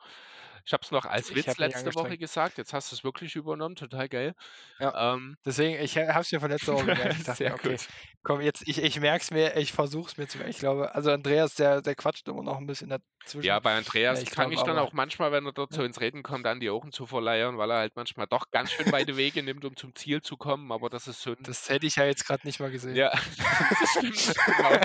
Ich 0.66 0.72
habe 0.72 0.82
es 0.82 0.90
noch 0.90 1.04
als 1.04 1.34
Witz 1.34 1.58
letzte 1.58 1.94
Woche 1.94 2.16
gesagt, 2.18 2.56
jetzt 2.58 2.72
hast 2.72 2.90
du's 2.90 3.04
wirklich 3.04 3.36
übernommen, 3.36 3.76
total 3.76 4.08
geil. 4.08 4.34
Ja, 4.80 4.92
Ähm 5.16 5.36
deswegen 5.44 5.80
ich 5.82 5.96
ha 5.96 6.08
habe 6.14 6.20
es 6.22 6.32
mir 6.32 6.40
von 6.40 6.50
letzter 6.50 6.74
Woche 6.74 6.86
gemerkt. 6.86 7.14
Ich 7.16 7.24
dachte 7.24 7.50
„Okay, 7.52 7.78
gut. 7.78 7.88
komm, 8.22 8.40
jetzt 8.40 8.62
ich 8.66 8.78
ich 8.82 9.00
merke 9.00 9.22
es 9.22 9.30
mir, 9.30 9.56
ich 9.56 9.72
versuche 9.72 10.08
es 10.10 10.16
mir 10.16 10.26
zu 10.28 10.38
merken.“ 10.38 10.50
Ich 10.50 10.58
glaube 10.58 10.94
also, 10.94 11.10
Andreas, 11.10 11.54
der 11.54 11.82
der 11.82 11.94
quatscht 11.94 12.28
immer 12.28 12.42
noch 12.42 12.58
'n 12.58 12.66
bisschen 12.66 12.88
dazwischen. 12.90 13.42
Ja, 13.42 13.60
bei 13.60 13.76
Andreas 13.76 14.22
ich 14.22 14.32
fange 14.32 14.54
glaube 14.54 14.54
ich 14.54 14.62
dann 14.64 14.76
aber 14.76 14.78
auch 14.78 14.92
manchmal, 14.92 15.30
wenn 15.32 15.46
er 15.46 15.52
dort 15.52 15.72
so 15.72 15.82
ja. 15.82 15.84
ins 15.84 16.00
Reden 16.00 16.22
kommt, 16.24 16.46
an, 16.46 16.58
die 16.60 16.68
Ohren 16.70 16.90
zu 16.92 17.06
verleiern, 17.06 17.58
weil 17.58 17.70
er 17.70 17.76
halt 17.78 17.94
manchmal 17.96 18.26
doch 18.26 18.50
ganz 18.50 18.72
schön 18.72 18.90
weite 18.90 19.16
Wege 19.16 19.42
nimmt, 19.42 19.64
um 19.64 19.76
zum 19.76 19.94
Ziel 19.94 20.20
zu 20.22 20.36
kommen, 20.36 20.72
aber 20.72 20.88
das 20.90 21.06
ist 21.08 21.20
so 21.22 21.34
Das 21.38 21.68
hätte 21.68 21.86
ich 21.86 21.96
ja 21.96 22.04
jetzt 22.04 22.26
grad 22.26 22.44
nicht 22.44 22.60
mal 22.60 22.70
gesehen. 22.70 23.00
Ja, 23.00 23.10
das 23.70 23.90
stimmt, 23.92 24.44
genau. 24.44 24.80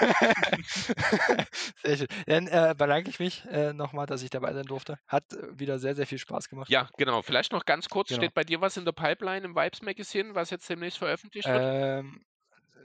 Sehr 1.82 1.96
schön. 1.96 2.06
Dann, 2.26 2.46
äh, 2.48 2.74
bedanke 2.76 3.10
ich 3.10 3.18
mich, 3.18 3.44
äh, 3.46 3.72
noch 3.72 3.92
mal, 3.92 4.06
dass 4.06 4.22
ich 4.22 4.30
dabei 4.30 4.52
sein 4.54 4.66
durfte. 4.66 4.98
Hat, 5.06 5.21
äh, 5.34 5.58
wieder 5.58 5.78
sehr, 5.78 5.94
sehr 5.96 6.06
viel 6.06 6.18
Spaß 6.18 6.48
gemacht. 6.48 6.70
Ja, 6.70 6.88
genau. 6.96 7.22
Vielleicht 7.22 7.52
noch 7.52 7.64
ganz 7.64 7.88
kurz, 7.88 8.10
Genau. 8.10 8.14
steht 8.14 8.34
bei 8.34 8.44
dir 8.44 8.60
was 8.60 8.76
in 8.76 8.84
der 8.84 8.92
Pipeline 8.92 9.44
im 9.44 9.54
Vibes 9.56 9.82
Magazine, 9.82 10.34
was 10.36 10.50
jetzt 10.50 10.68
demnächst 10.68 10.98
veröffentlicht 10.98 11.52
wird? 11.52 11.64
Ähm, 11.84 12.24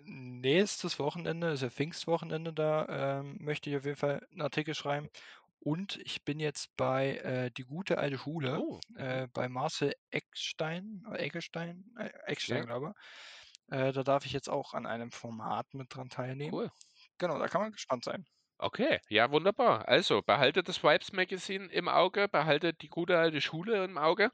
nächstes 0.04 1.00
Wochenende 1.00 1.50
ist 1.52 1.62
ja 1.62 1.70
Pfingstwochenende, 1.70 2.54
da, 2.54 3.20
ähm, 3.20 3.38
möchte 3.40 3.70
ich 3.70 3.78
auf 3.78 3.86
jeden 3.86 3.98
Fall 3.98 4.28
'n 4.32 4.42
Artikel 4.42 4.74
schreiben. 4.76 5.10
Und 5.60 5.98
ich 5.98 6.24
bin 6.26 6.40
jetzt 6.40 6.76
bei, 6.78 7.18
äh, 7.18 7.52
„Die 7.52 7.64
gute 7.64 7.98
alte 8.00 8.18
Schule“, 8.18 8.60
Oh, 8.60 8.80
mhm. 8.90 9.24
äh, 9.24 9.28
bei 9.34 9.50
Marcel 9.50 9.94
Eckstein 10.12 11.04
oder 11.10 11.20
Eggestein? 11.20 11.86
Äh, 11.98 12.10
Eckstein, 12.26 12.66
Ja. 12.66 12.68
glaube. 12.68 12.94
Äh, 13.70 13.92
da 13.94 14.04
darf 14.04 14.26
ich 14.26 14.34
jetzt 14.34 14.50
auch 14.50 14.74
an 14.74 14.86
einem 14.88 15.12
Format 15.12 15.74
mit 15.74 15.96
dran 15.96 16.10
teilnehmen. 16.10 16.58
Cool. 16.58 16.70
Genau, 17.20 17.38
da 17.40 17.48
kann 17.48 17.62
man 17.62 17.72
gespannt 17.72 18.04
sein. 18.06 18.26
Okay, 18.60 19.00
ja, 19.10 19.30
wunderbar. 19.32 19.88
Also, 19.88 20.24
behaltet 20.24 20.68
das 20.68 20.84
Vibes 20.84 21.12
Magazine 21.14 21.68
im 21.72 21.88
Auge, 21.88 22.28
behaltet 22.28 22.82
die 22.82 22.88
gute 22.88 23.18
alte 23.18 23.40
Schule 23.40 23.84
im 23.84 23.98
Auge, 24.00 24.32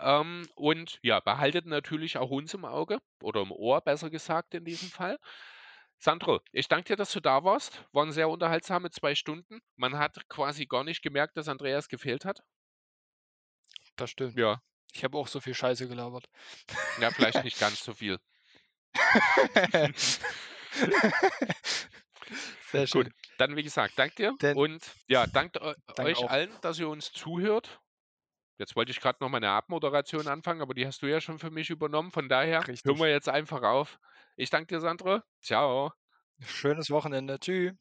ähm, 0.00 0.48
und 0.54 0.98
ja, 1.02 1.20
behaltet 1.20 1.66
natürlich 1.66 2.18
auch 2.18 2.30
uns 2.30 2.54
im 2.54 2.64
Auge 2.64 2.98
oder 3.22 3.42
im 3.42 3.52
Ohr, 3.52 3.80
besser 3.80 4.10
gesagt 4.10 4.54
in 4.54 4.64
diesem 4.64 4.90
Fall. 4.90 5.18
Sandro, 5.98 6.40
ich 6.52 6.68
danke 6.68 6.86
dir, 6.92 6.96
dass 6.96 7.12
du 7.12 7.20
da 7.20 7.44
warst. 7.44 7.84
Waren 7.92 8.12
sehr 8.12 8.28
unterhaltsame 8.28 8.90
2 8.90 9.14
Stunden. 9.16 9.60
Man 9.76 9.98
hat 9.98 10.28
quasi 10.28 10.66
gar 10.66 10.84
nicht 10.84 11.02
gemerkt, 11.02 11.36
dass 11.36 11.48
Andreas 11.48 11.88
gefehlt 11.88 12.24
hat. 12.24 12.42
Das 13.96 14.10
stimmt. 14.10 14.38
Ja. 14.38 14.62
Ich 14.92 15.04
habe 15.04 15.18
auch 15.18 15.28
so 15.28 15.40
viel 15.40 15.54
Scheiße 15.54 15.88
gelabert. 15.88 16.26
Ja, 16.96 17.10
vielleicht 17.12 17.42
nicht 17.44 17.58
ganz 17.58 17.82
so 17.84 17.94
viel. 17.94 18.18
Sehr 22.60 22.86
schön. 22.86 23.08
Gut, 23.08 23.12
dann 23.38 23.56
wie 23.56 23.62
gesagt, 23.62 23.94
danke 23.96 24.14
dir 24.16 24.34
Denn 24.42 24.56
und 24.56 24.82
ja, 25.06 25.26
Danke 25.26 25.60
euch 25.98 26.18
auch. 26.18 26.30
allen, 26.30 26.50
dass 26.60 26.78
ihr 26.78 26.88
uns 26.88 27.12
zuhört. 27.12 27.80
Jetzt 28.58 28.74
wollte 28.74 28.90
ich 28.90 29.00
grad 29.00 29.20
noch 29.20 29.28
mal 29.28 29.40
'ne 29.40 29.50
Abmoderation 29.50 30.26
anfangen, 30.26 30.60
aber 30.60 30.74
die 30.74 30.86
hast 30.86 31.00
du 31.02 31.06
ja 31.06 31.20
schon 31.20 31.38
für 31.38 31.50
mich 31.50 31.70
übernommen. 31.70 32.10
Von 32.10 32.28
daher 32.28 32.58
hören 32.58 32.64
Richtig. 32.66 32.98
wir 32.98 33.08
jetzt 33.08 33.28
einfach 33.28 33.62
auf. 33.62 33.98
Ich 34.36 34.50
danke 34.50 34.74
dir, 34.74 34.80
Sandro. 34.80 35.20
Tschau. 35.42 35.92
Schönes 36.40 36.90
Wochenende. 36.90 37.38
Tschü. 37.38 37.72